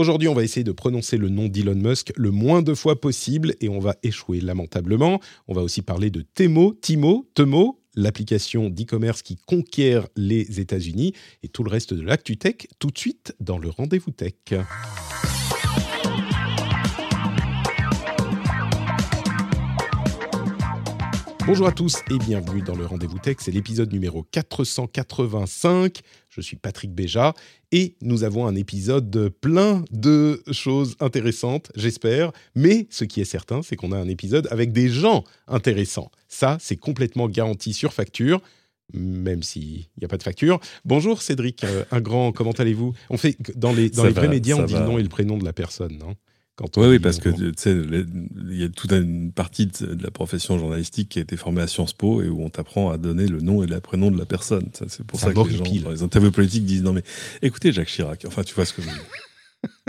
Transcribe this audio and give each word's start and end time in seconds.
Aujourd'hui, 0.00 0.28
on 0.28 0.34
va 0.34 0.44
essayer 0.44 0.64
de 0.64 0.72
prononcer 0.72 1.18
le 1.18 1.28
nom 1.28 1.46
d'Elon 1.48 1.74
Musk 1.74 2.14
le 2.16 2.30
moins 2.30 2.62
de 2.62 2.72
fois 2.72 2.98
possible 2.98 3.54
et 3.60 3.68
on 3.68 3.80
va 3.80 3.96
échouer 4.02 4.40
lamentablement. 4.40 5.20
On 5.46 5.52
va 5.52 5.60
aussi 5.60 5.82
parler 5.82 6.08
de 6.08 6.22
Temo, 6.22 6.72
Timo, 6.80 7.28
Temo, 7.34 7.82
l'application 7.94 8.70
d'e-commerce 8.70 9.20
qui 9.20 9.36
conquiert 9.36 10.08
les 10.16 10.58
États-Unis 10.58 11.12
et 11.42 11.48
tout 11.48 11.64
le 11.64 11.70
reste 11.70 11.92
de 11.92 12.00
l'actu 12.00 12.38
tech 12.38 12.66
tout 12.78 12.90
de 12.90 12.96
suite 12.96 13.34
dans 13.40 13.58
le 13.58 13.68
rendez-vous 13.68 14.10
tech. 14.10 14.32
Bonjour 21.50 21.66
à 21.66 21.72
tous 21.72 21.96
et 22.08 22.16
bienvenue 22.16 22.62
dans 22.62 22.76
le 22.76 22.86
Rendez-vous 22.86 23.18
Tech. 23.18 23.38
C'est 23.40 23.50
l'épisode 23.50 23.92
numéro 23.92 24.22
485. 24.22 25.98
Je 26.28 26.40
suis 26.40 26.56
Patrick 26.56 26.94
Béja 26.94 27.34
et 27.72 27.96
nous 28.02 28.22
avons 28.22 28.46
un 28.46 28.54
épisode 28.54 29.30
plein 29.40 29.82
de 29.90 30.44
choses 30.52 30.94
intéressantes, 31.00 31.72
j'espère. 31.74 32.30
Mais 32.54 32.86
ce 32.88 33.02
qui 33.02 33.20
est 33.20 33.24
certain, 33.24 33.62
c'est 33.62 33.74
qu'on 33.74 33.90
a 33.90 33.96
un 33.96 34.06
épisode 34.06 34.46
avec 34.52 34.70
des 34.70 34.88
gens 34.88 35.24
intéressants. 35.48 36.12
Ça, 36.28 36.56
c'est 36.60 36.76
complètement 36.76 37.28
garanti 37.28 37.72
sur 37.72 37.92
facture 37.92 38.40
même 38.92 39.42
s'il 39.42 39.86
n'y 39.98 40.04
a 40.04 40.08
pas 40.08 40.18
de 40.18 40.22
facture. 40.22 40.58
Bonjour 40.84 41.22
Cédric, 41.22 41.62
euh, 41.62 41.84
un 41.90 42.00
grand, 42.00 42.32
comment 42.32 42.50
allez-vous? 42.52 42.92
On 43.08 43.16
fait 43.16 43.36
dans 43.56 43.72
les, 43.72 43.88
dans 43.90 44.04
les 44.04 44.10
vrais 44.10 44.28
médias, 44.28 44.56
on 44.56 44.64
dit 44.64 44.74
le 44.74 44.80
nom 44.80 44.98
et 44.98 45.02
le 45.02 45.08
prénom 45.08 45.38
de 45.38 45.44
la 45.44 45.52
personne, 45.52 45.96
non? 45.96 46.16
Oui, 46.76 46.86
oui, 46.86 46.98
parce 46.98 47.18
que 47.18 47.28
tu 47.28 47.52
sais, 47.56 47.72
il 47.72 48.60
y 48.60 48.64
a 48.64 48.68
toute 48.68 48.92
une 48.92 49.32
partie 49.32 49.66
de, 49.66 50.02
la 50.02 50.10
profession 50.10 50.58
journalistique 50.58 51.08
qui 51.08 51.18
a 51.18 51.22
été 51.22 51.36
formée 51.36 51.62
à 51.62 51.66
Sciences 51.66 51.92
Po 51.92 52.22
et 52.22 52.28
où 52.28 52.42
on 52.42 52.50
t'apprend 52.50 52.90
à 52.90 52.98
donner 52.98 53.26
le 53.26 53.40
nom 53.40 53.62
et 53.62 53.66
le 53.66 53.80
prénom 53.80 54.10
de 54.10 54.18
la 54.18 54.26
personne. 54.26 54.68
C'est 54.72 55.04
pour 55.04 55.18
ça, 55.18 55.32
que 55.32 55.48
les 55.48 55.56
gens, 55.56 55.84
dans 55.84 55.90
les 55.90 56.02
interviews 56.02 56.32
politiques, 56.32 56.64
disent 56.64 56.82
non 56.82 56.92
mais 56.92 57.02
écoutez 57.42 57.72
Jacques 57.72 57.88
Chirac. 57.88 58.24
Enfin, 58.26 58.42
tu 58.42 58.54
vois 58.54 58.64
ce 58.64 58.72
que 58.72 58.82
je 58.82 58.88
veux 58.88 58.92
dire. 58.92 59.04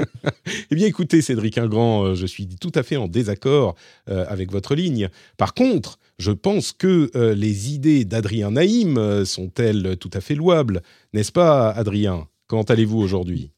eh 0.71 0.75
bien, 0.75 0.87
écoutez, 0.87 1.21
Cédric 1.21 1.57
Ingrand, 1.57 2.03
euh, 2.03 2.15
je 2.15 2.25
suis 2.25 2.47
tout 2.47 2.71
à 2.75 2.83
fait 2.83 2.97
en 2.97 3.07
désaccord 3.07 3.75
euh, 4.09 4.25
avec 4.27 4.51
votre 4.51 4.75
ligne. 4.75 5.09
Par 5.37 5.53
contre, 5.53 5.97
je 6.19 6.31
pense 6.31 6.71
que 6.71 7.09
euh, 7.15 7.33
les 7.33 7.73
idées 7.73 8.05
d'Adrien 8.05 8.51
Naïm 8.51 9.25
sont-elles 9.25 9.97
tout 9.97 10.11
à 10.13 10.21
fait 10.21 10.35
louables, 10.35 10.81
n'est-ce 11.13 11.31
pas, 11.31 11.71
Adrien? 11.71 12.27
Comment 12.47 12.63
allez-vous 12.63 12.99
aujourd'hui? 12.99 13.51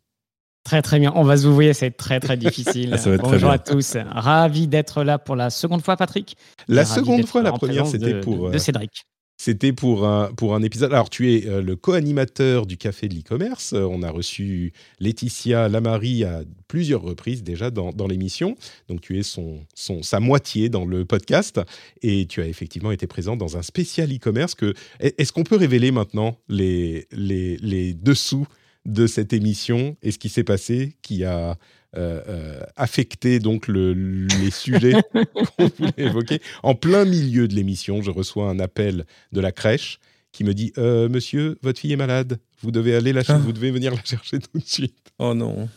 Très 0.64 0.82
très 0.82 1.00
bien. 1.00 1.12
On 1.16 1.24
va 1.24 1.38
se 1.38 1.46
vous 1.46 1.62
c'est 1.74 1.92
très 1.92 2.20
très 2.20 2.38
difficile. 2.38 2.96
Ça 2.98 3.10
va 3.10 3.16
être 3.16 3.24
Bonjour 3.24 3.50
très 3.50 3.56
à 3.56 3.60
tous. 3.60 3.98
Ravi 4.12 4.68
d'être 4.68 5.04
là 5.04 5.20
pour 5.20 5.36
la 5.36 5.50
seconde 5.50 5.84
fois, 5.84 5.98
Patrick. 5.98 6.38
La 6.68 6.86
seconde 6.86 7.26
fois, 7.26 7.42
la 7.42 7.52
première, 7.52 7.86
c'était 7.86 8.20
pour 8.22 8.50
de 8.50 8.58
Cédric. 8.58 9.06
C'était 9.38 9.74
pour 9.74 10.08
un, 10.08 10.32
pour 10.32 10.56
un 10.56 10.62
épisode. 10.62 10.94
Alors, 10.94 11.10
tu 11.10 11.34
es 11.34 11.48
euh, 11.48 11.62
le 11.62 11.76
co-animateur 11.76 12.66
du 12.66 12.78
Café 12.78 13.10
de 13.10 13.16
l'e-commerce. 13.16 13.74
Euh, 13.74 13.82
on 13.90 14.02
a 14.04 14.10
reçu 14.10 14.72
Laetitia 15.00 15.68
Lamary 15.68 16.24
à 16.24 16.44
plusieurs 16.68 17.02
reprises 17.02 17.44
déjà 17.44 17.72
dans, 17.72 17.92
dans 17.92 18.08
l'émission. 18.08 18.56
Donc, 18.88 19.02
tu 19.02 19.20
es 19.20 19.24
son, 19.24 19.66
son, 19.74 20.04
sa 20.04 20.20
moitié 20.20 20.70
dans 20.70 20.86
le 20.86 21.04
podcast. 21.04 21.60
Et 22.04 22.26
tu 22.28 22.42
as 22.42 22.48
effectivement 22.48 22.92
été 22.92 23.08
présent 23.08 23.36
dans 23.36 23.58
un 23.58 23.64
spécial 23.64 24.14
e-commerce. 24.14 24.56
Que, 24.56 24.74
est-ce 25.00 25.34
qu'on 25.34 25.44
peut 25.44 25.58
révéler 25.58 25.92
maintenant 25.92 26.38
les, 26.48 27.08
les, 27.12 27.58
les 27.58 27.94
dessous 27.94 28.48
de 28.86 29.08
cette 29.08 29.34
émission 29.34 29.96
et 30.02 30.12
ce 30.12 30.20
qui 30.20 30.30
s'est 30.30 30.44
passé 30.44 30.98
qui 31.02 31.24
a 31.24 31.58
euh, 31.96 32.22
euh, 32.28 32.60
affecté 32.76 33.40
donc 33.40 33.68
les 33.68 34.50
sujets 34.52 34.94
qu'on 35.14 35.68
voulait 35.78 35.94
évoquer. 35.98 36.42
En 36.64 36.74
plein 36.74 37.06
milieu 37.06 37.48
de 37.48 37.54
l'émission, 37.54 38.02
je 38.02 38.10
reçois 38.10 38.50
un 38.50 38.60
appel 38.60 39.06
de 39.32 39.40
la 39.40 39.52
crèche 39.52 40.00
qui 40.32 40.44
me 40.44 40.54
dit 40.54 40.74
euh, 40.80 41.08
Monsieur, 41.08 41.60
votre 41.62 41.80
fille 41.80 41.94
est 41.94 41.98
malade, 41.98 42.40
vous 42.62 42.72
devez 42.72 42.96
aller 42.96 43.14
la 43.14 43.22
ah. 43.28 43.38
vous 43.38 43.54
devez 43.54 43.70
venir 43.70 43.94
la 43.94 44.04
chercher 44.04 44.40
tout 44.40 44.58
de 44.58 44.66
suite. 44.66 44.98
Oh 45.20 45.36
non. 45.36 45.70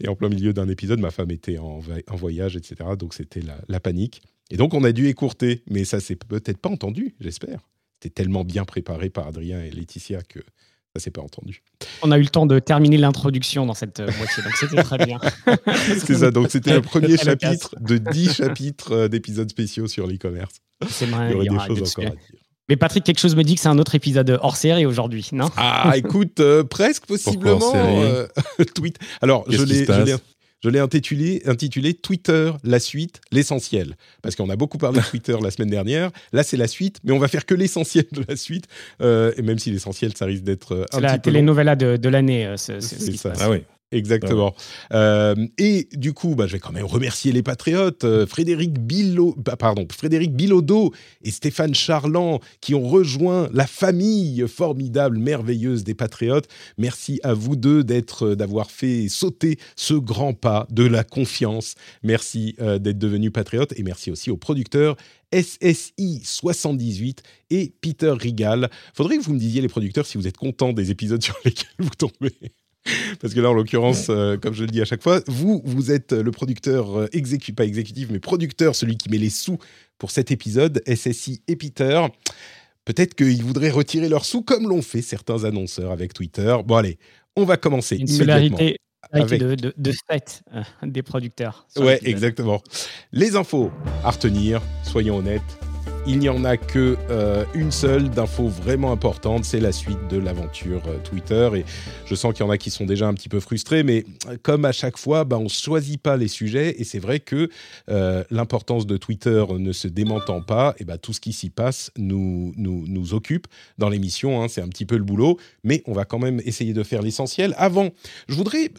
Et 0.00 0.08
en 0.08 0.14
plein 0.14 0.30
milieu 0.30 0.54
d'un 0.54 0.68
épisode, 0.68 1.00
ma 1.00 1.10
femme 1.10 1.30
était 1.30 1.58
en, 1.58 1.80
voyage, 2.08 2.56
etc. 2.56 2.76
Donc 2.98 3.12
c'était 3.12 3.40
la, 3.40 3.58
la, 3.68 3.80
panique. 3.80 4.22
Et 4.50 4.56
donc 4.56 4.72
on 4.72 4.84
a 4.84 4.92
dû 4.92 5.08
écourter, 5.08 5.62
mais 5.68 5.84
ça 5.84 6.00
s'est 6.00 6.16
peut-être 6.16 6.58
pas 6.58 6.70
entendu, 6.70 7.14
j'espère. 7.20 7.60
C'était 8.00 8.22
tellement 8.22 8.44
bien 8.44 8.64
préparé 8.64 9.10
par 9.10 9.26
Adrien 9.26 9.62
et 9.62 9.70
Laetitia 9.70 10.22
que 10.22 10.40
ça 10.96 11.02
s'est 11.02 11.10
pas 11.10 11.22
entendu. 11.22 11.62
On 12.02 12.10
a 12.10 12.18
eu 12.18 12.22
le 12.22 12.28
temps 12.28 12.46
de 12.46 12.58
terminer 12.58 12.96
l'introduction 12.96 13.64
dans 13.66 13.74
cette 13.74 14.00
euh, 14.00 14.10
moitié, 14.18 14.42
donc 14.42 14.52
c'était 14.56 14.82
très 14.82 14.98
bien. 14.98 15.20
c'est 16.04 16.16
ça, 16.16 16.30
donc 16.30 16.50
c'était 16.50 16.74
le 16.74 16.82
premier 16.82 17.16
chapitre 17.16 17.74
de 17.80 17.98
dix 17.98 18.34
chapitres 18.34 18.92
euh, 18.92 19.08
d'épisodes 19.08 19.48
spéciaux 19.48 19.86
sur 19.86 20.06
l'e-commerce. 20.06 20.54
C'est 20.88 21.06
vrai, 21.06 21.30
il 21.30 21.44
y 21.44 21.50
aurait 21.50 21.68
des 21.68 21.76
choses 21.76 21.90
encore 21.90 22.06
à 22.06 22.10
dire. 22.10 22.18
Mais 22.68 22.76
Patrick, 22.76 23.04
quelque 23.04 23.18
chose 23.18 23.34
me 23.34 23.42
dit 23.42 23.56
que 23.56 23.60
c'est 23.60 23.68
un 23.68 23.78
autre 23.78 23.96
épisode 23.96 24.38
hors 24.42 24.56
série 24.56 24.86
aujourd'hui, 24.86 25.28
non? 25.32 25.50
Ah, 25.56 25.92
écoute, 25.96 26.38
euh, 26.38 26.62
presque 26.62 27.06
possiblement. 27.06 27.72
tweet. 28.74 28.96
Alors, 29.20 29.44
je 29.48 29.62
l'ai, 29.62 29.84
je 30.62 30.68
l'ai 30.68 30.78
intitulé, 30.78 31.42
intitulé 31.46 31.94
Twitter, 31.94 32.52
la 32.64 32.78
suite, 32.78 33.20
l'essentiel. 33.32 33.96
Parce 34.22 34.36
qu'on 34.36 34.50
a 34.50 34.56
beaucoup 34.56 34.78
parlé 34.78 35.00
de 35.00 35.04
Twitter 35.04 35.36
la 35.42 35.50
semaine 35.50 35.70
dernière. 35.70 36.10
Là, 36.32 36.42
c'est 36.42 36.56
la 36.56 36.68
suite, 36.68 36.98
mais 37.04 37.12
on 37.12 37.18
va 37.18 37.28
faire 37.28 37.46
que 37.46 37.54
l'essentiel 37.54 38.06
de 38.12 38.24
la 38.28 38.36
suite. 38.36 38.66
Euh, 39.00 39.32
et 39.36 39.42
même 39.42 39.58
si 39.58 39.70
l'essentiel, 39.70 40.16
ça 40.16 40.26
risque 40.26 40.44
d'être 40.44 40.74
euh, 40.74 40.84
un 40.92 40.96
C'est 40.96 41.00
la 41.00 41.18
télénovela 41.18 41.76
de, 41.76 41.96
de 41.96 42.08
l'année. 42.08 42.46
Euh, 42.46 42.56
c'est 42.56 42.80
ça. 42.80 43.32
Ah 43.40 43.50
oui. 43.50 43.62
Exactement. 43.92 44.54
Euh, 44.92 45.34
et 45.58 45.88
du 45.92 46.12
coup, 46.12 46.36
bah, 46.36 46.46
je 46.46 46.52
vais 46.52 46.58
quand 46.60 46.72
même 46.72 46.84
remercier 46.84 47.32
les 47.32 47.42
patriotes, 47.42 48.04
euh, 48.04 48.24
Frédéric 48.24 48.78
Bilo, 48.78 49.34
bah, 49.36 49.56
pardon, 49.56 49.86
Frédéric 49.90 50.32
Bilodeau 50.32 50.92
et 51.22 51.32
Stéphane 51.32 51.74
Charland 51.74 52.38
qui 52.60 52.74
ont 52.74 52.86
rejoint 52.86 53.48
la 53.52 53.66
famille 53.66 54.44
formidable, 54.46 55.18
merveilleuse 55.18 55.82
des 55.82 55.94
patriotes. 55.94 56.46
Merci 56.78 57.18
à 57.24 57.34
vous 57.34 57.56
deux 57.56 57.82
d'être, 57.82 58.26
euh, 58.26 58.36
d'avoir 58.36 58.70
fait 58.70 59.08
sauter 59.08 59.58
ce 59.74 59.94
grand 59.94 60.34
pas 60.34 60.68
de 60.70 60.84
la 60.84 61.02
confiance. 61.02 61.74
Merci 62.02 62.54
d'être 62.58 62.98
devenus 62.98 63.32
patriotes 63.32 63.72
et 63.76 63.82
merci 63.82 64.10
aussi 64.10 64.30
aux 64.30 64.36
producteurs 64.36 64.96
SSI 65.32 66.22
78 66.24 67.22
et 67.50 67.72
Peter 67.80 68.12
Rigal. 68.12 68.70
Faudrait 68.94 69.18
que 69.18 69.22
vous 69.22 69.34
me 69.34 69.38
disiez 69.38 69.60
les 69.60 69.68
producteurs 69.68 70.06
si 70.06 70.18
vous 70.18 70.26
êtes 70.26 70.36
contents 70.36 70.72
des 70.72 70.90
épisodes 70.90 71.22
sur 71.22 71.36
lesquels 71.44 71.68
vous 71.78 71.90
tombez. 71.96 72.52
Parce 73.20 73.34
que 73.34 73.40
là, 73.40 73.50
en 73.50 73.52
l'occurrence, 73.52 74.06
euh, 74.08 74.36
comme 74.36 74.54
je 74.54 74.62
le 74.62 74.70
dis 74.70 74.80
à 74.80 74.84
chaque 74.84 75.02
fois, 75.02 75.20
vous, 75.26 75.62
vous 75.64 75.90
êtes 75.90 76.12
le 76.12 76.30
producteur, 76.30 76.98
euh, 76.98 77.08
pas 77.56 77.64
exécutif, 77.64 78.08
mais 78.10 78.20
producteur, 78.20 78.74
celui 78.74 78.96
qui 78.96 79.10
met 79.10 79.18
les 79.18 79.30
sous 79.30 79.58
pour 79.98 80.10
cet 80.10 80.30
épisode, 80.30 80.82
SSI 80.86 81.42
et 81.46 81.56
Peter. 81.56 82.00
Peut-être 82.84 83.14
qu'ils 83.14 83.44
voudraient 83.44 83.70
retirer 83.70 84.08
leurs 84.08 84.24
sous 84.24 84.42
comme 84.42 84.68
l'ont 84.68 84.82
fait 84.82 85.02
certains 85.02 85.44
annonceurs 85.44 85.92
avec 85.92 86.14
Twitter. 86.14 86.56
Bon, 86.64 86.76
allez, 86.76 86.98
on 87.36 87.44
va 87.44 87.56
commencer. 87.56 87.96
Une 87.96 88.08
solidarité 88.08 88.76
avec... 89.12 89.40
de, 89.40 89.54
de, 89.54 89.74
de 89.76 89.92
fait 90.10 90.42
euh, 90.54 90.62
des 90.82 91.02
producteurs. 91.02 91.66
Ouais, 91.76 92.00
exactement. 92.02 92.62
Les 93.12 93.36
infos 93.36 93.70
à 94.04 94.10
retenir, 94.10 94.62
soyons 94.82 95.18
honnêtes, 95.18 95.42
il 96.06 96.18
n'y 96.18 96.28
en 96.28 96.44
a 96.44 96.56
que 96.56 96.96
euh, 97.10 97.44
une 97.54 97.70
seule 97.70 98.10
d'info 98.10 98.48
vraiment 98.48 98.92
importante, 98.92 99.44
c'est 99.44 99.60
la 99.60 99.72
suite 99.72 99.98
de 100.08 100.16
l'aventure 100.16 100.82
euh, 100.88 100.98
Twitter. 100.98 101.50
Et 101.56 101.64
je 102.06 102.14
sens 102.14 102.32
qu'il 102.32 102.44
y 102.44 102.48
en 102.48 102.50
a 102.50 102.58
qui 102.58 102.70
sont 102.70 102.86
déjà 102.86 103.06
un 103.06 103.14
petit 103.14 103.28
peu 103.28 103.38
frustrés, 103.38 103.82
mais 103.82 104.04
euh, 104.28 104.36
comme 104.42 104.64
à 104.64 104.72
chaque 104.72 104.96
fois, 104.96 105.24
bah, 105.24 105.38
on 105.38 105.44
ne 105.44 105.48
choisit 105.48 106.00
pas 106.00 106.16
les 106.16 106.28
sujets. 106.28 106.80
Et 106.80 106.84
c'est 106.84 106.98
vrai 106.98 107.20
que 107.20 107.50
l'importance 108.30 108.86
de 108.86 108.96
Twitter 108.96 109.44
ne 109.58 109.72
se 109.72 109.88
démentant 109.88 110.40
pas, 110.40 110.74
et 110.78 110.84
bah, 110.84 110.98
tout 110.98 111.12
ce 111.12 111.20
qui 111.20 111.32
s'y 111.32 111.50
passe 111.50 111.90
nous, 111.96 112.52
nous, 112.56 112.84
nous 112.86 113.14
occupe 113.14 113.46
dans 113.78 113.88
l'émission. 113.88 114.42
Hein, 114.42 114.48
c'est 114.48 114.62
un 114.62 114.68
petit 114.68 114.86
peu 114.86 114.96
le 114.96 115.04
boulot, 115.04 115.38
mais 115.64 115.82
on 115.86 115.92
va 115.92 116.04
quand 116.04 116.18
même 116.18 116.40
essayer 116.44 116.72
de 116.72 116.82
faire 116.82 117.02
l'essentiel. 117.02 117.54
Avant, 117.58 117.90
je 118.28 118.34
voudrais 118.34 118.70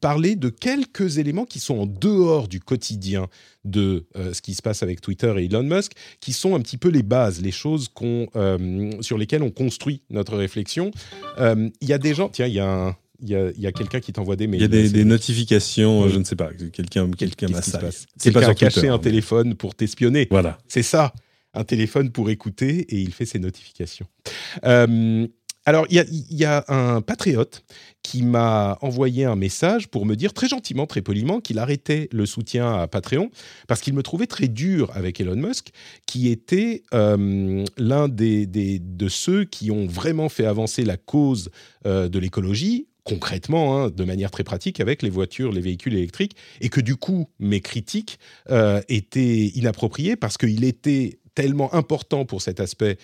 parler 0.00 0.36
de 0.36 0.48
quelques 0.48 1.18
éléments 1.18 1.44
qui 1.44 1.58
sont 1.58 1.78
en 1.80 1.86
dehors 1.86 2.48
du 2.48 2.60
quotidien 2.60 3.28
de 3.64 4.06
ce 4.14 4.40
qui 4.40 4.54
se 4.54 4.62
passe 4.62 4.82
avec 4.82 5.00
Twitter 5.00 5.34
et 5.36 5.44
Elon 5.44 5.62
Musk, 5.62 5.92
qui 6.20 6.32
un 6.48 6.60
petit 6.60 6.76
peu 6.76 6.88
les 6.88 7.02
bases, 7.02 7.40
les 7.40 7.50
choses 7.50 7.88
qu'on, 7.88 8.28
euh, 8.36 8.90
sur 9.00 9.18
lesquelles 9.18 9.42
on 9.42 9.50
construit 9.50 10.02
notre 10.10 10.36
réflexion. 10.36 10.90
Euh, 11.38 11.68
il 11.80 11.88
y 11.88 11.92
a 11.92 11.98
des 11.98 12.14
gens, 12.14 12.28
tiens, 12.28 12.46
il 12.46 12.54
y 12.54 12.60
a 12.60 12.96
il 13.22 13.28
y 13.28 13.66
a, 13.66 13.72
quelqu'un 13.72 14.00
qui 14.00 14.14
t'envoie 14.14 14.34
des 14.34 14.46
mails. 14.46 14.60
Il 14.60 14.74
y 14.74 14.86
a 14.86 14.88
des, 14.88 15.04
notifications, 15.04 16.08
je 16.08 16.18
ne 16.18 16.24
sais 16.24 16.36
pas, 16.36 16.48
quelqu'un 16.72 17.10
quelqu'un 17.10 17.48
C'est 18.16 18.32
pas 18.32 18.54
caché 18.54 18.88
un 18.88 18.98
téléphone 18.98 19.56
pour 19.56 19.74
t'espionner. 19.74 20.26
Voilà. 20.30 20.56
C'est 20.68 20.82
ça, 20.82 21.12
un 21.52 21.64
téléphone 21.64 22.12
pour 22.12 22.30
écouter 22.30 22.86
et 22.88 22.96
il 22.96 23.12
fait 23.12 23.26
ses 23.26 23.38
notifications. 23.38 24.06
Alors, 25.66 25.86
il 25.90 26.04
y, 26.30 26.44
a, 26.44 26.64
un 26.68 27.02
patriote 27.02 27.64
qui 28.02 28.22
m'a 28.22 28.78
envoyé 28.80 29.26
un 29.26 29.36
message 29.36 29.88
pour 29.88 30.06
me 30.06 30.16
dire 30.16 30.32
très 30.32 30.48
gentiment, 30.48 30.86
très 30.86 31.02
poliment, 31.02 31.40
qu'il 31.40 31.58
arrêtait 31.58 32.08
le 32.12 32.24
soutien 32.24 32.80
à 32.80 32.86
Patreon 32.86 33.30
parce 33.68 33.82
qu'il 33.82 33.92
me 33.92 34.02
trouvait 34.02 34.26
très 34.26 34.48
dur 34.48 34.90
avec 34.94 35.20
Elon 35.20 35.36
Musk, 35.36 35.70
qui 36.06 36.28
était 36.28 36.82
euh, 36.94 37.64
l'un 37.76 38.08
des, 38.08 38.46
de 38.46 39.08
ceux 39.08 39.44
qui 39.44 39.70
ont 39.70 39.86
vraiment 39.86 40.30
fait 40.30 40.46
avancer 40.46 40.82
la 40.82 40.96
cause 40.96 41.50
euh, 41.86 42.08
de 42.08 42.18
l'écologie 42.18 42.86
concrètement, 43.04 43.76
hein, 43.76 43.90
de 43.90 44.04
manière 44.04 44.30
très 44.30 44.44
pratique, 44.44 44.78
avec 44.78 45.02
les 45.02 45.10
voitures, 45.10 45.52
les 45.52 45.62
véhicules 45.62 45.94
électriques, 45.94 46.36
et 46.60 46.68
que 46.68 46.80
du 46.80 46.96
coup, 46.96 47.28
mes 47.38 47.60
critiques 47.60 48.18
euh, 48.50 48.80
étaient 48.88 49.46
inappropriées 49.54 50.16
parce 50.16 50.36
qu'il 50.36 50.64
était 50.64 51.18
tellement 51.34 51.74
important 51.74 52.24
pour 52.24 52.40
cet 52.42 52.60
aspect 52.60 52.98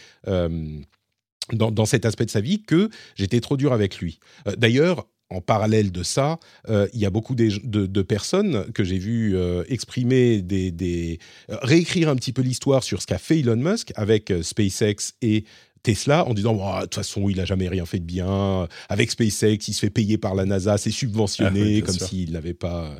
dans, 1.52 1.86
cet 1.86 2.04
aspect 2.04 2.24
de 2.26 2.30
sa 2.30 2.40
vie 2.40 2.62
que 2.62 2.90
j'étais 3.14 3.40
trop 3.40 3.56
dur 3.56 3.72
avec 3.72 3.98
lui. 3.98 4.18
Euh, 4.46 4.56
d'ailleurs, 4.56 5.06
en 5.28 5.40
parallèle 5.40 5.90
de 5.90 6.04
ça, 6.04 6.38
euh, 6.68 6.86
il 6.92 7.00
y 7.00 7.06
a 7.06 7.10
beaucoup 7.10 7.34
de, 7.34 8.02
personnes 8.02 8.70
que 8.72 8.84
j'ai 8.84 8.98
vues 8.98 9.36
euh, 9.36 9.64
exprimer 9.68 10.40
des, 10.40 11.18
réécrire 11.48 12.08
un 12.08 12.14
petit 12.14 12.32
peu 12.32 12.42
l'histoire 12.42 12.84
sur 12.84 13.02
ce 13.02 13.06
qu'a 13.06 13.18
fait 13.18 13.40
Elon 13.40 13.56
Musk 13.56 13.92
avec 13.96 14.32
SpaceX 14.42 15.14
et 15.22 15.44
Tesla 15.86 16.26
en 16.26 16.34
disant 16.34 16.54
de 16.54 16.82
toute 16.82 16.96
façon 16.96 17.28
il 17.28 17.36
n'a 17.36 17.44
jamais 17.44 17.68
rien 17.68 17.86
fait 17.86 18.00
de 18.00 18.04
bien. 18.04 18.66
Avec 18.88 19.12
SpaceX 19.12 19.68
il 19.68 19.72
se 19.72 19.80
fait 19.80 19.90
payer 19.90 20.18
par 20.18 20.34
la 20.34 20.44
NASA 20.44 20.78
c'est 20.78 20.90
subventionné 20.90 21.80
ah 21.82 21.86
comme 21.86 21.94
s'il 21.94 22.32
n'avait 22.32 22.54
pas 22.54 22.90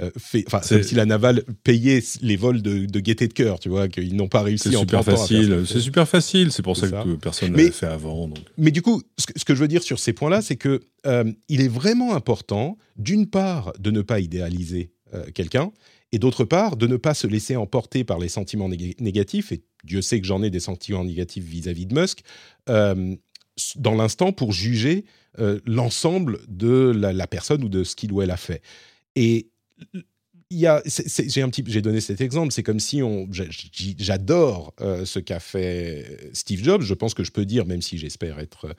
euh, 0.00 0.10
fait 0.18 0.42
enfin 0.48 0.60
comme 0.68 0.82
si 0.82 0.96
la 0.96 1.06
naval 1.06 1.44
payait 1.62 2.02
les 2.20 2.36
vols 2.36 2.60
de, 2.60 2.86
de 2.86 3.00
gaieté 3.00 3.28
de 3.28 3.32
cœur 3.32 3.60
tu 3.60 3.68
vois 3.68 3.88
qu'ils 3.88 4.16
n'ont 4.16 4.28
pas 4.28 4.42
réussi 4.42 4.70
c'est 4.70 4.76
super 4.76 5.04
facile 5.04 5.64
c'est 5.66 5.80
super 5.80 6.08
facile 6.08 6.50
c'est 6.50 6.62
pour 6.62 6.76
ça, 6.76 6.88
que 6.88 7.14
personne 7.14 7.52
ne 7.52 7.56
l'a 7.56 7.70
fait 7.70 7.86
avant 7.86 8.28
mais 8.58 8.72
du 8.72 8.82
coup 8.82 9.02
ce 9.18 9.44
que, 9.44 9.54
je 9.54 9.60
veux 9.60 9.68
dire 9.68 9.82
sur 9.82 9.98
ces 9.98 10.12
points 10.12 10.30
là 10.30 10.42
c'est 10.42 10.56
que 10.56 10.80
euh, 11.06 11.30
il 11.48 11.60
est 11.60 11.68
vraiment 11.68 12.14
important 12.14 12.76
d'une 12.96 13.26
part 13.26 13.72
de 13.78 13.90
ne 13.90 14.02
pas 14.02 14.18
idéaliser 14.18 14.90
euh, 15.14 15.24
quelqu'un 15.34 15.70
et 16.12 16.18
d'autre 16.18 16.44
part 16.44 16.76
de 16.76 16.86
ne 16.86 16.96
pas 16.96 17.14
se 17.14 17.26
laisser 17.26 17.56
emporter 17.56 18.04
par 18.04 18.18
les 18.18 18.28
sentiments 18.28 18.68
négatifs 18.68 19.50
et 19.50 19.62
Dieu 19.84 20.02
sait 20.02 20.20
que 20.20 20.26
j'en 20.26 20.42
ai 20.42 20.50
des 20.50 20.60
sentiments 20.60 21.04
négatifs 21.04 21.44
vis-à-vis 21.44 21.86
de 21.86 21.98
Musk, 21.98 22.20
euh, 22.68 23.16
dans 23.76 23.94
l'instant 23.94 24.32
pour 24.32 24.52
juger 24.52 25.04
euh, 25.38 25.58
l'ensemble 25.66 26.40
de 26.48 26.92
la, 26.94 27.26
personne 27.26 27.64
ou 27.64 27.68
de 27.68 27.84
ce 27.84 27.96
qu'il 27.96 28.12
ou 28.12 28.22
elle 28.22 28.30
a 28.30 28.36
fait. 28.36 28.62
Et 29.16 29.48
j'ai 30.50 31.82
donné 31.82 32.00
cet 32.00 32.20
exemple. 32.20 32.52
C'est 32.52 32.62
comme 32.62 32.80
si 32.80 33.02
on, 33.02 33.28
j'adore 33.98 34.74
euh, 34.80 35.04
ce 35.04 35.18
qu'a 35.18 35.40
fait 35.40 36.30
Steve 36.34 36.62
Jobs. 36.62 36.82
Je 36.82 36.94
pense 36.94 37.14
que 37.14 37.24
je 37.24 37.30
peux 37.30 37.46
dire, 37.46 37.66
même 37.66 37.82
si 37.82 37.98
j'espère 37.98 38.38
être 38.38 38.74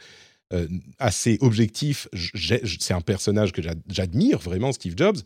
assez 1.00 1.40
objectif, 1.42 2.08
c'est 2.14 2.94
un 2.94 3.02
personnage 3.02 3.54
que 3.54 3.64
j'admire 3.90 4.38
vraiment, 4.38 4.72
Steve 4.72 4.94
Jobs. 4.96 5.18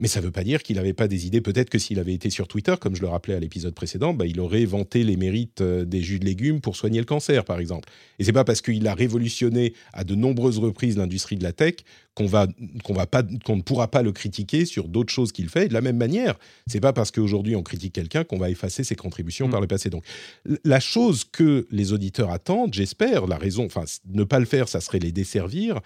Mais 0.00 0.06
ça 0.06 0.20
ne 0.20 0.26
veut 0.26 0.30
pas 0.30 0.44
dire 0.44 0.62
qu'il 0.62 0.76
n'avait 0.76 0.92
pas 0.92 1.08
des 1.08 1.26
idées. 1.26 1.40
Peut-être 1.40 1.70
que 1.70 1.78
s'il 1.78 1.98
avait 1.98 2.14
été 2.14 2.30
sur 2.30 2.46
Twitter, 2.46 2.74
comme 2.80 2.94
je 2.94 3.00
le 3.00 3.08
rappelais 3.08 3.34
à 3.34 3.40
l'épisode 3.40 3.74
précédent, 3.74 4.14
bah, 4.14 4.26
il 4.26 4.38
aurait 4.38 4.64
vanté 4.64 5.02
les 5.02 5.16
mérites 5.16 5.60
euh, 5.60 5.84
des 5.84 6.02
jus 6.02 6.20
de 6.20 6.24
légumes 6.24 6.60
pour 6.60 6.76
soigner 6.76 7.00
le 7.00 7.04
cancer, 7.04 7.44
par 7.44 7.58
exemple. 7.58 7.88
Et 8.20 8.24
c'est 8.24 8.32
pas 8.32 8.44
parce 8.44 8.60
qu'il 8.60 8.86
a 8.86 8.94
révolutionné 8.94 9.74
à 9.92 10.04
de 10.04 10.14
nombreuses 10.14 10.58
reprises 10.58 10.96
l'industrie 10.96 11.34
de 11.34 11.42
la 11.42 11.52
tech 11.52 11.74
qu'on 12.14 12.26
va, 12.26 12.46
qu'on 12.84 12.94
va 12.94 13.06
pas, 13.06 13.24
qu'on 13.44 13.56
ne 13.56 13.62
pourra 13.62 13.90
pas 13.90 14.02
le 14.02 14.12
critiquer 14.12 14.66
sur 14.66 14.86
d'autres 14.86 15.12
choses 15.12 15.32
qu'il 15.32 15.48
fait. 15.48 15.66
de 15.66 15.74
la 15.74 15.80
même 15.80 15.96
manière, 15.96 16.38
c'est 16.68 16.80
pas 16.80 16.92
parce 16.92 17.10
qu'aujourd'hui 17.10 17.56
on 17.56 17.62
critique 17.64 17.92
quelqu'un 17.92 18.22
qu'on 18.22 18.38
va 18.38 18.50
effacer 18.50 18.84
ses 18.84 18.94
contributions 18.94 19.48
mm. 19.48 19.50
par 19.50 19.60
le 19.60 19.66
passé. 19.66 19.90
Donc, 19.90 20.04
la 20.64 20.78
chose 20.78 21.24
que 21.24 21.66
les 21.72 21.92
auditeurs 21.92 22.30
attendent, 22.30 22.72
j'espère, 22.72 23.26
la 23.26 23.36
raison, 23.36 23.66
enfin, 23.66 23.84
ne 24.06 24.22
pas 24.22 24.38
le 24.38 24.46
faire, 24.46 24.68
ça 24.68 24.80
serait 24.80 25.00
les 25.00 25.10
desservir. 25.10 25.80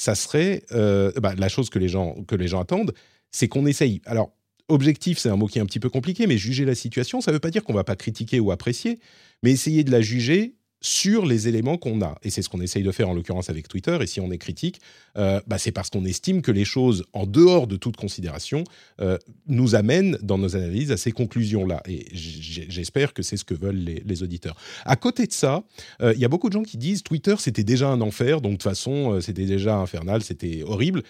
Ça 0.00 0.14
serait 0.14 0.62
euh, 0.72 1.10
bah, 1.20 1.34
la 1.36 1.48
chose 1.48 1.70
que 1.70 1.78
les 1.80 1.88
gens 1.88 2.22
que 2.28 2.36
les 2.36 2.46
gens 2.46 2.60
attendent 2.60 2.94
c'est 3.30 3.48
qu'on 3.48 3.66
essaye. 3.66 4.00
Alors, 4.04 4.32
objectif, 4.68 5.18
c'est 5.18 5.30
un 5.30 5.36
mot 5.36 5.46
qui 5.46 5.58
est 5.58 5.62
un 5.62 5.66
petit 5.66 5.80
peu 5.80 5.90
compliqué, 5.90 6.26
mais 6.26 6.38
juger 6.38 6.64
la 6.64 6.74
situation, 6.74 7.20
ça 7.20 7.30
ne 7.30 7.36
veut 7.36 7.40
pas 7.40 7.50
dire 7.50 7.64
qu'on 7.64 7.72
ne 7.72 7.78
va 7.78 7.84
pas 7.84 7.96
critiquer 7.96 8.40
ou 8.40 8.50
apprécier, 8.50 8.98
mais 9.42 9.50
essayer 9.50 9.84
de 9.84 9.90
la 9.90 10.00
juger 10.00 10.54
sur 10.80 11.26
les 11.26 11.48
éléments 11.48 11.76
qu'on 11.76 12.02
a. 12.02 12.16
Et 12.22 12.30
c'est 12.30 12.42
ce 12.42 12.48
qu'on 12.48 12.60
essaye 12.60 12.82
de 12.82 12.92
faire 12.92 13.08
en 13.08 13.14
l'occurrence 13.14 13.50
avec 13.50 13.66
Twitter. 13.66 13.98
Et 14.00 14.06
si 14.06 14.20
on 14.20 14.30
est 14.30 14.38
critique, 14.38 14.80
euh, 15.16 15.40
bah, 15.46 15.58
c'est 15.58 15.72
parce 15.72 15.90
qu'on 15.90 16.04
estime 16.04 16.40
que 16.40 16.52
les 16.52 16.64
choses, 16.64 17.04
en 17.12 17.26
dehors 17.26 17.66
de 17.66 17.76
toute 17.76 17.96
considération, 17.96 18.62
euh, 19.00 19.18
nous 19.46 19.74
amènent 19.74 20.18
dans 20.22 20.38
nos 20.38 20.54
analyses 20.54 20.92
à 20.92 20.96
ces 20.96 21.10
conclusions-là. 21.10 21.82
Et 21.88 22.06
j'espère 22.12 23.12
que 23.12 23.22
c'est 23.22 23.36
ce 23.36 23.44
que 23.44 23.54
veulent 23.54 24.02
les, 24.04 24.22
auditeurs. 24.22 24.56
À 24.84 24.96
côté 24.96 25.26
de 25.26 25.32
ça, 25.32 25.62
euh, 26.00 26.12
il 26.14 26.20
y 26.20 26.24
a 26.24 26.28
beaucoup 26.28 26.48
de 26.48 26.54
gens 26.54 26.62
qui 26.62 26.76
disent 26.76 27.02
Twitter, 27.02 27.36
c'était 27.38 27.64
déjà 27.64 27.88
un 27.88 28.00
enfer, 28.00 28.40
donc 28.40 28.52
de 28.52 28.56
toute 28.56 28.64
façon, 28.64 29.20
c'était 29.20 29.46
déjà 29.46 29.76
infernal, 29.76 30.22
c'était 30.22 30.62
horrible 30.64 31.02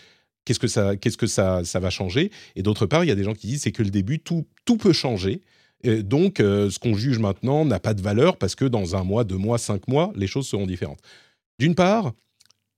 qu'est-ce 0.49 0.59
que 0.59 0.67
ça, 0.67 0.97
qu'est-ce 0.97 1.19
que 1.19 1.27
ça, 1.27 1.63
ça 1.63 1.79
va 1.79 1.91
changer 1.91 2.31
Et 2.57 2.63
d'autre 2.63 2.87
part, 2.87 3.05
il 3.05 3.09
y 3.09 3.11
a 3.11 3.15
des 3.15 3.25
gens 3.25 3.35
qui 3.35 3.49
disent 3.49 3.63
c'est 3.63 3.73
que 3.73 3.83
le 3.83 3.91
début, 3.91 4.19
tout, 4.19 4.47
tout 4.65 4.79
peut 4.79 4.95
changer. 4.95 5.43
donc, 5.85 6.41
euh, 6.41 6.71
ce 6.71 6.79
qu'on 6.79 6.95
juge 6.95 7.19
maintenant 7.19 7.67
n'a 7.67 7.79
pas 7.79 7.93
de 7.93 8.01
valeur 8.01 8.39
parce 8.39 8.55
que 8.55 8.65
dans 8.65 8.97
un 8.97 9.05
mois, 9.05 9.25
deux 9.25 9.37
mois, 9.37 9.59
cinq 9.59 9.87
mois, 9.89 10.11
les 10.17 10.27
choses 10.27 10.49
seront 10.49 10.67
différentes. 10.67 11.01
D'une 11.59 11.75
part, 11.75 12.15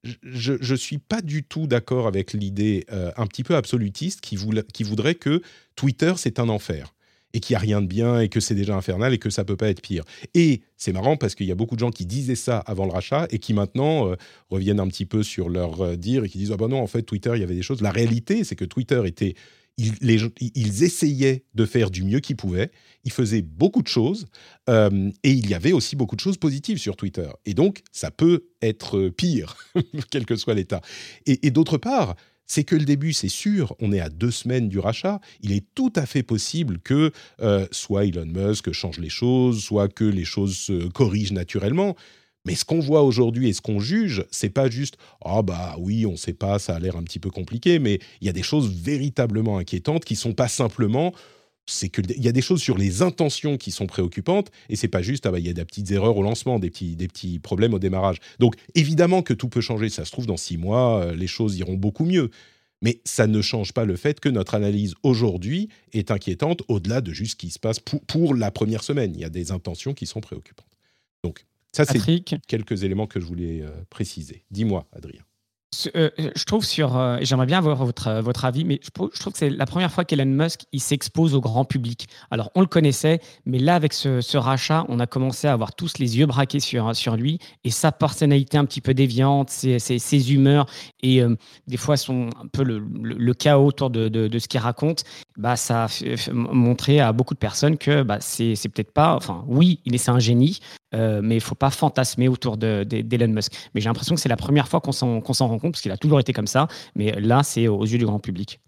je 0.03 0.73
ne 0.73 0.77
suis 0.77 0.99
pas 0.99 1.23
du 1.23 1.45
tout 1.45 1.69
d'accord 1.69 2.09
avec 2.09 2.33
l'idée 2.33 2.87
euh, 2.91 3.13
un 3.17 3.27
petit 3.27 3.45
peu 3.45 3.55
absolutiste 3.55 4.21
qui, 4.21 4.37
qui 4.73 4.83
voudrait 4.83 5.15
que 5.15 5.41
Twitter, 5.77 6.15
c'est 6.17 6.41
un 6.41 6.49
enfer 6.49 6.93
et 7.32 7.41
qu'il 7.41 7.55
n'y 7.55 7.56
a 7.59 7.61
rien 7.61 7.81
de 7.81 7.87
bien 7.87 8.21
et 8.21 8.29
que 8.29 8.41
c'est 8.41 8.55
déjà 8.55 8.77
infernal 8.77 9.15
et 9.15 9.19
que 9.19 9.31
ça 9.31 9.44
peut 9.44 9.56
pas 9.56 9.69
être 9.69 9.82
pire. 9.82 10.05
Et 10.35 10.62
c'est 10.77 10.93
marrant 10.93 11.17
parce 11.17 11.35
qu'il 11.35 11.47
y 11.47 11.53
a 11.53 11.55
beaucoup 11.55 11.75
de 11.75 11.81
gens 11.81 11.91
qui 11.91 12.06
disaient 12.06 12.35
ça 12.35 12.59
avant 12.59 12.87
le 12.87 12.93
rachat 12.93 13.27
et 13.31 13.38
qui 13.38 13.55
maintenant 13.55 14.09
euh, 14.09 14.17
reviennent 14.49 14.81
un 14.81 14.88
petit 14.88 15.06
peu 15.06 15.23
sur 15.23 15.49
leur 15.49 15.81
euh, 15.81 15.97
dire 15.97 16.25
et 16.25 16.29
qui 16.29 16.38
disent 16.38 16.53
ah 16.53 16.56
ben 16.56 16.69
non 16.69 16.81
en 16.81 16.87
fait 16.87 17.03
Twitter 17.03 17.32
il 17.35 17.41
y 17.41 17.44
avait 17.44 17.55
des 17.55 17.62
choses. 17.62 17.81
La 17.82 17.91
réalité 17.91 18.44
c'est 18.44 18.56
que 18.56 18.65
Twitter 18.65 19.03
était 19.06 19.35
ils, 19.77 20.85
essayaient 20.85 21.44
de 21.55 21.65
faire 21.65 21.91
du 21.91 22.05
mieux 22.05 22.21
qu'ils 22.21 22.37
pouvaient, 22.37 22.71
ils 23.05 23.12
faisaient 23.12 23.43
beaucoup 23.43 23.83
de 23.83 23.88
choses, 23.88 24.26
euh, 24.69 25.11
et 25.23 25.31
il 25.31 25.49
y 25.49 25.55
avait 25.55 25.73
aussi 25.73 25.97
beaucoup 25.97 26.17
de 26.17 26.21
choses 26.21 26.37
positives 26.37 26.79
sur 26.79 26.97
Twitter. 26.97 27.29
Et 27.47 27.55
donc, 27.55 27.83
ça 27.91 28.11
peut 28.11 28.44
être 28.61 29.09
pire, 29.09 29.56
quel 30.11 30.26
que 30.26 30.37
soit 30.37 30.55
l'état. 30.55 30.83
et 31.26 31.50
d'autre 31.50 31.79
part, 31.79 32.15
c'est 32.50 32.64
que 32.64 32.75
le 32.75 32.85
début, 32.85 33.12
c'est 33.12 33.29
sûr, 33.29 33.76
on 33.79 33.93
est 33.93 34.00
à 34.00 34.08
deux 34.08 34.32
semaines 34.32 34.69
du 34.69 34.81
rachat. 34.81 35.20
Il 35.41 35.52
est 35.52 35.64
tout 35.76 35.93
à 35.94 36.05
fait 36.05 36.25
possible 36.25 36.81
que 36.81 37.12
euh, 37.41 37.69
soit 37.70 38.06
Elon 38.06 38.26
Musk 38.26 38.73
change 38.73 38.99
les 38.99 39.08
choses, 39.08 39.62
soit 39.62 39.87
que 39.87 40.02
les 40.02 40.25
choses 40.25 40.56
se 40.56 40.88
corrigent 40.88 41.32
naturellement. 41.32 41.94
Mais 42.44 42.56
ce 42.56 42.64
qu'on 42.64 42.81
voit 42.81 43.05
aujourd'hui 43.05 43.49
et 43.49 43.52
ce 43.52 43.61
qu'on 43.61 43.79
juge, 43.79 44.25
c'est 44.32 44.50
pas 44.50 44.69
juste 44.69 44.97
ah 45.25 45.43
bah 45.43 45.76
oui, 45.79 46.06
on 46.06 46.17
sait 46.17 46.32
pas, 46.32 46.58
ça 46.58 46.75
a 46.75 46.81
l'air 46.81 46.97
un 46.97 47.05
petit 47.05 47.20
peu 47.20 47.31
compliqué, 47.31 47.79
mais 47.79 48.00
il 48.20 48.26
y 48.26 48.31
a 48.31 48.32
des 48.32 48.43
choses 48.43 48.69
véritablement 48.69 49.59
inquiétantes 49.59 50.04
qui 50.04 50.16
sont 50.16 50.33
pas 50.33 50.49
simplement 50.49 51.12
c'est 51.67 51.88
qu'il 51.88 52.11
y 52.21 52.29
a 52.29 52.33
des 52.33 52.43
choses 52.43 52.61
sur 52.61 52.76
les 52.76 53.02
intentions 53.02 53.57
qui 53.57 53.71
sont 53.71 53.87
préoccupantes 53.87 54.50
et 54.69 54.76
c'est 54.76 54.88
pas 54.88 55.02
juste 55.02 55.26
ah 55.26 55.31
bah, 55.31 55.38
il 55.38 55.47
y 55.47 55.50
a 55.50 55.52
des 55.52 55.64
petites 55.64 55.90
erreurs 55.90 56.17
au 56.17 56.23
lancement, 56.23 56.59
des 56.59 56.71
petits 56.71 56.97
des 56.97 57.09
petits 57.09 57.38
problèmes 57.38 57.75
au 57.75 57.79
démarrage. 57.79 58.19
Donc 58.38 58.57
évidemment 58.75 59.23
que 59.23 59.35
tout 59.35 59.49
peut 59.49 59.61
changer. 59.61 59.88
Ça 59.88 60.05
se 60.05 60.11
trouve 60.11 60.26
dans 60.26 60.37
six 60.37 60.57
mois, 60.57 61.05
euh, 61.05 61.14
les 61.14 61.26
choses 61.26 61.57
iront 61.57 61.75
beaucoup 61.75 62.05
mieux. 62.05 62.31
Mais 62.83 63.00
ça 63.05 63.26
ne 63.26 63.43
change 63.43 63.73
pas 63.73 63.85
le 63.85 63.95
fait 63.95 64.21
que 64.21 64.31
notre 64.31 64.55
analyse 64.55 64.95
aujourd'hui 65.02 65.69
est 65.93 66.11
inquiétante 66.11 66.62
au-delà 66.69 67.02
de 67.02 67.12
juste 67.12 67.33
ce 67.33 67.37
qui 67.37 67.50
se 67.50 67.59
passe 67.59 67.79
pour, 67.79 68.00
pour, 68.07 68.35
la 68.35 68.50
première 68.50 68.83
semaine. 68.83 69.12
Il 69.14 69.21
y 69.21 69.25
a 69.25 69.29
des 69.29 69.52
intentions 69.52 69.93
qui 69.93 70.07
sont 70.07 70.23
préoccupantes. 70.23 70.67
Donc 71.23 71.45
ça 71.73 71.85
c'est 71.85 72.00
quelques 72.49 72.83
éléments 72.83 73.07
que 73.07 73.21
je 73.21 73.26
voulais 73.26 73.61
euh, 73.62 73.71
préciser. 73.90 74.45
Dis-moi, 74.50 74.87
Adrien. 74.93 75.23
Euh, 75.95 76.11
euh, 76.19 76.31
je 76.35 76.45
trouve 76.45 76.65
sur, 76.65 76.97
euh, 76.97 77.19
j'aimerais 77.23 77.47
bien 77.47 77.59
avoir 77.59 77.77
votre, 77.77 78.21
votre 78.21 78.45
avis, 78.45 78.65
mais 78.65 78.81
je, 78.83 78.91
trouve 78.91 79.11
que 79.11 79.39
c'est 79.39 79.50
la 79.50 79.67
première 79.67 79.93
fois 79.93 80.05
qu'Elon 80.05 80.27
Musk 80.27 80.62
il 80.73 80.81
s'expose 80.81 81.35
au 81.35 81.41
grand 81.41 81.65
public. 81.65 82.09
Alors 82.33 82.50
on 82.57 82.61
le 82.61 82.67
connaissait, 82.67 83.21
mais 83.47 83.61
là 83.61 83.77
avec 83.77 83.93
ce, 83.93 84.37
rachat, 84.37 84.85
on 84.89 84.99
a 84.99 85.07
commencé 85.07 85.47
à 85.47 85.53
avoir 85.53 85.75
tous 85.75 85.99
les 85.99 86.19
yeux 86.19 86.27
braqués 86.27 86.59
sur, 86.59 86.95
sur 86.97 87.15
lui 87.15 87.39
et 87.62 87.71
sa 87.71 87.93
personnalité 87.93 88.59
un 88.59 88.65
petit 88.65 88.81
peu 88.81 88.95
déviante, 88.95 89.50
ses, 89.50 89.79
ses, 89.79 90.33
humeurs 90.33 90.67
et 91.03 91.23
des 91.67 91.77
fois 91.77 91.97
son 91.97 92.29
un 92.43 92.49
peu 92.49 92.62
le, 92.62 92.83
le, 93.03 93.35
chaos 93.35 93.67
autour 93.67 93.91
de, 93.91 94.09
de, 94.09 94.39
ce 94.39 94.49
qu'il 94.49 94.61
raconte. 94.61 95.05
Bah 95.37 95.57
ça 95.57 95.85
a 95.85 96.33
montré 96.33 97.00
à 97.00 97.12
beaucoup 97.12 97.35
de 97.35 97.39
personnes 97.39 97.79
que 97.79 98.03
bah, 98.03 98.19
c'est 98.21 98.55
peut-être 98.69 98.93
pas, 98.93 99.15
enfin 99.15 99.45
oui, 99.47 99.81
il 99.85 99.95
est 99.95 100.09
un 100.09 100.19
génie, 100.19 100.59
mais 100.93 101.37
il 101.37 101.41
faut 101.41 101.55
pas 101.55 101.71
fantasmer 101.71 102.29
autour 102.29 102.57
d'Elon 102.57 103.29
Musk. 103.29 103.53
Mais 103.75 103.81
j'ai 103.81 103.89
l'impression 103.89 104.15
que 104.15 104.21
c'est 104.21 104.29
la 104.29 104.37
première 104.37 104.69
fois 104.69 104.81
qu'on 104.81 104.93
s'en 104.93 105.21
rend 105.21 105.60
compte, 105.61 105.73
parce 105.73 105.83
qu'il 105.83 105.93
a 105.93 105.97
toujours 105.97 106.21
été 106.21 106.33
comme 106.33 106.47
ça, 106.47 106.69
mais 106.95 107.12
là, 107.21 107.43
c'est 107.43 107.69
aux 107.69 107.85
yeux 107.85 107.99
du 107.99 108.07
grand 108.07 108.19
public. 108.19 108.61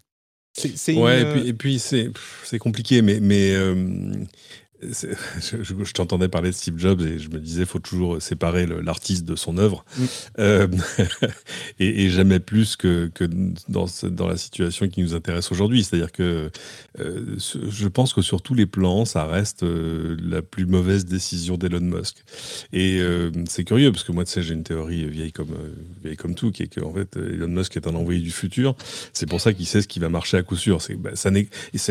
ouais, 0.87 1.21
et 1.21 1.25
puis, 1.25 1.49
et 1.49 1.53
puis 1.53 1.79
c'est 1.79 2.59
compliqué, 2.59 3.01
mais, 3.01 3.19
mais 3.19 3.53
euh, 3.55 4.13
je, 5.41 5.91
t'entendais 5.93 6.27
parler 6.27 6.49
de 6.49 6.55
Steve 6.55 6.77
Jobs 6.77 7.01
et 7.01 7.19
je 7.19 7.29
me 7.29 7.39
disais, 7.39 7.65
faut 7.65 7.79
toujours 7.79 8.21
séparer 8.21 8.65
l'artiste 8.65 9.25
de 9.25 9.35
son 9.35 9.57
œuvre. 9.57 9.85
Mm. 9.97 10.03
Euh, 10.39 10.67
et, 11.79 12.09
jamais 12.09 12.39
plus 12.39 12.75
que, 12.75 13.09
que 13.13 13.25
dans, 13.67 13.85
dans, 14.03 14.27
la 14.27 14.37
situation 14.37 14.87
qui 14.87 15.01
nous 15.01 15.15
intéresse 15.15 15.51
aujourd'hui. 15.51 15.83
C'est-à-dire 15.83 16.11
que 16.11 16.49
euh, 16.99 17.37
je 17.37 17.87
pense 17.87 18.13
que 18.13 18.21
sur 18.21 18.41
tous 18.41 18.53
les 18.53 18.65
plans, 18.65 19.05
ça 19.05 19.25
reste 19.25 19.63
euh, 19.63 20.17
la 20.21 20.41
plus 20.41 20.65
mauvaise 20.65 21.05
décision 21.05 21.57
d'Elon 21.57 21.81
Musk. 21.81 22.17
Et 22.71 22.99
c'est 23.47 23.63
curieux 23.63 23.91
parce 23.91 24.03
que 24.03 24.11
moi, 24.11 24.25
tu 24.25 24.31
sais, 24.31 24.41
j'ai 24.41 24.53
une 24.53 24.63
théorie 24.63 25.07
vieille 25.07 25.31
comme, 25.31 25.55
vieille 26.03 26.17
comme 26.17 26.35
tout, 26.35 26.51
qui 26.51 26.63
est 26.63 26.79
qu'en 26.79 26.93
fait, 26.93 27.15
Elon 27.15 27.47
Musk 27.47 27.75
est 27.77 27.87
un 27.87 27.95
envoyé 27.95 28.19
du 28.19 28.31
futur. 28.31 28.75
C'est 29.13 29.27
pour 29.27 29.41
ça 29.41 29.53
qu'il 29.53 29.65
sait 29.65 29.81
ce 29.81 29.87
qui 29.87 29.99
va 29.99 30.09
marcher 30.09 30.37
à 30.37 30.43
coup 30.43 30.55
sûr. 30.55 30.81
C'est 30.81 30.95
bah, 30.95 31.11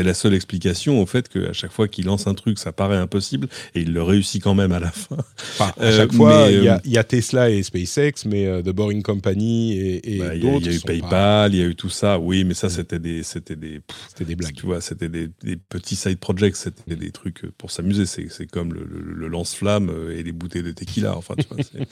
la 0.03 0.15
seule 0.15 0.35
explication 0.35 1.01
au 1.01 1.07
fait 1.07 1.29
qu'à 1.29 1.53
chaque 1.53 1.73
fois 1.73 1.89
qu'il 1.89 2.07
lance 2.07 2.27
un 2.27 2.35
truc, 2.35 2.59
ça 2.59 2.73
paraît 2.83 2.97
impossible 2.97 3.49
et 3.75 3.83
il 3.83 3.93
le 3.93 4.03
réussit 4.03 4.43
quand 4.43 4.55
même 4.55 4.73
à 4.73 4.81
la 4.81 4.91
fin. 4.91 5.17
à 5.61 5.75
euh, 5.81 5.97
chaque 5.97 6.13
fois, 6.13 6.33
euh, 6.33 6.79
il 6.85 6.91
y, 6.91 6.99
a 6.99 7.05
Tesla 7.05 7.51
et 7.51 7.63
SpaceX, 7.63 8.27
mais 8.27 8.47
euh, 8.47 8.63
The 8.63 8.71
Boring 8.71 9.03
Company 9.03 9.79
et, 9.79 10.19
bah, 10.19 10.37
d'autres. 10.37 10.67
Il 10.67 10.73
y 10.73 10.75
a 10.75 10.77
eu 10.77 10.81
PayPal, 10.81 11.55
il 11.55 11.61
y 11.61 11.63
a 11.63 11.67
eu 11.67 11.75
tout 11.75 11.91
ça. 11.91 12.19
Oui, 12.19 12.45
mais 12.45 12.55
ça, 12.55 12.69
c'était 12.69 12.99
des, 12.99 13.23
c'était 13.23 13.57
des, 13.57 13.81
c'était 14.09 14.25
des 14.25 14.35
blagues. 14.35 14.55
Tu 14.55 14.67
vois, 14.67 14.81
c'était 14.81 15.09
des, 15.09 15.29
petits 15.69 15.97
side 15.97 16.19
projects, 16.19 16.57
c'était 16.57 16.97
des 16.97 17.11
trucs 17.11 17.47
pour 17.57 17.71
s'amuser. 17.71 18.07
C'est 18.07 18.51
comme 18.51 18.73
le, 18.75 19.29
lance-flamme 19.29 19.91
et 20.15 20.23
les 20.23 20.33
bouteilles 20.33 20.63
de 20.63 20.73
tequila. 20.73 21.17
Enfin, 21.17 21.35
tu 21.39 21.47
vois, 21.49 21.59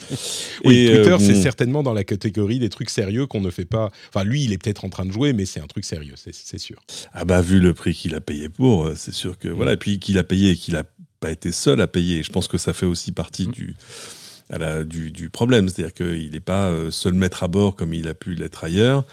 oui, 0.65 0.87
Twitter, 0.87 1.15
c'est 1.19 1.41
certainement 1.41 1.83
dans 1.83 1.93
la 1.93 2.03
catégorie 2.03 2.59
des 2.59 2.69
trucs 2.69 2.89
sérieux 2.89 3.25
qu'on 3.25 3.41
ne 3.41 3.49
fait 3.49 3.65
pas. 3.65 3.91
Enfin, 4.13 4.25
lui, 4.25 4.43
il 4.43 4.51
est 4.51 4.57
peut-être 4.57 4.85
en 4.85 4.89
train 4.89 5.05
de 5.05 5.11
jouer, 5.11 5.33
mais 5.33 5.45
c'est 5.45 5.61
un 5.61 5.67
truc 5.67 5.85
sérieux, 5.85 6.15
c'est 6.15 6.57
sûr. 6.57 6.81
Ah 7.13 7.25
bah 7.25 7.41
vu 7.41 7.59
le 7.59 7.73
prix 7.73 7.93
qu'il 7.93 8.13
a 8.15 8.21
payé 8.21 8.49
pour, 8.49 8.91
c'est 8.95 9.13
sûr 9.13 9.37
que 9.39 9.47
voilà. 9.47 9.73
Et 9.73 9.77
puis 9.77 9.99
qu'il 9.99 10.17
a 10.17 10.23
payé 10.23 10.51
et 10.51 10.55
qu'il 10.55 10.75
a 10.75 10.80
pas 11.21 11.31
été 11.31 11.53
seul 11.53 11.79
à 11.79 11.87
payer. 11.87 12.23
Je 12.23 12.31
pense 12.31 12.49
que 12.49 12.57
ça 12.57 12.73
fait 12.73 12.87
aussi 12.87 13.13
partie 13.13 13.47
mm. 14.51 14.83
du, 14.83 15.11
du, 15.11 15.29
problème. 15.29 15.69
C'est-à-dire 15.69 15.93
qu'il 15.93 16.31
n'est 16.31 16.39
pas 16.39 16.69
euh, 16.69 16.91
seul 16.91 17.13
maître 17.13 17.43
à 17.43 17.47
bord 17.47 17.75
comme 17.75 17.93
il 17.93 18.07
a 18.07 18.13
pu 18.13 18.33
l'être 18.35 18.63
ailleurs. 18.63 19.05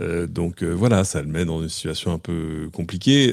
Euh, 0.00 0.26
donc 0.26 0.62
euh, 0.62 0.72
voilà, 0.72 1.04
ça 1.04 1.22
le 1.22 1.28
met 1.28 1.44
dans 1.44 1.62
une 1.62 1.68
situation 1.68 2.12
un 2.12 2.18
peu 2.18 2.68
compliquée. 2.72 3.32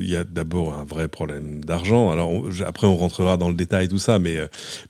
Il 0.00 0.08
y 0.08 0.16
a 0.16 0.24
d'abord 0.24 0.74
un 0.74 0.84
vrai 0.84 1.08
problème 1.08 1.64
d'argent. 1.64 2.10
Alors 2.10 2.32
après, 2.66 2.86
on 2.86 2.96
rentrera 2.96 3.36
dans 3.36 3.48
le 3.48 3.54
détail 3.54 3.88
tout 3.88 3.98
ça, 3.98 4.18
mais, 4.18 4.38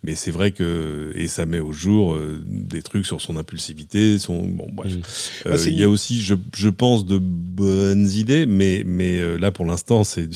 mais 0.03 0.15
c'est 0.15 0.31
vrai 0.31 0.53
que 0.53 1.13
et 1.15 1.29
ça 1.29 1.47
met 1.47 1.61
au 1.61 1.73
jour 1.73 2.19
des 2.45 2.83
trucs 2.83 3.07
sur 3.07 3.21
son 3.21 3.37
impulsivité. 3.37 4.19
Son 4.19 4.45
bon 4.47 4.69
bref. 4.73 5.43
Bah, 5.45 5.57
il 5.67 5.79
y 5.79 5.85
a 5.85 5.89
aussi, 5.89 6.21
je, 6.21 6.35
je, 6.55 6.69
pense, 6.69 7.07
de 7.07 7.19
bonnes 7.19 8.09
idées, 8.09 8.47
mais 8.47 8.83
mais 8.87 9.39
là 9.39 9.51
pour 9.51 9.67
l'instant, 9.67 10.05
c'est 10.05 10.29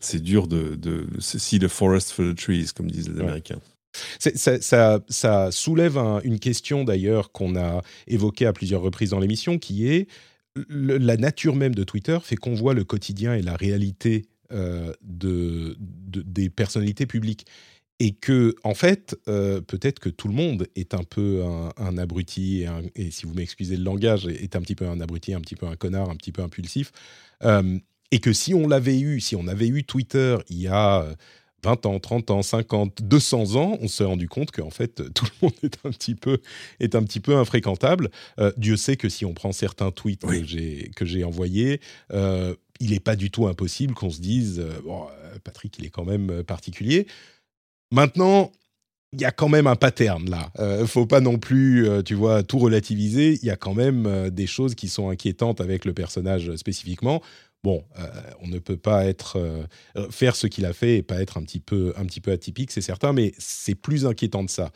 c'est 0.00 0.22
dur 0.22 0.46
de, 0.46 0.74
de 0.76 1.06
see 1.18 1.58
the 1.58 1.68
forest 1.68 2.12
for 2.12 2.24
the 2.24 2.36
trees, 2.36 2.72
comme 2.74 2.90
disent 2.90 3.08
les 3.08 3.20
Américains. 3.20 3.60
Ça, 4.18 5.50
soulève 5.50 5.98
une 6.24 6.38
question 6.38 6.84
d'ailleurs 6.84 7.32
qu'on 7.32 7.56
a 7.56 7.82
évoquée 8.06 8.46
à 8.46 8.52
plusieurs 8.52 8.82
reprises 8.82 9.10
dans 9.10 9.20
l'émission, 9.20 9.58
qui 9.58 9.88
est 9.88 10.08
la 10.68 11.16
nature 11.16 11.54
même 11.54 11.74
de 11.74 11.84
Twitter 11.84 12.18
fait 12.22 12.36
qu'on 12.36 12.54
voit 12.54 12.74
le 12.74 12.84
quotidien 12.84 13.34
et 13.34 13.42
la 13.42 13.54
réalité 13.54 14.26
euh, 14.52 14.92
de, 15.02 15.76
des 15.78 16.50
personnalités 16.50 17.06
publiques. 17.06 17.46
Et 18.02 18.12
que, 18.12 18.56
en 18.64 18.72
fait, 18.72 19.14
euh, 19.28 19.60
peut-être 19.60 20.00
que 20.00 20.08
tout 20.08 20.26
le 20.26 20.32
monde 20.32 20.66
est 20.74 20.94
un 20.94 21.04
peu 21.04 21.44
un, 21.76 21.98
abruti, 21.98 22.64
et, 22.94 23.10
si 23.10 23.26
vous 23.26 23.34
m'excusez 23.34 23.76
le 23.76 23.84
langage, 23.84 24.26
est 24.26 24.56
un 24.56 24.62
petit 24.62 24.74
peu 24.74 24.86
un 24.88 25.00
abruti, 25.02 25.34
un 25.34 25.40
petit 25.40 25.54
peu 25.54 25.66
un 25.66 25.76
connard, 25.76 26.08
un 26.08 26.16
petit 26.16 26.32
peu 26.32 26.42
impulsif. 26.42 26.92
Euh, 27.44 27.78
et 28.10 28.18
que 28.18 28.32
si 28.32 28.54
on 28.54 28.66
l'avait 28.66 28.98
eu, 28.98 29.20
si 29.20 29.36
on 29.36 29.46
avait 29.46 29.68
eu 29.68 29.84
Twitter 29.84 30.38
il 30.48 30.60
y 30.60 30.66
a 30.66 31.14
20 31.64 31.86
ans, 31.86 31.98
30 31.98 32.30
ans, 32.30 32.42
50, 32.42 33.02
200 33.02 33.56
ans, 33.56 33.78
on 33.80 33.88
s'est 33.88 34.04
rendu 34.04 34.28
compte 34.28 34.50
qu'en 34.50 34.70
fait, 34.70 35.02
tout 35.14 35.24
le 35.24 35.46
monde 35.46 35.54
est 35.62 35.78
un 35.84 35.90
petit 35.90 36.14
peu, 36.14 36.38
est 36.78 36.94
un 36.94 37.02
petit 37.02 37.20
peu 37.20 37.36
infréquentable. 37.36 38.10
Euh, 38.38 38.52
Dieu 38.56 38.76
sait 38.76 38.96
que 38.96 39.08
si 39.08 39.24
on 39.24 39.34
prend 39.34 39.52
certains 39.52 39.90
tweets 39.90 40.24
que 40.96 41.04
j'ai 41.04 41.24
envoyés, 41.24 41.80
euh, 42.12 42.54
il 42.80 42.90
n'est 42.90 43.00
pas 43.00 43.16
du 43.16 43.30
tout 43.30 43.46
impossible 43.46 43.94
qu'on 43.94 44.10
se 44.10 44.20
dise, 44.20 44.60
euh, 44.60 44.80
bon, 44.84 45.06
Patrick, 45.44 45.78
il 45.78 45.84
est 45.84 45.90
quand 45.90 46.04
même 46.04 46.42
particulier. 46.44 47.06
Maintenant, 47.92 48.52
il 49.12 49.20
y 49.20 49.24
a 49.24 49.32
quand 49.32 49.48
même 49.48 49.66
un 49.66 49.74
pattern 49.74 50.30
là. 50.30 50.52
ne 50.58 50.86
faut 50.86 51.04
pas 51.04 51.20
non 51.20 51.36
plus, 51.36 51.88
tu 52.04 52.14
vois, 52.14 52.44
tout 52.44 52.58
relativiser. 52.58 53.38
Il 53.42 53.46
y 53.46 53.50
a 53.50 53.56
quand 53.56 53.74
même 53.74 54.30
des 54.30 54.46
choses 54.46 54.76
qui 54.76 54.86
sont 54.86 55.08
inquiétantes 55.08 55.60
avec 55.60 55.84
le 55.84 55.92
personnage 55.92 56.54
spécifiquement. 56.54 57.20
Bon, 57.62 57.84
euh, 57.98 58.06
on 58.40 58.48
ne 58.48 58.58
peut 58.58 58.78
pas 58.78 59.04
être 59.04 59.36
euh, 59.36 59.64
faire 60.10 60.34
ce 60.34 60.46
qu'il 60.46 60.64
a 60.64 60.72
fait 60.72 60.96
et 60.98 61.02
pas 61.02 61.20
être 61.20 61.36
un 61.36 61.42
petit 61.42 61.60
peu 61.60 61.92
un 61.96 62.06
petit 62.06 62.20
peu 62.20 62.32
atypique, 62.32 62.70
c'est 62.70 62.80
certain, 62.80 63.12
mais 63.12 63.32
c'est 63.38 63.74
plus 63.74 64.06
inquiétant 64.06 64.42
de 64.42 64.50
ça. 64.50 64.70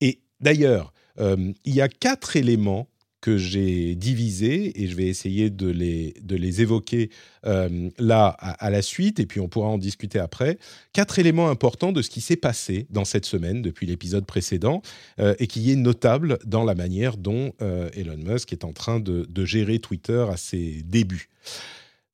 Et 0.00 0.20
d'ailleurs, 0.40 0.92
euh, 1.18 1.52
il 1.64 1.74
y 1.74 1.80
a 1.80 1.88
quatre 1.88 2.36
éléments 2.36 2.88
que 3.20 3.36
j'ai 3.36 3.96
divisés 3.96 4.80
et 4.80 4.86
je 4.86 4.94
vais 4.94 5.08
essayer 5.08 5.50
de 5.50 5.68
les, 5.68 6.14
de 6.22 6.36
les 6.36 6.60
évoquer 6.60 7.10
là 7.42 8.28
à, 8.28 8.70
la 8.70 8.80
suite 8.80 9.18
et 9.18 9.26
puis 9.26 9.40
on 9.40 9.48
pourra 9.48 9.66
en 9.66 9.78
discuter 9.78 10.20
après. 10.20 10.56
Quatre 10.92 11.18
éléments 11.18 11.50
importants 11.50 11.90
de 11.90 12.00
ce 12.00 12.10
qui 12.10 12.20
s'est 12.20 12.36
passé 12.36 12.86
dans 12.90 13.04
cette 13.04 13.24
semaine 13.24 13.60
depuis 13.60 13.86
l'épisode 13.86 14.24
précédent 14.24 14.82
et 15.18 15.48
qui 15.48 15.72
est 15.72 15.76
notable 15.76 16.38
dans 16.44 16.62
la 16.62 16.76
manière 16.76 17.16
dont 17.16 17.54
Elon 17.58 18.18
Musk 18.18 18.52
est 18.52 18.62
en 18.62 18.72
train 18.72 19.00
de, 19.00 19.26
de 19.28 19.44
gérer 19.44 19.80
Twitter 19.80 20.24
à 20.30 20.36
ses 20.36 20.82
débuts. 20.84 21.28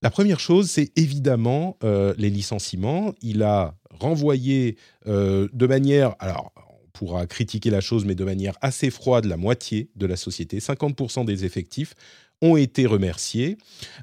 La 0.04 0.10
première 0.10 0.38
chose, 0.38 0.70
c'est 0.70 0.92
évidemment 0.98 1.78
euh, 1.82 2.12
les 2.18 2.28
licenciements. 2.28 3.14
Il 3.22 3.42
a 3.42 3.74
renvoyé 3.88 4.76
euh, 5.06 5.48
de 5.54 5.66
manière, 5.66 6.14
alors 6.18 6.52
on 6.56 6.90
pourra 6.92 7.26
critiquer 7.26 7.70
la 7.70 7.80
chose, 7.80 8.04
mais 8.04 8.14
de 8.14 8.22
manière 8.22 8.54
assez 8.60 8.90
froide, 8.90 9.24
la 9.24 9.38
moitié 9.38 9.88
de 9.96 10.04
la 10.04 10.16
société. 10.16 10.58
50% 10.58 11.24
des 11.24 11.46
effectifs 11.46 11.94
ont 12.42 12.58
été 12.58 12.84
remerciés. 12.84 13.56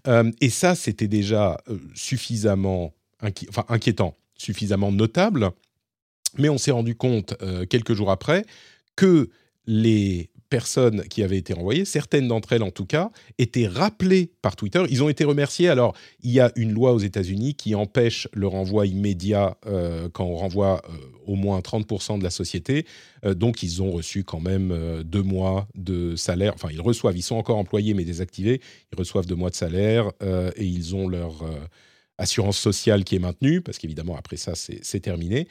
Euh, 0.08 0.32
et 0.42 0.50
ça, 0.50 0.74
c'était 0.74 1.08
déjà 1.08 1.60
suffisamment 1.94 2.96
inquiétant, 3.70 4.16
suffisamment 4.36 4.92
notable. 4.92 5.52
Mais 6.40 6.50
on 6.50 6.58
s'est 6.58 6.72
rendu 6.72 6.96
compte 6.96 7.36
quelques 7.70 7.94
jours 7.94 8.10
après 8.10 8.44
que 8.96 9.30
les 9.68 10.32
personnes 10.52 11.04
qui 11.04 11.24
avaient 11.24 11.38
été 11.38 11.54
renvoyées, 11.54 11.86
certaines 11.86 12.28
d'entre 12.28 12.52
elles 12.52 12.62
en 12.62 12.72
tout 12.72 12.86
cas, 12.86 13.10
étaient 13.40 13.68
rappelées 13.68 14.34
par 14.42 14.58
Twitter. 14.58 14.84
Ils 14.90 15.02
ont 15.02 15.08
été 15.08 15.24
remerciés. 15.24 15.70
Alors, 15.70 15.96
il 16.22 16.32
y 16.32 16.42
a 16.42 16.52
une 16.58 16.74
loi 16.74 16.92
aux 16.92 17.00
États-Unis 17.00 17.56
qui 17.56 17.74
empêche 17.74 18.28
le 18.34 18.48
renvoi 18.48 18.86
immédiat 18.86 19.58
euh, 19.66 20.10
quand 20.10 20.26
on 20.26 20.36
renvoie 20.36 20.82
euh, 20.90 20.94
au 21.26 21.36
moins 21.36 21.60
30% 21.60 22.20
de 22.20 22.24
la 22.24 22.30
société. 22.30 22.86
Euh, 23.26 23.34
donc, 23.34 23.64
ils 23.64 23.82
ont 23.82 23.92
reçu 23.92 24.26
quand 24.26 24.42
même 24.42 25.02
deux 25.04 25.24
mois 25.24 25.70
de 25.74 26.18
salaire. 26.18 26.52
Enfin, 26.54 26.68
ils 26.70 26.82
reçoivent, 26.82 27.18
ils 27.18 27.24
sont 27.24 27.38
encore 27.38 27.58
employés 27.58 27.94
mais 27.94 28.04
désactivés. 28.04 28.60
Ils 28.92 28.98
reçoivent 28.98 29.26
deux 29.26 29.36
mois 29.36 29.52
de 29.52 29.56
salaire 29.56 30.12
et 30.58 30.66
ils 30.66 30.96
ont 30.96 31.08
leur 31.08 31.46
assurance 32.18 32.58
sociale 32.58 33.06
qui 33.06 33.16
est 33.16 33.20
maintenue, 33.20 33.62
parce 33.62 33.78
qu'évidemment, 33.78 34.18
après 34.18 34.36
ça, 34.36 34.54
c'est 34.56 35.00
terminé. 35.00 35.48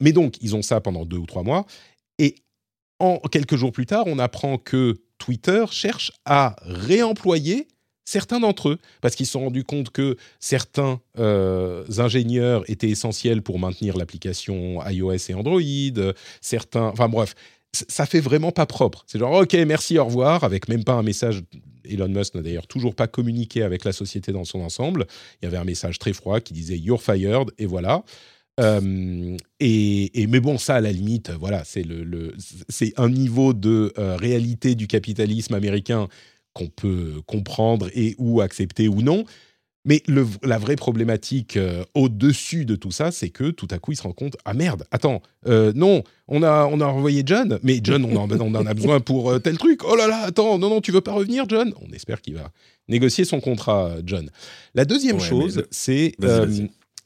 mais 0.00 0.12
donc, 0.12 0.36
ils 0.40 0.56
ont 0.56 0.62
ça 0.62 0.80
pendant 0.80 1.04
deux 1.04 1.16
ou 1.16 1.26
trois 1.26 1.44
mois. 1.44 1.64
En, 3.00 3.18
quelques 3.18 3.56
jours 3.56 3.72
plus 3.72 3.86
tard, 3.86 4.04
on 4.06 4.18
apprend 4.18 4.58
que 4.58 4.98
Twitter 5.18 5.64
cherche 5.70 6.12
à 6.24 6.56
réemployer 6.62 7.66
certains 8.04 8.40
d'entre 8.40 8.70
eux, 8.70 8.78
parce 9.00 9.14
qu'ils 9.14 9.26
se 9.26 9.32
sont 9.32 9.40
rendus 9.40 9.64
compte 9.64 9.90
que 9.90 10.16
certains 10.40 11.00
euh, 11.18 11.84
ingénieurs 11.98 12.68
étaient 12.68 12.88
essentiels 12.88 13.40
pour 13.40 13.58
maintenir 13.58 13.96
l'application 13.96 14.86
iOS 14.86 15.30
et 15.30 15.34
Android, 15.34 16.12
certains... 16.40 16.88
Enfin 16.88 17.08
bref, 17.08 17.34
ça 17.72 18.06
fait 18.06 18.20
vraiment 18.20 18.50
pas 18.52 18.66
propre. 18.66 19.04
C'est 19.06 19.18
genre, 19.18 19.32
ok, 19.32 19.54
merci, 19.66 19.98
au 19.98 20.04
revoir, 20.04 20.44
avec 20.44 20.68
même 20.68 20.84
pas 20.84 20.94
un 20.94 21.02
message. 21.02 21.42
Elon 21.84 22.08
Musk 22.08 22.34
n'a 22.34 22.42
d'ailleurs 22.42 22.66
toujours 22.66 22.94
pas 22.94 23.06
communiqué 23.06 23.62
avec 23.62 23.84
la 23.84 23.92
société 23.92 24.32
dans 24.32 24.44
son 24.44 24.60
ensemble. 24.60 25.06
Il 25.40 25.44
y 25.44 25.48
avait 25.48 25.56
un 25.56 25.64
message 25.64 25.98
très 25.98 26.12
froid 26.12 26.40
qui 26.40 26.52
disait 26.52 26.76
You're 26.76 27.02
fired, 27.02 27.50
et 27.58 27.66
voilà. 27.66 28.02
Euh, 28.58 29.36
et, 29.58 30.26
mais 30.28 30.40
bon, 30.40 30.58
ça, 30.58 30.76
à 30.76 30.80
la 30.80 30.92
limite, 30.92 31.30
voilà, 31.30 31.62
c'est 31.64 31.82
le, 31.82 32.34
c'est 32.68 32.92
un 32.98 33.08
niveau 33.08 33.54
de 33.54 33.92
euh, 33.98 34.16
réalité 34.16 34.74
du 34.74 34.86
capitalisme 34.86 35.54
américain 35.54 36.08
qu'on 36.52 36.68
peut 36.68 37.22
comprendre 37.26 37.88
et 37.94 38.14
ou 38.18 38.40
accepter 38.40 38.88
ou 38.88 39.02
non. 39.02 39.24
Mais 39.86 40.02
le, 40.08 40.26
la 40.42 40.58
vraie 40.58 40.76
problématique 40.76 41.56
euh, 41.56 41.84
au-dessus 41.94 42.66
de 42.66 42.76
tout 42.76 42.90
ça, 42.90 43.10
c'est 43.12 43.30
que 43.30 43.50
tout 43.50 43.68
à 43.70 43.78
coup, 43.78 43.92
il 43.92 43.96
se 43.96 44.02
rend 44.02 44.12
compte 44.12 44.36
ah 44.44 44.52
merde, 44.52 44.84
attends, 44.90 45.22
non, 45.46 46.02
on 46.28 46.42
a 46.42 46.66
on 46.66 46.82
a 46.82 46.86
envoyé 46.86 47.22
John, 47.24 47.58
mais 47.62 47.80
John, 47.82 48.04
on 48.04 48.14
en, 48.14 48.30
on 48.30 48.54
en 48.54 48.66
a 48.66 48.74
besoin 48.74 49.00
pour 49.00 49.40
tel 49.40 49.56
truc. 49.56 49.82
Oh 49.84 49.96
là 49.96 50.06
là, 50.06 50.24
attends, 50.24 50.58
non 50.58 50.68
non, 50.68 50.82
tu 50.82 50.92
veux 50.92 51.00
pas 51.00 51.12
revenir, 51.12 51.46
John? 51.48 51.72
On 51.80 51.90
espère 51.94 52.20
qu'il 52.20 52.34
va 52.34 52.50
négocier 52.88 53.24
son 53.24 53.40
contrat, 53.40 53.96
John. 54.04 54.28
La 54.74 54.84
deuxième 54.84 55.18
chose, 55.20 55.64
c'est 55.70 56.12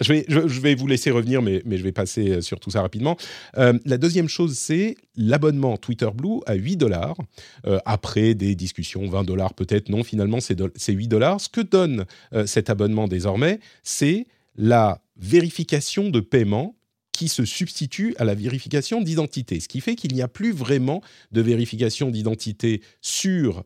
je 0.01 0.61
vais, 0.61 0.75
vous 0.75 0.87
laisser 0.87 1.11
revenir, 1.11 1.43
mais, 1.43 1.63
je 1.65 1.83
vais 1.83 1.93
passer 1.93 2.31
euh, 2.31 2.41
sur 2.41 2.61
tout 2.61 2.71
ça 2.71 2.83
rapidement. 2.83 3.17
Euh, 3.59 3.79
la 3.85 3.99
deuxième 3.99 4.29
chose, 4.29 4.57
c'est 4.57 4.97
l'abonnement 5.17 5.77
Twitter 5.77 6.09
Blue 6.15 6.41
à 6.47 6.55
8 6.55 6.77
dollars. 6.77 7.17
Euh, 7.67 7.79
après 7.85 8.35
des 8.35 8.55
discussions, 8.55 9.07
20 9.09 9.25
dollars 9.25 9.55
peut-être, 9.55 9.89
non, 9.89 10.03
finalement, 10.03 10.39
c'est 10.41 10.93
8 10.93 11.09
dollars. 11.09 11.41
Ce 11.41 11.49
que 11.49 11.61
donne 11.61 12.07
cet 12.47 12.71
abonnement 12.71 13.09
désormais, 13.09 13.61
c'est 13.83 14.27
la 14.57 15.01
vérification 15.17 16.11
de 16.11 16.21
paiement 16.21 16.75
qui 17.13 17.29
se 17.29 17.45
substitue 17.45 18.15
à 18.19 18.25
la 18.25 18.35
vérification 18.35 19.01
d'identité. 19.01 19.61
Ce 19.61 19.69
qui 19.69 19.81
fait 19.81 19.95
qu'il 19.95 20.13
n'y 20.15 20.23
a 20.23 20.29
plus 20.29 20.53
vraiment 20.53 21.01
de 21.31 21.41
vérification 21.41 22.11
d'identité 22.11 22.83
sur 23.01 23.65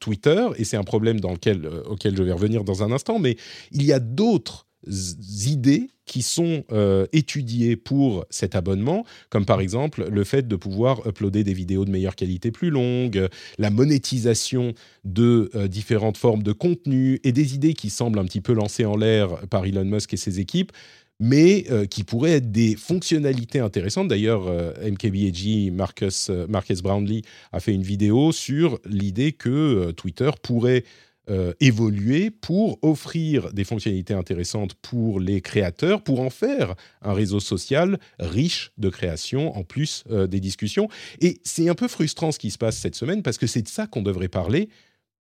Twitter, 0.00 0.46
et 0.56 0.64
c'est 0.64 0.76
un 0.76 0.84
problème 0.84 1.20
dans 1.20 1.32
lequel, 1.32 1.66
auquel 1.86 2.16
je 2.16 2.22
vais 2.22 2.32
revenir 2.32 2.64
dans 2.64 2.82
un 2.82 2.92
instant, 2.92 3.18
mais 3.18 3.36
il 3.72 3.84
y 3.84 3.92
a 3.92 4.00
d'autres 4.00 4.67
idées 4.86 5.88
qui 6.04 6.22
sont 6.22 6.64
euh, 6.72 7.06
étudiées 7.12 7.76
pour 7.76 8.24
cet 8.30 8.54
abonnement, 8.54 9.04
comme 9.28 9.44
par 9.44 9.60
exemple 9.60 10.08
le 10.10 10.24
fait 10.24 10.48
de 10.48 10.56
pouvoir 10.56 11.06
uploader 11.06 11.44
des 11.44 11.52
vidéos 11.52 11.84
de 11.84 11.90
meilleure 11.90 12.16
qualité 12.16 12.50
plus 12.50 12.70
longues, 12.70 13.28
la 13.58 13.70
monétisation 13.70 14.72
de 15.04 15.50
différentes 15.66 16.16
formes 16.16 16.42
de 16.42 16.52
contenu 16.52 17.20
et 17.24 17.32
des 17.32 17.54
idées 17.54 17.74
qui 17.74 17.90
semblent 17.90 18.18
un 18.18 18.24
petit 18.24 18.40
peu 18.40 18.54
lancées 18.54 18.86
en 18.86 18.96
l'air 18.96 19.46
par 19.48 19.66
Elon 19.66 19.84
Musk 19.84 20.14
et 20.14 20.16
ses 20.16 20.40
équipes 20.40 20.72
mais 21.20 21.64
euh, 21.70 21.86
qui 21.86 22.04
pourraient 22.04 22.32
être 22.32 22.52
des 22.52 22.76
fonctionnalités 22.76 23.58
intéressantes. 23.58 24.08
D'ailleurs, 24.08 24.46
euh, 24.46 24.72
MKBHD, 24.88 25.72
Marcus, 25.72 26.30
euh, 26.30 26.46
Marcus 26.48 26.80
Brownlee, 26.82 27.22
a 27.52 27.60
fait 27.60 27.72
une 27.72 27.82
vidéo 27.82 28.32
sur 28.32 28.78
l'idée 28.84 29.32
que 29.32 29.90
Twitter 29.92 30.30
pourrait 30.42 30.84
évoluer 31.60 32.30
pour 32.30 32.78
offrir 32.82 33.52
des 33.52 33.64
fonctionnalités 33.64 34.14
intéressantes 34.14 34.74
pour 34.74 35.20
les 35.20 35.40
créateurs, 35.42 36.02
pour 36.02 36.20
en 36.20 36.30
faire 36.30 36.74
un 37.02 37.12
réseau 37.12 37.38
social 37.38 37.98
riche 38.18 38.72
de 38.78 38.88
création, 38.88 39.56
en 39.56 39.62
plus 39.62 40.04
des 40.08 40.40
discussions. 40.40 40.88
Et 41.20 41.40
c'est 41.44 41.68
un 41.68 41.74
peu 41.74 41.88
frustrant 41.88 42.32
ce 42.32 42.38
qui 42.38 42.50
se 42.50 42.58
passe 42.58 42.78
cette 42.78 42.94
semaine, 42.94 43.22
parce 43.22 43.36
que 43.36 43.46
c'est 43.46 43.62
de 43.62 43.68
ça 43.68 43.86
qu'on 43.86 44.02
devrait 44.02 44.28
parler. 44.28 44.70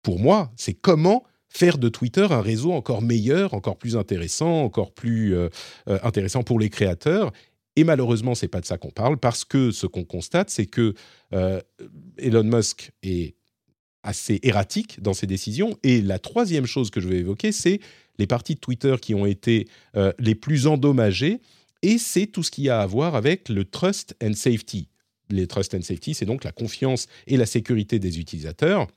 Pour 0.01 0.19
moi, 0.19 0.51
c'est 0.55 0.73
comment 0.73 1.25
faire 1.49 1.77
de 1.77 1.89
Twitter 1.89 2.27
un 2.29 2.41
réseau 2.41 2.71
encore 2.71 3.01
meilleur, 3.01 3.53
encore 3.53 3.77
plus 3.77 3.97
intéressant, 3.97 4.63
encore 4.63 4.93
plus 4.93 5.35
euh, 5.35 5.49
euh, 5.89 5.99
intéressant 6.03 6.43
pour 6.43 6.59
les 6.59 6.69
créateurs. 6.69 7.31
Et 7.75 7.83
malheureusement, 7.83 8.35
c'est 8.35 8.47
pas 8.47 8.61
de 8.61 8.65
ça 8.65 8.77
qu'on 8.77 8.89
parle, 8.89 9.17
parce 9.17 9.45
que 9.45 9.71
ce 9.71 9.85
qu'on 9.85 10.03
constate, 10.03 10.49
c'est 10.49 10.65
que 10.65 10.93
euh, 11.33 11.61
Elon 12.17 12.43
Musk 12.43 12.91
est 13.03 13.35
assez 14.07 14.39
erratique 14.43 15.01
dans 15.01 15.13
ses 15.13 15.27
décisions. 15.27 15.77
Et 15.83 16.01
la 16.01 16.19
troisième 16.19 16.65
chose 16.65 16.89
que 16.89 16.99
je 16.99 17.07
vais 17.07 17.17
évoquer, 17.17 17.51
c'est 17.51 17.79
les 18.17 18.27
parties 18.27 18.55
de 18.55 18.59
Twitter 18.59 18.95
qui 19.01 19.13
ont 19.13 19.25
été 19.25 19.67
les 20.17 20.33
plus 20.33 20.65
endommagées. 20.65 21.39
Et 21.83 21.97
c'est 21.97 22.27
tout 22.27 22.43
ce 22.43 22.51
qui 22.51 22.69
a 22.69 22.81
à 22.81 22.85
voir 22.85 23.15
avec 23.15 23.49
le 23.49 23.65
trust 23.65 24.15
and 24.23 24.33
safety. 24.33 24.87
Les 25.29 25.45
trust 25.45 25.73
and 25.75 25.81
safety, 25.81 26.13
c'est 26.13 26.25
donc 26.25 26.43
la 26.43 26.51
confiance 26.51 27.07
et 27.27 27.37
la 27.37 27.45
sécurité 27.45 27.99
des 27.99 28.19
utilisateurs. 28.19 28.87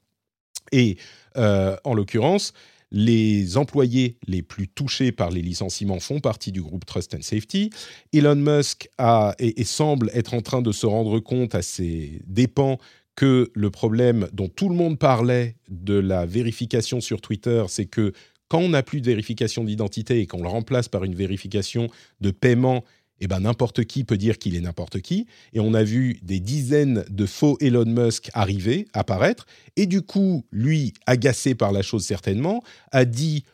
Et 0.72 0.96
euh, 1.36 1.76
en 1.84 1.94
l'occurrence, 1.94 2.52
les 2.92 3.56
employés 3.56 4.16
les 4.26 4.42
plus 4.42 4.68
touchés 4.68 5.12
par 5.12 5.30
les 5.30 5.42
licenciements 5.42 6.00
font 6.00 6.20
partie 6.20 6.50
du 6.50 6.60
groupe 6.60 6.84
Trust 6.84 7.14
and 7.14 7.22
Safety. 7.22 7.70
Elon 8.12 8.36
Musk 8.36 8.88
a, 8.98 9.34
et, 9.38 9.62
semble 9.64 10.10
être 10.12 10.34
en 10.34 10.40
train 10.40 10.60
de 10.60 10.72
se 10.72 10.86
rendre 10.86 11.20
compte 11.20 11.54
à 11.54 11.62
ses 11.62 12.20
dépens 12.26 12.78
que 13.16 13.50
le 13.54 13.70
problème 13.70 14.28
dont 14.32 14.48
tout 14.48 14.68
le 14.68 14.74
monde 14.74 14.98
parlait 14.98 15.56
de 15.68 15.94
la 15.94 16.26
vérification 16.26 17.00
sur 17.00 17.20
Twitter, 17.20 17.64
c'est 17.68 17.86
que 17.86 18.12
quand 18.48 18.58
on 18.58 18.70
n'a 18.70 18.82
plus 18.82 19.00
de 19.00 19.06
vérification 19.06 19.64
d'identité 19.64 20.20
et 20.20 20.26
qu'on 20.26 20.42
le 20.42 20.48
remplace 20.48 20.88
par 20.88 21.04
une 21.04 21.14
vérification 21.14 21.88
de 22.20 22.30
paiement 22.30 22.84
eh 23.20 23.28
ben, 23.28 23.40
n'importe 23.40 23.84
qui 23.84 24.04
peut 24.04 24.16
dire 24.16 24.38
qu'il 24.38 24.56
est 24.56 24.60
n'importe 24.60 25.00
qui. 25.00 25.26
Et 25.52 25.60
on 25.60 25.74
a 25.74 25.82
vu 25.82 26.18
des 26.22 26.40
dizaines 26.40 27.04
de 27.10 27.26
faux 27.26 27.58
Elon 27.60 27.84
Musk 27.84 28.30
arriver, 28.32 28.88
apparaître. 28.92 29.46
Et 29.76 29.86
du 29.86 30.02
coup, 30.02 30.44
lui, 30.50 30.94
agacé 31.06 31.54
par 31.54 31.70
la 31.70 31.82
chose 31.82 32.04
certainement, 32.04 32.62
a 32.92 33.04
dit 33.04 33.44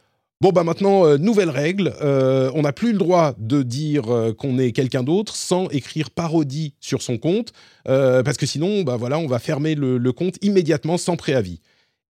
Bon, 0.43 0.51
bah 0.51 0.65
maintenant, 0.65 1.07
euh, 1.07 1.17
nouvelle 1.17 1.49
règle, 1.49 1.95
euh, 2.03 2.51
on 2.55 2.63
n'a 2.63 2.75
plus 2.75 2.93
le 2.93 2.99
droit 2.99 3.35
de 3.39 3.63
dire 3.63 4.15
euh, 4.15 4.35
qu'on 4.35 4.59
est 4.59 4.73
quelqu'un 4.73 5.03
d'autre 5.03 5.35
sans 5.35 5.67
écrire 5.71 6.11
parodie 6.11 6.75
sur 6.79 7.01
son 7.01 7.17
compte, 7.17 7.53
parce 7.85 8.37
que 8.37 8.45
sinon, 8.45 8.83
bah 8.83 8.97
voilà, 8.97 9.19
on 9.19 9.27
va 9.27 9.39
fermer 9.39 9.75
le, 9.75 9.97
le 9.97 10.13
compte 10.13 10.37
immédiatement 10.43 10.99
sans 10.99 11.17
préavis. 11.17 11.61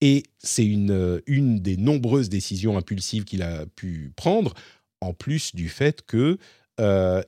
Et 0.01 0.23
c'est 0.39 0.65
une, 0.65 1.21
une 1.27 1.59
des 1.59 1.77
nombreuses 1.77 2.31
décisions 2.31 2.79
impulsives 2.79 3.25
qu'il 3.25 3.43
a 3.43 3.67
pu 3.67 4.13
prendre, 4.17 4.55
en 5.01 5.13
plus 5.13 5.55
du 5.55 5.69
fait 5.69 6.03
que 6.07 6.39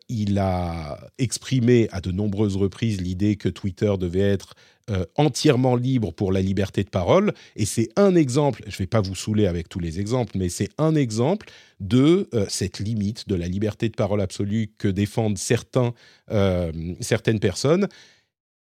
il 0.08 0.38
a 0.38 0.98
exprimé 1.18 1.88
à 1.92 2.00
de 2.00 2.10
nombreuses 2.10 2.56
reprises 2.56 3.00
l'idée 3.00 3.36
que 3.36 3.48
Twitter 3.48 3.92
devait 3.98 4.20
être 4.20 4.54
euh, 4.90 5.04
entièrement 5.16 5.76
libre 5.76 6.12
pour 6.12 6.32
la 6.32 6.40
liberté 6.40 6.84
de 6.84 6.90
parole. 6.90 7.32
Et 7.56 7.66
c'est 7.66 7.88
un 7.96 8.14
exemple, 8.14 8.62
je 8.66 8.74
ne 8.74 8.78
vais 8.78 8.86
pas 8.86 9.00
vous 9.00 9.14
saouler 9.14 9.46
avec 9.46 9.68
tous 9.68 9.80
les 9.80 10.00
exemples, 10.00 10.32
mais 10.36 10.48
c'est 10.48 10.70
un 10.78 10.94
exemple 10.94 11.48
de 11.80 12.28
euh, 12.34 12.46
cette 12.48 12.78
limite 12.78 13.28
de 13.28 13.34
la 13.34 13.48
liberté 13.48 13.88
de 13.88 13.94
parole 13.94 14.20
absolue 14.20 14.72
que 14.78 14.88
défendent 14.88 15.38
certains, 15.38 15.92
certaines 17.00 17.40
personnes, 17.40 17.88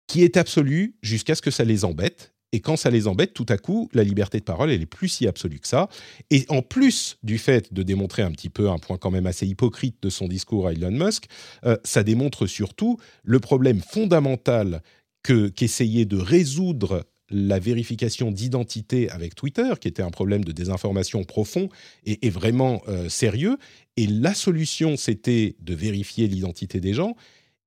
qui 0.07 0.23
est 0.23 0.37
absolue 0.37 0.95
jusqu'à 1.01 1.35
ce 1.35 1.41
que 1.41 1.51
ça 1.51 1.63
les 1.63 1.83
embête. 1.83 2.35
Et 2.55 2.61
quand 2.61 2.77
ça 2.77 2.89
les 2.89 3.07
embête, 3.07 3.33
tout 3.33 3.45
à 3.49 3.57
coup, 3.57 3.89
la 3.93 4.05
liberté 4.05 4.39
de 4.39 4.45
parole, 4.45 4.71
elle 4.71 4.81
est 4.81 4.85
plus 4.85 5.09
si 5.09 5.27
absolue 5.27 5.59
que 5.59 5.67
ça. 5.67 5.89
Et 6.29 6.45
en 6.47 6.61
plus 6.61 7.17
du 7.21 7.37
fait 7.37 7.73
de 7.73 7.83
démontrer 7.83 8.21
un 8.21 8.31
petit 8.31 8.49
peu 8.49 8.69
un 8.69 8.77
point 8.77 8.97
quand 8.97 9.11
même 9.11 9.27
assez 9.27 9.45
hypocrite 9.45 9.97
de 10.01 10.09
son 10.09 10.29
discours 10.29 10.67
à 10.67 10.71
Elon 10.71 10.91
Musk, 10.91 11.25
euh, 11.65 11.75
ça 11.83 12.03
démontre 12.03 12.47
surtout 12.47 12.97
le 13.23 13.41
problème 13.41 13.81
fondamental 13.81 14.81
que 15.25 15.47
qu'essayait 15.47 16.05
de 16.05 16.17
résoudre 16.17 17.03
la 17.31 17.57
vérification 17.57 18.29
d'identité 18.29 19.09
avec 19.09 19.33
Twitter, 19.33 19.73
qui 19.81 19.87
était 19.87 20.03
un 20.03 20.11
problème 20.11 20.43
de 20.43 20.51
désinformation 20.51 21.23
profond 21.23 21.69
et, 22.05 22.29
vraiment 22.29 22.83
euh, 22.87 23.09
sérieux. 23.09 23.57
Et 23.97 24.05
la 24.05 24.35
solution, 24.35 24.97
c'était 24.97 25.55
de 25.61 25.73
vérifier 25.73 26.27
l'identité 26.27 26.79
des 26.79 26.93
gens. 26.93 27.15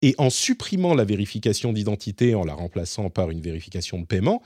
Et 0.02 0.14
en 0.18 0.30
supprimant 0.30 0.94
la 0.94 1.04
vérification 1.04 1.72
d'identité, 1.72 2.36
en 2.36 2.44
la 2.44 2.54
remplaçant 2.54 3.10
par 3.10 3.30
une 3.30 3.40
vérification 3.40 3.98
de 3.98 4.06
paiement, 4.06 4.40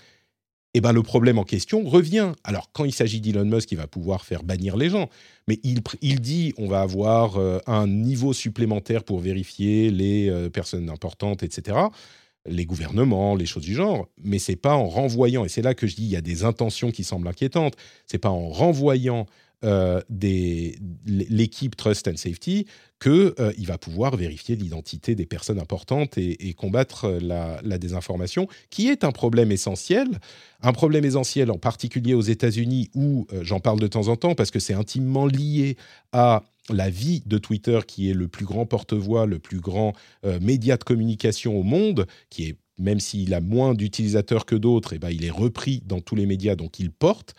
eh 0.73 0.81
ben, 0.81 0.93
le 0.93 1.03
problème 1.03 1.39
en 1.39 1.45
question 1.45 1.85
revient. 1.85 2.33
Alors, 2.45 2.71
quand 2.73 2.87
il 2.87 2.95
s'agit 2.95 3.21
d'Elon 3.21 3.45
Musk, 3.45 3.71
il 3.73 3.77
va 3.77 3.87
pouvoir 3.87 4.25
faire 4.25 4.43
bannir 4.43 4.79
les 4.79 4.89
gens. 4.89 5.11
Mais 5.47 5.61
il, 5.65 5.83
il 6.01 6.23
dit 6.23 6.55
on 6.57 6.67
va 6.67 6.81
avoir 6.81 7.37
euh, 7.37 7.59
un 7.67 7.87
niveau 7.87 8.33
supplémentaire 8.33 9.05
pour 9.05 9.21
vérifier 9.21 9.91
les 9.91 10.31
euh, 10.31 10.49
personnes 10.49 10.89
importantes, 10.89 11.43
etc. 11.43 11.77
Les 12.47 12.67
gouvernements, 12.67 13.35
les 13.35 13.47
choses 13.47 13.65
du 13.65 13.75
genre. 13.75 14.09
Mais 14.23 14.39
c'est 14.39 14.57
pas 14.57 14.75
en 14.75 14.89
renvoyant, 14.89 15.45
et 15.45 15.49
c'est 15.49 15.63
là 15.63 15.75
que 15.75 15.87
je 15.87 15.97
dis 15.97 16.03
il 16.03 16.11
y 16.11 16.17
a 16.17 16.21
des 16.21 16.45
intentions 16.45 16.91
qui 16.91 17.05
semblent 17.05 17.29
inquiétantes, 17.29 17.77
c'est 18.07 18.19
pas 18.19 18.31
en 18.31 18.49
renvoyant 18.49 19.27
euh, 19.65 20.01
l'équipe 21.07 21.77
Trust 21.77 22.09
and 22.09 22.17
Safety 22.17 22.67
qu'il 23.01 23.33
euh, 23.39 23.53
va 23.61 23.79
pouvoir 23.79 24.17
vérifier 24.17 24.57
l'identité 24.57 25.15
des 25.15 25.25
personnes 25.25 25.61
importantes 25.61 26.19
et, 26.19 26.53
combattre 26.55 27.05
euh, 27.05 27.61
la, 27.63 27.79
désinformation, 27.79 28.49
qui 28.71 28.89
est 28.89 29.05
un 29.05 29.13
problème 29.13 29.53
essentiel. 29.53 30.09
Un 30.63 30.73
problème 30.73 31.05
essentiel 31.05 31.49
en 31.51 31.59
particulier 31.59 32.15
aux 32.15 32.23
États-Unis, 32.23 32.91
où 32.95 33.27
j'en 33.41 33.61
parle 33.61 33.79
de 33.79 33.87
temps 33.87 34.09
en 34.09 34.17
temps 34.17 34.35
parce 34.35 34.51
que 34.51 34.59
c'est 34.59 34.75
intimement 34.75 35.27
lié 35.27 35.77
à 36.13 36.43
la 36.71 36.91
vie 36.91 37.23
de 37.27 37.39
Twitter, 37.39 37.81
qui 37.87 38.11
est 38.11 38.15
le 38.15 38.29
plus 38.29 38.45
grand 38.45 38.67
porte-voix, 38.67 39.27
le 39.27 39.39
plus 39.39 39.61
grand 39.61 39.95
média 40.41 40.77
de 40.77 40.85
communication 40.85 41.59
au 41.59 41.63
monde, 41.63 42.07
qui 42.31 42.45
est 42.45 42.57
même 42.79 43.01
s'il 43.01 43.35
a 43.35 43.41
moins 43.41 43.75
d'utilisateurs 43.75 44.45
que 44.47 44.55
d'autres, 44.55 44.93
eh 44.93 44.99
ben, 44.99 45.11
il 45.11 45.25
est 45.25 45.31
repris 45.31 45.83
dans 45.87 46.01
tous 46.01 46.17
les 46.17 46.27
médias, 46.27 46.57
donc 46.57 46.79
il 46.79 46.91
porte. 46.91 47.35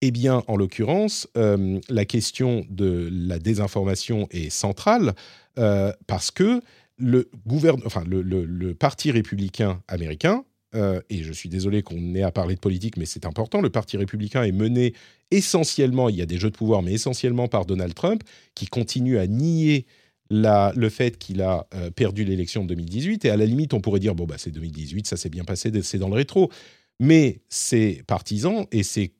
Eh 0.00 0.10
bien, 0.10 0.44
en 0.46 0.56
l'occurrence, 0.56 1.28
euh, 1.36 1.80
la 1.88 2.04
question 2.04 2.64
de 2.70 3.08
la 3.10 3.38
désinformation 3.38 4.28
est 4.30 4.50
centrale 4.50 5.14
euh, 5.58 5.92
parce 6.06 6.30
que 6.30 6.60
le, 6.96 7.30
enfin, 7.84 8.04
le, 8.06 8.74
Parti 8.74 9.10
républicain 9.10 9.82
américain, 9.88 10.44
euh, 10.74 11.00
et 11.10 11.22
je 11.22 11.32
suis 11.32 11.48
désolé 11.48 11.82
qu'on 11.82 12.14
ait 12.14 12.22
à 12.22 12.30
parler 12.30 12.54
de 12.54 12.60
politique, 12.60 12.96
mais 12.96 13.06
c'est 13.06 13.26
important, 13.26 13.60
le 13.60 13.70
Parti 13.70 13.96
républicain 13.96 14.42
est 14.42 14.52
mené 14.52 14.94
essentiellement, 15.30 16.08
il 16.08 16.16
y 16.16 16.22
a 16.22 16.26
des 16.26 16.38
jeux 16.38 16.50
de 16.50 16.56
pouvoir, 16.56 16.82
mais 16.82 16.92
essentiellement 16.92 17.48
par 17.48 17.66
Donald 17.66 17.94
Trump, 17.94 18.22
qui 18.54 18.66
continue 18.66 19.18
à 19.18 19.26
nier 19.26 19.86
le 20.30 20.88
fait 20.90 21.16
qu'il 21.18 21.40
a 21.40 21.66
perdu 21.96 22.24
l'élection 22.24 22.62
de 22.62 22.68
2018. 22.68 23.24
Et 23.24 23.30
à 23.30 23.36
la 23.38 23.46
limite, 23.46 23.72
on 23.72 23.80
pourrait 23.80 24.00
dire, 24.00 24.14
bon, 24.14 24.26
bah, 24.26 24.34
c'est 24.36 24.50
2018, 24.50 25.06
ça 25.06 25.16
s'est 25.16 25.30
bien 25.30 25.44
passé, 25.44 25.72
c'est 25.82 25.98
dans 25.98 26.08
le 26.08 26.14
rétro 26.14 26.50
mais 27.00 27.40
ses 27.48 28.02
partisans 28.06 28.66
et 28.72 28.82
ses, 28.82 29.12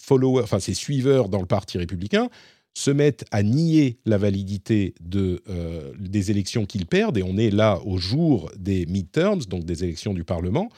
followers, 0.00 0.42
enfin 0.42 0.60
ses 0.60 0.74
suiveurs 0.74 1.28
dans 1.28 1.40
le 1.40 1.46
parti 1.46 1.78
républicain 1.78 2.28
se 2.76 2.90
mettent 2.90 3.24
à 3.30 3.42
nier 3.42 3.96
la 4.04 4.18
validité 4.18 4.94
euh, 5.14 5.94
des 5.98 6.30
élections 6.30 6.66
qu'ils 6.66 6.84
perdent, 6.84 7.16
et 7.16 7.22
on 7.22 7.38
est 7.38 7.48
là 7.48 7.80
au 7.86 7.96
jour 7.96 8.50
des 8.58 8.84
midterms, 8.84 9.44
donc 9.44 9.64
des 9.64 9.82
élections 9.82 10.12
du 10.12 10.24
Parlement, 10.24 10.68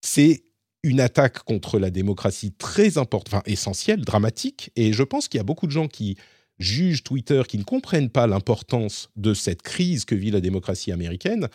c'est 0.00 0.44
une 0.84 1.00
attaque 1.00 1.40
contre 1.40 1.80
la 1.80 1.90
démocratie 1.90 2.52
très 2.52 2.98
importante, 2.98 3.34
enfin 3.34 3.42
essentielle, 3.46 4.02
dramatique, 4.02 4.70
et 4.76 4.92
je 4.92 5.02
pense 5.02 5.26
qu'il 5.26 5.38
y 5.38 5.40
a 5.40 5.44
beaucoup 5.44 5.66
de 5.66 5.72
gens 5.72 5.88
qui 5.88 6.16
jugent 6.60 7.02
Twitter, 7.02 7.42
qui 7.48 7.58
ne 7.58 7.64
comprennent 7.64 8.10
pas 8.10 8.28
l'importance 8.28 9.10
de 9.16 9.34
cette 9.34 9.62
crise 9.62 10.04
que 10.04 10.14
vit 10.14 10.30
la 10.30 10.40
démocratie 10.40 10.92
américaine. 10.92 11.48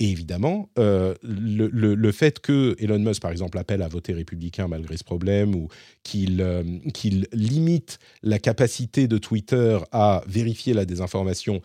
Et 0.00 0.10
évidemment, 0.10 0.70
euh, 0.78 1.14
le, 1.22 2.12
fait 2.12 2.40
que 2.40 2.74
Elon 2.78 2.98
Musk, 2.98 3.20
par 3.20 3.30
exemple, 3.30 3.58
appelle 3.58 3.82
à 3.82 3.88
voter 3.88 4.14
républicain 4.14 4.66
malgré 4.66 4.96
ce 4.96 5.04
problème, 5.04 5.54
ou 5.54 5.68
qu'il 6.02 6.40
euh, 6.40 6.64
qu'il 6.94 7.28
limite 7.34 7.98
la 8.22 8.38
capacité 8.38 9.08
de 9.08 9.18
Twitter 9.18 9.78
à 9.92 10.22
vérifier 10.26 10.72
la 10.72 10.86
désinformation, 10.86 11.60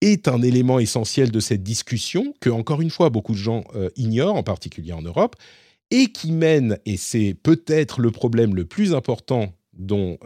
est 0.00 0.28
un 0.28 0.42
élément 0.42 0.78
essentiel 0.78 1.32
de 1.32 1.40
cette 1.40 1.64
discussion 1.64 2.34
que, 2.40 2.50
encore 2.50 2.82
une 2.82 2.90
fois, 2.90 3.10
beaucoup 3.10 3.32
de 3.32 3.38
gens 3.38 3.64
euh, 3.74 3.90
ignorent, 3.96 4.36
en 4.36 4.44
particulier 4.44 4.92
en 4.92 5.02
Europe, 5.02 5.34
et 5.90 6.12
qui 6.12 6.30
mène, 6.30 6.78
et 6.86 6.96
c'est 6.96 7.34
peut-être 7.34 8.00
le 8.00 8.12
problème 8.12 8.54
le 8.54 8.64
plus 8.64 8.94
important 8.94 9.52
dont, 9.72 10.18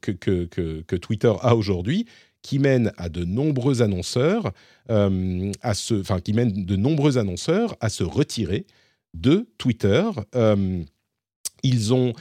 que, 0.00 0.96
Twitter 0.96 1.32
a 1.40 1.56
aujourd'hui, 1.56 2.06
qui 2.42 2.58
mène 2.58 2.92
à 2.96 3.08
de 3.08 3.24
nombreux 3.24 3.82
annonceurs 3.82 4.52
euh, 4.90 5.52
à 5.62 5.74
se, 5.74 5.94
enfin 5.94 6.20
qui 6.20 6.32
mène 6.32 6.64
de 6.64 6.76
nombreux 6.76 7.18
annonceurs 7.18 7.76
à 7.80 7.88
se 7.88 8.04
retirer 8.04 8.66
de 9.14 9.48
Twitter. 9.58 10.04
Euh, 10.34 10.82
ils 11.62 11.94
ont 11.94 12.12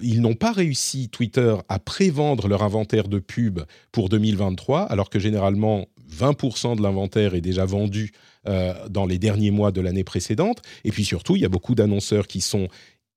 ils 0.00 0.20
n'ont 0.20 0.34
pas 0.34 0.52
réussi, 0.52 1.08
Twitter, 1.08 1.56
à 1.68 1.80
prévendre 1.80 2.46
leur 2.46 2.62
inventaire 2.62 3.08
de 3.08 3.18
pub 3.18 3.60
pour 3.90 4.08
2023, 4.08 4.82
alors 4.82 5.10
que 5.10 5.18
généralement 5.18 5.88
20% 6.08 6.76
de 6.76 6.82
l'inventaire 6.82 7.34
est 7.34 7.40
déjà 7.40 7.64
vendu 7.64 8.12
euh, 8.46 8.72
dans 8.88 9.04
les 9.04 9.18
derniers 9.18 9.50
mois 9.50 9.72
de 9.72 9.80
l'année 9.80 10.04
précédente. 10.04 10.62
Et 10.84 10.92
puis 10.92 11.04
surtout, 11.04 11.34
il 11.34 11.42
y 11.42 11.44
a 11.44 11.48
beaucoup 11.48 11.74
d'annonceurs 11.74 12.28
qui 12.28 12.40
sont 12.40 12.68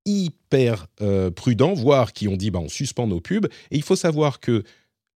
hyper 0.06 0.88
prudents, 1.36 1.74
voire 1.74 2.12
qui 2.12 2.28
ont 2.28 2.36
dit 2.36 2.50
bah, 2.50 2.60
on 2.60 2.70
suspend 2.70 3.06
nos 3.06 3.22
pubs. 3.22 3.46
Et 3.70 3.78
il 3.78 3.84
faut 3.84 3.96
savoir 3.96 4.40
que 4.40 4.64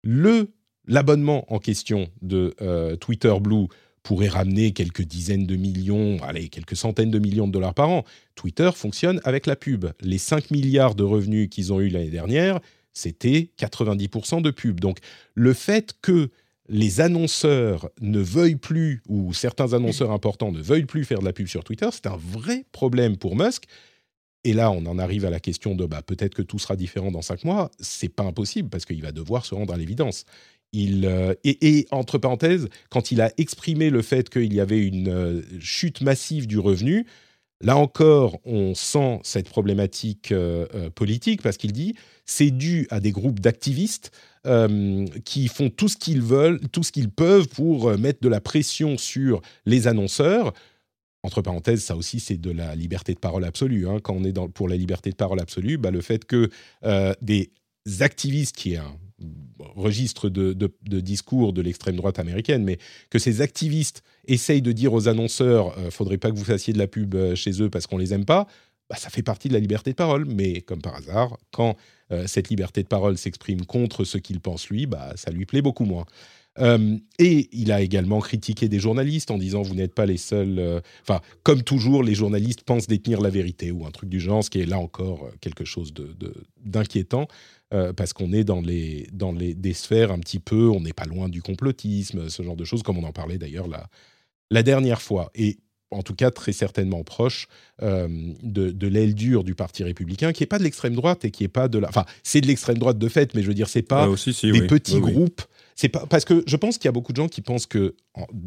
le 0.04 0.52
L'abonnement 0.88 1.52
en 1.54 1.60
question 1.60 2.08
de 2.21 2.54
euh, 2.62 2.95
Twitter 2.95 3.34
Blue 3.41 3.67
pourrait 4.04 4.30
ramener 4.30 4.71
quelques 4.71 5.02
dizaines 5.02 5.45
de 5.45 5.58
millions, 5.58 6.17
allez, 6.23 6.47
quelques 6.47 6.78
centaines 6.78 7.12
de 7.12 7.19
millions 7.19 7.47
de 7.47 7.52
dollars 7.52 7.73
par 7.73 7.89
an. 7.89 8.06
Twitter 8.36 8.69
fonctionne 8.73 9.19
avec 9.26 9.45
la 9.45 9.58
pub. 9.58 9.88
Les 10.00 10.17
5 10.17 10.50
milliards 10.50 10.95
de 10.95 11.04
revenus 11.04 11.50
qu'ils 11.50 11.73
ont 11.73 11.82
eu 11.82 11.89
l'année 11.89 12.10
dernière, 12.10 12.62
c'était 12.93 13.52
90% 13.60 14.41
de 14.41 14.50
pub. 14.50 14.80
Donc 14.80 15.00
le 15.36 15.54
fait 15.54 15.93
que 16.02 16.30
les 16.69 17.02
annonceurs 17.02 17.89
ne 18.00 18.19
veuillent 18.19 18.56
plus, 18.56 19.02
ou 19.10 19.34
certains 19.34 19.73
annonceurs 19.73 20.12
importants 20.12 20.54
ne 20.54 20.62
veuillent 20.62 20.86
plus 20.86 21.04
faire 21.04 21.19
de 21.19 21.26
la 21.26 21.34
pub 21.34 21.47
sur 21.47 21.65
Twitter, 21.65 21.88
c'est 21.91 22.08
un 22.08 22.17
vrai 22.17 22.65
problème 22.71 23.17
pour 23.17 23.36
Musk. 23.36 23.65
Et 24.43 24.54
là, 24.54 24.71
on 24.71 24.86
en 24.86 24.97
arrive 24.97 25.26
à 25.26 25.30
la 25.30 25.41
question 25.41 25.76
de 25.76 25.86
bah, 25.86 26.02
peut-être 26.02 26.34
que 26.34 26.41
tout 26.41 26.60
sera 26.60 26.78
différent 26.78 27.12
dans 27.12 27.21
cinq 27.21 27.43
mois. 27.43 27.69
C'est 27.80 28.08
pas 28.08 28.23
impossible 28.23 28.69
parce 28.69 28.86
qu'il 28.86 29.02
va 29.02 29.12
devoir 29.12 29.45
se 29.45 29.54
rendre 29.54 29.73
à 29.73 29.78
l'évidence. 29.78 30.23
Euh, 30.76 31.34
et, 31.44 31.88
entre 31.92 32.18
parenthèses, 32.18 32.68
quand 32.90 33.12
il 33.12 33.22
a 33.22 33.32
exprimé 33.38 33.90
le 33.90 34.02
fait 34.02 34.30
qu'il 34.30 34.54
y 34.54 34.60
avait 34.60 34.86
une 34.86 35.10
euh, 35.10 35.42
chute 35.60 36.02
massive 36.02 36.48
du 36.48 36.60
revenu, 36.60 37.06
là 37.62 37.78
encore, 37.78 38.40
on 38.46 38.76
sent 38.76 39.20
cette 39.24 39.50
problématique 39.50 40.32
euh, 40.32 40.90
politique 40.92 41.42
parce 41.42 41.58
qu'il 41.58 41.72
dit 41.72 41.96
c'est 42.26 42.52
dû 42.52 42.88
à 42.90 43.00
des 43.00 43.12
groupes 43.12 43.40
d'activistes 43.40 44.12
qui 45.26 45.50
font 45.50 45.70
tout 45.70 45.90
ce 45.90 45.98
qu'ils 45.98 46.22
veulent, 46.22 46.62
tout 46.72 46.82
ce 46.82 46.94
qu'ils 46.94 47.10
peuvent 47.10 47.50
pour 47.50 47.98
mettre 47.98 48.22
de 48.22 48.30
la 48.30 48.40
pression 48.40 48.98
sur 48.98 49.42
les 49.66 49.88
annonceurs. 49.88 50.54
Entre 51.24 51.42
parenthèses, 51.42 51.84
ça 51.84 51.98
aussi, 51.98 52.22
c'est 52.22 52.38
de 52.38 52.52
la 52.52 52.74
liberté 52.74 53.14
de 53.14 53.20
parole 53.20 53.44
absolue. 53.44 53.90
Hein. 53.90 54.00
Quand 54.02 54.14
on 54.14 54.24
est 54.24 54.34
pour 54.54 54.70
la 54.70 54.78
liberté 54.78 55.10
de 55.10 55.18
parole 55.18 55.42
absolue, 55.42 55.78
bah, 55.78 55.92
le 55.92 56.00
fait 56.00 56.24
que 56.24 56.50
des 57.22 57.52
activistes, 58.00 58.56
qui 58.56 58.76
est 58.76 58.78
un 58.78 58.98
registre 59.76 60.30
de, 60.30 60.72
discours 61.00 61.54
de 61.54 61.62
l'extrême 61.62 61.96
droite 61.96 62.20
américaine, 62.20 62.64
mais 62.64 62.78
que 63.10 63.20
ces 63.20 63.42
activistes 63.42 64.04
essayent 64.28 64.62
de 64.62 64.72
dire 64.72 64.94
aux 64.94 65.08
annonceurs 65.08 65.78
euh, 65.78 65.90
faudrait 65.90 66.18
pas 66.18 66.32
que 66.32 66.36
vous 66.36 66.44
fassiez 66.44 66.74
de 66.74 66.78
la 66.78 66.88
pub 66.88 67.16
euh, 67.16 67.36
chez 67.36 67.62
eux 67.62 67.70
parce 67.70 67.88
qu'on 67.88 67.98
les 67.98 68.14
aime 68.14 68.26
pas, 68.26 68.48
bah, 68.90 68.96
ça 68.96 69.10
fait 69.10 69.24
partie 69.24 69.48
de 69.48 69.54
la 69.54 69.60
liberté 69.60 69.92
de 69.92 69.96
parole. 69.96 70.26
Mais 70.26 70.62
comme 70.62 70.82
par 70.82 70.96
hasard, 70.96 71.38
quand 71.52 71.76
euh, 72.12 72.28
cette 72.28 72.50
liberté 72.50 72.84
de 72.84 72.88
parole 72.88 73.18
s'exprime 73.18 73.66
contre 73.66 74.04
ce 74.04 74.18
qu'il 74.18 74.40
pense 74.40 74.70
lui, 74.70 74.86
bah, 74.86 75.14
ça 75.16 75.32
lui 75.32 75.46
plaît 75.46 75.62
beaucoup 75.62 75.86
moins. 75.86 76.06
et 77.20 77.50
il 77.52 77.72
a 77.72 77.82
également 77.82 78.20
critiqué 78.20 78.68
des 78.68 78.80
journalistes 78.80 79.30
en 79.30 79.38
disant 79.38 79.62
vous 79.62 79.76
n'êtes 79.76 79.94
pas 79.94 80.08
les 80.08 80.18
seuls. 80.18 80.82
Enfin, 81.04 81.22
comme 81.44 81.62
toujours, 81.62 82.02
les 82.04 82.16
journalistes 82.16 82.64
pensent 82.64 82.88
détenir 82.88 83.22
la 83.22 83.30
vérité 83.30 83.72
ou 83.72 83.86
un 83.86 83.92
truc 83.92 84.10
du 84.10 84.20
genre, 84.20 84.44
ce 84.44 84.50
qui 84.50 84.60
est 84.62 84.66
là 84.66 84.80
encore 84.80 85.30
quelque 85.40 85.66
chose 85.66 85.94
d'inquiétant. 86.66 87.28
Euh, 87.74 87.92
parce 87.92 88.14
qu'on 88.14 88.32
est 88.32 88.46
dans, 88.46 88.62
les, 88.62 89.10
dans 89.12 89.34
les, 89.34 89.54
des 89.54 89.74
sphères 89.74 90.14
un 90.14 90.20
petit 90.20 90.40
peu, 90.40 90.70
on 90.70 90.80
n'est 90.80 90.94
pas 90.94 91.04
loin 91.04 91.28
du 91.28 91.42
complotisme, 91.42 92.30
ce 92.30 92.42
genre 92.42 92.56
de 92.56 92.64
choses, 92.64 92.82
comme 92.82 92.98
on 92.98 93.04
en 93.04 93.12
parlait 93.12 93.38
d'ailleurs 93.38 93.68
la, 93.68 93.90
la 94.52 94.64
dernière 94.64 95.02
fois. 95.02 95.32
Et 95.36 95.58
en 95.92 96.02
tout 96.02 96.16
cas 96.16 96.32
très 96.32 96.54
certainement 96.54 97.04
proche 97.04 97.48
euh, 97.82 98.08
de, 98.42 98.72
de 98.72 98.88
l'aile 98.88 99.16
dure 99.16 99.44
du 99.44 99.54
Parti 99.54 99.84
républicain, 99.84 100.32
qui 100.32 100.44
n'est 100.44 100.48
pas 100.48 100.60
de 100.60 100.64
l'extrême 100.64 100.96
droite 100.96 101.26
et 101.26 101.32
qui 101.32 101.44
n'est 101.44 101.50
pas 101.50 101.68
de 101.68 101.78
la... 101.78 101.90
Enfin, 101.90 102.06
c'est 102.24 102.40
de 102.40 102.48
l'extrême 102.48 102.78
droite 102.78 102.98
de 102.98 103.10
fait, 103.10 103.36
mais 103.36 103.42
je 103.42 103.48
veux 103.48 103.54
dire, 103.54 103.68
c'est 103.68 103.82
pas 103.82 104.08
des 104.08 104.68
petits 104.68 105.02
groupes. 105.02 105.42
C'est 105.76 105.90
pas 105.90 106.06
parce 106.06 106.24
que 106.24 106.44
je 106.48 106.56
pense 106.56 106.78
qu'il 106.78 106.86
y 106.86 106.90
a 106.90 106.94
beaucoup 106.94 107.12
de 107.12 107.18
gens 107.18 107.28
qui 107.28 107.42
pensent 107.42 107.68
que, 107.68 107.96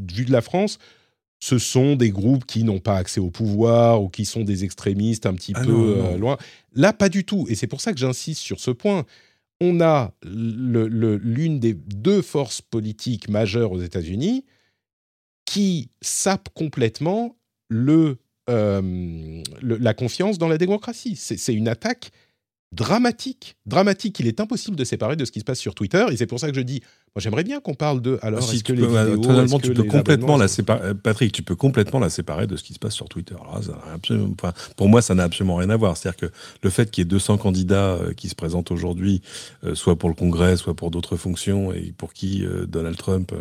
vu 0.08 0.24
de 0.24 0.32
la 0.32 0.40
France, 0.40 0.78
ce 1.40 1.58
sont 1.58 1.96
des 1.96 2.10
groupes 2.10 2.44
qui 2.44 2.64
n'ont 2.64 2.78
pas 2.78 2.96
accès 2.96 3.18
au 3.18 3.30
pouvoir 3.30 4.02
ou 4.02 4.08
qui 4.10 4.26
sont 4.26 4.44
des 4.44 4.64
extrémistes 4.64 5.24
un 5.24 5.34
petit 5.34 5.52
ah 5.56 5.64
peu 5.64 5.96
euh, 5.96 6.18
loin. 6.18 6.36
Là, 6.74 6.92
pas 6.92 7.08
du 7.08 7.24
tout. 7.24 7.46
Et 7.48 7.54
c'est 7.54 7.66
pour 7.66 7.80
ça 7.80 7.92
que 7.92 7.98
j'insiste 7.98 8.42
sur 8.42 8.60
ce 8.60 8.70
point. 8.70 9.04
On 9.60 9.80
a 9.80 10.12
l'une 10.22 11.58
des 11.58 11.74
deux 11.74 12.22
forces 12.22 12.60
politiques 12.60 13.28
majeures 13.28 13.72
aux 13.72 13.80
États-Unis 13.80 14.44
qui 15.46 15.90
sape 16.02 16.50
complètement 16.54 17.36
le, 17.68 18.18
euh, 18.48 19.42
la 19.62 19.94
confiance 19.94 20.38
dans 20.38 20.48
la 20.48 20.58
démocratie. 20.58 21.16
C'est 21.16 21.54
une 21.54 21.68
attaque 21.68 22.10
dramatique, 22.72 23.56
dramatique. 23.66 24.20
Il 24.20 24.26
est 24.26 24.40
impossible 24.40 24.76
de 24.76 24.84
séparer 24.84 25.16
de 25.16 25.24
ce 25.24 25.32
qui 25.32 25.40
se 25.40 25.44
passe 25.44 25.58
sur 25.58 25.74
Twitter. 25.74 26.04
Et 26.10 26.16
c'est 26.16 26.26
pour 26.26 26.38
ça 26.38 26.50
que 26.50 26.56
je 26.56 26.60
dis 26.60 26.82
moi, 27.16 27.20
j'aimerais 27.20 27.42
bien 27.42 27.58
qu'on 27.58 27.74
parle 27.74 28.00
de. 28.00 28.20
Alors, 28.22 28.40
si 28.40 28.62
que 28.62 28.72
les 28.72 28.86
vidéos, 28.86 29.58
tu 29.58 29.74
peux 29.74 29.82
complètement 29.82 30.36
la 30.36 30.46
séparer. 30.46 30.94
Patrick, 30.94 31.32
tu 31.32 31.42
peux 31.42 31.56
complètement 31.56 31.98
la 31.98 32.08
séparer 32.08 32.46
de 32.46 32.54
ce 32.54 32.62
qui 32.62 32.72
se 32.72 32.78
passe 32.78 32.94
sur 32.94 33.08
Twitter. 33.08 33.34
absolument, 33.92 34.36
pour 34.76 34.88
moi, 34.88 35.02
ça 35.02 35.16
n'a 35.16 35.24
absolument 35.24 35.56
rien 35.56 35.70
à 35.70 35.76
voir. 35.76 35.96
C'est-à-dire 35.96 36.28
que 36.28 36.32
le 36.62 36.70
fait 36.70 36.88
qu'il 36.88 37.02
y 37.02 37.06
ait 37.06 37.10
200 37.10 37.38
candidats 37.38 37.94
euh, 37.94 38.12
qui 38.12 38.28
se 38.28 38.36
présentent 38.36 38.70
aujourd'hui, 38.70 39.22
euh, 39.64 39.74
soit 39.74 39.96
pour 39.96 40.08
le 40.08 40.14
Congrès, 40.14 40.56
soit 40.56 40.74
pour 40.74 40.92
d'autres 40.92 41.16
fonctions, 41.16 41.72
et 41.72 41.92
pour 41.96 42.12
qui 42.12 42.44
euh, 42.44 42.66
Donald 42.66 42.96
Trump 42.96 43.34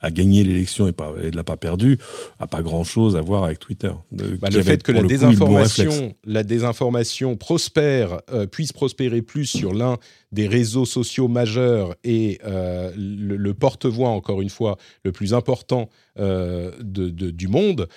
a 0.00 0.10
gagné 0.12 0.44
l'élection 0.44 0.86
et, 0.86 0.92
ne 0.92 1.36
l'a 1.36 1.44
pas 1.44 1.56
perdu, 1.56 1.98
a 2.38 2.46
pas 2.46 2.62
grand-chose 2.62 3.16
à 3.16 3.22
voir 3.22 3.42
avec 3.42 3.58
Twitter. 3.58 3.90
Bah, 4.12 4.50
le 4.52 4.62
fait 4.62 4.84
que 4.84 4.92
la 4.92 5.02
désinformation, 5.02 6.14
la 6.24 6.44
désinformation 6.44 7.36
prospère, 7.36 8.20
puisse 8.52 8.72
prospérer 8.72 9.20
plus 9.20 9.46
sur 9.46 9.74
l'un 9.74 9.96
des 10.32 10.46
réseaux 10.46 10.84
sociaux 10.84 11.28
majeurs 11.28 11.94
et 12.04 12.38
euh, 12.44 12.92
le, 13.16 13.54
porte-voix, 13.54 14.08
encore 14.08 14.40
une 14.42 14.50
fois, 14.50 14.76
le 15.04 15.12
plus 15.12 15.34
important 15.34 15.88
euh, 16.18 16.72
du 16.82 17.48
monde, 17.48 17.88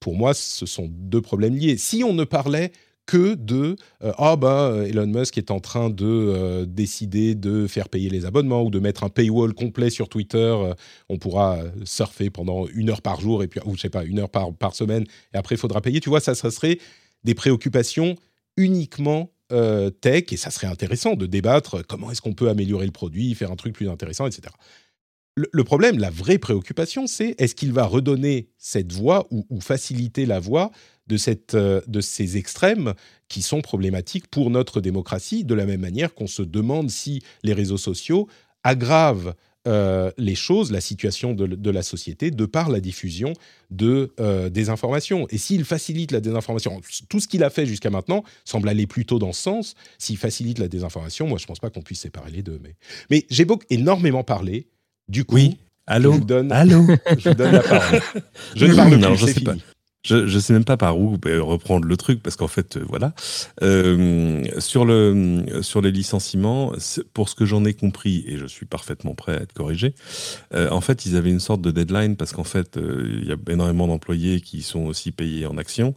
pour 0.00 0.16
moi, 0.16 0.34
ce 0.34 0.66
sont 0.66 0.88
deux 0.90 1.20
problèmes 1.20 1.56
liés. 1.56 1.76
Si 1.76 2.04
on 2.04 2.14
ne 2.14 2.24
parlait 2.24 2.72
que 3.06 3.34
de 3.34 3.76
euh, 4.04 4.12
ah 4.18 4.36
bah 4.36 4.74
Elon 4.86 5.06
Musk 5.06 5.38
est 5.38 5.50
en 5.50 5.60
train 5.60 5.88
de 5.88 6.66
décider 6.66 7.34
de 7.34 7.66
faire 7.66 7.88
payer 7.88 8.10
les 8.10 8.26
abonnements 8.26 8.62
ou 8.62 8.70
de 8.70 8.78
mettre 8.78 9.02
un 9.02 9.08
paywall 9.08 9.54
complet 9.54 9.88
sur 9.88 10.10
Twitter, 10.10 10.54
on 11.08 11.16
pourra 11.16 11.58
surfer 11.84 12.28
pendant 12.28 12.66
une 12.66 12.90
heure 12.90 13.00
par 13.00 13.18
jour 13.18 13.42
et 13.42 13.48
puis 13.48 13.60
ou 13.64 13.76
je 13.76 13.80
sais 13.80 13.88
pas 13.88 14.04
une 14.04 14.18
heure 14.18 14.28
par 14.28 14.52
par 14.52 14.74
semaine 14.74 15.04
et 15.32 15.38
après 15.38 15.54
il 15.54 15.58
faudra 15.58 15.80
payer. 15.80 16.00
Tu 16.00 16.10
vois 16.10 16.20
ça, 16.20 16.34
ça 16.34 16.50
serait 16.50 16.78
des 17.24 17.34
préoccupations 17.34 18.14
uniquement 18.58 19.30
euh, 19.52 19.90
tech 19.90 20.24
et 20.30 20.36
ça 20.36 20.50
serait 20.50 20.66
intéressant 20.66 21.14
de 21.14 21.26
débattre 21.26 21.86
comment 21.86 22.10
est-ce 22.10 22.20
qu'on 22.20 22.34
peut 22.34 22.48
améliorer 22.48 22.86
le 22.86 22.92
produit, 22.92 23.34
faire 23.34 23.50
un 23.50 23.56
truc 23.56 23.74
plus 23.74 23.88
intéressant, 23.88 24.26
etc. 24.26 24.52
Le, 25.52 25.62
problème, 25.62 25.98
la 25.98 26.10
vraie 26.10 26.38
préoccupation, 26.38 27.06
c'est 27.06 27.36
est-ce 27.38 27.54
qu'il 27.54 27.72
va 27.72 27.84
redonner 27.84 28.48
cette 28.58 28.92
voix 28.92 29.28
ou, 29.30 29.60
faciliter 29.60 30.26
la 30.26 30.40
voix 30.40 30.72
de, 31.06 31.16
cette, 31.16 31.54
euh, 31.54 31.80
de 31.86 32.00
ces 32.00 32.36
extrêmes 32.36 32.94
qui 33.28 33.42
sont 33.42 33.60
problématiques 33.60 34.26
pour 34.26 34.50
notre 34.50 34.80
démocratie, 34.80 35.44
de 35.44 35.54
la 35.54 35.64
même 35.64 35.80
manière 35.80 36.14
qu'on 36.14 36.26
se 36.26 36.42
demande 36.42 36.90
si 36.90 37.22
les 37.44 37.52
réseaux 37.52 37.78
sociaux 37.78 38.26
aggravent 38.64 39.34
euh, 39.66 40.10
les 40.16 40.34
choses, 40.34 40.70
la 40.70 40.80
situation 40.80 41.34
de, 41.34 41.70
la 41.70 41.82
société, 41.82 42.30
de 42.30 42.46
par 42.46 42.68
la 42.68 42.80
diffusion 42.80 43.32
de 43.70 44.12
euh, 44.20 44.48
désinformation. 44.48 45.26
Et 45.30 45.38
s'il 45.38 45.64
facilite 45.64 46.12
la 46.12 46.20
désinformation, 46.20 46.80
tout 47.08 47.20
ce 47.20 47.28
qu'il 47.28 47.42
a 47.42 47.50
fait 47.50 47.66
jusqu'à 47.66 47.90
maintenant 47.90 48.22
semble 48.44 48.68
aller 48.68 48.86
plutôt 48.86 49.18
dans 49.18 49.32
ce 49.32 49.42
sens. 49.42 49.74
S'il 49.98 50.16
facilite 50.16 50.58
la 50.58 50.68
désinformation, 50.68 51.26
moi 51.26 51.38
je 51.38 51.44
ne 51.44 51.48
pense 51.48 51.58
pas 51.58 51.70
qu'on 51.70 51.82
puisse 51.82 52.00
séparer 52.00 52.30
les 52.30 52.42
deux. 52.42 52.60
Mais, 52.62 52.76
mais 53.10 53.26
j'ai 53.30 53.44
beaucoup 53.44 53.66
énormément 53.68 54.24
parlé. 54.24 54.68
Du 55.08 55.24
coup, 55.24 55.34
oui. 55.34 55.58
Allô 55.86 56.12
je 56.12 56.18
vous 56.18 56.24
donne, 56.24 56.52
Allô 56.52 56.86
je 57.18 57.28
vous 57.30 57.34
donne 57.34 57.52
la 57.52 57.62
parole. 57.62 58.00
Je 58.54 58.66
ne 58.66 58.74
parle 58.76 59.00
plus, 59.00 59.26
c'est 59.26 59.34
fini. 59.34 59.62
Je 60.04 60.16
ne 60.16 60.40
sais 60.40 60.52
même 60.52 60.64
pas 60.64 60.76
par 60.76 60.98
où 60.98 61.16
euh, 61.26 61.42
reprendre 61.42 61.86
le 61.86 61.96
truc 61.96 62.22
parce 62.22 62.36
qu'en 62.36 62.48
fait, 62.48 62.76
euh, 62.76 62.84
voilà. 62.88 63.12
Euh, 63.62 64.44
sur, 64.58 64.84
le, 64.84 65.62
sur 65.62 65.80
les 65.80 65.90
licenciements, 65.90 66.72
pour 67.12 67.28
ce 67.28 67.34
que 67.34 67.44
j'en 67.44 67.64
ai 67.64 67.74
compris, 67.74 68.24
et 68.26 68.36
je 68.36 68.46
suis 68.46 68.66
parfaitement 68.66 69.14
prêt 69.14 69.36
à 69.36 69.42
être 69.42 69.52
corrigé, 69.52 69.94
en 70.54 70.80
fait, 70.80 71.06
ils 71.06 71.16
avaient 71.16 71.30
une 71.30 71.40
sorte 71.40 71.60
de 71.60 71.70
deadline 71.70 72.16
parce 72.16 72.32
qu'en 72.32 72.44
fait, 72.44 72.76
il 72.76 73.26
y 73.26 73.32
a 73.32 73.36
énormément 73.50 73.86
d'employés 73.86 74.40
qui 74.40 74.62
sont 74.62 74.86
aussi 74.86 75.12
payés 75.12 75.46
en 75.46 75.58
action 75.58 75.94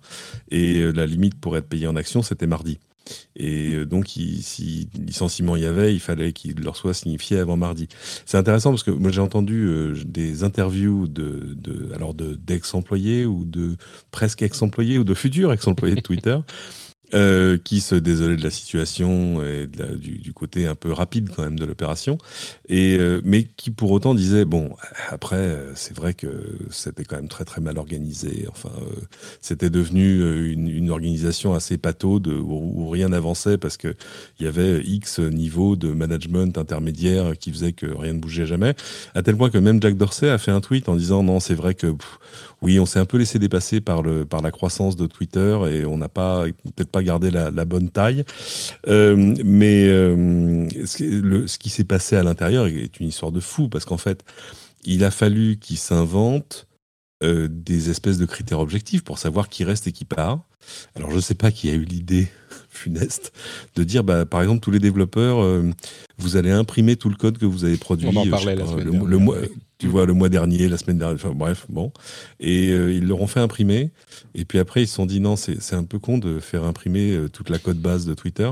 et 0.49 0.91
la 0.91 1.05
limite 1.05 1.39
pour 1.39 1.57
être 1.57 1.67
payé 1.67 1.87
en 1.87 1.95
action, 1.95 2.21
c'était 2.21 2.47
mardi. 2.47 2.79
Et 3.35 3.73
euh, 3.73 3.85
donc, 3.85 4.07
si 4.07 4.89
licenciement 4.93 5.55
il 5.55 5.63
y 5.63 5.65
avait, 5.65 5.93
il 5.93 5.99
fallait 5.99 6.33
qu'il 6.33 6.59
leur 6.61 6.75
soit 6.75 6.93
signifié 6.93 7.39
avant 7.39 7.57
mardi. 7.57 7.87
C'est 8.25 8.37
intéressant 8.37 8.71
parce 8.71 8.83
que 8.83 8.91
moi 8.91 9.11
j'ai 9.11 9.21
entendu 9.21 9.65
euh, 9.67 9.95
des 10.05 10.43
interviews 10.43 11.07
de, 11.07 11.55
de 11.55 11.91
alors 11.93 12.13
d'ex-employés 12.13 13.25
ou 13.25 13.45
de 13.45 13.77
presque 14.11 14.41
ex-employés 14.41 14.97
ou 14.97 15.03
de 15.03 15.13
futurs 15.13 15.53
ex-employés 15.53 15.95
de 15.95 16.01
Twitter 16.01 16.37
euh, 17.13 17.57
qui 17.57 17.81
se 17.81 17.95
désolait 17.95 18.37
de 18.37 18.43
la 18.43 18.49
situation 18.49 19.43
et 19.43 19.67
du, 19.67 20.31
côté 20.33 20.65
un 20.65 20.75
peu 20.75 20.91
rapide 20.91 21.29
quand 21.35 21.43
même 21.43 21.59
de 21.59 21.65
l'opération, 21.65 22.17
et 22.69 22.97
euh, 22.97 23.19
mais 23.25 23.43
qui 23.43 23.69
pour 23.69 23.91
autant 23.91 24.15
disait 24.15 24.45
bon 24.45 24.71
après 25.09 25.35
euh, 25.35 25.75
c'est 25.75 25.95
vrai 25.95 26.13
que 26.13 26.27
c'était 26.69 27.03
quand 27.03 27.17
même 27.17 27.27
très 27.27 27.43
très 27.43 27.59
mal 27.59 27.77
organisé. 27.77 28.45
Enfin 28.49 28.71
c'était 29.41 29.69
devenu 29.69 30.51
une, 30.51 30.89
organisation 30.89 31.53
assez 31.53 31.77
pataude 31.77 32.27
où, 32.27 32.71
où 32.75 32.89
rien 32.89 33.09
n'avançait 33.09 33.57
parce 33.57 33.77
que 33.77 33.93
il 34.39 34.45
y 34.45 34.47
avait 34.47 34.81
X 34.81 35.19
niveau 35.19 35.75
de 35.75 35.91
management 35.91 36.57
intermédiaire 36.57 37.37
qui 37.37 37.51
faisait 37.51 37.73
que 37.73 37.87
rien 37.87 38.13
ne 38.13 38.19
bougeait 38.19 38.45
jamais, 38.45 38.73
à 39.15 39.21
tel 39.21 39.35
point 39.35 39.49
que 39.49 39.57
même 39.57 39.81
Jack 39.81 39.97
Dorsey 39.97 40.29
a 40.29 40.37
fait 40.37 40.51
un 40.51 40.61
tweet 40.61 40.87
en 40.89 40.95
disant 40.95 41.23
non 41.23 41.39
c'est 41.39 41.55
vrai 41.55 41.75
que 41.75 41.93
oui, 42.61 42.79
on 42.79 42.85
s'est 42.85 42.99
un 42.99 43.05
peu 43.05 43.17
laissé 43.17 43.39
dépasser 43.39 43.81
par, 43.81 44.03
le, 44.03 44.23
par 44.23 44.41
la 44.43 44.51
croissance 44.51 44.95
de 44.95 45.07
Twitter 45.07 45.59
et 45.71 45.85
on 45.85 45.97
n'a 45.97 46.09
pas 46.09 46.45
peut-être 46.75 46.91
pas 46.91 47.00
gardé 47.03 47.31
la, 47.31 47.65
bonne 47.65 47.89
taille. 47.89 48.23
Euh, 48.87 49.35
mais 49.43 49.87
euh, 49.87 50.67
ce, 50.85 51.57
qui 51.57 51.69
s'est 51.69 51.83
passé 51.83 52.15
à 52.15 52.23
l'intérieur 52.23 52.67
est 52.67 52.99
une 52.99 53.07
histoire 53.07 53.31
de 53.31 53.39
fou 53.39 53.69
parce 53.69 53.85
qu'en 53.85 53.97
fait, 53.97 54.23
il 54.83 55.03
a 55.03 55.11
fallu 55.11 55.57
qu'il 55.57 55.77
s'invente 55.77 56.67
euh, 57.23 57.47
des 57.49 57.89
espèces 57.89 58.17
de 58.17 58.25
critères 58.25 58.59
objectifs 58.59 59.03
pour 59.03 59.17
savoir 59.17 59.49
qui 59.49 59.63
reste 59.63 59.87
et 59.87 59.91
qui 59.91 60.05
part. 60.05 60.41
Alors 60.95 61.09
je 61.11 61.15
ne 61.15 61.21
sais 61.21 61.35
pas 61.35 61.51
qui 61.51 61.69
a 61.69 61.73
eu 61.73 61.83
l'idée 61.83 62.27
funeste 62.69 63.33
de 63.75 63.83
dire, 63.83 64.03
bah, 64.03 64.25
par 64.25 64.41
exemple, 64.41 64.61
tous 64.61 64.71
les 64.71 64.79
développeurs, 64.79 65.63
vous 66.17 66.37
allez 66.37 66.51
imprimer 66.51 66.95
tout 66.95 67.09
le 67.09 67.15
code 67.15 67.37
que 67.37 67.45
vous 67.45 67.65
avez 67.65 67.77
produit. 67.77 68.07
On 68.07 68.15
en 68.15 68.27
parlait 68.27 68.55
la 68.55 68.65
semaine 68.65 69.05
le, 69.05 69.17
mois, 69.17 69.37
tu 69.81 69.87
vois, 69.87 70.05
le 70.05 70.13
mois 70.13 70.29
dernier, 70.29 70.69
la 70.69 70.77
semaine 70.77 70.99
dernière, 70.99 71.15
enfin, 71.15 71.33
bref, 71.35 71.65
bon. 71.67 71.91
Et 72.39 72.69
euh, 72.69 72.93
ils 72.93 73.07
leur 73.07 73.19
ont 73.19 73.25
fait 73.25 73.39
imprimer. 73.39 73.89
Et 74.35 74.45
puis 74.45 74.59
après, 74.59 74.83
ils 74.83 74.87
se 74.87 74.95
sont 74.95 75.05
dit, 75.05 75.19
non, 75.19 75.35
c'est 75.35 75.73
un 75.73 75.83
peu 75.83 75.99
con 75.99 76.17
de 76.17 76.39
faire 76.39 76.63
imprimer 76.63 77.11
euh, 77.11 77.29
toute 77.29 77.49
la 77.49 77.59
code 77.59 77.77
base 77.77 78.05
de 78.05 78.13
Twitter. 78.13 78.49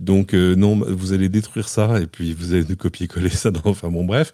Donc, 0.00 0.34
euh, 0.34 0.54
non, 0.54 0.76
vous 0.76 1.12
allez 1.12 1.28
détruire 1.28 1.68
ça 1.68 2.00
et 2.00 2.06
puis 2.06 2.32
vous 2.32 2.54
allez 2.54 2.64
copier-coller 2.76 3.30
ça 3.30 3.50
dans, 3.50 3.62
enfin, 3.64 3.90
bon, 3.90 4.04
bref. 4.04 4.32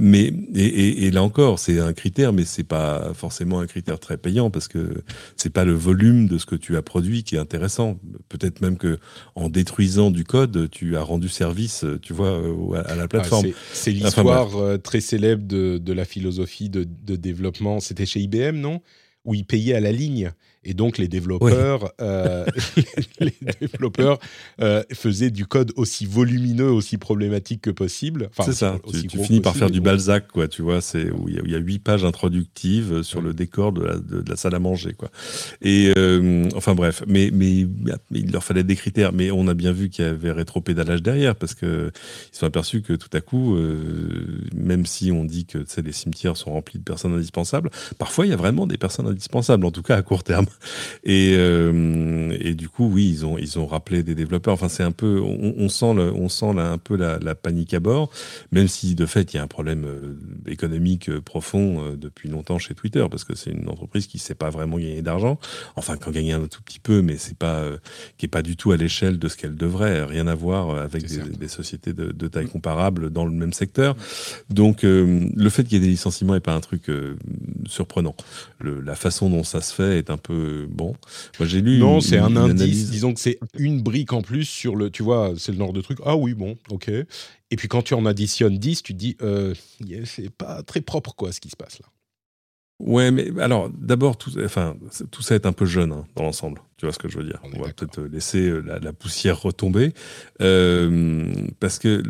mais, 0.00 0.32
et, 0.54 1.06
et, 1.06 1.10
là 1.10 1.22
encore, 1.22 1.58
c'est 1.58 1.78
un 1.78 1.92
critère, 1.92 2.32
mais 2.32 2.44
c'est 2.44 2.64
pas 2.64 3.12
forcément 3.14 3.60
un 3.60 3.66
critère 3.66 3.98
très 3.98 4.16
payant 4.16 4.50
parce 4.50 4.68
que 4.68 5.02
c'est 5.36 5.52
pas 5.52 5.64
le 5.64 5.74
volume 5.74 6.28
de 6.28 6.38
ce 6.38 6.46
que 6.46 6.56
tu 6.56 6.76
as 6.76 6.82
produit 6.82 7.22
qui 7.22 7.36
est 7.36 7.38
intéressant. 7.38 7.98
Peut-être 8.28 8.60
même 8.60 8.76
que 8.78 8.98
en 9.34 9.48
détruisant 9.48 10.10
du 10.10 10.24
code, 10.24 10.68
tu 10.70 10.96
as 10.96 11.02
rendu 11.02 11.28
service, 11.28 11.84
tu 12.02 12.12
vois, 12.12 12.40
à, 12.86 12.94
la 12.94 13.08
plateforme. 13.08 13.48
c'est 13.72 13.92
l'histoire 13.92 14.80
très 14.82 15.00
célèbre 15.00 15.46
de 15.46 15.58
de, 15.76 15.92
la 15.92 16.04
philosophie 16.04 16.68
de, 16.68 16.84
de 16.84 17.16
développement. 17.16 17.80
C'était 17.80 18.06
chez 18.06 18.20
IBM, 18.20 18.56
non? 18.56 18.80
Où 19.28 19.34
ils 19.34 19.44
payaient 19.44 19.74
à 19.74 19.80
la 19.80 19.92
ligne. 19.92 20.32
Et 20.64 20.74
donc 20.74 20.98
les 20.98 21.06
développeurs, 21.06 21.92
euh, 22.00 22.44
les, 23.20 23.32
développeurs 23.60 24.18
euh, 24.60 24.82
faisaient 24.92 25.30
du 25.30 25.46
code 25.46 25.72
aussi 25.76 26.04
volumineux, 26.04 26.70
aussi 26.70 26.98
problématique 26.98 27.62
que 27.62 27.70
possible. 27.70 28.28
c'est 28.44 28.52
ça. 28.52 28.78
tu, 29.08 29.18
finis 29.18 29.40
par 29.40 29.56
faire 29.56 29.70
du 29.70 29.80
Balzac, 29.80 30.26
quoi. 30.28 30.48
Tu 30.48 30.62
vois, 30.62 30.80
c'est 30.80 31.10
où 31.10 31.28
il 31.28 31.50
y, 31.50 31.54
a 31.54 31.58
huit 31.58 31.78
pages 31.78 32.04
introductives 32.04 33.02
sur 33.02 33.22
le 33.22 33.34
décor 33.34 33.72
de 33.72 33.84
la, 33.84 33.96
de, 33.98 34.24
la, 34.28 34.36
salle 34.36 34.54
à 34.54 34.58
manger, 34.58 34.94
quoi. 34.94 35.10
Et 35.62 35.92
euh, 35.96 36.48
enfin 36.56 36.74
bref, 36.74 37.04
mais, 37.06 37.30
mais 37.32 37.66
il 38.10 38.32
leur 38.32 38.42
fallait 38.42 38.64
des 38.64 38.76
critères. 38.76 39.12
Mais 39.12 39.30
on 39.30 39.46
a 39.46 39.54
bien 39.54 39.72
vu 39.72 39.88
qu'il 39.88 40.04
y 40.04 40.08
avait 40.08 40.32
rétro-pédalage 40.32 41.02
derrière 41.02 41.36
parce 41.36 41.54
que 41.54 41.92
ils 42.32 42.36
sont 42.36 42.46
aperçus 42.46 42.82
que 42.82 42.94
tout 42.94 43.10
à 43.12 43.20
coup, 43.20 43.56
même 44.54 44.86
si 44.86 45.12
on 45.12 45.24
dit 45.24 45.46
que 45.46 45.58
les 45.80 45.92
cimetières 45.92 46.36
sont 46.36 46.50
remplis 46.50 46.78
de 46.80 46.84
personnes 46.84 47.14
indispensables, 47.14 47.70
parfois 47.98 48.26
il 48.26 48.30
y 48.30 48.34
a 48.34 48.36
vraiment 48.36 48.66
des 48.66 48.76
personnes 48.76 49.06
indispensables, 49.06 49.64
en 49.64 49.70
tout 49.70 49.82
cas 49.82 49.96
à 49.96 50.02
court 50.02 50.24
terme. 50.24 50.47
Et, 51.04 51.34
euh, 51.36 52.36
et 52.40 52.54
du 52.54 52.68
coup, 52.68 52.88
oui, 52.92 53.08
ils 53.08 53.26
ont, 53.26 53.38
ils 53.38 53.58
ont 53.58 53.66
rappelé 53.66 54.02
des 54.02 54.14
développeurs. 54.14 54.54
Enfin, 54.54 54.68
c'est 54.68 54.82
un 54.82 54.92
peu, 54.92 55.20
on, 55.20 55.68
sent, 55.68 55.94
le, 55.94 56.12
on 56.12 56.28
sent 56.28 56.52
là, 56.54 56.70
un 56.70 56.78
peu 56.78 56.96
la, 56.96 57.18
la, 57.18 57.34
panique 57.34 57.74
à 57.74 57.80
bord, 57.80 58.10
même 58.52 58.68
si 58.68 58.94
de 58.94 59.06
fait, 59.06 59.32
il 59.32 59.36
y 59.36 59.40
a 59.40 59.42
un 59.42 59.48
problème 59.48 59.84
euh, 59.84 60.16
économique 60.46 61.08
euh, 61.08 61.20
profond 61.20 61.96
depuis 61.96 62.28
longtemps 62.28 62.58
chez 62.58 62.74
Twitter, 62.74 63.04
parce 63.10 63.24
que 63.24 63.34
c'est 63.34 63.50
une 63.50 63.68
entreprise 63.68 64.06
qui 64.06 64.16
ne 64.16 64.22
sait 64.22 64.34
pas 64.34 64.50
vraiment 64.50 64.78
gagner 64.78 65.02
d'argent. 65.02 65.38
Enfin, 65.76 65.96
quand 65.96 66.10
gagner 66.10 66.32
un 66.32 66.46
tout 66.46 66.62
petit 66.62 66.80
peu, 66.80 67.02
mais 67.02 67.16
c'est 67.18 67.36
pas, 67.36 67.64
qui 68.16 68.26
est 68.26 68.28
pas 68.28 68.42
du 68.42 68.56
tout 68.56 68.72
à 68.72 68.76
l'échelle 68.76 69.18
de 69.18 69.28
ce 69.28 69.36
qu'elle 69.36 69.54
devrait. 69.54 70.04
Rien 70.04 70.26
à 70.26 70.34
voir 70.34 70.76
avec 70.78 71.06
des, 71.06 71.18
des, 71.18 71.48
sociétés 71.48 71.92
de, 71.92 72.12
de, 72.12 72.28
taille 72.28 72.48
comparable 72.48 73.10
dans 73.10 73.24
le 73.24 73.32
même 73.32 73.52
secteur. 73.52 73.96
Donc, 74.50 74.82
le 74.82 75.50
fait 75.50 75.64
qu'il 75.64 75.74
y 75.74 75.76
ait 75.76 75.84
des 75.84 75.90
licenciements 75.90 76.34
n'est 76.34 76.40
pas 76.40 76.54
un 76.54 76.60
truc 76.60 76.90
surprenant. 77.66 78.14
Le, 78.60 78.80
la 78.80 78.96
façon 78.96 79.30
dont 79.30 79.44
ça 79.44 79.60
se 79.60 79.72
fait 79.72 79.98
est 79.98 80.10
un 80.10 80.16
peu 80.16 80.66
bon. 80.68 80.96
Moi, 81.38 81.46
j'ai 81.46 81.60
lu. 81.60 81.78
Non, 81.78 82.00
c'est 82.00 82.18
un 82.18 82.34
indice. 82.36 82.90
Disons 82.90 83.14
que 83.14 83.20
c'est 83.20 83.38
une 83.56 83.82
brique 83.82 84.12
en 84.12 84.22
plus 84.22 84.44
sur 84.44 84.74
le. 84.74 84.90
Tu 84.90 85.02
vois, 85.02 85.34
c'est 85.36 85.52
le 85.52 85.58
genre 85.58 85.72
de 85.72 85.80
truc. 85.80 85.98
Ah 86.04 86.16
oui, 86.16 86.34
bon, 86.34 86.56
ok. 86.70 86.88
Et 87.50 87.56
puis 87.56 87.68
quand 87.68 87.82
tu 87.82 87.94
en 87.94 88.04
additionnes 88.04 88.58
10, 88.58 88.82
tu 88.82 88.92
te 88.94 88.98
dis, 88.98 89.16
euh, 89.22 89.54
c'est 90.04 90.30
pas 90.30 90.62
très 90.62 90.80
propre, 90.80 91.14
quoi, 91.14 91.32
ce 91.32 91.40
qui 91.40 91.48
se 91.48 91.56
passe 91.56 91.78
là. 91.78 91.86
Ouais, 92.80 93.10
mais 93.10 93.28
alors 93.40 93.70
d'abord, 93.70 94.16
tout, 94.16 94.30
enfin, 94.44 94.76
tout 95.10 95.22
ça 95.22 95.34
est 95.34 95.46
un 95.46 95.52
peu 95.52 95.66
jeune 95.66 95.90
hein, 95.90 96.06
dans 96.14 96.22
l'ensemble. 96.22 96.60
Tu 96.76 96.86
vois 96.86 96.92
ce 96.92 96.98
que 97.00 97.08
je 97.08 97.18
veux 97.18 97.24
dire 97.24 97.40
On, 97.42 97.60
va 97.60 97.72
peut-être 97.72 98.00
laisser 98.02 98.48
euh, 98.48 98.60
la, 98.80 98.92
poussière 98.92 99.42
retomber 99.42 99.92
euh, 100.40 101.26
parce 101.58 101.80
que 101.80 102.04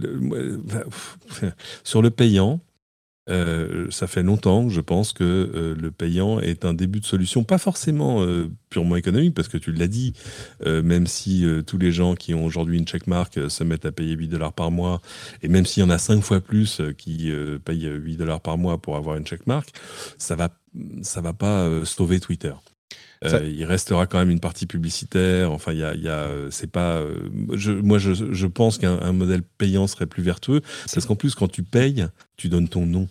sur 1.85 2.03
le 2.03 2.11
payant, 2.11 2.61
euh, 3.29 3.87
ça 3.91 4.07
fait 4.07 4.23
longtemps, 4.23 4.69
je 4.69 4.81
pense, 4.81 5.13
que 5.13 5.25
euh, 5.25 5.75
le 5.75 5.91
payant 5.91 6.41
est 6.41 6.65
un 6.65 6.75
début 6.75 7.01
de 7.01 7.05
solution, 7.05 7.45
pas 7.45 7.59
forcément 7.59 8.23
euh, 8.23 8.51
purement 8.71 8.97
économique, 8.97 9.35
parce 9.35 9.49
que 9.49 9.59
tu 9.59 9.73
l'as 9.73 9.87
dit, 9.87 10.13
même 10.65 11.07
si 11.07 11.47
tous 11.67 11.79
les 11.79 11.91
gens 11.91 12.15
qui 12.15 12.35
ont 12.35 12.45
aujourd'hui 12.45 12.79
une 12.79 12.87
checkmark 12.87 13.49
se 13.49 13.65
mettent 13.65 13.87
à 13.87 13.93
payer 13.93 14.15
8 14.15 14.29
dollars 14.29 14.53
par 14.53 14.71
mois, 14.71 15.01
et 15.43 15.49
même 15.49 15.65
s'il 15.65 15.83
y 15.83 15.87
en 15.87 15.91
a 15.91 15.99
5 15.99 16.23
fois 16.23 16.41
plus 16.41 16.83
qui 16.99 17.33
payent 17.65 17.89
8 17.89 18.17
dollars 18.17 18.41
par 18.41 18.59
mois 18.59 18.79
pour 18.79 18.97
avoir 18.97 19.17
une 19.17 19.25
checkmark, 19.25 19.71
ça 20.19 20.37
va, 20.37 20.51
ça 21.03 21.21
va 21.21 21.33
pas 21.33 21.85
sauver 21.85 22.21
Twitter. 22.21 22.53
Il 23.25 23.65
restera 23.65 24.07
quand 24.07 24.19
même 24.19 24.31
une 24.31 24.41
partie 24.41 24.67
publicitaire. 24.67 25.53
Enfin, 25.53 25.73
il 25.73 25.79
y 25.79 25.85
a, 25.85 25.95
y 25.95 26.09
a 26.09 26.29
c'est 26.51 26.71
pas. 26.71 27.03
je, 27.53 27.73
moi, 27.73 27.99
je, 27.99 28.13
je 28.13 28.47
pense 28.47 28.79
qu'un 28.79 29.13
modèle 29.13 29.43
payant 29.43 29.87
serait 29.87 30.07
plus 30.07 30.23
vertueux 30.23 30.61
parce 30.93 31.07
qu'en 31.07 31.17
plus, 31.17 31.35
quand 31.35 31.49
tu 31.49 31.63
payes, 31.63 32.07
tu 32.37 32.49
donnes 32.49 32.69
ton 32.69 32.87
nom. 32.87 33.09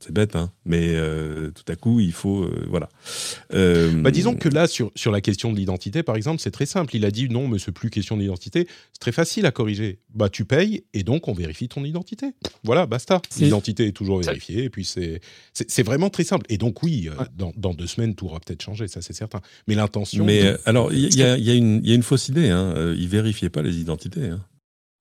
C'est 0.00 0.12
bête, 0.12 0.34
hein 0.34 0.50
mais 0.64 0.94
euh, 0.94 1.50
tout 1.50 1.70
à 1.70 1.76
coup, 1.76 2.00
il 2.00 2.12
faut... 2.12 2.44
Euh, 2.44 2.64
voilà. 2.70 2.88
Euh, 3.52 3.92
bah, 4.00 4.10
disons 4.10 4.34
que 4.34 4.48
là, 4.48 4.66
sur, 4.66 4.90
sur 4.94 5.12
la 5.12 5.20
question 5.20 5.52
de 5.52 5.58
l'identité, 5.58 6.02
par 6.02 6.16
exemple, 6.16 6.40
c'est 6.40 6.50
très 6.50 6.64
simple. 6.64 6.96
Il 6.96 7.04
a 7.04 7.10
dit 7.10 7.28
non, 7.28 7.48
mais 7.48 7.58
c'est 7.58 7.72
plus 7.72 7.90
question 7.90 8.16
d'identité. 8.16 8.66
C'est 8.92 9.00
très 9.00 9.12
facile 9.12 9.44
à 9.44 9.50
corriger. 9.50 9.98
Bah, 10.14 10.30
tu 10.30 10.46
payes 10.46 10.84
et 10.94 11.02
donc 11.02 11.28
on 11.28 11.34
vérifie 11.34 11.68
ton 11.68 11.84
identité. 11.84 12.32
Voilà, 12.64 12.86
basta. 12.86 13.20
L'identité 13.38 13.88
est 13.88 13.92
toujours 13.92 14.20
vérifiée 14.20 14.64
et 14.64 14.70
puis 14.70 14.86
c'est, 14.86 15.20
c'est, 15.52 15.82
vraiment 15.82 16.08
très 16.08 16.24
simple. 16.24 16.46
Et 16.48 16.56
donc 16.56 16.82
oui, 16.82 17.10
dans, 17.36 17.52
dans, 17.56 17.74
deux 17.74 17.86
semaines, 17.86 18.14
tout 18.14 18.26
aura 18.26 18.40
peut-être 18.40 18.62
changé, 18.62 18.88
ça 18.88 19.02
c'est 19.02 19.12
certain. 19.12 19.40
Mais 19.68 19.74
l'intention... 19.74 20.24
Mais 20.24 20.54
alors, 20.64 20.92
il 20.92 21.14
y, 21.14 21.22
a, 21.22 21.36
y, 21.36 21.50
a 21.50 21.54
une 21.54 22.02
fausse 22.02 22.28
idée. 22.28 22.48
Hein. 22.48 22.94
Ils 22.96 23.08
vérifiaient 23.08 23.50
pas 23.50 23.62
les 23.62 23.80
identités. 23.80 24.28
Hein. 24.28 24.40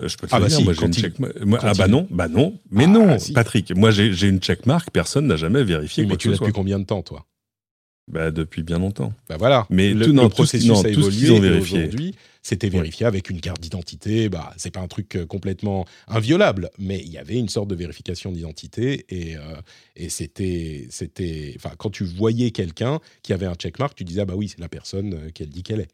Euh, 0.02 0.08
je 0.08 0.18
peux 0.18 0.28
te 0.28 0.36
ah 0.36 0.40
bah 0.40 0.48
dire, 0.48 0.62
moi 0.62 0.74
j'ai 0.74 0.86
une 0.86 0.94
check. 0.94 1.14
ah 1.62 1.74
bah 1.74 1.88
non, 1.88 2.08
bah 2.10 2.30
non, 2.30 2.58
mais 2.72 2.86
ah, 2.86 2.88
non, 2.88 3.18
Patrick. 3.34 3.76
Moi 3.76 3.92
j'ai 3.92 4.28
une 4.28 4.40
checkmark, 4.40 4.92
personne 4.92 5.28
n'a 5.28 5.36
jamais 5.36 5.64
vérifié. 5.64 6.06
mais 6.06 6.16
tu 6.16 6.30
l'as 6.30 6.38
depuis 6.38 6.54
combien 6.54 6.80
de 6.80 6.86
temps, 6.86 7.02
toi? 7.02 7.26
Bah 8.10 8.32
depuis 8.32 8.64
bien 8.64 8.80
longtemps. 8.80 9.14
Bah 9.28 9.36
voilà. 9.38 9.68
Mais 9.70 9.94
le, 9.94 10.08
tout, 10.08 10.14
non, 10.14 10.30
processus 10.30 10.72
a 10.84 10.90
évolué. 10.90 11.60
Aujourd'hui, 11.60 12.16
c'était 12.42 12.70
vérifié 12.70 13.06
avec 13.06 13.30
une 13.30 13.40
carte 13.40 13.62
d'identité. 13.62 14.30
Bah 14.30 14.52
c'est 14.58 14.72
pas 14.72 14.80
un 14.80 14.88
truc 14.88 15.16
euh, 15.16 15.26
complètement 15.28 15.86
inviolable, 16.08 16.72
mais 16.80 17.00
il 17.00 17.12
y 17.12 17.20
avait 17.20 17.36
une 17.36 17.50
sorte 17.50 17.68
de 17.68 17.76
vérification 17.76 18.32
d'identité 18.32 19.06
et 19.10 19.38
euh, 19.38 19.42
et 19.96 20.10
c'était 20.10 20.88
c'était. 20.90 21.54
Enfin, 21.58 21.72
quand 21.78 21.92
tu 21.92 22.04
voyais 22.04 22.50
quelqu'un 22.50 23.00
qui 23.22 23.34
avait 23.34 23.46
un 23.46 23.54
checkmark, 23.54 23.96
tu 23.96 24.06
disais 24.06 24.22
ah 24.22 24.26
bah 24.26 24.36
oui, 24.36 24.48
c'est 24.48 24.60
la 24.60 24.70
personne 24.70 25.32
qu'elle 25.34 25.50
dit 25.50 25.62
qu'elle 25.62 25.82
est. 25.82 25.92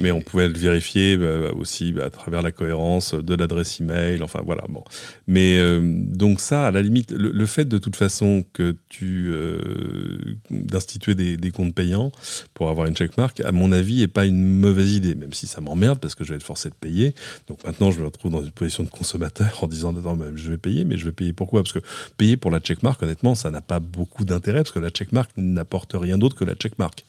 Mais 0.00 0.10
on 0.10 0.20
pouvait 0.20 0.48
le 0.48 0.58
vérifier 0.58 1.16
bah, 1.16 1.52
aussi 1.56 1.92
bah, 1.92 2.06
à 2.06 2.10
travers 2.10 2.42
la 2.42 2.50
cohérence 2.50 3.14
de 3.14 3.34
l'adresse 3.34 3.80
email, 3.80 4.20
enfin 4.22 4.40
voilà. 4.44 4.64
Bon. 4.68 4.82
Mais 5.28 5.56
euh, 5.58 5.80
donc 5.80 6.40
ça, 6.40 6.66
à 6.66 6.70
la 6.72 6.82
limite, 6.82 7.12
le, 7.12 7.46
fait 7.46 7.64
de 7.64 7.78
toute 7.78 7.94
façon 7.94 8.44
que 8.52 8.76
tu 8.88 9.28
euh, 9.30 10.36
d'instituer 10.50 11.14
des, 11.14 11.50
comptes 11.52 11.74
payants 11.74 12.10
pour 12.54 12.70
avoir 12.70 12.88
une 12.88 12.96
checkmark, 12.96 13.40
à 13.40 13.52
mon 13.52 13.70
avis, 13.70 14.02
est 14.02 14.08
pas 14.08 14.26
une 14.26 14.44
mauvaise 14.44 14.94
idée, 14.94 15.14
même 15.14 15.32
si 15.32 15.46
ça 15.46 15.60
m'emmerde 15.60 16.00
parce 16.00 16.16
que 16.16 16.24
je 16.24 16.30
vais 16.30 16.36
être 16.36 16.42
forcé 16.42 16.68
de 16.68 16.74
payer. 16.74 17.14
Donc 17.46 17.64
maintenant, 17.64 17.92
je 17.92 18.00
me 18.00 18.06
retrouve 18.06 18.32
dans 18.32 18.42
une 18.42 18.50
position 18.50 18.82
de 18.82 18.88
consommateur 18.88 19.62
en 19.62 19.68
disant 19.68 19.92
non, 19.92 20.18
je 20.34 20.50
vais 20.50 20.58
payer, 20.58 20.84
mais 20.84 20.98
je 20.98 21.04
vais 21.04 21.12
payer 21.12 21.32
pourquoi? 21.32 21.62
Parce 21.62 21.72
que 21.72 21.80
payer 22.16 22.36
pour 22.36 22.50
la 22.50 22.58
checkmark, 22.58 23.00
honnêtement, 23.00 23.36
ça 23.36 23.52
n'a 23.52 23.60
pas 23.60 23.78
beaucoup 23.78 24.24
d'intérêt 24.24 24.60
parce 24.60 24.72
que 24.72 24.80
la 24.80 24.90
checkmark 24.90 25.30
n'apporte 25.36 25.92
rien 25.94 26.18
d'autre 26.18 26.34
que 26.34 26.44
la 26.44 26.54
checkmark. 26.54 27.04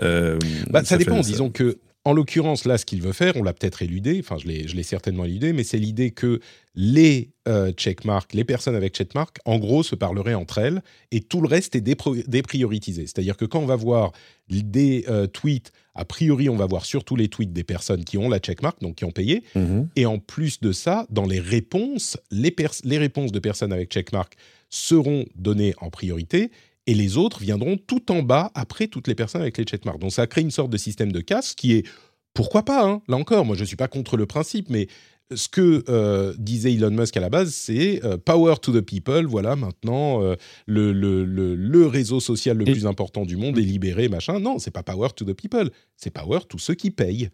Euh, 0.00 0.38
bah, 0.70 0.84
ça, 0.84 0.96
dépend. 0.96 1.20
Disons 1.20 1.50
que, 1.50 1.78
en 2.04 2.12
l'occurrence, 2.12 2.64
là, 2.64 2.78
ce 2.78 2.84
qu'il 2.84 3.02
veut 3.02 3.12
faire, 3.12 3.36
on 3.36 3.42
l'a 3.42 3.52
peut-être 3.52 3.82
éludé, 3.82 4.18
enfin, 4.20 4.36
je 4.38 4.46
l'ai 4.46 4.82
certainement 4.82 5.24
éludé, 5.24 5.52
mais 5.52 5.62
c'est 5.62 5.78
l'idée 5.78 6.10
que 6.10 6.40
les 6.74 7.30
euh, 7.46 7.70
checkmarks, 7.72 8.34
les 8.34 8.44
personnes 8.44 8.74
avec 8.74 8.94
checkmark, 8.94 9.38
en 9.44 9.58
gros, 9.58 9.82
se 9.82 9.94
parleraient 9.94 10.34
entre 10.34 10.58
elles 10.58 10.82
et 11.10 11.20
tout 11.20 11.40
le 11.40 11.46
reste 11.46 11.76
est 11.76 11.80
déprioritisé. 11.80 13.02
C'est-à-dire 13.02 13.36
que 13.36 13.44
quand 13.44 13.60
on 13.60 13.66
va 13.66 13.76
voir 13.76 14.12
des 14.48 15.04
euh, 15.08 15.26
tweets, 15.26 15.72
a 15.94 16.04
priori, 16.04 16.48
on 16.48 16.56
va 16.56 16.66
voir 16.66 16.84
surtout 16.84 17.14
les 17.14 17.28
tweets 17.28 17.52
des 17.52 17.64
personnes 17.64 18.04
qui 18.04 18.18
ont 18.18 18.28
la 18.28 18.38
checkmark, 18.38 18.80
donc 18.80 18.96
qui 18.96 19.04
ont 19.04 19.10
payé. 19.12 19.44
Mhm. 19.54 19.88
Et 19.94 20.06
en 20.06 20.18
plus 20.18 20.60
de 20.60 20.72
ça, 20.72 21.06
dans 21.10 21.26
les 21.26 21.40
réponses, 21.40 22.16
les, 22.30 22.54
les 22.84 22.98
réponses 22.98 23.32
de 23.32 23.38
personnes 23.38 23.72
avec 23.72 23.90
checkmark 23.90 24.34
seront 24.70 25.26
données 25.36 25.74
en 25.78 25.90
priorité 25.90 26.50
et 26.86 26.94
les 26.94 27.16
autres 27.16 27.40
viendront 27.40 27.76
tout 27.76 28.10
en 28.10 28.22
bas 28.22 28.50
après 28.54 28.88
toutes 28.88 29.08
les 29.08 29.14
personnes 29.14 29.42
avec 29.42 29.56
les 29.58 29.64
checkmarks. 29.64 30.00
Donc 30.00 30.12
ça 30.12 30.26
crée 30.26 30.40
une 30.40 30.50
sorte 30.50 30.70
de 30.70 30.76
système 30.76 31.12
de 31.12 31.20
casse 31.20 31.54
qui 31.54 31.72
est 31.72 31.86
pourquoi 32.34 32.64
pas 32.64 32.86
hein 32.86 33.02
Là 33.08 33.16
encore, 33.16 33.44
moi 33.44 33.56
je 33.56 33.62
ne 33.62 33.66
suis 33.66 33.76
pas 33.76 33.88
contre 33.88 34.16
le 34.16 34.26
principe, 34.26 34.70
mais 34.70 34.88
ce 35.34 35.48
que 35.48 35.84
euh, 35.88 36.34
disait 36.38 36.74
Elon 36.74 36.90
Musk 36.90 37.16
à 37.16 37.20
la 37.20 37.30
base, 37.30 37.54
c'est 37.54 38.04
euh, 38.04 38.16
power 38.18 38.54
to 38.60 38.72
the 38.72 38.84
people. 38.84 39.24
Voilà, 39.26 39.56
maintenant 39.56 40.22
euh, 40.22 40.36
le, 40.66 40.92
le, 40.92 41.24
le, 41.24 41.86
réseau 41.86 42.20
social 42.20 42.56
le 42.56 42.64
plus 42.64 42.86
important 42.86 43.24
du 43.24 43.36
monde 43.36 43.58
est 43.58 43.62
libéré, 43.62 44.08
machin. 44.08 44.40
Non, 44.40 44.58
c'est 44.58 44.70
pas 44.70 44.82
power 44.82 45.08
to 45.14 45.24
the 45.24 45.34
people, 45.34 45.70
c'est 45.96 46.10
power 46.10 46.40
to 46.48 46.58
ceux 46.58 46.74
qui 46.74 46.90
payent. 46.90 47.30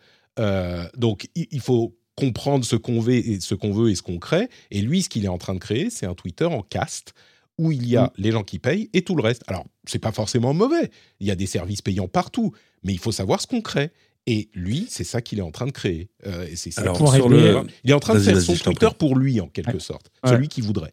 donc 0.97 1.29
il, 1.35 1.61
faut 1.61 1.97
comprendre 2.15 2.65
ce 2.65 2.77
qu'on 2.77 3.01
veut 3.01 3.15
et 3.15 3.41
ce 3.41 3.55
qu'on 3.55 3.73
veut 3.73 3.91
et 3.91 3.95
ce 3.95 4.03
qu'on 4.03 4.19
crée. 4.19 4.49
Et 4.71 4.81
lui, 4.81 5.03
ce 5.03 5.09
qu'il 5.09 5.25
est 5.25 5.29
en 5.29 5.39
train 5.39 5.55
de 5.55 5.61
créer, 5.61 5.91
c'est 5.91 6.07
un 6.07 6.15
Twitter 6.15 6.45
en 6.45 6.63
caste 6.63 7.15
où 7.59 7.73
il 7.73 7.88
y 7.88 7.97
a 7.97 8.05
mm. 8.05 8.11
les 8.16 8.33
gens 8.33 8.44
qui 8.44 8.59
payent 8.59 8.88
et 8.92 9.03
tout 9.03 9.16
le 9.16 9.23
reste. 9.23 9.42
Alors, 9.47 9.66
c'est 9.85 9.99
pas 9.99 10.12
forcément 10.12 10.55
mauvais. 10.55 10.90
Il 11.21 11.27
y 11.27 11.31
a 11.31 11.35
des 11.35 11.47
services 11.47 11.83
payants 11.83 12.09
partout, 12.09 12.53
mais 12.83 12.92
il 12.92 12.99
faut 12.99 13.12
savoir 13.12 13.40
ce 13.40 13.47
qu'on 13.47 13.61
crée. 13.61 13.90
Et 14.27 14.51
lui, 14.53 14.87
c'est 14.90 15.05
ça 15.05 15.23
qu'il 15.23 15.38
est 15.38 15.42
en 15.42 15.51
train 15.51 15.66
de 15.66 15.71
créer. 15.73 16.11
Euh, 16.27 16.47
c'est 16.55 16.71
ça 16.71 16.83
Alors, 16.83 17.29
le... 17.29 17.62
Il 17.83 17.90
est 17.90 17.94
en 17.94 18.01
train 18.01 18.14
de 18.14 18.21
faire 18.21 18.40
son 18.40 18.55
Twitter 18.55 18.88
pour 18.99 19.16
lui, 19.16 19.40
en 19.40 19.49
quelque 19.49 19.79
sorte. 19.79 20.11
Celui 20.25 20.49
qui 20.49 20.61
voudrait. 20.61 20.92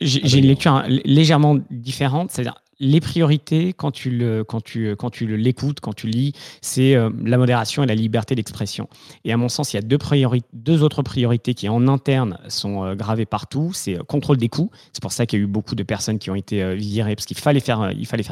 J'ai 0.00 0.38
une 0.38 0.46
lecture 0.46 0.84
légèrement 0.88 1.58
différente. 1.70 2.30
C'est-à-dire, 2.32 2.62
les 2.80 3.00
priorités 3.00 3.72
quand 3.72 3.90
tu 3.90 4.10
le 4.10 4.44
l'écoutes 5.36 5.80
quand 5.80 5.92
tu 5.92 6.06
lis 6.06 6.32
c'est 6.60 6.94
euh, 6.94 7.10
la 7.24 7.38
modération 7.38 7.82
et 7.82 7.86
la 7.86 7.94
liberté 7.94 8.34
d'expression. 8.34 8.88
Et 9.24 9.32
à 9.32 9.36
mon 9.36 9.48
sens 9.48 9.72
il 9.72 9.76
y 9.76 9.80
a 9.80 10.38
deux 10.52 10.82
autres 10.82 11.02
priorités 11.02 11.54
qui 11.54 11.68
en 11.68 11.88
interne 11.88 12.38
sont 12.48 12.84
euh, 12.84 12.94
gravées 12.94 13.26
partout 13.26 13.72
c'est 13.72 13.96
euh, 13.96 14.02
contrôle 14.02 14.36
des 14.36 14.48
coûts. 14.48 14.70
C'est 14.92 15.02
pour 15.02 15.12
ça 15.12 15.26
qu'il 15.26 15.38
y 15.38 15.42
a 15.42 15.44
eu 15.44 15.48
beaucoup 15.48 15.74
de 15.74 15.82
personnes 15.82 16.18
qui 16.18 16.30
ont 16.30 16.34
été 16.34 16.76
virées 16.76 17.16
parce 17.16 17.26
qu'il 17.26 17.36
fallait 17.36 17.60
faire 17.60 17.88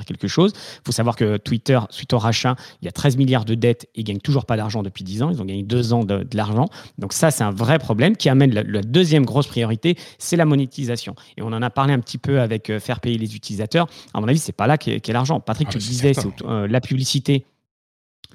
quelque 0.06 0.28
chose. 0.28 0.52
Il 0.54 0.86
faut 0.86 0.92
savoir 0.92 1.16
que 1.16 1.36
Twitter 1.36 1.78
suite 1.90 2.12
au 2.12 2.18
rachat 2.18 2.56
il 2.82 2.84
y 2.84 2.88
a 2.88 2.92
13 2.92 3.16
milliards 3.16 3.44
de 3.44 3.54
dettes 3.54 3.84
et 3.94 4.00
ils 4.00 4.04
gagnent 4.04 4.18
toujours 4.18 4.46
pas 4.46 4.56
d'argent 4.56 4.82
depuis 4.82 5.04
10 5.04 5.22
ans. 5.22 5.30
Ils 5.30 5.42
ont 5.42 5.44
gagné 5.44 5.62
deux 5.62 5.92
ans 5.92 6.04
de, 6.04 6.26
l'argent. 6.34 6.66
Donc 6.98 7.12
ça 7.12 7.30
c'est 7.30 7.44
un 7.44 7.50
vrai 7.50 7.78
problème 7.78 8.16
qui 8.16 8.28
amène 8.28 8.52
la, 8.52 8.82
deuxième 8.82 9.24
grosse 9.24 9.46
priorité 9.46 9.96
c'est 10.18 10.36
la 10.36 10.44
monétisation. 10.44 11.14
Et 11.36 11.42
on 11.42 11.48
en 11.48 11.62
a 11.62 11.70
parlé 11.70 11.92
un 11.92 12.00
petit 12.00 12.18
peu 12.18 12.40
avec 12.40 12.72
faire 12.78 13.00
payer 13.00 13.18
les 13.18 13.34
utilisateurs 13.34 13.88
c'est 14.38 14.52
pas 14.52 14.66
là 14.66 14.78
qu'est 14.78 15.12
l'argent. 15.12 15.40
Patrick, 15.40 15.68
ah, 15.68 15.72
tu 15.72 15.78
le 15.78 15.84
disais, 15.84 16.14
c'est 16.14 16.42
euh, 16.42 16.66
la 16.66 16.80
publicité 16.80 17.44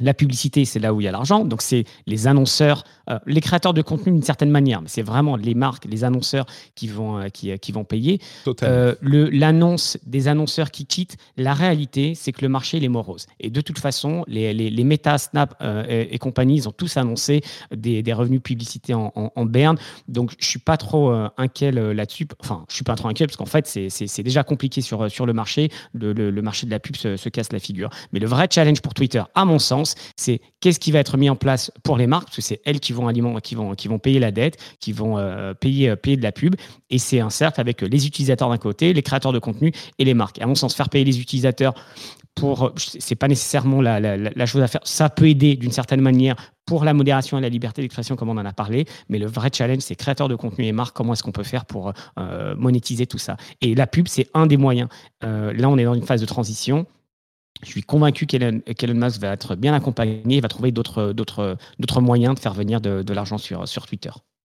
la 0.02 0.14
publicité, 0.14 0.66
c'est 0.66 0.80
là 0.80 0.94
où 0.94 1.02
il 1.02 1.06
y 1.06 1.08
a 1.08 1.12
l'argent. 1.12 1.46
Donc, 1.46 1.62
c'est 1.62 1.86
les 2.08 2.28
annonceurs, 2.28 2.84
euh, 3.10 3.20
les 3.26 3.42
créateurs 3.42 3.74
de 3.74 3.82
contenu 3.82 4.12
d'une 4.12 4.24
certaine 4.24 4.50
manière, 4.50 4.82
mais 4.82 4.90
c'est 4.90 5.02
vraiment 5.02 5.36
les 5.36 5.54
marques, 5.54 5.86
les 5.86 6.04
annonceurs 6.04 6.46
qui 6.76 6.88
vont, 6.88 7.20
euh, 7.20 7.30
qui, 7.30 7.58
qui, 7.60 7.72
vont 7.72 7.84
payer. 7.84 8.20
Euh, 8.64 8.96
L'annonce 9.02 9.98
des 10.06 10.28
annonceurs 10.28 10.72
qui 10.72 10.86
quittent, 10.86 11.18
la 11.38 11.54
réalité, 11.54 12.14
c'est 12.16 12.32
que 12.32 12.42
le 12.42 12.50
marché, 12.50 12.78
il 12.78 12.84
est 12.84 12.90
morose. 12.90 13.28
Et 13.40 13.50
de 13.50 13.62
toute 13.62 13.80
façon, 13.80 14.24
les, 14.28 14.54
les, 14.54 14.70
les 14.70 14.84
Meta, 14.84 15.18
Snap 15.18 15.62
et, 15.88 16.18
compagnie, 16.18 16.56
ils 16.56 16.68
ont 16.68 16.72
tous 16.72 16.98
annoncé 16.98 17.42
des, 17.76 18.04
des 18.04 18.14
revenus 18.14 18.42
publicités 18.42 18.94
en, 18.94 19.12
en, 19.16 19.46
berne. 19.46 19.78
Donc, 20.08 20.34
je 20.40 20.48
suis 20.48 20.60
pas 20.60 20.78
trop 20.78 21.12
inquiet 21.38 21.72
là-dessus. 21.72 22.28
Enfin, 22.40 22.66
je 22.70 22.76
suis 22.76 22.84
pas 22.84 22.96
trop 22.96 23.08
inquiet 23.08 23.28
parce 23.28 23.38
qu'en 23.38 23.46
fait, 23.46 23.68
c'est 23.68 24.24
déjà 24.24 24.44
compliqué 24.44 24.82
sur, 24.82 25.10
sur 25.12 25.26
le 25.26 25.34
marché. 25.34 25.70
Le, 25.94 26.14
le, 26.14 26.42
marché 26.42 26.66
de 26.66 26.72
la 26.72 26.80
pub 26.80 26.96
se, 26.96 27.18
se 27.18 27.30
casse 27.30 27.52
la 27.52 27.60
figure. 27.60 27.90
Mais 28.14 28.20
le 28.20 28.28
vrai 28.28 28.48
challenge 28.50 28.82
pour 28.82 28.94
Twitter, 28.94 29.24
à 29.36 29.46
mon 29.46 29.60
sens, 29.60 29.91
c'est 30.16 30.42
qu'est-ce 30.60 30.80
qui 30.80 30.92
va 30.92 31.00
être 31.00 31.18
mis 31.18 31.30
en 31.30 31.36
place 31.36 31.72
pour 31.84 31.98
les 31.98 32.08
marques, 32.08 32.26
parce 32.26 32.38
que 32.38 32.42
c'est 32.42 32.62
elles 32.66 32.80
qui 32.80 32.94
vont, 32.94 33.10
payer 34.00 34.20
la 34.20 34.32
dette, 34.32 34.58
qui 34.80 34.94
vont 34.94 35.18
euh, 35.18 35.54
payer, 35.54 35.90
euh, 35.90 35.96
payer 35.96 36.18
de 36.18 36.24
la 36.24 36.32
pub. 36.32 36.56
Et 36.90 36.98
c'est 36.98 37.20
un 37.20 37.30
cercle 37.30 37.60
avec 37.60 37.82
les 37.82 38.08
utilisateurs 38.08 38.50
d'un 38.50 38.58
côté, 38.58 38.94
les 38.94 39.02
créateurs 39.02 39.34
de 39.34 39.40
contenu 39.40 39.72
et 40.00 40.06
les 40.06 40.14
marques. 40.14 40.42
à 40.42 40.48
mon 40.48 40.56
sens, 40.56 40.76
faire 40.76 40.90
payer 40.90 41.06
les 41.06 41.20
utilisateurs 41.20 41.74
pour 42.36 42.72
c'est 42.78 43.16
pas 43.16 43.28
nécessairement 43.28 43.82
la, 43.82 44.46
chose 44.46 44.62
à 44.62 44.68
faire. 44.68 44.82
Ça 44.86 45.10
peut 45.10 45.28
aider 45.28 45.58
d'une 45.58 45.72
certaine 45.72 46.00
manière 46.00 46.36
pour 46.66 46.86
la 46.86 46.94
modération 46.94 47.38
et 47.38 47.42
la 47.42 47.50
liberté 47.50 47.82
d'expression, 47.82 48.16
comme 48.16 48.30
on 48.30 48.38
en 48.38 48.46
a 48.46 48.54
parlé. 48.54 48.86
Mais 49.10 49.20
le 49.20 49.26
vrai 49.26 49.50
challenge, 49.54 49.82
c'est 49.82 49.96
créateurs 49.96 50.30
de 50.30 50.36
contenu 50.36 50.66
et 50.66 50.72
marques. 50.72 50.96
Comment 50.96 51.14
est-ce 51.14 51.24
qu'on 51.24 51.34
peut 51.34 51.44
faire 51.44 51.66
pour 51.66 51.92
euh, 52.18 52.56
monétiser 52.56 53.06
tout 53.06 53.18
ça 53.18 53.36
Et 53.60 53.76
la 53.76 53.86
pub, 53.86 54.08
c'est 54.08 54.30
un 54.34 54.48
des 54.48 54.58
moyens. 54.58 54.88
là, 55.22 55.70
on 55.70 55.78
est 55.78 55.84
dans 55.84 55.94
une 55.94 56.06
phase 56.06 56.22
de 56.22 56.26
transition. 56.26 56.86
Je 57.64 57.70
suis 57.70 57.84
convaincu 57.84 58.26
qu'Elon 58.26 58.62
Musk 58.96 59.22
va 59.22 59.34
être 59.34 59.56
bien 59.56 59.74
accompagné, 59.74 60.38
il 60.38 60.42
va 60.42 60.48
trouver 60.48 60.72
d'autres 60.72 61.58
moyens 62.00 62.36
de 62.36 62.40
faire 62.40 62.54
venir 62.54 62.82
de, 62.82 63.14
l'argent 63.14 63.38
sur, 63.38 63.68
sur 63.68 63.86
Twitter. 63.86 64.12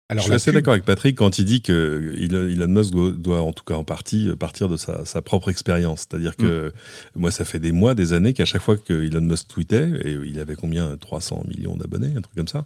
Alors, 0.08 0.22
je 0.22 0.28
suis 0.28 0.36
assez 0.36 0.52
d'accord 0.52 0.74
avec 0.74 0.86
Patrick 0.86 1.18
quand 1.18 1.40
il 1.40 1.46
dit 1.46 1.64
que 1.64 2.14
Elon 2.20 2.68
Musk 2.68 2.94
doit, 2.94 3.42
en 3.42 3.54
tout 3.54 3.64
cas 3.64 3.74
en 3.74 3.84
partie 3.84 4.30
partir 4.36 4.70
de 4.70 4.78
sa, 4.78 5.22
propre 5.24 5.50
expérience. 5.50 6.02
C'est-à-dire 6.02 6.36
que 6.36 6.68
mm. 6.68 7.20
moi, 7.20 7.32
ça 7.32 7.44
fait 7.44 7.58
des 7.58 7.72
mois, 7.72 7.96
des 7.96 8.14
années 8.14 8.34
qu'à 8.34 8.46
chaque 8.46 8.62
fois 8.62 8.78
que 8.78 8.94
Elon 8.94 9.22
Musk 9.22 9.48
tweetait, 9.48 9.90
et 10.04 10.12
il 10.12 10.40
avait 10.40 10.56
combien 10.56 10.96
300 10.98 11.46
millions 11.48 11.76
d'abonnés, 11.76 12.14
un 12.16 12.22
truc 12.22 12.36
comme 12.36 12.48
ça 12.48 12.66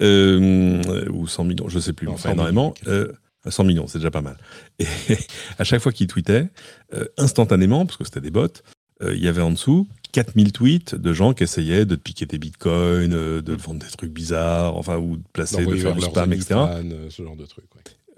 euh, 0.00 1.06
Ou 1.10 1.28
100 1.28 1.44
millions, 1.44 1.68
je 1.68 1.76
ne 1.76 1.80
sais 1.80 1.92
plus, 1.92 2.08
enfin 2.08 2.32
énormément. 2.32 2.74
100 2.84 2.90
euh, 2.90 3.66
millions, 3.66 3.86
c'est 3.86 3.98
déjà 3.98 4.10
pas 4.10 4.22
mal. 4.22 4.36
Et 4.80 4.86
à 5.60 5.64
chaque 5.64 5.80
fois 5.80 5.92
qu'il 5.92 6.08
tweetait, 6.08 6.48
euh, 6.94 7.06
instantanément, 7.16 7.86
parce 7.86 7.96
que 7.96 8.04
c'était 8.04 8.20
des 8.20 8.32
bots, 8.32 8.48
euh, 9.02 9.14
il 9.14 9.22
y 9.22 9.28
avait 9.28 9.42
en 9.42 9.50
dessous 9.50 9.86
4000 10.12 10.52
tweets 10.52 10.94
de 10.94 11.12
gens 11.12 11.32
qui 11.32 11.42
essayaient 11.42 11.84
de 11.84 11.96
te 11.96 12.00
piquer 12.00 12.26
tes 12.26 12.38
bitcoins, 12.38 13.14
euh, 13.14 13.40
de 13.40 13.54
vendre 13.54 13.80
des 13.80 13.90
trucs 13.90 14.12
bizarres, 14.12 14.76
enfin, 14.76 14.98
ou 14.98 15.16
de 15.16 15.22
placer, 15.32 15.64
de 15.64 15.76
faire 15.76 15.94
du 15.94 16.02
spam, 16.02 16.32
etc. 16.32 16.54
Euh, 16.54 17.10
ce 17.10 17.22
genre 17.22 17.36
de 17.36 17.46
trucs. 17.46 17.64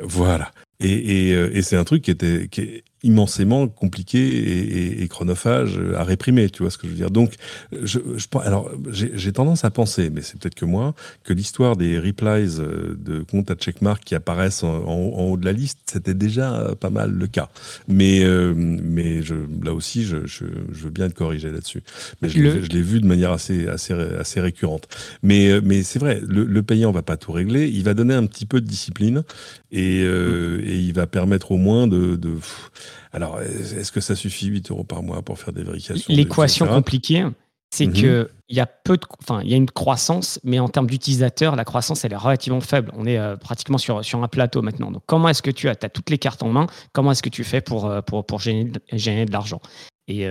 Voilà. 0.00 0.50
Et, 0.80 1.30
et, 1.30 1.62
c'est 1.62 1.76
un 1.76 1.84
truc 1.84 2.02
qui 2.02 2.10
était 2.10 2.48
qui 2.48 2.60
est 2.60 2.84
immensément 3.04 3.68
compliqué 3.68 5.02
et, 5.02 5.06
chronophage 5.08 5.78
à 5.94 6.02
réprimer, 6.02 6.48
tu 6.48 6.62
vois 6.62 6.70
ce 6.70 6.78
que 6.78 6.86
je 6.86 6.92
veux 6.92 6.96
dire. 6.96 7.10
Donc, 7.10 7.34
je, 7.70 8.00
je 8.16 8.26
alors 8.38 8.70
j'ai 8.90 9.32
tendance 9.32 9.64
à 9.64 9.70
penser, 9.70 10.10
mais 10.10 10.22
c'est 10.22 10.38
peut-être 10.38 10.54
que 10.54 10.64
moi, 10.64 10.94
que 11.22 11.32
l'histoire 11.34 11.76
des 11.76 11.98
replies 11.98 12.58
euh, 12.58 12.96
de 12.98 13.20
comptes 13.20 13.50
à 13.50 13.54
checkmark 13.54 14.02
qui 14.02 14.14
apparaissent 14.14 14.64
en, 14.64 14.82
haut 14.86 15.36
de 15.36 15.44
la 15.44 15.52
liste, 15.52 15.78
c'était 15.84 16.14
déjà 16.14 16.70
pas 16.80 16.90
mal 16.90 17.12
le 17.12 17.26
cas. 17.26 17.50
Mais 17.86 18.24
euh, 18.24 18.54
mais 18.56 19.22
je, 19.22 19.34
là 19.62 19.74
aussi, 19.74 20.04
je, 20.04 20.26
je, 20.26 20.44
veux 20.72 20.90
bien 20.90 21.06
être 21.06 21.14
corrigé 21.14 21.50
là-dessus. 21.50 21.82
Mais 22.22 22.28
je 22.30 22.40
l'ai 22.40 22.82
vu 22.82 23.00
de 23.00 23.06
manière 23.06 23.32
assez 23.32 23.68
assez 23.68 23.92
assez 23.92 24.40
récurrente. 24.40 24.88
Mais 25.22 25.50
euh, 25.50 25.60
mais 25.62 25.82
c'est 25.82 25.98
vrai, 25.98 26.20
le, 26.26 26.44
le 26.44 26.62
payant 26.62 26.90
va 26.90 27.02
pas 27.02 27.18
tout 27.18 27.32
régler. 27.32 27.68
Il 27.68 27.84
va 27.84 27.92
donner 27.92 28.14
un 28.14 28.26
petit 28.26 28.46
peu 28.46 28.62
de 28.62 28.66
discipline 28.66 29.24
et, 29.74 30.04
et 30.64 30.76
il 30.76 30.92
va 30.92 31.06
permettre 31.06 31.52
au 31.52 31.56
moins 31.56 31.86
de, 31.86 32.16
de 32.16 32.38
alors, 33.14 33.40
est-ce 33.40 33.92
que 33.92 34.00
ça 34.00 34.16
suffit 34.16 34.46
8 34.46 34.72
euros 34.72 34.82
par 34.82 35.04
mois 35.04 35.22
pour 35.22 35.38
faire 35.38 35.52
des 35.52 35.62
vérifications 35.62 36.12
L'équation 36.12 36.66
compliquée, 36.66 37.24
c'est 37.70 37.88
qu'il 37.88 38.08
mhm. 38.08 38.28
y 38.48 38.58
a 38.58 38.66
peu 38.66 38.96
de, 38.96 39.06
enfin, 39.22 39.40
il 39.44 39.50
y 39.50 39.54
a 39.54 39.56
une 39.56 39.70
croissance, 39.70 40.40
mais 40.42 40.58
en 40.58 40.68
termes 40.68 40.88
d'utilisateurs, 40.88 41.54
la 41.54 41.64
croissance, 41.64 42.04
elle 42.04 42.12
est 42.12 42.16
relativement 42.16 42.60
faible. 42.60 42.90
On 42.96 43.06
est 43.06 43.18
euh, 43.18 43.36
pratiquement 43.36 43.78
sur, 43.78 44.04
sur 44.04 44.20
un 44.22 44.26
plateau 44.26 44.62
maintenant. 44.62 44.90
Donc, 44.90 45.02
comment 45.06 45.28
est-ce 45.28 45.42
que 45.42 45.52
tu 45.52 45.68
as, 45.68 45.76
as 45.80 45.88
toutes 45.88 46.10
les 46.10 46.18
cartes 46.18 46.42
en 46.42 46.48
main? 46.48 46.66
Comment 46.92 47.12
est-ce 47.12 47.22
que 47.22 47.28
tu 47.28 47.44
fais 47.44 47.60
pour, 47.60 47.86
euh, 47.86 48.00
pour, 48.00 48.26
pour 48.26 48.40
générer, 48.40 49.26
de 49.26 49.32
l'argent? 49.32 49.60
Et 50.06 50.28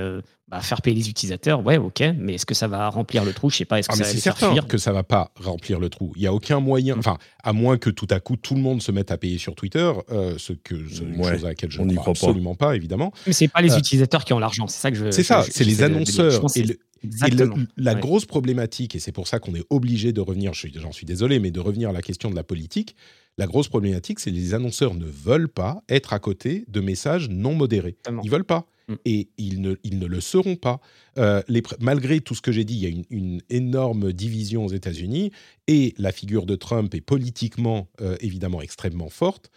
bah, 0.48 0.62
faire 0.62 0.84
payer 0.84 0.96
les 0.96 1.10
utilisateurs, 1.10 1.66
ouais, 1.66 1.78
ok, 1.78 2.04
mais 2.18 2.36
est-ce 2.36 2.46
que 2.46 2.54
ça 2.54 2.68
va 2.68 2.90
remplir 2.90 3.26
le 3.26 3.34
trou? 3.34 3.50
Je 3.50 3.58
sais 3.58 3.66
pas. 3.66 3.80
Est-ce 3.80 3.88
que 3.88 3.94
ah, 3.94 3.98
ça 3.98 4.04
c'est 4.04 4.20
certain 4.20 4.56
que 4.62 4.78
ça 4.78 4.92
va 4.92 5.04
pas 5.04 5.32
remplir 5.36 5.80
le 5.80 5.90
trou. 5.90 6.14
Il 6.16 6.22
y 6.22 6.28
a 6.28 6.34
aucun 6.34 6.60
moyen, 6.60 6.98
enfin, 7.00 7.18
à 7.44 7.54
moins 7.54 7.78
que 7.78 7.90
tout 7.90 8.08
à 8.12 8.20
coup 8.20 8.36
tout 8.36 8.54
le 8.54 8.62
monde 8.62 8.82
se 8.82 8.92
mette 8.92 9.10
à 9.10 9.18
payer 9.18 9.40
sur 9.40 9.56
Twitter, 9.56 9.92
ce 10.10 10.54
que 10.54 10.76
c'est 10.90 11.04
une 11.04 11.24
chose 11.24 11.46
à 11.46 11.50
laquelle 11.50 11.72
je 11.72 11.82
ne 11.82 11.96
crois 11.96 12.12
absolument 12.12 12.56
pas. 12.56 12.76
évidemment. 12.76 13.12
Mais 13.26 13.34
c'est 13.34 13.48
pas 13.48 13.62
les 13.62 13.78
utilisateurs 13.78 14.26
qui 14.26 14.34
ont 14.34 14.40
l'argent, 14.40 14.68
c'est 14.68 14.80
ça 14.80 14.92
que 14.92 14.98
je. 14.98 15.12
C'est 15.12 15.24
ça, 15.24 15.44
c'est 15.50 15.64
les 15.64 15.82
annonceurs 15.82 16.42
et 16.56 16.64
le, 16.64 17.68
la 17.76 17.96
grosse 17.96 18.26
problématique, 18.26 18.96
et 18.96 19.00
c'est 19.00 19.12
pour 19.12 19.28
ça 19.28 19.40
qu'on 19.40 19.56
est 19.56 19.66
obligé 19.70 20.14
de 20.14 20.22
revenir, 20.22 20.54
j'en 20.54 20.92
suis 20.92 21.06
désolé, 21.06 21.40
mais 21.40 21.52
de 21.52 21.60
revenir 21.60 21.90
à 21.90 21.94
la 21.94 22.02
question 22.02 22.30
de 22.30 22.36
la 22.36 22.44
politique, 22.44 22.96
la 23.38 23.48
grosse 23.48 23.68
problématique, 23.68 24.20
c'est 24.20 24.32
que 24.32 24.36
les 24.36 24.54
annonceurs 24.54 24.94
ne 24.94 25.06
veulent 25.06 25.50
pas 25.50 25.84
être 25.90 26.14
à 26.14 26.20
côté 26.20 26.66
de 26.68 26.80
messages 26.80 27.30
non 27.30 27.56
modérés. 27.56 27.98
Ils 28.24 28.30
veulent 28.30 28.46
pas. 28.46 28.68
Mm. 28.88 28.94
Et 29.06 29.30
ils 29.38 29.62
ne, 29.62 29.76
ils 29.84 30.00
ne 30.00 30.06
le 30.06 30.22
seront 30.22 30.56
pas. 30.56 30.80
Euh, 31.18 31.42
malgré 31.80 32.20
tout 32.22 32.36
ce 32.36 32.42
que 32.42 32.52
j'ai 32.52 32.66
dit, 32.66 32.76
il 32.76 32.82
y 32.82 32.86
a 32.86 33.04
une, 33.10 33.42
énorme 33.50 34.14
division 34.14 34.66
aux 34.66 34.72
États-Unis 34.72 35.32
et 35.68 35.94
la 35.98 36.12
figure 36.12 36.46
de 36.46 36.56
Trump 36.56 36.94
est 36.96 37.02
politiquement 37.02 37.90
euh, 38.02 38.16
évidemment 38.20 38.62
extrêmement 38.62 39.10
forte. 39.10 39.52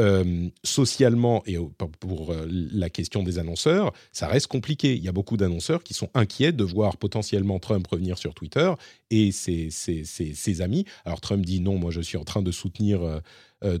Euh, 0.00 0.48
socialement 0.62 1.42
et 1.44 1.56
pour 1.98 2.32
la 2.48 2.88
question 2.88 3.24
des 3.24 3.40
annonceurs, 3.40 3.92
ça 4.12 4.28
reste 4.28 4.46
compliqué. 4.46 4.94
Il 4.94 5.02
y 5.02 5.08
a 5.08 5.12
beaucoup 5.12 5.36
d'annonceurs 5.36 5.82
qui 5.82 5.92
sont 5.92 6.08
inquiets 6.14 6.52
de 6.52 6.62
voir 6.62 6.98
potentiellement 6.98 7.58
Trump 7.58 7.84
revenir 7.84 8.16
sur 8.16 8.32
Twitter 8.32 8.72
et 9.10 9.32
ses, 9.32 10.60
amis. 10.60 10.84
Alors 11.04 11.20
Trump 11.20 11.44
dit 11.44 11.60
non, 11.60 11.78
moi 11.78 11.90
je 11.90 12.00
suis 12.00 12.16
en 12.16 12.22
train 12.22 12.42
de 12.42 12.52
soutenir 12.52 13.00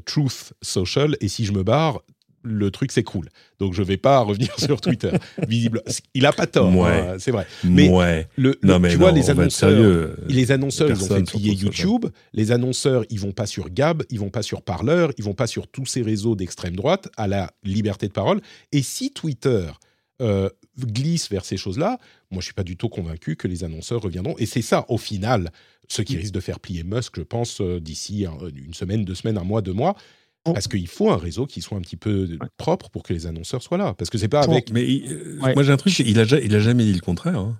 Truth 0.06 0.54
Social 0.60 1.16
et 1.20 1.28
si 1.28 1.44
je 1.44 1.52
me 1.52 1.62
barre, 1.62 2.02
le 2.42 2.70
truc 2.70 2.92
s'écroule. 2.92 3.28
Donc 3.58 3.74
je 3.74 3.82
vais 3.82 3.96
pas 3.96 4.20
revenir 4.20 4.48
sur 4.58 4.80
Twitter. 4.80 5.10
Visible, 5.46 5.82
il 6.14 6.26
a 6.26 6.32
pas 6.32 6.46
tort, 6.46 6.68
hein, 6.86 7.16
c'est 7.18 7.30
vrai. 7.30 7.46
Mais, 7.64 7.88
le, 8.36 8.58
tu 8.88 8.96
vois 8.96 9.12
les 9.12 9.30
annonceurs, 9.30 10.10
les 10.28 10.52
annonceurs, 10.52 10.90
ils 10.90 11.02
ont 11.02 11.06
fait 11.06 11.22
plier 11.22 11.52
YouTube. 11.52 12.06
Les 12.32 12.52
annonceurs, 12.52 13.04
ils 13.10 13.20
vont 13.20 13.32
pas 13.32 13.46
sur 13.46 13.70
Gab, 13.70 14.02
ils 14.10 14.18
vont 14.18 14.30
pas 14.30 14.42
sur 14.42 14.62
Parler, 14.62 15.08
ils 15.18 15.24
vont 15.24 15.34
pas 15.34 15.46
sur 15.46 15.68
tous 15.68 15.86
ces 15.86 16.02
réseaux 16.02 16.36
d'extrême 16.36 16.76
droite 16.76 17.08
à 17.16 17.26
la 17.26 17.50
liberté 17.64 18.08
de 18.08 18.12
parole. 18.12 18.40
Et 18.72 18.82
si 18.82 19.12
Twitter 19.12 19.66
euh, 20.20 20.48
glisse 20.78 21.30
vers 21.30 21.44
ces 21.44 21.56
choses-là, 21.56 21.98
moi 22.30 22.40
je 22.40 22.46
suis 22.46 22.54
pas 22.54 22.64
du 22.64 22.76
tout 22.76 22.88
convaincu 22.88 23.36
que 23.36 23.48
les 23.48 23.64
annonceurs 23.64 24.00
reviendront. 24.00 24.34
Et 24.38 24.46
c'est 24.46 24.62
ça, 24.62 24.84
au 24.88 24.98
final, 24.98 25.50
ce 25.88 26.02
qui 26.02 26.16
risque 26.16 26.34
de 26.34 26.40
faire 26.40 26.60
plier 26.60 26.84
Musk, 26.84 27.14
je 27.16 27.22
pense, 27.22 27.60
euh, 27.60 27.80
d'ici 27.80 28.26
une 28.54 28.74
semaine, 28.74 29.04
deux 29.04 29.14
semaines, 29.14 29.38
un 29.38 29.44
mois, 29.44 29.62
deux 29.62 29.72
mois, 29.72 29.96
parce 30.44 30.68
qu'il 30.68 30.88
faut 30.88 31.10
un 31.10 31.16
réseau 31.16 31.46
qui 31.46 31.60
soit 31.60 31.76
un 31.76 31.80
petit 31.80 31.96
peu 31.96 32.28
propre 32.56 32.90
pour 32.90 33.02
que 33.02 33.12
les 33.12 33.26
annonceurs 33.26 33.62
soient 33.62 33.78
là. 33.78 33.94
Parce 33.94 34.10
que 34.10 34.18
c'est 34.18 34.28
pas 34.28 34.42
avec. 34.42 34.72
Mais 34.72 34.84
euh, 35.08 35.38
moi 35.54 35.62
j'ai 35.62 35.72
un 35.72 35.76
truc, 35.76 35.98
il 35.98 36.18
a, 36.18 36.24
il 36.24 36.54
a 36.54 36.60
jamais 36.60 36.84
dit 36.84 36.94
le 36.94 37.00
contraire. 37.00 37.38
Hein. 37.38 37.58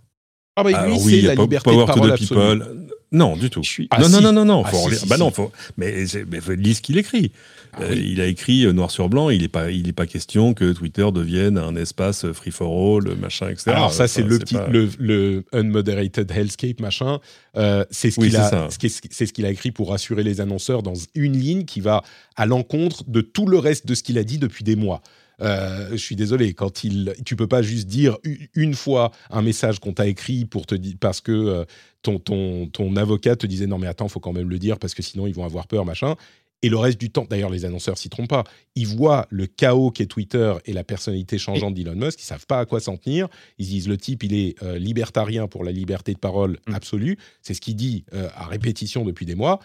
Ah 0.57 0.65
bah 0.65 0.87
lui, 0.87 0.99
c'est 0.99 1.21
la 1.23 1.35
liberté 1.35 1.71
de 1.71 1.85
parole 1.85 2.13
absolue. 2.13 2.63
Non, 3.11 3.37
du 3.37 3.49
tout. 3.49 3.63
Ah, 3.91 4.01
non, 4.01 4.21
non, 4.21 4.33
non, 4.33 4.45
non, 4.45 4.63
ah, 4.67 4.69
faut 4.69 5.07
bah 5.07 5.17
non, 5.17 5.31
faut. 5.31 5.51
Mais, 5.79 6.05
mais 6.31 6.57
lis 6.57 6.75
ce 6.75 6.83
qu'il 6.83 6.99
écrit. 6.99 7.33
Ah 7.73 7.83
euh, 7.83 7.95
il 7.95 8.21
a 8.21 8.27
écrit 8.27 8.65
euh, 8.65 8.73
noir 8.73 8.91
sur 8.91 9.09
blanc. 9.09 9.31
Il 9.31 9.43
n'est 9.43 9.49
pas, 9.49 9.71
il 9.71 9.89
est 9.89 9.93
pas 9.93 10.07
question 10.07 10.53
que 10.53 10.73
Twitter 10.73 11.07
devienne 11.13 11.57
un 11.57 11.75
espace 11.77 12.31
free 12.33 12.51
for 12.51 12.99
all, 12.99 13.17
machin, 13.17 13.49
etc. 13.49 13.71
Alors 13.71 13.93
ça, 13.93 14.09
c'est 14.09 14.23
le 14.23 14.39
petit, 14.39 14.57
le, 14.71 14.91
le, 14.99 15.45
unmoderated 15.53 16.31
hellscape, 16.31 16.81
machin. 16.81 17.19
Euh, 17.57 17.85
c'est 17.91 18.11
ce 18.11 18.21
qu'il 18.21 18.37
a, 18.37 18.69
c'est 18.71 19.27
ce 19.27 19.33
qu'il 19.33 19.47
a 19.47 19.51
écrit 19.51 19.71
pour 19.71 19.91
rassurer 19.91 20.23
les 20.23 20.43
annonceurs 20.43 20.83
dans 20.83 20.95
une 21.15 21.37
ligne 21.37 21.65
qui 21.65 21.81
va 21.81 22.03
à 22.37 22.45
l'encontre 22.45 23.05
de 23.09 23.23
tout 23.23 23.47
le 23.47 23.59
reste 23.59 23.87
de 23.87 23.95
ce 23.95 24.03
qu'il 24.03 24.19
a 24.19 24.25
dit 24.25 24.39
depuis 24.39 24.65
des 24.65 24.77
mois. 24.77 25.01
Euh, 25.41 25.89
je 25.93 25.97
suis 25.97 26.17
désolé, 26.17 26.55
quand 26.55 26.85
il, 26.85 27.15
tu 27.25 27.37
peux 27.37 27.47
pas 27.47 27.63
juste 27.63 27.87
dire 27.87 28.19
une 28.55 28.75
fois 28.75 29.13
un 29.31 29.43
message 29.43 29.79
qu'on 29.79 29.93
t'a 29.93 30.07
écrit 30.07 30.45
pour 30.45 30.67
te 30.67 30.75
dire 30.75 30.95
parce 31.01 31.21
que 31.21 31.33
euh, 31.33 31.65
ton, 32.03 32.19
ton, 32.19 32.67
ton 32.67 32.97
avocat 32.97 33.37
te 33.37 33.47
disait 33.47 33.67
non 33.67 33.79
mais 33.79 33.87
attends, 33.87 34.09
faut 34.09 34.21
quand 34.21 34.33
même 34.33 34.49
le 34.49 34.59
dire 34.59 34.79
parce 34.79 34.95
que 34.95 35.03
sinon 35.03 35.27
ils 35.27 35.35
vont 35.35 35.45
avoir 35.45 35.67
peur, 35.67 35.85
machin. 35.85 36.17
Et 36.63 36.69
le 36.69 36.77
reste 36.77 37.01
du 37.01 37.09
temps, 37.09 37.25
d'ailleurs, 37.31 37.51
les 37.51 37.65
annonceurs 37.65 37.97
s'y 37.97 38.09
trompent 38.09 38.31
pas. 38.31 38.43
Ils 38.75 38.89
voient 38.89 39.29
le 39.31 39.47
chaos 39.47 39.93
qu'est 39.93 40.07
Twitter 40.07 40.55
et 40.65 40.73
la 40.73 40.83
personnalité 40.83 41.39
changeante 41.39 41.75
d'Elon 41.75 41.95
Musk. 41.95 42.21
Ils 42.21 42.25
savent 42.25 42.47
pas 42.47 42.59
à 42.59 42.67
quoi 42.67 42.81
s'en 42.81 42.97
tenir. 42.97 43.29
Ils 43.59 43.67
disent 43.67 43.87
le 43.87 43.97
type, 43.97 44.25
il 44.25 44.35
est 44.35 44.61
euh, 44.65 44.77
libertarien 44.77 45.47
pour 45.47 45.63
la 45.63 45.71
liberté 45.71 46.15
de 46.15 46.19
parole 46.19 46.59
mmh. 46.67 46.75
absolue. 46.75 47.17
C'est 47.43 47.55
ce 47.55 47.61
qu'il 47.61 47.77
dit 47.77 48.05
à 48.35 48.47
répétition 48.47 49.05
depuis 49.05 49.25
des 49.25 49.37
mois 49.37 49.61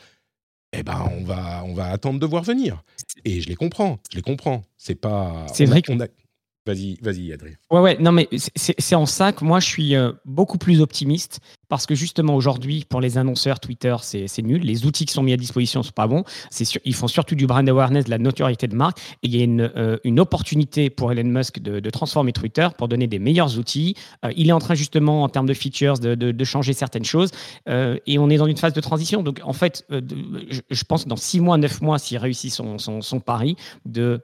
eh 0.73 0.83
ben 0.83 1.09
on 1.17 1.23
va 1.23 1.63
on 1.65 1.73
va 1.73 1.87
attendre 1.89 2.19
de 2.19 2.25
voir 2.25 2.43
venir. 2.43 2.83
Et 3.25 3.41
je 3.41 3.47
les 3.47 3.55
comprends, 3.55 3.99
je 4.11 4.17
les 4.17 4.21
comprends. 4.21 4.63
C'est 4.77 4.95
pas. 4.95 5.45
C'est 5.53 5.65
vrai 5.65 5.81
qu'on 5.81 5.99
a... 5.99 6.07
Vas-y, 6.65 6.97
vas-y, 7.01 7.33
Adrien. 7.33 7.55
Ouais, 7.71 7.81
ouais, 7.81 7.97
non, 7.99 8.13
mais 8.13 8.29
c'est 8.55 8.95
en 8.95 9.05
ça 9.05 9.33
que 9.33 9.43
moi, 9.43 9.59
je 9.59 9.67
suis 9.67 9.95
euh, 9.95 10.13
beaucoup 10.23 10.57
plus 10.57 10.79
optimiste 10.79 11.41
parce 11.73 11.87
que 11.87 11.95
justement, 11.95 12.35
aujourd'hui, 12.35 12.85
pour 12.87 13.01
les 13.01 13.17
annonceurs, 13.17 13.59
Twitter, 13.59 13.95
c'est 14.03 14.43
nul. 14.43 14.61
Les 14.61 14.85
outils 14.85 15.07
qui 15.07 15.13
sont 15.13 15.23
mis 15.23 15.33
à 15.33 15.37
disposition 15.37 15.79
ne 15.79 15.83
sont 15.83 15.91
pas 15.91 16.05
bons. 16.05 16.23
ils 16.85 16.93
font 16.93 17.07
surtout 17.07 17.33
du 17.33 17.47
brand 17.47 17.67
awareness, 17.67 18.05
de 18.05 18.11
la 18.11 18.19
notoriété 18.19 18.67
de 18.67 18.75
marque. 18.75 18.99
Et 19.23 19.27
il 19.27 19.35
y 19.35 19.41
a 19.41 19.43
une, 19.43 19.71
euh, 19.75 20.17
opportunité 20.17 20.91
pour 20.91 21.11
Elon 21.11 21.23
Musk 21.23 21.59
de, 21.59 21.89
transformer 21.89 22.31
Twitter 22.31 22.67
pour 22.77 22.87
donner 22.87 23.07
des 23.07 23.17
meilleurs 23.17 23.57
outils. 23.57 23.95
Euh, 24.23 24.31
il 24.37 24.49
est 24.49 24.51
en 24.51 24.59
train, 24.59 24.75
justement, 24.75 25.23
en 25.23 25.29
termes 25.29 25.47
de 25.47 25.55
features, 25.55 25.97
de, 25.97 26.43
changer 26.43 26.73
certaines 26.73 27.05
choses. 27.05 27.31
et 27.67 28.19
on 28.19 28.29
est 28.29 28.37
dans 28.37 28.45
une 28.45 28.57
phase 28.57 28.73
de 28.73 28.81
transition. 28.81 29.23
Donc, 29.23 29.41
en 29.43 29.53
fait, 29.53 29.83
je, 29.89 30.83
pense 30.83 31.05
que 31.05 31.09
dans 31.09 31.15
six 31.15 31.39
mois, 31.39 31.57
neuf 31.57 31.81
mois, 31.81 31.97
s'il 31.97 32.19
réussit 32.19 32.53
son, 32.53 33.19
pari 33.19 33.55
de 33.85 34.01
euh, 34.01 34.17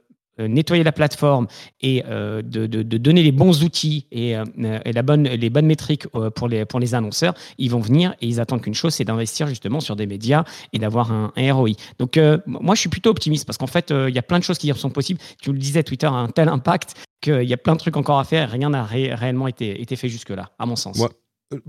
nettoyer 0.48 0.84
la 0.84 0.92
plateforme 0.92 1.48
et 1.82 2.04
euh, 2.08 2.42
de, 2.42 2.68
donner 2.98 3.24
les 3.24 3.32
bons 3.32 3.64
outils 3.64 4.06
et, 4.12 4.38
euh, 4.38 4.46
la 4.58 5.02
bonne, 5.02 5.24
les 5.24 5.50
bonnes 5.50 5.66
métriques 5.66 6.08
pour 6.36 6.48
les, 6.48 6.66
pour 6.66 6.80
les 6.80 6.96
annonceurs, 6.96 7.34
ils 7.58 7.70
vont 7.70 7.80
venir 7.80 8.16
et 8.22 8.28
ils 8.28 8.40
attendent 8.40 8.62
qu'une 8.62 8.74
chose, 8.74 8.94
c'est 8.94 9.04
d'investir 9.04 9.48
justement 9.48 9.80
sur 9.80 9.96
des 9.96 10.08
médias 10.08 10.44
et 10.74 10.80
d'avoir 10.80 11.12
un, 11.12 11.32
ROI. 11.36 11.72
Donc 11.98 12.20
moi, 12.46 12.76
je 12.76 12.80
suis 12.80 12.90
plutôt 12.90 13.10
optimiste 13.10 13.46
parce 13.46 13.58
qu'en 13.58 13.68
fait, 13.68 13.92
il 13.92 14.14
y 14.14 14.20
a 14.20 14.22
plein 14.22 14.40
de 14.40 14.44
choses 14.44 14.58
qui 14.58 14.72
sont 14.74 14.90
possibles. 14.90 15.20
Tu 15.42 15.52
le 15.52 15.58
disais, 15.58 15.84
Twitter 15.84 16.08
a 16.08 16.12
un 16.12 16.28
tel 16.28 16.50
impact 16.50 16.96
qu'il 17.22 17.44
y 17.44 17.54
a 17.54 17.58
plein 17.58 17.74
de 17.74 17.80
trucs 17.80 17.98
encore 17.98 18.20
à 18.20 18.24
faire 18.24 18.50
et 18.50 18.58
rien 18.58 18.70
n'a 18.70 18.84
réellement 18.84 19.48
été, 19.48 19.82
été 19.82 19.96
fait 19.96 20.10
jusque-là, 20.10 20.52
à 20.60 20.66
mon 20.66 20.76
sens. 20.76 21.02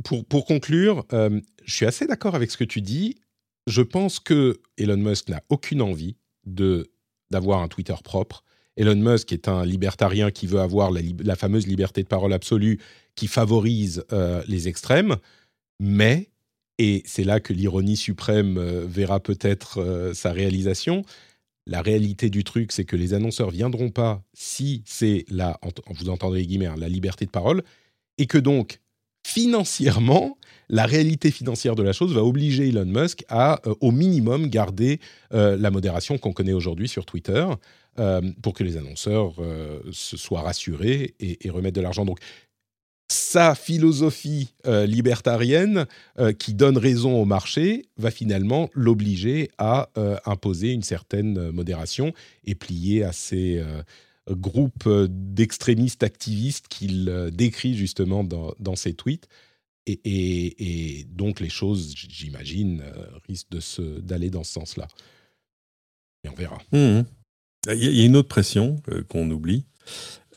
Pour, 0.05 0.25
pour 0.27 0.45
conclure, 0.45 1.05
je 1.11 1.75
suis 1.75 1.87
assez 1.87 2.07
d'accord 2.07 2.35
avec 2.35 2.51
ce 2.51 2.57
que 2.57 2.65
tu 2.65 2.81
dis. 2.81 3.17
Je 3.67 3.83
pense 3.83 4.21
que 4.21 4.61
Elon 4.77 4.97
Musk 4.97 5.29
n'a 5.29 5.43
aucune 5.49 5.83
envie 5.83 6.17
de 6.45 6.91
d'avoir 7.31 7.63
un 7.63 7.69
Twitter 7.69 7.95
propre 8.03 8.45
Elon 8.81 8.97
Musk 8.97 9.31
est 9.33 9.47
un 9.47 9.67
libertarien 9.67 10.31
qui 10.31 10.47
veut 10.47 10.61
avoir 10.61 10.91
la, 10.91 11.37
fameuse 11.37 11.67
liberté 11.67 12.03
de 12.03 12.09
parole 12.09 12.33
absolue 12.33 12.81
qui 13.15 13.27
favorise 13.27 14.05
euh, 14.11 14.43
les 14.49 14.69
extrêmes, 14.69 15.17
mais, 15.81 16.31
et 16.79 17.03
c'est 17.05 17.25
là 17.25 17.41
que 17.41 17.53
l'ironie 17.53 17.99
suprême 17.99 18.57
euh, 18.57 18.87
verra 18.89 19.21
peut-être 19.21 19.83
euh, 19.83 20.15
sa 20.15 20.33
réalisation, 20.33 21.05
la 21.67 21.83
réalité 21.83 22.31
du 22.31 22.43
truc, 22.43 22.73
c'est 22.73 22.87
que 22.87 22.97
les 22.97 23.13
annonceurs 23.13 23.51
viendront 23.51 23.91
pas 23.91 24.23
si 24.33 24.83
c'est 24.87 25.27
la, 25.29 25.61
vous 25.91 26.09
entendrez 26.09 26.41
les 26.41 26.47
guillemets, 26.47 26.67
hein, 26.67 26.77
la 26.79 26.89
liberté 26.89 27.27
de 27.27 27.31
parole, 27.31 27.63
et 28.17 28.25
que 28.25 28.39
donc, 28.39 28.81
financièrement, 29.27 30.39
la 30.71 30.87
réalité 30.87 31.31
financière 31.31 31.75
de 31.75 31.83
la 31.83 31.93
chose 31.93 32.15
va 32.15 32.25
obliger 32.25 32.71
Elon 32.71 32.87
Musk 32.87 33.25
à, 33.29 33.61
au 33.81 33.91
minimum, 33.91 34.49
garder 34.49 35.01
la 35.31 35.71
modération 35.71 36.17
qu'on 36.17 36.33
connaît 36.33 36.55
aujourd'hui 36.55 36.89
sur 36.89 37.05
Twitter. 37.05 37.45
Euh, 37.99 38.21
pour 38.41 38.55
que 38.55 38.63
les 38.63 38.77
annonceurs 38.77 39.35
euh, 39.41 39.81
se 39.91 40.17
soient 40.17 40.43
rassurés 40.43 41.15
et, 41.19 41.51
remettent 41.51 41.75
de 41.75 41.81
l'argent. 41.81 42.05
Donc, 42.05 42.21
sa 43.09 43.57
philosophie 43.57 44.55
euh, 44.65 44.87
libertarienne 44.87 45.87
qui 46.39 46.55
donne 46.55 46.79
raison 46.79 47.21
au 47.21 47.25
marché 47.25 47.87
va 47.97 48.13
finalement 48.13 48.71
l'obliger 48.75 49.51
à 49.59 49.91
imposer 50.25 50.73
une 50.73 50.85
certaine 50.85 51.51
modération 51.51 52.13
et 52.45 52.55
plier 52.55 53.03
à 53.03 53.13
ces 53.13 53.61
groupes 54.29 54.89
d'extrémistes 55.09 56.05
activistes 56.05 56.69
qu'il 56.69 57.31
décrit 57.33 57.75
justement 57.75 58.23
dans, 58.23 58.77
ses 58.77 58.95
tweets. 58.95 59.27
Et, 59.87 61.05
donc 61.11 61.41
les 61.41 61.49
choses, 61.49 61.93
j'imagine, 61.97 62.85
risquent 63.27 63.49
d'aller 64.01 64.31
dans 64.31 64.45
ce 64.45 64.53
sens-là. 64.53 64.87
Et 66.23 66.29
on 66.29 66.35
verra. 66.35 66.59
Mmh 66.71 67.03
il 67.69 67.99
y 67.99 68.03
a 68.03 68.05
une 68.05 68.17
autre 68.17 68.29
pression 68.29 68.81
euh, 68.91 69.03
qu'on 69.09 69.31
oublie, 69.31 69.65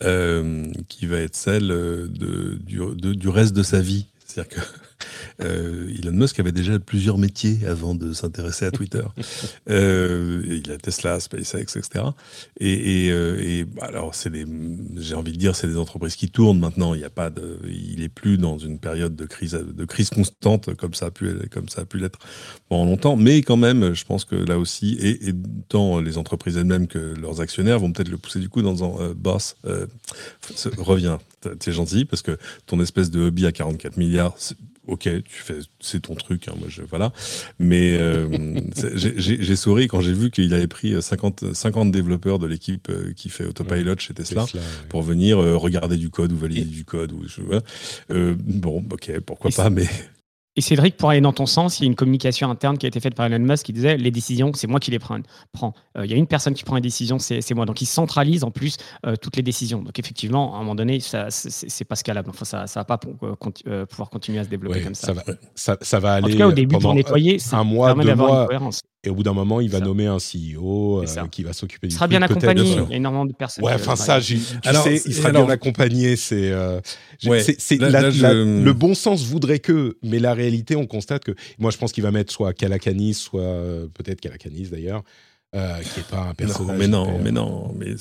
euh, 0.03 0.65
qui 0.89 1.05
va 1.05 1.17
être 1.17 1.35
celle 1.35 1.71
euh, 1.71 2.07
du, 2.07 3.29
reste 3.29 3.53
de 3.53 3.63
sa 3.63 3.79
vie. 3.79 4.07
Elon 5.39 6.11
Musk 6.11 6.39
avait 6.39 6.51
déjà 6.51 6.79
plusieurs 6.79 7.17
métiers 7.17 7.59
avant 7.67 7.95
de 7.95 8.13
s'intéresser 8.13 8.65
à 8.65 8.71
Twitter. 8.71 9.03
euh, 9.69 10.61
il 10.65 10.71
a 10.71 10.77
Tesla, 10.77 11.19
SpaceX, 11.19 11.77
etc. 11.77 12.05
Et, 12.59 13.05
et, 13.05 13.11
euh, 13.11 13.41
et 13.41 13.65
alors, 13.81 14.15
c'est 14.15 14.29
des, 14.29 14.45
j'ai 14.97 15.15
envie 15.15 15.31
de 15.31 15.37
dire, 15.37 15.55
c'est 15.55 15.67
des 15.67 15.77
entreprises 15.77 16.15
qui 16.15 16.29
tournent 16.29 16.59
maintenant. 16.59 16.93
Il 16.93 16.99
n'y 16.99 17.05
a 17.05 17.09
pas 17.09 17.29
de, 17.29 17.59
il 17.67 18.01
est 18.03 18.09
plus 18.09 18.37
dans 18.37 18.57
une 18.57 18.79
période 18.79 19.15
de 19.15 19.25
crise, 19.25 19.53
de 19.53 19.85
crise 19.85 20.09
constante 20.09 20.73
comme 20.75 20.93
ça 20.93 21.07
a 21.07 21.11
pu, 21.11 21.33
comme 21.51 21.69
ça 21.69 21.81
a 21.81 21.85
pu 21.85 21.97
l'être 21.97 22.19
pendant 22.69 22.85
longtemps. 22.85 23.15
Mais 23.15 23.41
quand 23.41 23.57
même, 23.57 23.93
je 23.93 24.05
pense 24.05 24.25
que 24.25 24.35
là 24.35 24.57
aussi, 24.57 24.97
et, 24.99 25.29
et 25.29 25.33
tant 25.69 25.99
les 25.99 26.17
entreprises 26.17 26.57
elles-mêmes 26.57 26.87
que 26.87 26.99
leurs 26.99 27.41
actionnaires 27.41 27.79
vont 27.79 27.91
peut-être 27.91 28.09
le 28.09 28.17
pousser 28.17 28.39
du 28.39 28.49
coup 28.49 28.61
dans 28.61 28.83
un 28.83 29.01
euh, 29.01 29.13
boss, 29.13 29.55
euh, 29.65 29.87
reviens, 30.77 31.19
t'es 31.59 31.71
gentil 31.71 32.05
parce 32.05 32.21
que 32.21 32.37
ton 32.65 32.79
espèce 32.79 33.11
de 33.11 33.21
hobby 33.21 33.45
à 33.45 33.51
44 33.51 33.97
milliards, 33.97 34.35
ok, 34.87 35.03
tu 35.23 35.41
fais, 35.41 35.59
c'est 35.79 36.01
ton 36.01 36.15
truc, 36.15 36.47
hein, 36.47 36.53
moi 36.59 36.67
je, 36.69 36.81
voilà. 36.81 37.11
Mais 37.59 37.97
euh, 37.97 38.27
j'ai 38.95 39.55
souri 39.55 39.87
quand 39.87 40.01
j'ai 40.01 40.13
vu 40.13 40.31
qu'il 40.31 40.53
avait 40.53 40.67
pris 40.67 41.01
50, 41.01 41.53
50 41.53 41.91
développeurs 41.91 42.39
de 42.39 42.47
l'équipe 42.47 42.89
euh, 42.89 43.13
qui 43.15 43.29
fait 43.29 43.45
Autopilot 43.45 43.97
chez 43.97 44.13
Tesla, 44.13 44.45
pour 44.89 45.01
venir 45.01 45.39
euh, 45.39 45.55
regarder 45.57 45.97
du 45.97 46.09
code 46.09 46.31
ou 46.31 46.37
valider 46.37 46.65
du 46.65 46.85
code. 46.85 47.11
Ou, 47.11 47.23
euh, 48.11 48.35
bon, 48.37 48.83
ok, 48.91 49.19
pourquoi 49.25 49.51
pas, 49.51 49.69
mais 49.69 49.87
et 50.55 50.61
Cédric, 50.61 50.97
pour 50.97 51.09
aller 51.09 51.21
dans 51.21 51.33
ton 51.33 51.47
sens, 51.47 51.79
il 51.79 51.83
y 51.83 51.85
a 51.85 51.87
une 51.87 51.95
communication 51.95 52.49
interne 52.49 52.77
qui 52.77 52.85
a 52.85 52.89
été 52.89 52.99
faite 52.99 53.15
par 53.15 53.25
Elon 53.25 53.39
Musk 53.39 53.65
qui 53.65 53.73
disait 53.73 53.97
les 53.97 54.11
décisions, 54.11 54.51
c'est 54.53 54.67
moi 54.67 54.79
qui 54.79 54.91
les 54.91 54.99
prends. 54.99 55.17
Euh, 55.97 56.05
il 56.05 56.11
y 56.11 56.13
a 56.13 56.17
une 56.17 56.27
personne 56.27 56.53
qui 56.53 56.63
prend 56.63 56.75
les 56.75 56.81
décisions, 56.81 57.17
c'est 57.17 57.53
moi. 57.53 57.65
Donc 57.65 57.81
il 57.81 57.87
centralise 57.87 58.43
en 58.43 58.51
plus 58.51 58.77
euh, 59.05 59.15
toutes 59.15 59.35
les 59.35 59.41
décisions. 59.41 59.81
Donc 59.81 59.97
effectivement, 59.97 60.53
à 60.53 60.57
un 60.57 60.59
moment 60.59 60.75
donné, 60.75 60.99
c'est 60.99 61.85
pas 61.85 61.95
scalable. 61.95 62.29
Enfin, 62.29 62.45
ça 62.45 62.63
ne 62.63 62.67
va 62.67 62.85
pas 62.85 62.99
pour, 62.99 63.15
euh, 63.67 63.85
pouvoir 63.87 64.11
continuer 64.11 64.39
à 64.39 64.43
se 64.43 64.49
développer 64.49 64.81
comme 64.81 64.95
ça. 64.95 65.07
Ça 65.07 65.13
va, 65.13 65.23
ça, 65.55 65.77
ça 65.81 65.99
va 65.99 66.13
aller. 66.13 66.27
En 66.27 66.29
tout 66.29 66.37
cas, 66.37 66.47
au 66.47 66.51
début, 66.51 66.77
pour 66.77 66.93
nettoyer, 66.93 67.39
un 67.51 67.63
mois, 67.63 67.95
deux 67.95 68.15
mois. 68.15 68.47
Et 69.05 69.09
au 69.09 69.15
bout 69.15 69.23
d'un 69.23 69.33
moment, 69.33 69.59
il 69.59 69.69
va 69.69 69.81
nommer 69.81 70.05
un 70.05 70.17
CEO 70.17 71.03
qui 71.29 71.43
va 71.43 71.51
s'occuper 71.51 71.87
du. 71.87 71.93
Il 71.93 71.95
sera 71.95 72.07
bien 72.07 72.21
accompagné. 72.21 72.63
Il 72.63 72.89
y 72.89 72.93
a 72.93 72.95
énormément 72.95 73.25
de 73.25 73.33
personnes. 73.33 73.63
Ouais, 73.65 73.73
enfin 73.73 73.95
ça, 73.95 74.21
tu 74.21 74.37
sais, 74.37 75.01
il 75.05 75.13
sera 75.13 75.31
bien 75.31 75.49
accompagné. 75.49 76.15
C'est, 76.15 76.51
le 77.21 78.71
bon 78.71 78.93
sens 78.93 79.23
voudrait 79.25 79.59
que, 79.59 79.97
mais 80.03 80.19
la 80.19 80.33
réalité, 80.33 80.75
on 80.75 80.87
constate 80.87 81.23
que 81.23 81.35
moi, 81.59 81.71
je 81.71 81.77
pense 81.77 81.91
qu'il 81.91 82.03
va 82.03 82.11
mettre 82.11 82.31
soit 82.31 82.53
Calacanis, 82.53 83.15
soit 83.15 83.41
euh, 83.41 83.87
peut-être 83.93 84.21
Calacanis 84.21 84.69
d'ailleurs. 84.69 85.03
Euh, 85.55 85.79
qui 85.81 85.99
n'est 85.99 86.05
pas 86.05 86.29
un 86.29 86.33
personnage. 86.33 86.79
mais 86.79 86.87
non, 86.87 87.19
mais 87.19 87.31
non, 87.31 87.75
mais 87.77 87.93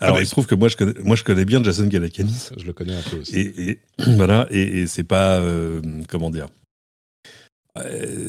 alors 0.00 0.20
il 0.20 0.26
se 0.26 0.32
trouve 0.32 0.46
que 0.46 0.54
moi 0.54 0.68
je 0.68 0.76
connais, 0.76 0.92
moi 1.02 1.16
je 1.16 1.24
connais 1.24 1.46
bien 1.46 1.64
Jason 1.64 1.88
Calacanis. 1.88 2.50
Je 2.58 2.66
le 2.66 2.74
connais 2.74 2.94
un 2.94 3.00
peu 3.00 3.20
aussi. 3.20 3.38
Et, 3.38 3.78
voilà, 4.16 4.46
et, 4.50 4.80
et 4.80 4.86
c'est 4.86 5.02
pas 5.02 5.38
euh, 5.38 5.80
comment 6.10 6.28
dire. 6.28 6.48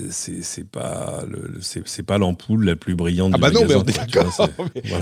C'est 0.09 0.67
pas 0.67 1.23
c'est 1.61 2.03
pas 2.03 2.17
l'ampoule 2.17 2.65
la 2.65 2.75
plus 2.75 2.95
brillante 2.95 3.31
ah 3.35 3.37
bah 3.37 3.51
non 3.51 3.61
mais 3.67 3.75
on 3.75 3.83
est 3.83 3.95
d'accord 3.95 4.49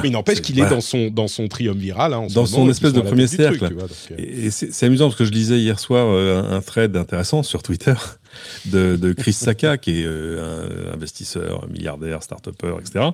mais, 0.04 0.10
n'empêche 0.10 0.42
qu'il 0.42 0.60
est 0.60 0.70
dans 0.70 0.82
son 0.82 1.10
dans 1.10 1.30
son 1.30 1.48
triumviral 1.48 2.14
hein, 2.14 2.28
dans 2.34 2.46
son 2.46 2.70
espèce 2.70 2.92
de 2.92 3.02
premier 3.02 3.28
cercle 3.28 3.74
et, 4.18 4.52
c'est 4.52 4.86
amusant 4.86 5.06
parce 5.06 5.18
que 5.18 5.26
je 5.26 5.32
lisais 5.32 5.60
hier 5.60 5.80
soir 5.80 6.08
un, 6.08 6.52
un 6.52 6.62
thread 6.62 6.98
intéressant 6.98 7.42
sur 7.42 7.64
Twitter 7.64 7.94
de, 8.66 9.14
Chris 9.14 9.34
Saka, 9.34 9.78
qui 9.78 10.02
est 10.02 10.06
euh, 10.06 10.90
un 10.90 10.94
investisseur, 10.94 11.64
un 11.64 11.68
milliardaire, 11.68 12.24
start-upper, 12.24 12.76
etc., 12.80 13.10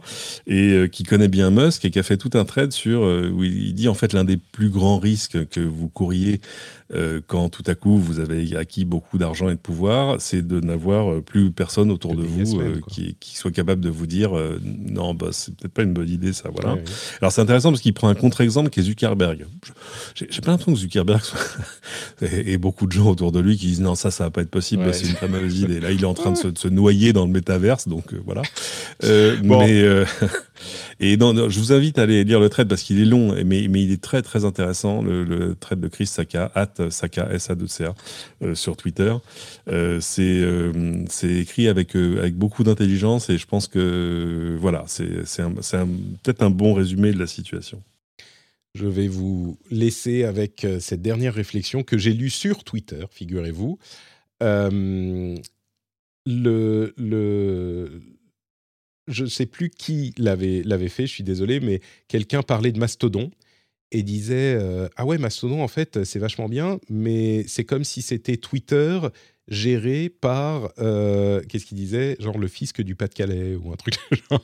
et 0.48 0.72
euh, 0.72 0.88
qui 0.88 1.04
connaît 1.04 1.28
bien 1.28 1.50
Musk 1.50 1.86
et 1.86 1.92
qui 1.92 2.00
a 2.00 2.04
fait 2.04 2.18
tout 2.18 2.32
un 2.34 2.46
trade 2.46 2.72
sur 2.72 3.04
euh, 3.04 3.30
où 3.30 3.44
il 3.44 3.74
dit 3.74 3.88
en 3.88 3.94
fait 3.94 4.14
l'un 4.14 4.24
des 4.24 4.38
plus 4.38 4.70
grands 4.70 5.00
risques 5.00 5.48
que 5.50 5.62
vous 5.62 5.90
courriez 5.90 6.42
quand 7.28 7.50
tout 7.50 7.64
à 7.68 7.76
coup 7.76 7.98
vous 7.98 8.20
avez 8.20 8.56
acquis 8.56 8.86
beaucoup 8.86 9.18
d'argent 9.18 9.50
et 9.50 9.54
de 9.54 9.60
pouvoir, 9.60 10.20
c'est 10.20 10.46
de 10.46 10.60
n'avoir 10.60 11.22
plus 11.22 11.52
personne 11.52 11.92
autour 11.92 12.16
de 12.16 12.24
vous 12.24 12.82
qui, 12.90 13.16
soit 13.22 13.52
capable 13.52 13.82
de 13.82 13.90
vous 13.90 14.08
dire 14.08 14.32
non, 14.64 15.14
bah, 15.14 15.28
c'est 15.32 15.56
peut-être 15.56 15.74
pas 15.74 15.84
une 15.84 15.94
bonne 15.94 16.10
idée 16.10 16.34
ça. 16.34 16.50
Voilà. 16.54 16.78
Alors 17.22 17.32
c'est 17.32 17.42
intéressant 17.42 17.70
parce 17.70 17.82
qu'il 17.82 17.94
prend 17.94 18.10
un 18.10 18.16
contre-exemple 18.16 18.70
qui 18.70 18.80
est 18.80 18.84
Zuckerberg. 18.84 19.46
J'ai 20.16 20.42
plein 20.42 20.54
l'impression 20.54 20.74
que 20.74 20.80
Zuckerberg 20.80 21.22
et, 22.22 22.58
beaucoup 22.58 22.88
de 22.88 22.92
gens 22.92 23.10
autour 23.10 23.32
de 23.32 23.40
lui 23.40 23.58
qui 23.58 23.68
disent 23.68 23.82
non, 23.82 23.96
ça, 23.96 24.12
ça 24.12 24.26
va 24.26 24.30
pas 24.32 24.42
être 24.42 24.50
possible, 24.50 24.94
c'est 24.94 25.08
une 25.08 25.16
très 25.16 25.28
mauvaise 25.28 25.60
idée. 25.60 25.80
Là, 25.80 25.92
il 25.92 26.02
est 26.02 26.06
en 26.06 26.14
train 26.14 26.32
de 26.32 26.38
se, 26.58 26.68
noyer 26.68 27.14
dans 27.14 27.26
le 27.26 27.32
métaverse, 27.32 27.88
donc 27.88 28.14
euh, 28.14 28.22
voilà. 28.26 28.42
Euh, 29.04 29.38
mais 29.44 29.84
euh, 31.02 31.06
et 31.06 31.18
je 31.50 31.60
vous 31.60 31.74
invite 31.74 32.00
à 32.00 32.04
aller 32.04 32.24
lire 32.24 32.39
le 32.39 32.50
trait 32.50 32.66
parce 32.66 32.84
qu'il 32.84 33.00
est 33.02 33.06
long, 33.06 33.36
mais, 33.45 33.64
il 33.64 33.91
est 33.91 34.02
très 34.02 34.22
très 34.22 34.45
intéressant. 34.45 35.02
Le, 35.02 35.24
le 35.24 35.56
de 35.76 35.88
Chris 35.88 36.08
Saka, 36.08 36.52
at 36.56 36.89
Saka 36.89 37.30
S 37.32 37.50
A 37.50 37.56
2 37.56 37.68
C 37.68 37.86
A 37.86 38.56
sur 38.56 38.76
Twitter. 38.76 39.14
c'est 40.00 40.43
c'est 41.10 41.34
écrit 41.34 41.68
avec 41.68 41.95
avec 41.95 42.36
beaucoup 42.36 42.64
d'intelligence 42.64 43.30
et 43.30 43.38
je 43.38 43.45
pense 43.45 43.68
que 43.68 44.58
voilà, 44.60 44.84
c'est 44.88 45.08
peut-être 46.24 46.41
un 46.41 46.50
bon 46.50 46.74
résumé 46.74 47.12
de 47.12 47.20
la 47.20 47.28
situation. 47.28 47.82
Je 48.76 48.86
vais 48.86 49.08
vous 49.08 49.58
laisser 49.72 50.24
avec 50.24 50.66
cette 50.80 51.02
dernière 51.02 51.34
réflexion 51.34 51.84
que 51.84 51.97
j'ai 51.97 52.14
lue 52.14 52.30
sur 52.30 52.64
Twitter, 52.64 53.06
figurez-vous. 53.12 53.80
Euh, 54.41 55.36
le, 56.26 56.93
le, 56.97 58.02
je 59.10 59.24
ne 59.24 59.30
sais 59.30 59.45
plus 59.45 59.70
qui 59.70 60.14
l'avait, 60.18 60.64
fait, 60.89 61.07
je 61.07 61.12
suis 61.12 61.24
désolé, 61.24 61.60
mais 61.60 61.82
quelqu'un 62.07 62.41
parlait 62.41 62.72
de 62.72 62.80
Mastodon 62.80 63.32
et 63.91 64.03
disait 64.03 64.55
euh, 64.55 64.88
Ah 64.95 65.05
ouais, 65.05 65.18
Mastodon, 65.18 65.62
en 65.62 65.68
fait, 65.68 66.03
c'est 66.05 66.20
vachement 66.20 66.47
bien, 66.47 66.80
mais 66.89 67.43
c'est 67.47 67.66
comme 67.66 67.84
si 67.84 68.01
c'était 68.01 68.38
Twitter 68.38 68.99
géré 69.50 70.10
par, 70.10 70.70
euh, 70.80 71.41
qu'est-ce 71.50 71.66
qu'il 71.66 71.78
disait 71.78 72.16
Genre 72.20 72.38
le 72.38 72.47
fisc 72.47 72.82
du 72.82 72.95
Pas-de-Calais 72.95 73.56
ou 73.56 73.72
un 73.72 73.76
truc 73.76 73.95
genre. 74.30 74.41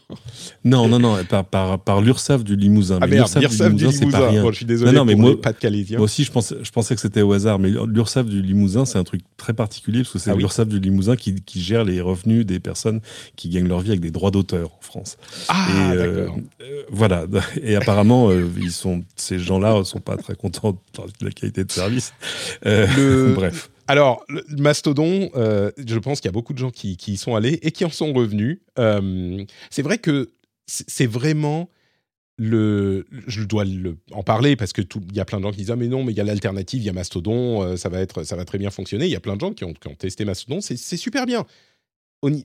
Non, 0.64 0.88
non, 0.88 1.00
non, 1.00 1.24
par, 1.30 1.46
par, 1.46 1.80
par 1.80 2.02
l'URSSAF 2.02 2.44
du 2.44 2.56
Limousin. 2.56 3.00
Ah 3.02 3.08
merde, 3.08 3.30
l'URSSAF 3.36 3.74
du 3.74 3.86
Limousin, 3.86 4.00
c'est 4.00 4.12
pas 4.12 4.30
rien. 4.30 4.46
je 4.50 4.56
suis 4.56 4.66
désolé 4.66 4.92
non, 4.92 5.00
non, 5.00 5.06
mais 5.06 5.16
moi, 5.16 5.40
pas 5.40 5.54
de 5.54 5.96
Moi 5.96 6.02
aussi, 6.02 6.24
je 6.24 6.32
pensais, 6.32 6.56
je 6.62 6.72
pensais 6.72 6.96
que 6.96 7.02
c'était 7.02 7.22
au 7.22 7.34
hasard, 7.34 7.60
mais 7.60 7.70
l'URSSAF 7.70 8.26
du 8.26 8.42
Limousin, 8.42 8.86
c'est 8.86 8.98
un 8.98 9.04
truc 9.04 9.22
très 9.38 9.54
particulier 9.54 10.00
parce 10.00 10.14
que 10.14 10.20
c'est 10.20 10.32
ah 10.32 10.36
l'URSSAF 10.36 10.68
du 10.68 10.80
Limousin 10.80 11.16
qui, 11.16 11.36
qui, 11.36 11.62
gère 11.62 11.84
les 11.84 12.02
revenus 12.02 12.46
des 12.46 12.60
personnes 12.60 13.02
qui 13.36 13.50
gagnent 13.50 13.68
leur 13.68 13.80
vie 13.80 13.90
avec 13.90 14.02
des 14.02 14.12
droits 14.12 14.32
d'auteur 14.32 14.72
en 14.72 14.82
France. 14.82 15.18
Ah, 15.48 15.68
et, 15.70 15.98
euh, 15.98 16.28
euh, 16.62 16.84
voilà. 16.90 17.26
Et 17.62 17.76
apparemment, 17.76 18.32
ils 18.32 18.72
sont, 18.72 19.04
ces 19.16 19.40
gens-là 19.40 19.80
ne 19.80 19.84
sont 19.84 20.00
pas 20.00 20.18
très 20.18 20.36
contents 20.36 20.72
de 20.98 21.26
la 21.26 21.32
qualité 21.32 21.64
de 21.64 21.72
service. 21.72 22.14
Le... 22.64 23.34
Bref. 23.36 23.70
Alors, 23.88 24.26
Mastodon, 24.50 25.30
euh, 25.36 25.72
je 25.78 26.00
pense 26.00 26.20
qu'il 26.20 26.28
y 26.28 26.30
a 26.30 26.34
beaucoup 26.34 26.54
de 26.54 26.58
gens 26.58 26.72
qui, 26.72 26.94
y 26.94 27.18
sont 27.18 27.36
allés 27.36 27.60
et 27.62 27.72
qui 27.72 27.86
en 27.86 27.90
sont 27.90 28.14
revenus. 28.14 28.60
Euh, 28.80 29.44
c'est 29.70 29.84
vrai 29.84 29.98
que 29.98 30.32
c'est 30.66 31.06
vraiment 31.06 31.70
le. 32.38 33.06
Je 33.28 33.44
dois 33.44 33.64
en 34.12 34.24
parler 34.24 34.56
parce 34.56 34.74
que 34.74 34.82
il 34.82 35.16
y 35.16 35.20
a 35.20 35.26
plein 35.26 35.38
de 35.38 35.44
gens 35.44 35.52
qui 35.52 35.58
disent 35.58 35.72
ah 35.72 35.76
mais 35.76 35.88
non 35.88 36.04
mais 36.04 36.12
il 36.14 36.18
y 36.18 36.22
a 36.22 36.24
l'alternative, 36.24 36.82
il 36.82 36.86
y 36.86 36.90
a 36.90 36.94
Mastodon, 36.94 37.62
euh, 37.62 37.76
ça 37.78 37.90
va 37.90 38.00
être 38.00 38.24
ça 38.24 38.36
va 38.36 38.44
très 38.44 38.58
bien 38.58 38.72
fonctionner. 38.72 39.06
Il 39.06 39.12
y 39.12 39.16
a 39.16 39.20
plein 39.20 39.36
de 39.36 39.42
gens 39.42 39.54
qui 39.54 39.64
ont, 39.64 39.74
qui 39.74 39.88
ont 39.88 39.96
testé 39.96 40.26
Mastodon, 40.26 40.62
c'est 40.62 40.98
super 40.98 41.26
bien. 41.26 41.46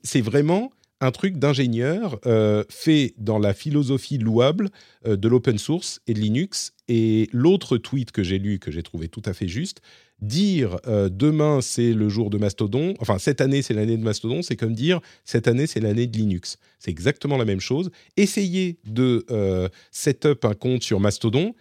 C'est 0.03 0.21
vraiment 0.21 0.73
un 1.01 1.11
truc 1.11 1.39
d'ingénieur 1.39 2.21
fait 2.69 3.15
dans 3.17 3.39
la 3.39 3.55
philosophie 3.55 4.19
louable 4.19 4.69
de 5.07 5.29
l'open 5.29 5.57
source 5.57 6.03
et 6.07 6.13
de 6.13 6.19
Linux. 6.19 6.75
Et 6.89 7.31
l'autre 7.33 7.79
tweet 7.79 8.13
que 8.13 8.23
j'ai 8.23 8.39
lu, 8.39 8.59
que 8.59 8.71
j'ai 8.71 8.83
trouvé 8.83 9.09
tout 9.09 9.23
à 9.25 9.33
fait 9.33 9.49
juste, 9.49 9.81
dire 10.21 10.79
euh, 10.87 11.09
demain 11.09 11.61
c'est 11.61 11.93
le 11.93 12.09
jour 12.09 12.31
de 12.31 12.39
Mastodon, 12.39 12.95
enfin 13.01 13.19
cette 13.19 13.41
année 13.41 13.63
c'est 13.63 13.75
l'année 13.75 13.97
de 13.97 14.03
Mastodon, 14.03 14.43
c'est 14.43 14.57
comme 14.57 14.75
dire 14.75 15.01
cette 15.25 15.49
année 15.49 15.67
c'est 15.67 15.81
l'année 15.81 16.07
de 16.07 16.17
Linux. 16.17 16.59
C'est 16.79 16.91
exactement 16.91 17.37
la 17.37 17.45
même 17.45 17.61
chose. 17.61 17.91
Essayer 18.17 18.79
de 18.85 19.25
euh, 19.31 19.69
set 19.91 20.27
up 20.27 20.45
un 20.45 20.55
compte 20.55 20.83
sur 20.83 21.01
Mastodon, 21.01 21.55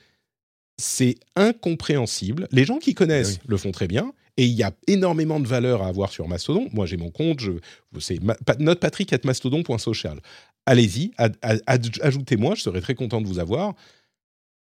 c'est 0.77 1.15
incompréhensible. 1.35 2.47
Les 2.51 2.65
gens 2.65 2.77
qui 2.77 2.93
connaissent 2.93 3.39
le 3.47 3.57
font 3.57 3.71
très 3.71 3.87
bien. 3.87 4.13
Et 4.37 4.45
il 4.45 4.53
y 4.53 4.63
a 4.63 4.71
énormément 4.87 5.41
de 5.41 5.47
valeur 5.47 5.83
à 5.83 5.87
avoir 5.87 6.11
sur 6.11 6.29
Mastodon. 6.29 6.69
Moi, 6.71 6.85
j'ai 6.85 6.95
mon 6.95 7.11
compte, 7.11 7.41
je, 7.41 7.51
c'est 7.99 8.21
mastodon.social. 9.25 10.21
Allez-y, 10.65 11.11
ajoutez-moi, 11.99 12.55
je 12.55 12.61
serai 12.61 12.79
très 12.79 12.95
content 12.95 13.19
de 13.19 13.27
vous 13.27 13.39
avoir 13.39 13.75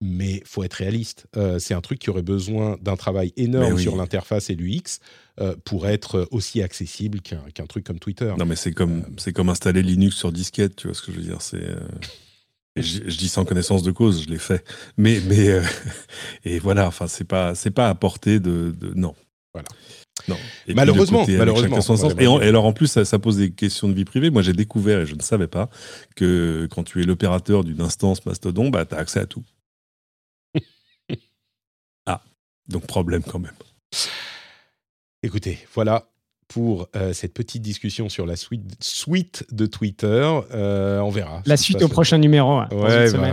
mais 0.01 0.41
faut 0.45 0.63
être 0.63 0.73
réaliste. 0.73 1.27
Euh, 1.37 1.59
c'est 1.59 1.75
un 1.75 1.81
truc 1.81 1.99
qui 1.99 2.09
aurait 2.09 2.23
besoin 2.23 2.77
d'un 2.81 2.95
travail 2.95 3.31
énorme 3.37 3.77
sur 3.77 3.95
l'interface 3.95 4.49
et 4.49 4.55
l'UX 4.55 4.99
euh, 5.39 5.55
pour 5.63 5.87
être 5.87 6.27
aussi 6.31 6.61
accessible 6.63 7.21
qu'un 7.21 7.65
truc 7.67 7.85
comme 7.85 7.99
Twitter. 7.99 8.33
Non, 8.37 8.45
mais 8.45 8.55
c'est 8.55 8.73
comme, 8.73 9.03
euh, 9.27 9.31
comme 9.31 9.49
installer 9.49 9.83
Linux 9.83 10.15
sur 10.15 10.31
disquette, 10.31 10.75
tu 10.75 10.87
vois 10.87 10.95
ce 10.95 11.03
que 11.03 11.11
je 11.11 11.17
veux 11.17 11.23
dire. 11.23 11.41
C'est, 11.41 11.63
je, 12.75 12.99
dis 13.01 13.29
sans 13.29 13.45
connaissance 13.45 13.83
de 13.83 13.91
cause, 13.91 14.23
je 14.23 14.29
l'ai 14.29 14.39
fait. 14.39 14.65
Mais, 14.97 15.21
mais 15.27 15.61
et 16.45 16.57
voilà, 16.57 16.87
enfin, 16.87 17.05
c'est 17.07 17.23
pas, 17.23 17.53
c'est 17.53 17.71
pas 17.71 17.87
à 17.87 17.95
portée 17.95 18.39
de, 18.39 18.75
non. 18.95 19.13
Voilà. 19.53 19.67
Non. 20.27 20.37
malheureusement, 20.75 21.25
malheureusement. 21.27 21.79
Et, 22.19 22.23
et, 22.23 22.47
alors 22.47 22.65
en 22.65 22.73
plus, 22.73 22.87
ça, 22.87 23.05
ça, 23.05 23.17
pose 23.17 23.37
des 23.37 23.51
questions 23.51 23.89
de 23.89 23.93
vie 23.93 24.05
privée. 24.05 24.29
Moi, 24.29 24.41
j'ai 24.41 24.53
découvert 24.53 25.01
et 25.01 25.05
je 25.05 25.15
ne 25.15 25.21
savais 25.21 25.47
pas 25.47 25.69
que 26.15 26.67
quand 26.71 26.83
tu 26.83 27.01
es 27.01 27.05
l'opérateur 27.05 27.63
d'une 27.63 27.81
instance 27.81 28.25
Mastodon, 28.25 28.69
bah, 28.69 28.85
tu 28.85 28.95
as 28.95 28.99
accès 28.99 29.19
à 29.19 29.25
tout. 29.25 29.43
Donc 32.67 32.85
problème 32.85 33.23
quand 33.23 33.39
même. 33.39 33.53
Écoutez, 35.23 35.59
voilà 35.73 36.07
pour 36.47 36.89
cette 37.13 37.33
petite 37.33 37.61
discussion 37.61 38.09
sur 38.09 38.25
la 38.25 38.35
suite, 38.35 39.45
de 39.51 39.65
Twitter. 39.65 40.29
on 40.51 41.09
verra. 41.09 41.41
La 41.45 41.55
suite 41.55 41.81
au 41.81 41.87
prochain 41.87 42.17
numéro. 42.17 42.59
Ouais, 42.71 43.11
bah, 43.11 43.31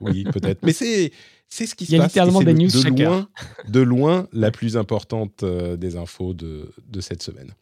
oui, 0.00 0.24
peut-être. 0.24 0.64
Mais 0.64 0.72
c'est 0.72 1.12
c'est 1.48 1.66
ce 1.66 1.76
qui 1.76 1.86
se 1.86 1.90
passe. 1.90 1.94
Il 1.94 1.98
y 1.98 2.00
a 2.00 2.06
littéralement 2.06 2.42
des 2.42 2.54
news 2.54 2.68
de 2.68 2.88
loin, 2.88 3.28
de 3.68 3.80
loin 3.80 4.26
la 4.32 4.50
plus 4.50 4.76
importante 4.76 5.44
des 5.44 5.96
infos 5.96 6.34
de, 6.34 6.72
de 6.88 7.00
cette 7.00 7.22
semaine. 7.22 7.52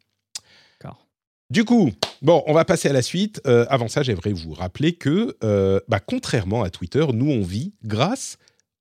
Du 1.51 1.65
coup, 1.65 1.93
bon, 2.23 2.43
on 2.47 2.55
va 2.55 2.65
passer 2.65 2.89
à 2.89 2.93
la 2.93 3.03
suite. 3.03 3.41
Euh, 3.47 3.67
avant 3.69 3.89
ça, 3.89 4.03
j'aimerais 4.03 4.33
vous 4.33 4.55
rappeler 4.55 4.95
que, 4.95 5.37
euh, 5.45 5.79
bah, 5.89 6.01
contrairement 6.01 6.63
à 6.63 6.71
Twitter, 6.71 7.05
nous, 7.13 7.31
on 7.31 7.43
vit 7.43 7.75
grâce 7.85 8.39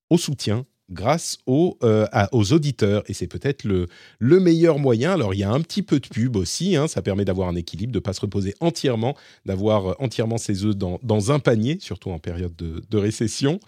au 0.09 0.17
soutien, 0.17 0.65
grâce 0.93 1.37
aux, 1.45 1.77
euh, 1.83 2.07
aux 2.31 2.53
auditeurs. 2.53 3.03
Et 3.07 3.13
c'est 3.13 3.27
peut-être 3.27 3.63
le, 3.63 3.87
le 4.19 4.39
meilleur 4.39 4.79
moyen. 4.79 5.13
Alors, 5.13 5.33
il 5.33 5.39
y 5.39 5.43
a 5.43 5.51
un 5.51 5.61
petit 5.61 5.83
peu 5.83 5.99
de 5.99 6.07
pub 6.07 6.35
aussi. 6.35 6.75
Hein, 6.75 6.87
ça 6.87 7.01
permet 7.01 7.25
d'avoir 7.25 7.49
un 7.49 7.55
équilibre, 7.55 7.91
de 7.91 7.97
ne 7.97 8.03
pas 8.03 8.13
se 8.13 8.21
reposer 8.21 8.53
entièrement, 8.59 9.15
d'avoir 9.45 9.99
entièrement 10.01 10.37
ses 10.37 10.65
œufs 10.65 10.75
dans, 10.75 10.99
dans, 11.03 11.31
un 11.31 11.39
panier, 11.39 11.77
surtout 11.79 12.11
en 12.11 12.19
période 12.19 12.55
de, 12.55 12.97
récession. 12.97 13.59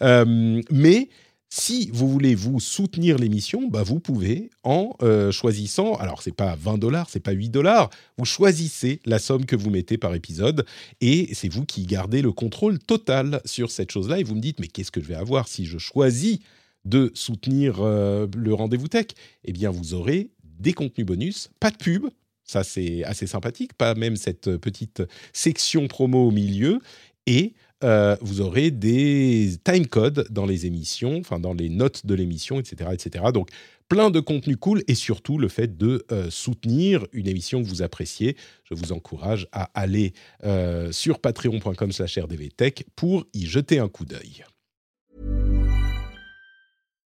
mais 0.00 1.08
si 1.56 1.88
vous 1.92 2.08
voulez 2.08 2.34
vous 2.34 2.58
soutenir 2.58 3.16
l'émission, 3.16 3.68
bah 3.68 3.84
vous 3.84 4.00
pouvez 4.00 4.50
en 4.64 4.90
euh, 5.02 5.30
choisissant, 5.30 5.94
alors 5.94 6.20
c'est 6.20 6.34
pas 6.34 6.56
20 6.56 6.78
dollars, 6.78 7.08
c'est 7.08 7.20
pas 7.20 7.30
8 7.30 7.48
dollars, 7.50 7.90
vous 8.18 8.24
choisissez 8.24 9.00
la 9.04 9.20
somme 9.20 9.46
que 9.46 9.54
vous 9.54 9.70
mettez 9.70 9.96
par 9.96 10.16
épisode 10.16 10.66
et 11.00 11.32
c'est 11.32 11.48
vous 11.48 11.64
qui 11.64 11.86
gardez 11.86 12.22
le 12.22 12.32
contrôle 12.32 12.80
total 12.80 13.40
sur 13.44 13.70
cette 13.70 13.92
chose-là 13.92 14.18
et 14.18 14.24
vous 14.24 14.34
me 14.34 14.40
dites 14.40 14.58
mais 14.58 14.66
qu'est-ce 14.66 14.90
que 14.90 15.00
je 15.00 15.06
vais 15.06 15.14
avoir 15.14 15.46
si 15.46 15.64
je 15.64 15.78
choisis 15.78 16.40
de 16.84 17.10
soutenir 17.14 17.80
euh, 17.80 18.26
le 18.36 18.54
rendez-vous 18.54 18.88
tech 18.88 19.06
Eh 19.44 19.52
bien 19.52 19.70
vous 19.70 19.94
aurez 19.94 20.30
des 20.42 20.72
contenus 20.72 21.06
bonus, 21.06 21.50
pas 21.60 21.70
de 21.70 21.76
pub, 21.76 22.06
ça 22.44 22.64
c'est 22.64 23.04
assez 23.04 23.26
sympathique, 23.26 23.74
pas 23.74 23.94
même 23.94 24.16
cette 24.16 24.56
petite 24.56 25.02
section 25.32 25.88
promo 25.88 26.28
au 26.28 26.30
milieu 26.30 26.80
et 27.26 27.54
euh, 27.82 28.16
vous 28.20 28.40
aurez 28.40 28.70
des 28.70 29.52
timecodes 29.64 30.26
dans 30.30 30.46
les 30.46 30.66
émissions, 30.66 31.18
enfin 31.18 31.40
dans 31.40 31.54
les 31.54 31.68
notes 31.68 32.06
de 32.06 32.14
l'émission, 32.14 32.60
etc., 32.60 32.90
etc. 32.92 33.26
Donc 33.32 33.48
plein 33.88 34.10
de 34.10 34.20
contenu 34.20 34.56
cool 34.56 34.82
et 34.88 34.94
surtout 34.94 35.38
le 35.38 35.48
fait 35.48 35.76
de 35.76 36.04
euh, 36.12 36.30
soutenir 36.30 37.06
une 37.12 37.26
émission 37.26 37.62
que 37.62 37.68
vous 37.68 37.82
appréciez. 37.82 38.36
Je 38.64 38.74
vous 38.74 38.92
encourage 38.92 39.48
à 39.52 39.70
aller 39.74 40.12
sur 40.92 41.18
patreon.com/rdvtech 41.18 42.86
pour 42.94 43.26
y 43.34 43.46
jeter 43.46 43.78
un 43.78 43.88
coup 43.88 44.04
d'œil. 44.04 44.44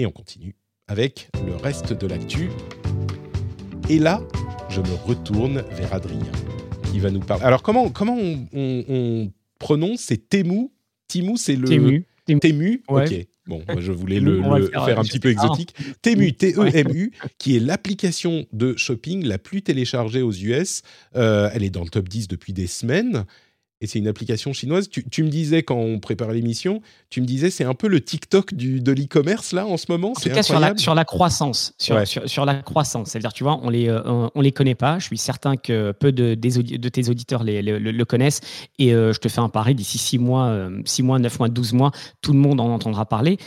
Et 0.00 0.06
on 0.06 0.12
continue 0.12 0.54
avec 0.86 1.28
le 1.44 1.56
reste 1.56 1.92
de 1.92 2.06
l'actu 2.06 2.50
Et 3.88 3.98
là, 3.98 4.22
je 4.70 4.80
me 4.80 4.94
retourne 5.04 5.64
vers 5.72 5.92
Adrien, 5.92 6.30
qui 6.84 7.00
va 7.00 7.10
nous 7.10 7.18
parler. 7.18 7.42
Alors, 7.42 7.64
comment, 7.64 7.90
comment 7.90 8.16
on, 8.16 9.32
prononce 9.58 10.02
C'est 10.02 10.28
Temu? 10.28 10.70
Timu, 11.08 11.36
c'est 11.36 11.56
le. 11.56 11.66
Temu. 11.66 12.06
Temu, 12.40 12.82
ok. 12.86 13.26
Bon, 13.48 13.64
moi 13.66 13.80
je 13.80 13.90
voulais 13.90 14.20
le, 14.20 14.40
faire, 14.70 15.00
un 15.00 15.02
petit 15.02 15.18
peu 15.18 15.30
exotique. 15.30 15.74
Temu, 16.00 16.32
T-E-M-U, 16.32 17.10
qui 17.38 17.56
est 17.56 17.60
l'application 17.60 18.46
de 18.52 18.76
shopping 18.76 19.24
la 19.24 19.38
plus 19.38 19.62
téléchargée 19.62 20.22
aux 20.22 20.32
US. 20.32 20.82
Euh, 21.16 21.50
elle 21.52 21.64
est 21.64 21.70
dans 21.70 21.82
le 21.82 21.88
top 21.88 22.08
10 22.08 22.28
depuis 22.28 22.52
des 22.52 22.68
semaines 22.68 23.24
et 23.80 23.86
c'est 23.86 23.98
une 23.98 24.08
application 24.08 24.52
chinoise. 24.52 24.88
Tu, 24.88 25.22
me 25.22 25.28
disais 25.28 25.62
quand 25.62 25.76
on 25.76 26.00
préparait 26.00 26.34
l'émission, 26.34 26.82
tu 27.10 27.20
me 27.20 27.26
disais 27.26 27.50
c'est 27.50 27.64
un 27.64 27.74
peu 27.74 27.86
le 27.86 28.00
TikTok 28.00 28.54
du, 28.54 28.80
de 28.80 28.92
l'e-commerce 28.92 29.52
là 29.52 29.66
en 29.66 29.76
ce 29.76 29.86
moment. 29.88 30.10
En 30.10 30.20
tout 30.20 30.28
cas 30.30 30.42
sur 30.42 30.58
la, 30.58 30.76
sur 30.76 30.94
la 30.94 31.04
croissance, 31.04 31.74
sur, 31.78 31.96
sur, 32.06 32.44
la 32.44 32.56
croissance. 32.56 33.10
C'est-à-dire 33.10 33.32
tu 33.32 33.44
vois, 33.44 33.60
on 33.62 33.70
les 33.70 33.88
euh, 33.88 34.02
on, 34.34 34.40
les 34.40 34.52
connaît 34.52 34.74
pas. 34.74 34.98
Je 34.98 35.06
suis 35.06 35.18
certain 35.18 35.56
que 35.56 35.92
peu 35.92 36.10
de, 36.10 36.34
de 36.34 36.88
tes 36.88 37.08
auditeurs 37.08 37.44
les, 37.44 37.62
le, 37.62 38.04
connaissent 38.04 38.40
et 38.78 38.92
euh, 38.94 39.12
je 39.12 39.20
te 39.20 39.28
fais 39.28 39.40
un 39.40 39.48
pari 39.48 39.74
d'ici 39.74 39.98
6 39.98 40.18
mois, 40.18 40.68
6 40.84 41.02
euh, 41.02 41.04
mois, 41.04 41.18
9 41.18 41.38
mois, 41.38 41.48
12 41.48 41.72
mois, 41.74 41.92
tout 42.20 42.32
le 42.32 42.38
monde 42.38 42.60
en 42.60 42.68
entendra 42.68 43.06
parler. 43.06 43.38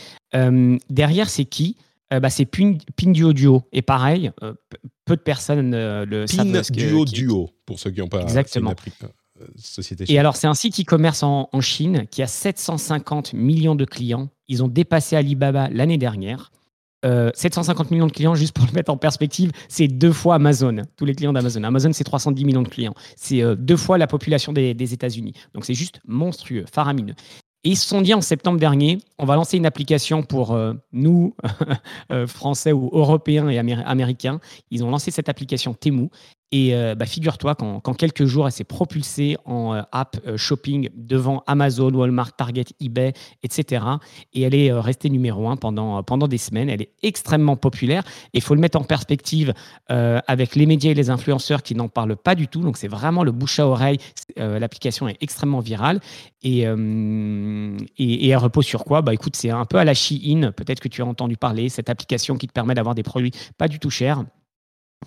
derrière 0.88 1.28
c'est 1.28 1.44
qui? 1.44 1.76
Bah, 2.10 2.28
c'est 2.28 2.44
Pin, 2.44 2.76
Duo 2.98 3.32
Duo. 3.32 3.62
Et 3.72 3.80
pareil, 3.80 4.30
peu 5.06 5.16
de 5.16 5.22
personnes 5.22 5.70
le 5.72 6.26
Pin 6.26 6.60
Duo 6.70 7.06
Duo, 7.06 7.50
pour 7.64 7.78
ceux 7.78 7.90
qui 7.90 8.00
n'ont 8.00 8.08
pas 8.08 8.20
Exactement. 8.20 8.74
Et 10.08 10.18
alors, 10.18 10.36
c'est 10.36 10.46
un 10.46 10.54
site 10.54 10.80
e-commerce 10.80 11.22
en, 11.22 11.48
Chine 11.60 12.06
qui 12.10 12.22
a 12.22 12.26
750 12.26 13.34
millions 13.34 13.74
de 13.74 13.84
clients. 13.84 14.28
Ils 14.48 14.62
ont 14.62 14.68
dépassé 14.68 15.16
Alibaba 15.16 15.68
l'année 15.70 15.98
dernière. 15.98 16.50
750 17.04 17.86
euh, 17.86 17.90
millions 17.90 18.06
de 18.06 18.12
clients, 18.12 18.34
juste 18.34 18.54
pour 18.54 18.64
le 18.64 18.72
mettre 18.72 18.92
en 18.92 18.96
perspective, 18.96 19.50
c'est 19.68 19.88
deux 19.88 20.12
fois 20.12 20.36
Amazon, 20.36 20.82
tous 20.96 21.04
les 21.04 21.14
clients 21.14 21.32
d'Amazon. 21.32 21.64
Amazon, 21.64 21.92
c'est 21.92 22.04
310 22.04 22.44
millions 22.44 22.62
de 22.62 22.68
clients. 22.68 22.94
C'est 23.16 23.42
euh, 23.42 23.56
deux 23.56 23.76
fois 23.76 23.98
la 23.98 24.06
population 24.06 24.52
des, 24.52 24.92
États-Unis. 24.92 25.32
Donc, 25.54 25.64
c'est 25.64 25.74
juste 25.74 26.00
monstrueux, 26.06 26.64
faramineux. 26.72 27.14
Et 27.64 27.70
ils 27.70 27.76
se 27.76 27.86
sont 27.86 28.02
dit 28.02 28.14
en 28.14 28.20
septembre 28.20 28.58
dernier, 28.58 28.98
on 29.18 29.24
va 29.24 29.34
lancer 29.34 29.56
une 29.56 29.66
application 29.66 30.22
pour 30.22 30.52
euh, 30.52 30.74
nous, 30.92 31.34
Français 32.26 32.72
ou 32.72 32.90
Européens 32.92 33.48
et 33.48 33.58
Américains. 33.58 34.40
Ils 34.70 34.84
ont 34.84 34.90
lancé 34.90 35.10
cette 35.10 35.28
application 35.28 35.74
Temu 35.74 36.08
et 36.52 36.74
euh, 36.74 36.94
bah, 36.94 37.06
figure-toi 37.06 37.54
qu'en 37.54 37.80
quelques 37.94 38.26
jours, 38.26 38.46
elle 38.46 38.52
s'est 38.52 38.62
propulsée 38.62 39.38
en 39.46 39.74
euh, 39.74 39.82
app 39.90 40.18
euh, 40.26 40.36
shopping 40.36 40.90
devant 40.94 41.42
Amazon, 41.46 41.90
Walmart, 41.94 42.36
Target, 42.36 42.66
eBay, 42.78 43.14
etc. 43.42 43.84
Et 44.34 44.42
elle 44.42 44.54
est 44.54 44.70
restée 44.70 45.08
numéro 45.08 45.48
un 45.48 45.56
pendant, 45.56 46.02
pendant 46.02 46.28
des 46.28 46.36
semaines. 46.36 46.68
Elle 46.68 46.82
est 46.82 46.92
extrêmement 47.02 47.56
populaire. 47.56 48.04
Et 48.34 48.38
il 48.38 48.40
faut 48.42 48.54
le 48.54 48.60
mettre 48.60 48.78
en 48.78 48.84
perspective 48.84 49.54
avec 49.88 50.54
les 50.54 50.66
médias 50.66 50.90
et 50.90 50.94
les 50.94 51.08
influenceurs 51.10 51.62
qui 51.62 51.74
n'en 51.74 51.88
parlent 51.88 52.16
pas 52.16 52.34
du 52.34 52.48
tout. 52.48 52.60
Donc 52.60 52.76
c'est 52.76 52.88
vraiment 52.88 53.24
le 53.24 53.32
bouche 53.32 53.58
à 53.58 53.66
oreille. 53.66 53.98
L'application 54.36 55.08
est 55.08 55.16
extrêmement 55.20 55.60
virale. 55.60 56.00
Et, 56.42 56.60
et, 56.60 58.28
elle 58.28 58.36
repose 58.36 58.66
sur 58.66 58.84
quoi? 58.84 59.00
Bah, 59.00 59.14
Écoute, 59.14 59.36
c'est 59.36 59.50
un 59.50 59.64
peu 59.64 59.78
à 59.78 59.84
la 59.84 59.94
Shein. 59.94 60.52
Peut-être 60.54 60.80
que 60.80 60.88
tu 60.88 61.02
as 61.02 61.06
entendu 61.06 61.36
parler. 61.36 61.68
Cette 61.68 61.88
application 61.88 62.36
qui 62.36 62.46
te 62.46 62.52
permet 62.52 62.74
d'avoir 62.74 62.94
des 62.94 63.02
produits 63.02 63.32
pas 63.56 63.68
du 63.68 63.78
tout 63.78 63.90
chers 63.90 64.24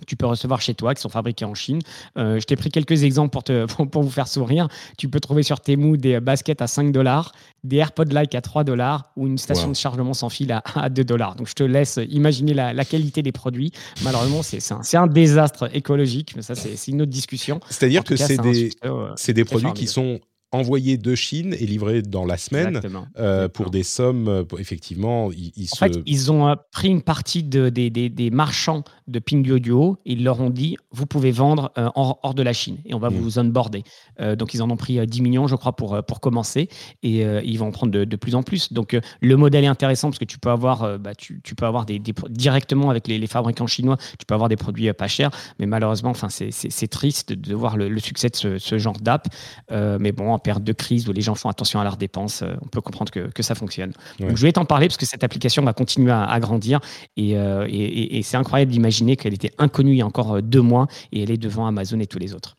tu 0.08 0.16
peux 0.16 0.26
recevoir 0.26 0.62
chez 0.62 0.74
toi, 0.74 0.94
qui 0.94 1.02
sont 1.02 1.10
fabriqués 1.10 1.46
en 1.46 1.54
Chine. 1.54 1.80
Euh, 2.18 2.40
je 2.40 2.46
t'ai 2.46 2.56
pris 2.56 2.70
quelques 2.70 3.04
exemples 3.04 3.32
pour, 3.32 3.44
te, 3.44 3.66
pour, 3.86 4.04
vous 4.04 4.10
faire 4.10 4.28
sourire. 4.28 4.68
Tu 4.98 5.10
peux 5.10 5.20
trouver 5.20 5.44
sur 5.44 5.60
Temu 5.60 5.98
des 5.98 6.20
baskets 6.20 6.62
à 6.62 6.68
5 6.68 6.92
dollars, 6.92 7.32
des 7.64 7.78
AirPods 7.78 8.06
Like 8.12 8.36
à 8.36 8.42
3 8.42 8.64
dollars 8.64 9.12
ou 9.16 9.28
une 9.28 9.38
station 9.38 9.70
de 9.70 9.76
chargement 9.76 10.14
sans 10.14 10.30
fil 10.30 10.52
à, 10.52 10.64
à 10.76 10.90
2 10.90 11.04
dollars. 11.04 11.36
Donc 11.36 11.48
je 11.48 11.54
te 11.54 11.64
laisse 11.64 12.00
imaginer 12.10 12.54
la, 12.54 12.86
qualité 12.86 13.22
des 13.22 13.32
produits. 13.32 13.72
Malheureusement, 14.04 14.44
c'est 14.44 14.60
un, 14.72 14.82
un, 15.02 15.08
désastre 15.08 15.70
écologique, 15.76 16.34
mais 16.36 16.42
ça, 16.42 16.56
c'est 16.56 16.92
une 16.92 17.02
autre 17.02 17.12
discussion. 17.12 17.60
C'est-à-dire 17.70 18.04
que 18.04 18.16
c'est 18.16 18.38
des, 18.38 18.72
euh, 18.86 19.14
des 19.28 19.46
produits 19.46 19.74
qui 19.74 19.88
sont 19.88 20.20
envoyés 20.52 20.98
de 20.98 21.16
Chine 21.16 21.54
et 21.60 21.66
livrés 21.66 22.02
dans 22.02 22.26
la 22.26 22.38
semaine 22.38 22.82
euh, 23.18 23.48
pour 23.48 23.70
des 23.70 23.84
sommes, 23.84 24.28
euh, 24.28 24.44
effectivement, 24.58 25.30
ils, 25.32 25.68
en 25.74 25.76
fait, 25.76 26.00
ils 26.06 26.32
ont 26.32 26.48
euh, 26.48 26.56
pris 26.72 26.90
une 26.90 27.02
partie 27.02 27.44
de, 27.44 27.70
des, 27.70 27.90
des, 27.90 28.10
des, 28.10 28.30
marchands 28.30 28.84
de 29.08 29.20
Pinduoduo 29.20 29.98
et 30.06 30.14
ils 30.14 30.24
leur 30.24 30.40
ont 30.40 30.50
dit, 30.50 30.78
vous 30.92 31.06
pouvez 31.06 31.32
vendre 31.32 31.72
hors, 31.96 32.34
de 32.34 32.42
la 32.42 32.54
Chine 32.54 32.78
et 32.86 32.94
on 32.94 33.00
va 33.00 33.10
mm. 33.10 33.16
vous 33.16 33.40
onboarder. 33.40 33.84
donc, 34.38 34.54
ils 34.54 34.62
en 34.62 34.70
ont 34.70 34.78
pris 34.78 35.06
10 35.06 35.22
millions, 35.22 35.48
je 35.48 35.56
crois, 35.56 35.76
pour, 35.76 36.04
pour 36.04 36.20
commencer 36.20 36.70
et 37.04 37.22
ils 37.22 37.58
vont 37.58 37.68
en 37.68 37.72
prendre 37.72 37.92
de, 37.92 38.04
de, 38.04 38.16
plus 38.16 38.36
en 38.36 38.44
plus. 38.44 38.74
Donc, 38.74 38.98
le 39.22 39.38
modèle 39.38 39.64
est 39.64 39.68
intéressant 39.68 40.10
parce 40.10 40.20
que 40.20 40.26
tu 40.26 40.40
peux 40.40 40.50
avoir, 40.50 41.00
bah, 41.00 41.14
tu, 41.16 41.40
tu, 41.44 41.56
peux 41.56 41.66
avoir 41.66 41.86
des, 41.86 42.02
directement 42.30 42.90
avec 42.90 43.08
les, 43.08 43.20
les, 43.20 43.28
fabricants 43.28 43.68
chinois, 43.68 43.98
tu 44.18 44.26
peux 44.26 44.34
avoir 44.34 44.50
des 44.50 44.56
produits 44.56 44.92
pas 44.94 45.08
chers, 45.08 45.32
mais 45.60 45.66
malheureusement, 45.66 46.10
enfin, 46.10 46.30
c'est 46.30 46.88
triste 46.88 47.32
de, 47.32 47.54
voir 47.54 47.78
le, 47.78 48.00
succès 48.00 48.30
de 48.30 48.36
ce, 48.36 48.58
ce 48.58 48.78
genre 48.78 49.00
d'app. 49.00 49.28
mais 49.70 50.12
bon, 50.12 50.35
en 50.36 50.40
période 50.40 50.64
de 50.64 50.74
crise 50.74 51.08
où 51.10 51.14
les 51.14 51.22
gens 51.22 51.36
font 51.36 51.50
attention 51.50 51.80
à 51.80 51.84
leurs 51.84 51.98
dépenses, 51.98 52.42
euh, 52.42 52.56
on 52.62 52.68
peut 52.68 52.82
comprendre 52.82 53.12
que, 53.12 53.32
que 53.32 53.44
ça 53.44 53.56
fonctionne. 53.56 53.94
Donc, 54.20 54.36
je 54.36 54.42
vais 54.42 54.52
t'en 54.52 54.66
parler 54.66 54.88
parce 54.88 54.98
que 54.98 55.06
cette 55.06 55.24
application 55.24 55.64
va 55.64 55.74
continuer 55.74 56.12
à, 56.12 56.40
grandir 56.40 56.80
euh, 57.18 57.66
et, 57.70 58.18
et, 58.18 58.24
c'est 58.24 58.38
incroyable 58.38 58.72
d'imaginer 58.72 59.16
qu'elle 59.16 59.34
était 59.34 59.52
inconnue 59.58 59.92
il 59.92 59.98
y 59.98 60.02
a 60.02 60.06
encore 60.06 60.36
euh, 60.36 60.42
deux 60.42 60.62
mois 60.62 60.88
et 61.12 61.24
elle 61.24 61.32
est 61.32 61.38
devant 61.38 61.66
Amazon 61.66 62.00
et 62.00 62.08
tous 62.08 62.20
les 62.20 62.34
autres. 62.34 62.58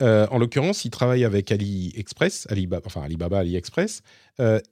En 0.00 0.38
l'occurrence, 0.38 0.84
il 0.84 0.90
travaille 0.90 1.24
avec 1.24 1.52
AliExpress, 1.52 2.46
Alibaba, 2.50 2.82
enfin 2.86 3.02
Alibaba 3.02 3.38
AliExpress, 3.40 4.02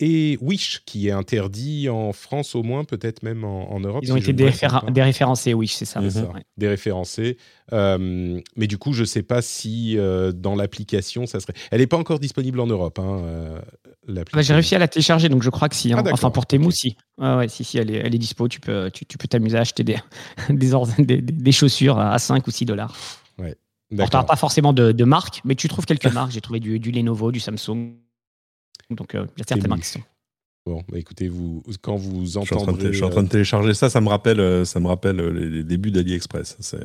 et 0.01 0.39
Wish, 0.41 0.83
qui 0.87 1.09
est 1.09 1.13
interdit 1.13 1.89
en 1.89 2.13
France 2.13 2.55
au 2.55 2.63
moins, 2.63 2.85
peut-être 2.85 3.23
même 3.23 3.45
en, 3.45 3.81
Europe. 3.81 4.03
Ils 4.03 4.13
ont 4.13 4.17
été 4.17 4.33
déréférencés, 4.33 5.55
Wish, 5.55 5.75
c'est 5.75 5.85
ça. 5.85 6.01
Déréférencés. 6.57 7.37
Euh, 7.73 8.41
mais 8.57 8.67
du 8.67 8.79
coup, 8.79 8.93
je 8.93 9.01
ne 9.01 9.07
sais 9.07 9.23
pas 9.23 9.43
si 9.43 9.99
euh, 9.99 10.33
dans 10.33 10.55
l'application, 10.55 11.27
ça 11.27 11.41
serait. 11.41 11.53
Elle 11.71 11.81
n'est 11.81 11.87
pas 11.87 11.97
encore 11.97 12.19
disponible 12.19 12.61
en 12.61 12.67
Europe. 12.67 12.99
Hein, 12.99 13.21
euh, 13.25 13.61
bah, 14.09 14.23
J'ai 14.41 14.55
réussi 14.55 14.75
à 14.75 14.79
la 14.79 14.89
télécharger, 14.89 15.29
donc 15.29 15.43
je 15.43 15.51
crois 15.51 15.69
que 15.69 15.77
si. 15.77 15.93
Hein. 15.93 16.03
Ah, 16.05 16.11
enfin, 16.13 16.31
pour 16.31 16.47
Temu, 16.47 16.73
si. 16.73 16.97
ouais, 17.19 17.49
si, 17.49 17.65
si, 17.65 17.79
elle 17.79 17.91
est, 17.91 17.99
elle 17.99 18.15
est 18.15 18.19
dispo. 18.19 18.49
Tu 18.49 18.61
peux, 18.61 18.91
tu, 18.91 19.05
tu 19.05 19.19
peux 19.19 19.29
t'amuser 19.29 19.59
à 19.59 19.61
acheter 19.61 19.85
des, 19.85 19.97
des, 20.51 21.21
des, 21.21 21.53
chaussures 21.53 21.99
à 21.99 22.19
5 22.19 22.47
ou 22.47 22.51
6 22.51 22.65
dollars. 22.65 22.97
Ouais. 23.91 24.05
Tu 24.05 24.13
n'auras 24.13 24.25
pas 24.25 24.37
forcément 24.37 24.73
de, 24.73 24.93
de 24.93 25.05
marque, 25.05 25.41
mais 25.45 25.55
tu 25.55 25.69
trouves 25.69 25.87
quelques 25.87 26.13
marques. 26.13 26.33
J'ai 26.33 26.41
trouvé 26.41 26.61
du, 26.61 26.79
du, 26.79 26.91
Lenovo, 26.91 27.33
du 27.33 27.41
Samsung. 27.41 27.95
Donc, 28.91 29.11
il 29.15 29.21
y 29.21 29.21
a 29.21 29.45
certaines 29.47 29.69
marques 29.69 29.83
qui 29.83 29.89
sont. 29.89 30.03
Bon, 30.67 30.85
bah 30.89 30.99
écoutez, 30.99 31.29
vous, 31.29 31.63
quand 31.81 31.97
vous 31.97 32.37
entendrez... 32.37 32.89
Je 32.89 32.93
suis 32.93 33.05
en 33.05 33.09
train 33.09 33.23
de, 33.23 33.29
télécharger 33.29 33.73
ça, 33.73 33.89
ça 33.89 34.03
me 34.03 34.09
rappelle, 34.09 34.67
ça 34.67 34.81
me 34.81 34.87
rappelle 34.87 35.17
les, 35.17 35.65
débuts 35.65 35.91
d'AliExpress. 35.91 36.59
C'est... 36.61 36.79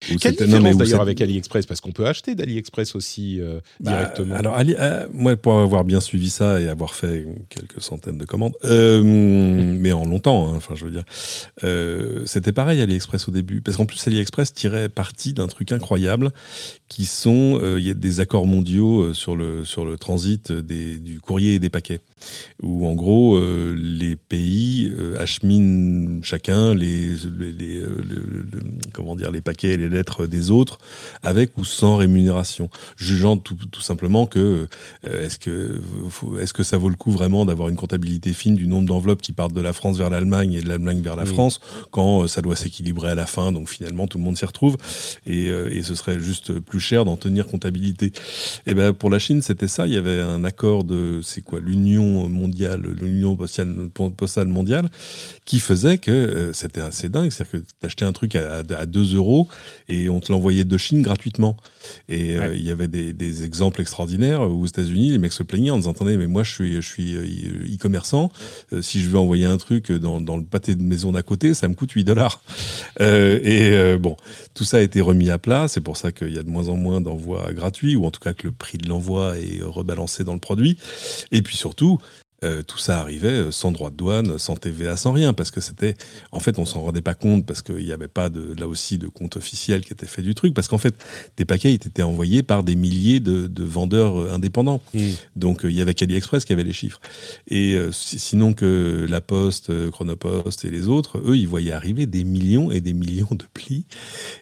Quelle 0.00 0.34
différence 0.34 0.76
d'ailleurs 0.76 1.02
avec 1.02 1.20
AliExpress? 1.20 1.66
Parce 1.66 1.80
qu'on 1.80 1.92
peut 1.92 2.06
acheter 2.06 2.34
d'AliExpress 2.34 2.94
aussi 2.94 3.38
euh, 3.40 3.60
bah, 3.80 3.92
directement. 3.92 4.34
Alors, 4.34 4.56
Ali, 4.56 4.74
euh, 4.78 5.06
moi, 5.12 5.36
pour 5.36 5.58
avoir 5.58 5.84
bien 5.84 6.00
suivi 6.00 6.30
ça 6.30 6.60
et 6.60 6.68
avoir 6.68 6.94
fait 6.94 7.26
quelques 7.50 7.82
centaines 7.82 8.16
de 8.16 8.24
commandes, 8.24 8.54
euh, 8.64 9.02
mais 9.04 9.92
en 9.92 10.04
longtemps, 10.04 10.48
hein, 10.48 10.54
enfin, 10.56 10.74
je 10.74 10.86
veux 10.86 10.90
dire, 10.90 11.04
c'était 12.26 12.52
pareil 12.52 12.80
AliExpress 12.80 13.28
au 13.28 13.32
début. 13.32 13.60
Parce 13.60 13.76
qu'en 13.76 13.86
plus, 13.86 14.06
AliExpress 14.06 14.54
tirait 14.54 14.88
parti 14.88 15.34
d'un 15.34 15.48
truc 15.48 15.72
incroyable 15.72 16.32
qui 16.90 17.06
sont, 17.06 17.60
il 17.78 17.86
y 17.86 17.90
a 17.90 17.94
des 17.94 18.20
accords 18.20 18.46
mondiaux 18.46 19.14
sur 19.14 19.36
le, 19.36 19.64
sur 19.64 19.84
le 19.84 19.96
transit 19.96 20.50
des, 20.52 20.96
du 20.98 21.20
courrier 21.20 21.54
et 21.54 21.58
des 21.58 21.70
paquets. 21.70 22.00
Où 22.62 22.86
en 22.86 22.94
gros 22.94 23.36
euh, 23.36 23.74
les 23.74 24.14
pays 24.16 24.92
euh, 24.94 25.18
acheminent 25.18 26.20
chacun 26.22 26.74
les, 26.74 27.14
les, 27.38 27.78
euh, 27.78 28.02
comment 28.92 29.16
dire 29.16 29.30
les 29.30 29.40
paquets 29.40 29.70
et 29.70 29.76
les 29.78 29.88
lettres 29.88 30.26
des 30.26 30.50
autres 30.50 30.78
avec 31.22 31.56
ou 31.56 31.64
sans 31.64 31.96
rémunération, 31.96 32.68
jugeant 32.96 33.38
tout, 33.38 33.56
tout 33.70 33.80
simplement 33.80 34.26
que 34.26 34.68
est-ce 35.04 35.38
que 35.38 35.80
est-ce 36.40 36.52
que 36.52 36.62
ça 36.62 36.76
vaut 36.76 36.90
le 36.90 36.96
coup 36.96 37.10
vraiment 37.10 37.46
d'avoir 37.46 37.70
une 37.70 37.76
comptabilité 37.76 38.32
fine 38.32 38.54
du 38.54 38.66
nombre 38.66 38.86
d'enveloppes 38.86 39.22
qui 39.22 39.32
partent 39.32 39.54
de 39.54 39.60
la 39.60 39.72
France 39.72 39.96
vers 39.96 40.10
l'Allemagne 40.10 40.52
et 40.52 40.60
de 40.60 40.68
l'Allemagne 40.68 41.00
vers 41.00 41.16
la 41.16 41.24
France 41.24 41.60
quand 41.90 42.28
ça 42.28 42.42
doit 42.42 42.56
s'équilibrer 42.56 43.10
à 43.10 43.14
la 43.14 43.26
fin, 43.26 43.52
donc 43.52 43.68
finalement 43.68 44.06
tout 44.06 44.18
le 44.18 44.24
monde 44.24 44.36
s'y 44.36 44.44
retrouve. 44.44 44.76
Et, 45.26 45.46
et 45.46 45.82
ce 45.82 45.94
serait 45.94 46.20
juste 46.20 46.58
plus 46.58 46.79
cher 46.80 47.04
d'en 47.04 47.16
tenir 47.16 47.46
comptabilité. 47.46 48.06
Et 48.06 48.12
eh 48.66 48.74
ben 48.74 48.92
pour 48.92 49.10
la 49.10 49.18
Chine 49.18 49.42
c'était 49.42 49.68
ça, 49.68 49.86
il 49.86 49.94
y 49.94 49.96
avait 49.96 50.20
un 50.20 50.44
accord 50.44 50.84
de 50.84 51.20
c'est 51.22 51.42
quoi 51.42 51.60
l'Union 51.60 52.28
mondiale, 52.28 52.82
l'Union 53.00 53.36
postale, 53.36 54.48
mondiale, 54.48 54.88
qui 55.44 55.60
faisait 55.60 55.98
que 55.98 56.10
euh, 56.10 56.52
c'était 56.52 56.80
assez 56.80 57.08
dingue. 57.08 57.30
C'est-à-dire 57.30 57.60
que 57.60 57.66
tu 57.66 57.86
achetais 57.86 58.04
un 58.04 58.12
truc 58.12 58.36
à, 58.36 58.58
à, 58.58 58.86
2 58.86 59.16
euros 59.16 59.48
et 59.88 60.08
on 60.08 60.20
te 60.20 60.32
l'envoyait 60.32 60.64
de 60.64 60.78
Chine 60.78 61.02
gratuitement. 61.02 61.56
Et 62.08 62.36
euh, 62.36 62.54
il 62.54 62.62
y 62.62 62.70
avait 62.70 62.88
des, 62.88 63.44
exemples 63.44 63.80
extraordinaires 63.80 64.42
aux 64.42 64.66
États-Unis, 64.66 65.12
les 65.12 65.18
mecs 65.18 65.32
se 65.32 65.42
plaignaient 65.42 65.70
en 65.70 65.78
disant 65.78 65.92
Attendez, 65.92 66.16
mais 66.16 66.26
moi 66.26 66.42
je 66.42 66.52
suis, 66.52 66.74
je 66.76 66.86
suis 66.86 67.14
euh, 67.16 67.74
e-commerçant, 67.74 68.30
si 68.80 69.00
je 69.00 69.08
veux 69.08 69.18
envoyer 69.18 69.46
un 69.46 69.56
truc 69.56 69.90
dans, 69.92 70.20
dans, 70.20 70.36
le 70.36 70.44
pâté 70.44 70.74
de 70.74 70.82
maison 70.82 71.12
d'à 71.12 71.22
côté, 71.22 71.54
ça 71.54 71.68
me 71.68 71.74
coûte 71.74 71.92
8 71.92 72.04
dollars. 72.04 72.42
et 73.00 73.96
bon, 73.98 74.16
tout 74.54 74.64
ça 74.64 74.78
a 74.78 74.80
été 74.80 75.00
remis 75.00 75.30
à 75.30 75.38
plat. 75.38 75.68
C'est 75.68 75.80
pour 75.80 75.96
ça 75.96 76.12
qu'il 76.12 76.34
y 76.34 76.38
a 76.38 76.42
de 76.42 76.50
moins 76.50 76.68
en 76.68 76.69
moins 76.76 77.00
d'envois 77.00 77.52
gratuits, 77.52 77.96
ou 77.96 78.04
en 78.06 78.10
tout 78.10 78.20
cas 78.20 78.32
que 78.32 78.48
le 78.48 78.52
prix 78.52 78.78
de 78.78 78.88
l'envoi 78.88 79.38
est 79.38 79.62
rebalancé 79.62 80.24
dans 80.24 80.34
le 80.34 80.40
produit. 80.40 80.78
Et 81.32 81.42
puis 81.42 81.56
surtout, 81.56 81.98
euh, 82.42 82.62
tout 82.62 82.78
ça 82.78 83.00
arrivait 83.00 83.28
euh, 83.28 83.50
sans 83.50 83.70
droit 83.70 83.90
de 83.90 83.96
douane, 83.96 84.38
sans 84.38 84.56
TVA, 84.56 84.96
sans 84.96 85.12
rien, 85.12 85.34
parce 85.34 85.50
que 85.50 85.60
c'était, 85.60 85.94
en 86.32 86.40
fait, 86.40 86.58
on 86.58 86.64
s'en 86.64 86.80
rendait 86.80 87.02
pas 87.02 87.12
compte 87.12 87.44
parce 87.44 87.60
qu'il 87.60 87.84
n'y 87.84 87.92
avait 87.92 88.08
pas 88.08 88.30
de, 88.30 88.54
là 88.58 88.66
aussi 88.66 88.96
de 88.96 89.08
compte 89.08 89.36
officiel 89.36 89.84
qui 89.84 89.92
était 89.92 90.06
fait 90.06 90.22
du 90.22 90.34
truc, 90.34 90.54
parce 90.54 90.66
qu'en 90.66 90.78
fait, 90.78 90.94
des 91.36 91.44
paquets 91.44 91.74
étaient 91.74 92.02
envoyés 92.02 92.42
par 92.42 92.62
des 92.62 92.76
milliers 92.76 93.20
de, 93.20 93.46
de 93.46 93.64
vendeurs 93.64 94.18
euh, 94.18 94.32
indépendants. 94.32 94.80
Mmh. 94.94 95.00
Donc 95.36 95.60
il 95.64 95.72
y 95.72 95.82
avait 95.82 95.92
qu'AliExpress 95.92 96.46
qui 96.46 96.54
avait 96.54 96.64
les 96.64 96.72
chiffres. 96.72 97.00
Et 97.48 97.76
sinon 97.92 98.54
que 98.54 99.06
La 99.08 99.20
Poste, 99.20 99.90
Chronopost 99.90 100.64
et 100.64 100.70
les 100.70 100.88
autres, 100.88 101.18
eux, 101.18 101.36
ils 101.36 101.48
voyaient 101.48 101.72
arriver 101.72 102.06
des 102.06 102.24
millions 102.24 102.70
et 102.70 102.80
des 102.80 102.92
millions 102.92 103.28
de 103.30 103.44
plis. 103.52 103.84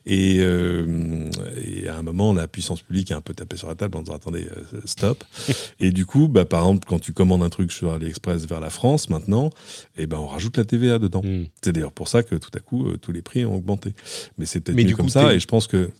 Et, 0.06 0.36
et 0.36 1.88
à 1.88 1.96
un 1.96 2.02
moment, 2.02 2.32
la 2.32 2.46
puissance 2.48 2.82
publique 2.82 3.10
a 3.12 3.16
un 3.16 3.20
peu 3.20 3.34
tapé 3.34 3.56
sur 3.56 3.68
la 3.68 3.74
table 3.74 3.96
en 3.96 4.02
disant 4.02 4.16
attendez, 4.16 4.46
stop. 4.84 5.24
et 5.80 5.90
du 5.90 6.06
coup, 6.06 6.28
bah, 6.28 6.44
par 6.44 6.60
exemple, 6.60 6.86
quand 6.88 6.98
tu 6.98 7.12
commandes 7.12 7.42
un 7.42 7.50
truc 7.50 7.72
sur 7.72 7.87
AliExpress 7.94 8.46
vers 8.46 8.60
la 8.60 8.70
France 8.70 9.10
maintenant, 9.10 9.48
et 9.96 10.02
eh 10.02 10.06
ben 10.06 10.18
on 10.18 10.26
rajoute 10.26 10.56
la 10.56 10.64
TVA 10.64 10.98
dedans. 10.98 11.22
Hmm. 11.22 11.44
C'est 11.62 11.72
d'ailleurs 11.72 11.92
pour 11.92 12.08
ça 12.08 12.22
que 12.22 12.34
tout 12.34 12.50
à 12.54 12.60
coup 12.60 12.86
euh, 12.86 12.96
tous 12.96 13.12
les 13.12 13.22
prix 13.22 13.44
ont 13.44 13.54
augmenté. 13.54 13.94
Mais 14.38 14.46
c'est 14.46 14.60
peut-être 14.60 14.76
mieux 14.76 14.96
comme 14.96 15.08
ça 15.08 15.32
et 15.34 15.40
je 15.40 15.46
pense 15.46 15.66
que 15.66 15.90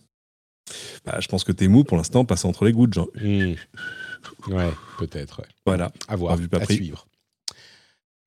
bah, 1.05 1.17
je 1.19 1.27
pense 1.27 1.43
que 1.43 1.51
Temu 1.51 1.83
pour 1.83 1.97
l'instant 1.97 2.25
passe 2.25 2.45
entre 2.45 2.65
les 2.65 2.71
gouttes, 2.71 2.93
genre. 2.93 3.09
Hmm. 3.15 3.53
Ouais, 4.47 4.69
peut-être. 4.97 5.41
Voilà. 5.65 5.91
À 6.07 6.15
voir, 6.15 6.37
pas 6.49 6.57
à 6.57 6.65
suivre. 6.65 7.07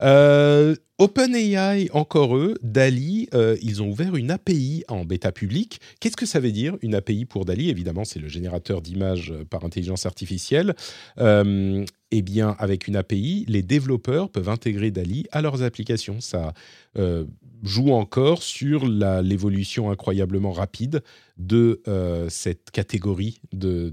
Euh, 0.03 0.75
OpenAI, 0.99 1.89
encore 1.93 2.37
eux, 2.37 2.55
Dali, 2.63 3.29
euh, 3.35 3.57
ils 3.63 3.83
ont 3.83 3.89
ouvert 3.89 4.17
une 4.17 4.31
API 4.31 4.85
en 4.89 5.05
bêta 5.05 5.33
public. 5.33 5.81
Qu'est-ce 6.01 6.17
que 6.17 6.27
ça 6.27 6.41
veut 6.41 6.53
dire, 6.53 6.77
une 6.83 6.95
API 6.95 7.25
pour 7.25 7.45
Dali? 7.45 7.71
Évidemment, 7.71 8.05
c'est 8.05 8.21
le 8.21 8.29
générateur 8.29 8.83
d'images 8.83 9.33
par 9.51 9.65
intelligence 9.65 10.07
artificielle. 10.07 10.75
Euh, 11.19 11.85
eh 12.13 12.23
bien, 12.23 12.55
avec 12.59 12.87
une 12.89 12.97
API, 12.97 13.47
les 13.49 13.63
développeurs 13.63 14.29
peuvent 14.29 14.51
intégrer 14.51 14.91
DALI 14.91 15.27
à 15.33 15.41
leurs 15.41 15.63
applications. 15.63 16.21
Ça 16.21 16.53
euh, 16.99 17.25
joue 17.63 17.93
encore 17.93 18.43
sur 18.43 18.87
l'évolution 18.87 19.91
incroyablement 19.91 20.53
rapide 20.53 21.03
de 21.39 21.81
euh, 21.89 22.29
cette 22.29 22.71
catégorie 22.71 23.41
de, 23.53 23.93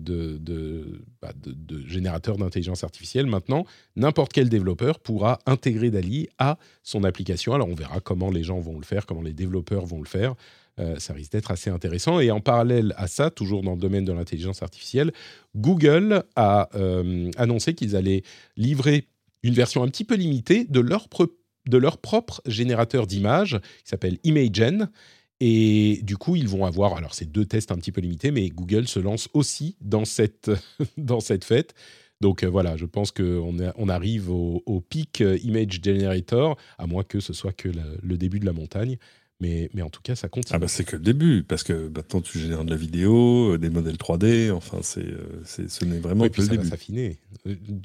bah, 1.22 1.32
de, 1.36 1.88
générateurs 1.88 2.38
d'intelligence 2.38 2.84
artificielle. 2.84 3.28
Maintenant, 3.28 3.66
n'importe 3.96 4.34
quel 4.34 4.50
développeur 4.50 5.00
pourra 5.00 5.40
intégrer 5.46 5.92
DALI 5.92 6.30
à 6.38 6.58
son 6.84 7.04
application. 7.04 7.54
Alors, 7.54 7.70
on 7.70 7.76
verra 7.76 8.00
comment 8.00 8.32
les 8.32 8.44
gens 8.44 8.60
vont 8.60 8.78
le 8.78 8.86
faire, 8.86 9.06
comment 9.06 9.22
les 9.22 9.34
développeurs 9.34 9.86
vont 9.86 10.00
le 10.00 10.08
faire. 10.08 10.36
Euh, 10.80 10.98
ça 10.98 11.14
risque 11.14 11.32
d'être 11.34 11.52
assez 11.52 11.70
intéressant. 11.70 12.20
Et 12.20 12.32
en 12.32 12.40
parallèle 12.40 12.94
à 12.98 13.08
ça, 13.08 13.30
toujours 13.30 13.64
dans 13.64 13.74
le 13.74 13.80
domaine 13.80 14.06
de 14.06 14.14
l'intelligence 14.14 14.64
artificielle, 14.64 15.12
Google 15.56 16.24
a 16.36 16.70
euh, 16.76 17.30
annoncé 17.38 17.74
qu'ils 17.74 17.96
allaient 17.96 18.24
livrer 18.56 19.08
une 19.44 19.54
version 19.54 19.84
un 19.84 19.88
petit 19.88 20.04
peu 20.04 20.16
limitée 20.16 20.66
de 20.66 20.80
leur, 20.80 21.08
de 21.70 21.78
leur 21.78 21.98
propre 21.98 22.42
générateur 22.46 23.08
d'images 23.08 23.60
qui 23.84 23.90
s'appelle 23.90 24.18
Imagen. 24.24 24.90
Et 25.40 26.02
du 26.04 26.18
coup, 26.18 26.36
ils 26.36 26.50
vont 26.50 26.66
avoir, 26.66 26.98
alors 26.98 27.14
c'est 27.14 27.32
deux 27.32 27.46
tests 27.46 27.72
un 27.72 27.78
petit 27.78 27.94
peu 27.94 28.02
limités, 28.02 28.32
mais 28.32 28.50
Google 28.50 28.88
se 28.88 29.00
lance 29.00 29.30
aussi 29.34 29.78
dans 29.80 30.04
cette, 30.04 30.52
dans 30.98 31.22
cette 31.22 31.46
fête. 31.46 31.74
Donc 32.20 32.44
euh, 32.44 32.50
voilà, 32.50 32.76
je 32.76 32.86
pense 32.86 33.12
qu'on 33.12 33.56
on 33.78 33.90
arrive 33.90 34.30
au, 34.30 34.84
pic 34.90 35.22
Image 35.22 35.80
Generator, 35.82 36.58
à 36.78 36.88
moins 36.88 37.04
que 37.04 37.22
ce 37.22 37.32
soit 37.32 37.54
que 37.54 37.70
le 38.02 38.18
début 38.18 38.40
de 38.40 38.46
la 38.46 38.52
montagne. 38.52 38.98
Mais, 39.42 39.70
mais 39.74 39.82
en 39.82 39.90
tout 39.90 40.02
cas, 40.02 40.16
ça 40.16 40.28
continue. 40.28 40.54
Ah 40.58 40.60
bah 40.60 40.68
c'est 40.68 40.84
que 40.84 40.98
le 40.98 41.02
début, 41.02 41.44
parce 41.44 41.64
que 41.64 41.90
maintenant 41.96 42.20
tu 42.20 42.40
génères 42.40 42.66
de 42.66 42.72
la 42.72 42.76
vidéo, 42.76 43.58
des 43.58 43.70
modèles 43.70 43.96
3D, 43.96 44.52
enfin 44.52 44.80
c'est, 44.82 45.06
ce 45.46 45.86
n'est 45.86 46.00
vraiment 46.00 46.28
que 46.28 46.42
le 46.42 46.44
ça 46.46 46.52
début. 46.52 46.64
Va 46.64 46.72
s'affiner. 46.72 47.18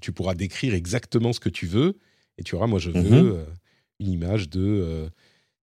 Tu 0.03 0.11
pourras 0.11 0.35
décrire 0.35 0.75
exactement 0.75 1.33
ce 1.33 1.39
que 1.39 1.49
tu 1.49 1.67
veux, 1.67 1.97
et 2.39 2.43
tu 2.43 2.57
auras, 2.57 2.67
moi 2.67 2.81
je 2.81 2.91
veux 2.91 3.23
mhm. 3.23 3.45
Une 4.01 4.11
image 4.11 4.49
de 4.49 5.09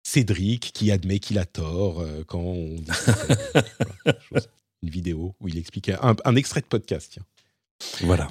Cédric 0.04 0.72
qui 0.74 0.92
admet 0.92 1.20
qu'il 1.20 1.38
a 1.40 1.46
tort 1.46 2.04
quand 2.28 2.40
on 2.40 2.76
dit 2.76 2.92
une 4.84 4.90
vidéo 4.90 5.36
où 5.40 5.48
il 5.48 5.58
expliquait 5.58 5.96
un, 6.02 6.16
un 6.26 6.36
extrait 6.36 6.62
de 6.62 6.66
podcast. 6.66 7.12
Tiens. 7.14 7.26
Voilà. 8.02 8.30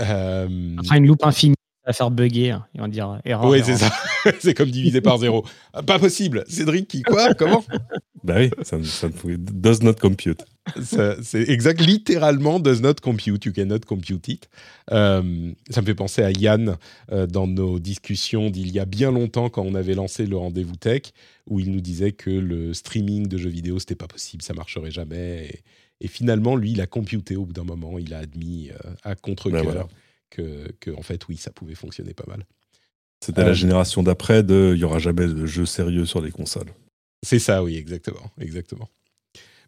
Euh... 0.00 0.48
une 0.48 1.06
loupe 1.06 1.24
infinie 1.24 1.54
va 1.86 1.92
faire 1.92 2.10
bugger. 2.10 2.50
Hein, 2.50 2.66
ils 2.74 2.80
vont 2.80 2.88
dire 2.88 3.10
euh, 3.10 3.18
erreur. 3.24 3.48
Oui, 3.48 3.60
c'est 3.64 3.76
ça. 3.76 3.92
c'est 4.40 4.54
comme 4.54 4.70
divisé 4.70 5.00
par 5.00 5.18
zéro. 5.18 5.44
Ah, 5.72 5.82
pas 5.82 5.98
possible. 5.98 6.44
Cédric, 6.48 6.88
qui 6.88 7.02
quoi 7.02 7.34
Comment 7.34 7.64
Bah 8.24 8.36
oui, 8.38 8.50
ça, 8.62 8.82
ça 8.82 9.08
does 9.36 9.82
not 9.82 9.94
compute. 10.00 10.46
C'est 10.82 11.46
exact, 11.50 11.82
littéralement 11.82 12.58
does 12.58 12.80
not 12.80 12.94
compute. 13.02 13.44
You 13.44 13.52
cannot 13.52 13.80
compute 13.80 14.28
it. 14.28 14.48
Euh, 14.92 15.52
ça 15.68 15.82
me 15.82 15.86
fait 15.86 15.94
penser 15.94 16.22
à 16.22 16.30
Yann 16.30 16.78
euh, 17.12 17.26
dans 17.26 17.46
nos 17.46 17.78
discussions 17.78 18.48
d'il 18.48 18.72
y 18.72 18.80
a 18.80 18.86
bien 18.86 19.10
longtemps 19.10 19.50
quand 19.50 19.62
on 19.62 19.74
avait 19.74 19.94
lancé 19.94 20.24
le 20.24 20.38
rendez-vous 20.38 20.76
tech, 20.76 21.12
où 21.50 21.60
il 21.60 21.70
nous 21.70 21.82
disait 21.82 22.12
que 22.12 22.30
le 22.30 22.72
streaming 22.72 23.28
de 23.28 23.36
jeux 23.36 23.50
vidéo 23.50 23.78
c'était 23.78 23.94
pas 23.94 24.08
possible, 24.08 24.42
ça 24.42 24.54
marcherait 24.54 24.90
jamais. 24.90 25.50
Et, 26.00 26.06
et 26.06 26.08
finalement, 26.08 26.56
lui, 26.56 26.72
il 26.72 26.80
a 26.80 26.86
computé 26.86 27.36
au 27.36 27.44
bout 27.44 27.52
d'un 27.52 27.64
moment, 27.64 27.98
il 27.98 28.14
a 28.14 28.18
admis 28.18 28.70
euh, 28.70 28.90
à 29.02 29.14
contre-cœur 29.16 29.64
ben 29.64 29.86
que, 30.34 30.72
que, 30.80 30.90
en 30.90 31.02
fait, 31.02 31.26
oui, 31.28 31.36
ça 31.36 31.50
pouvait 31.50 31.74
fonctionner 31.74 32.14
pas 32.14 32.24
mal. 32.26 32.44
C'était 33.20 33.42
la 33.42 33.50
euh, 33.50 33.54
génération 33.54 34.02
d'après 34.02 34.42
de 34.42 34.72
il 34.74 34.78
n'y 34.78 34.84
aura 34.84 34.98
jamais 34.98 35.26
de 35.26 35.46
jeux 35.46 35.66
sérieux 35.66 36.06
sur 36.06 36.20
les 36.20 36.30
consoles. 36.30 36.72
C'est 37.22 37.38
ça, 37.38 37.62
oui, 37.62 37.76
exactement. 37.76 38.30
exactement. 38.38 38.88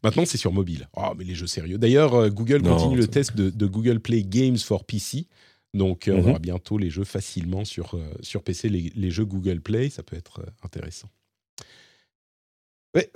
Maintenant, 0.03 0.27
c'est 0.27 0.39
sur 0.39 0.53
mobile. 0.53 0.89
Oh, 0.95 1.13
mais 1.17 1.25
les 1.25 1.35
jeux 1.35 1.47
sérieux. 1.47 1.79
D'ailleurs, 1.79 2.15
euh, 2.15 2.29
Google 2.29 2.63
continue 2.63 2.97
le 2.97 3.07
test 3.07 3.35
de, 3.35 3.67
Google 3.67 4.01
Play 4.01 4.23
Games 4.23 4.59
for 4.59 4.85
PC. 4.85 5.27
Donc, 5.73 6.09
on 6.11 6.23
mhm. 6.23 6.29
aura 6.29 6.39
bientôt 6.39 6.79
les 6.79 6.91
jeux 6.91 7.05
facilement 7.05 7.65
sur, 7.65 7.99
sur 8.21 8.43
PC, 8.43 8.69
les, 8.69 8.93
les, 8.95 9.11
jeux 9.11 9.25
Google 9.25 9.61
Play. 9.61 9.91
Ça 9.91 10.03
peut 10.03 10.17
être 10.17 10.45
intéressant. 10.63 11.09
Ouais, 12.95 13.11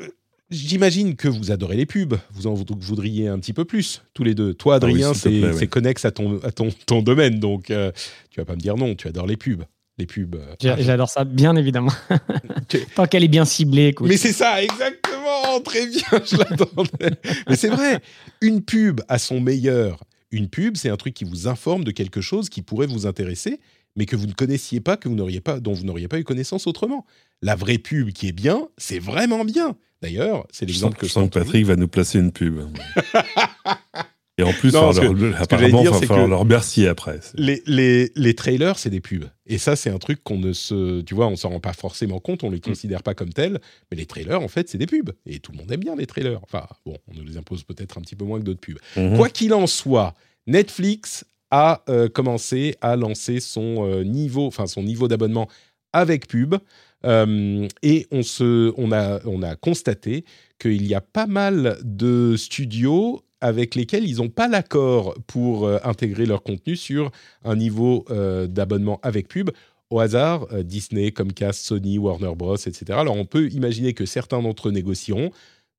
J'imagine 0.51 1.15
que 1.15 1.29
vous 1.29 1.53
adorez 1.53 1.77
les 1.77 1.87
pubs, 1.87 2.17
vous 2.33 2.49
en 2.49 2.55
voudriez 2.55 3.29
un 3.29 3.39
petit 3.39 3.53
peu 3.53 3.65
plus, 3.65 4.03
tous 4.15 4.25
les 4.25 4.35
deux. 4.35 4.53
Toi, 4.53 4.75
ah 4.75 4.77
Adrien, 4.77 5.15
c'est 5.15 5.69
connexe 5.69 6.05
à 6.05 6.11
ton, 6.11 6.41
à 6.43 6.51
ton, 6.51 6.71
ton 6.87 7.03
domaine, 7.03 7.39
donc 7.39 7.71
euh, 7.71 7.93
tu 8.31 8.41
vas 8.41 8.45
pas 8.45 8.57
me 8.57 8.61
dire 8.61 8.77
non, 8.77 8.97
tu 8.97 9.07
adores 9.07 9.29
les 9.29 9.37
pubs. 9.37 9.63
Les 9.97 10.07
pubs. 10.07 10.35
Euh, 10.35 10.77
j'adore 10.79 11.09
ça, 11.09 11.25
bien 11.25 11.55
évidemment. 11.55 11.93
Tant 12.97 13.07
qu'elle 13.07 13.23
est 13.23 13.29
bien 13.29 13.45
ciblée. 13.45 13.89
Écoute. 13.89 14.09
Mais 14.09 14.17
c'est 14.17 14.33
ça, 14.33 14.61
exactement, 14.63 15.61
très 15.65 15.87
bien, 15.87 16.03
je 16.25 16.37
l'attendais. 16.37 17.17
Mais 17.49 17.55
c'est 17.55 17.69
vrai, 17.69 18.01
une 18.41 18.63
pub 18.63 19.03
à 19.09 19.19
son 19.19 19.41
meilleur, 19.41 20.03
une 20.33 20.49
pub, 20.49 20.77
c'est 20.77 20.89
un 20.91 20.97
truc 20.97 21.15
qui 21.15 21.25
vous 21.25 21.47
informe 21.47 21.85
de 21.85 21.93
quelque 21.93 22.21
chose 22.21 22.49
qui 22.49 22.63
pourrait 22.63 22.89
vous 22.89 23.07
intéresser, 23.07 23.61
mais 23.95 24.07
que 24.07 24.17
vous 24.17 24.27
ne 24.27 24.33
connaissiez 24.33 24.81
pas, 24.81 24.97
que 24.97 25.09
vous 25.09 25.15
n'auriez 25.15 25.41
pas, 25.41 25.61
dont 25.61 25.75
vous 25.75 25.85
n'auriez 25.85 26.09
pas 26.09 26.19
eu 26.19 26.25
connaissance 26.25 26.67
autrement. 26.67 27.05
La 27.43 27.55
vraie 27.55 27.79
pub 27.79 28.11
qui 28.11 28.29
est 28.29 28.33
bien, 28.33 28.69
c'est 28.79 28.99
vraiment 28.99 29.45
bien. 29.45 29.77
D'ailleurs, 30.03 30.47
c'est 30.51 30.67
l'exemple 30.67 30.97
que 30.97 31.07
je 31.07 31.13
sens 31.13 31.29
que 31.29 31.39
Patrick 31.39 31.67
va 31.67 31.77
nous 31.77 31.89
placer 31.89 32.19
une 32.19 32.33
pub. 32.33 32.61
Et 34.41 34.43
en 34.43 34.53
plus, 34.55 34.75
apparemment, 34.75 35.83
il 35.83 35.91
va 35.91 36.01
falloir 36.01 36.27
leur 36.27 36.39
remercier 36.41 36.89
après. 36.89 37.21
Les, 37.35 37.63
les, 37.67 38.11
les, 38.17 38.35
trailers, 38.35 38.79
c'est 38.79 38.89
des 38.89 39.03
pubs. 39.03 39.27
Et 39.47 39.59
ça, 39.59 39.77
c'est 39.77 39.91
un 39.91 39.99
truc 39.99 40.25
qu'on 40.25 40.39
ne 40.39 40.55
se. 40.55 41.03
Tu 41.03 41.15
vois, 41.15 41.27
on 41.27 41.37
s'en 41.37 41.51
rend 41.51 41.61
pas 41.61 41.75
forcément 41.75 42.21
compte, 42.21 42.43
on 42.43 42.51
les 42.51 42.57
mm. 42.57 42.61
considère 42.61 43.03
pas 43.03 43.13
comme 43.13 43.35
tels. 43.35 43.61
Mais 43.91 43.99
les 43.99 44.07
trailers, 44.07 44.41
en 44.41 44.49
fait, 44.49 44.71
c'est 44.71 44.79
des 44.79 44.87
pubs. 44.87 45.13
Et 45.27 45.41
tout 45.41 45.53
le 45.53 45.59
monde 45.59 45.71
aime 45.71 45.81
bien 45.81 45.95
les 45.95 46.07
trailers. 46.07 46.41
Enfin, 46.43 46.67
bon, 46.87 46.97
on 47.09 47.15
nous 47.15 47.25
les 47.25 47.37
impose 47.37 47.65
peut-être 47.65 47.99
un 47.99 48.01
petit 48.01 48.17
peu 48.17 48.25
moins 48.25 48.39
que 48.39 48.45
d'autres 48.45 48.61
pubs. 48.61 48.79
Mm-hmm. 48.97 49.17
Quoi 49.17 49.29
qu'il 49.29 49.53
en 49.53 49.67
soit, 49.67 50.15
Netflix 50.47 51.27
a 51.51 51.83
euh, 51.91 52.09
commencé 52.09 52.77
à 52.81 52.97
lancer 52.97 53.41
son 53.41 53.87
euh, 53.87 54.05
niveau, 54.05 54.47
enfin 54.47 54.67
son 54.67 54.83
niveau 54.83 55.07
d'abonnement 55.07 55.49
avec 55.93 56.29
pub. 56.29 56.55
Euh, 57.05 57.67
et 57.83 58.07
on, 58.11 58.93
a 58.93 59.57
constaté 59.57 60.25
qu'il 60.59 60.87
y 60.87 60.95
a 60.95 61.01
pas 61.01 61.27
mal 61.27 61.79
de 61.83 62.37
studios 62.37 63.23
avec 63.41 63.75
lesquels 63.75 64.07
ils 64.07 64.17
n'ont 64.17 64.29
pas 64.29 64.49
l'accord 64.49 65.15
pour 65.27 65.67
euh, 65.67 65.79
intégrer 65.83 66.27
leur 66.27 66.43
contenu 66.43 66.77
sur 66.77 67.11
un 67.45 67.57
niveau 67.57 68.05
euh, 68.11 68.47
d'abonnement 68.47 69.01
avec 69.03 69.29
pub. 69.29 69.51
Au 69.89 69.99
hasard, 69.99 70.47
Disney, 70.63 71.11
Comcast, 71.11 71.65
Sony, 71.65 71.99
Warner 71.99 72.37
Bros, 72.37 72.55
etc. 72.55 72.85
Alors 72.91 73.17
on 73.17 73.25
peut 73.25 73.49
imaginer 73.49 73.93
que 73.93 74.07
certains 74.07 74.41
d'entre 74.41 74.69
eux 74.69 74.71
négocieront. 74.71 75.33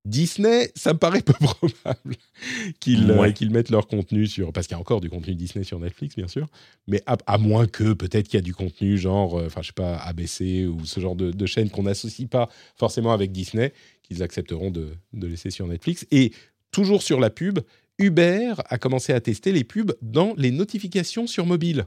Disney, 0.03 0.71
ça 0.75 0.93
me 0.93 0.97
paraît 0.97 1.21
peu 1.21 1.33
probable 1.39 2.15
euh, 2.47 3.31
qu'ils 3.31 3.51
mettent 3.51 3.69
leur 3.69 3.87
contenu 3.87 4.25
sur. 4.25 4.51
Parce 4.51 4.67
qu'il 4.67 4.75
y 4.75 4.77
a 4.77 4.79
encore 4.79 5.01
du 5.01 5.09
contenu 5.09 5.35
Disney 5.35 5.63
sur 5.63 5.79
Netflix, 5.79 6.15
bien 6.15 6.27
sûr. 6.27 6.47
Mais 6.87 7.03
à, 7.05 7.37
moins 7.37 7.67
que 7.67 7.93
peut-être 7.93 8.27
qu'il 8.27 8.37
y 8.37 8.41
a 8.41 8.41
du 8.43 8.55
contenu 8.55 8.97
genre, 8.97 9.37
euh, 9.37 9.45
enfin, 9.45 9.61
je 9.61 9.67
sais 9.67 9.73
pas, 9.73 9.97
ABC 9.97 10.65
ou 10.65 10.85
ce 10.85 10.99
genre 10.99 11.15
de, 11.15 11.31
de 11.31 11.45
chaîne 11.45 11.69
qu'on 11.69 11.83
n'associe 11.83 12.27
pas 12.27 12.49
forcément 12.75 13.13
avec 13.13 13.31
Disney, 13.31 13.73
qu'ils 14.01 14.23
accepteront 14.23 14.71
de, 14.71 14.89
de, 15.13 15.27
laisser 15.27 15.51
sur 15.51 15.67
Netflix. 15.67 16.07
Et 16.09 16.31
toujours 16.71 17.03
sur 17.03 17.19
la 17.19 17.29
pub, 17.29 17.59
Uber 17.99 18.53
a 18.65 18.77
commencé 18.79 19.13
à 19.13 19.21
tester 19.21 19.51
les 19.51 19.63
pubs 19.63 19.93
dans 20.01 20.33
les 20.35 20.49
notifications 20.49 21.27
sur 21.27 21.45
mobile. 21.45 21.85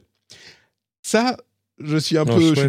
Ça, 1.03 1.37
je 1.79 1.97
suis 1.97 2.17
un 2.17 2.25
peu. 2.25 2.55
Je, 2.55 2.69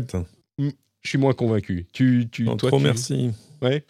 je, 0.57 1.09
suis 1.09 1.19
moins 1.19 1.33
convaincu. 1.33 1.85
Tu, 1.93 2.27
tu, 2.31 2.45
toi, 2.45 2.69
trop 2.69 2.79
merci. 2.79 3.29
Ouais 3.61 3.85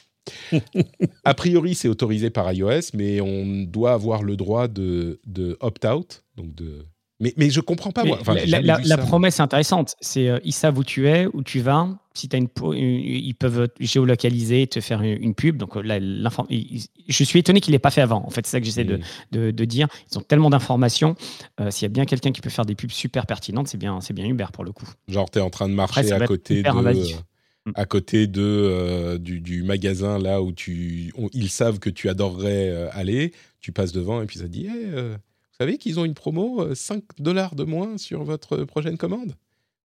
a 1.24 1.34
priori, 1.34 1.76
c'est 1.76 1.88
autorisé 1.88 2.30
par 2.30 2.52
iOS, 2.52 2.92
mais 2.94 3.22
on 3.22 3.64
doit 3.64 3.94
avoir 3.94 4.24
le 4.24 4.36
droit 4.36 4.68
de, 4.68 5.20
de 5.26 5.58
opt-out, 5.60 6.24
donc 6.36 6.54
de 6.56 6.86
mais, 7.22 7.34
mais 7.38 7.50
je 7.50 7.62
comprends 7.62 7.92
pas, 7.92 8.04
moi. 8.04 8.20
la, 8.46 8.98
promesse 8.98 9.40
est 9.40 9.42
intéressante. 9.42 9.96
C'est 10.02 10.28
euh, 10.28 10.40
ils 10.44 10.52
savent 10.52 10.78
où 10.78 10.84
tu 10.84 11.08
es, 11.08 11.28
où 11.28 11.44
tu 11.44 11.62
vas. 11.62 11.88
Si 12.14 12.30
as 12.34 12.38
une, 12.38 12.50
ils 12.74 13.34
peuvent 13.34 13.70
géolocaliser, 13.80 14.68
te 14.68 14.80
faire 14.82 15.02
une, 15.02 15.34
pub. 15.34 15.58
Donc, 15.58 15.76
euh, 15.76 15.82
là, 15.82 16.00
je 16.00 17.24
suis 17.24 17.40
étonné 17.40 17.62
qu'il 17.62 17.72
l'ait 17.72 17.80
pas 17.80 17.92
fait 17.92 18.02
avant. 18.02 18.24
En 18.26 18.30
fait, 18.30 18.46
c'est 18.46 18.52
ça 18.52 18.60
que 18.60 18.66
j'essaie 18.66 18.86
de, 18.86 19.00
de, 19.32 19.66
dire. 19.66 19.88
Ils 20.12 20.18
ont 20.18 20.22
tellement 20.22 20.50
d'informations. 20.50 21.16
Euh, 21.60 21.72
s'il 21.72 21.84
y 21.84 21.86
a 21.88 21.90
bien 21.90 22.06
quelqu'un 22.06 22.32
qui 22.32 22.42
peut 22.42 22.50
faire 22.50 22.66
des 22.66 22.76
pubs 22.76 22.92
super 22.92 23.26
pertinentes, 23.26 23.68
c'est 23.68 23.78
bien, 23.78 24.00
bien 24.14 24.26
Uber 24.26 24.48
pour 24.52 24.64
le 24.64 24.72
coup. 24.72 24.88
Genre, 25.08 25.30
tu 25.30 25.40
es 25.40 25.42
en 25.42 25.50
train 25.50 25.68
de 25.68 25.74
marcher 25.74 26.12
à 26.12 26.26
côté 26.26 26.64
de 26.64 26.70
Mm. 26.70 27.22
À 27.74 27.86
côté 27.86 28.28
de, 28.28 28.42
euh, 28.42 29.18
du, 29.18 29.64
magasin 29.64 30.20
là 30.20 30.42
où 30.42 30.52
tu, 30.52 31.12
ils 31.34 31.50
savent 31.50 31.80
que 31.80 31.90
tu 31.90 32.10
adorerais 32.10 32.70
euh, 32.70 32.90
aller, 32.92 33.32
tu 33.60 33.72
passes 33.72 33.92
devant 33.92 34.22
et 34.22 34.26
puis 34.26 34.40
ça 34.40 34.48
dit 34.48 34.68
euh, 34.70 35.16
Vous 35.16 35.58
savez 35.58 35.78
qu'ils 35.78 36.00
ont 36.00 36.06
une 36.06 36.14
promo 36.14 36.76
5 36.76 37.04
dollars 37.18 37.56
de 37.56 37.64
moins 37.64 37.98
sur 37.98 38.24
votre 38.24 38.64
prochaine 38.66 38.98
commande? 38.98 39.36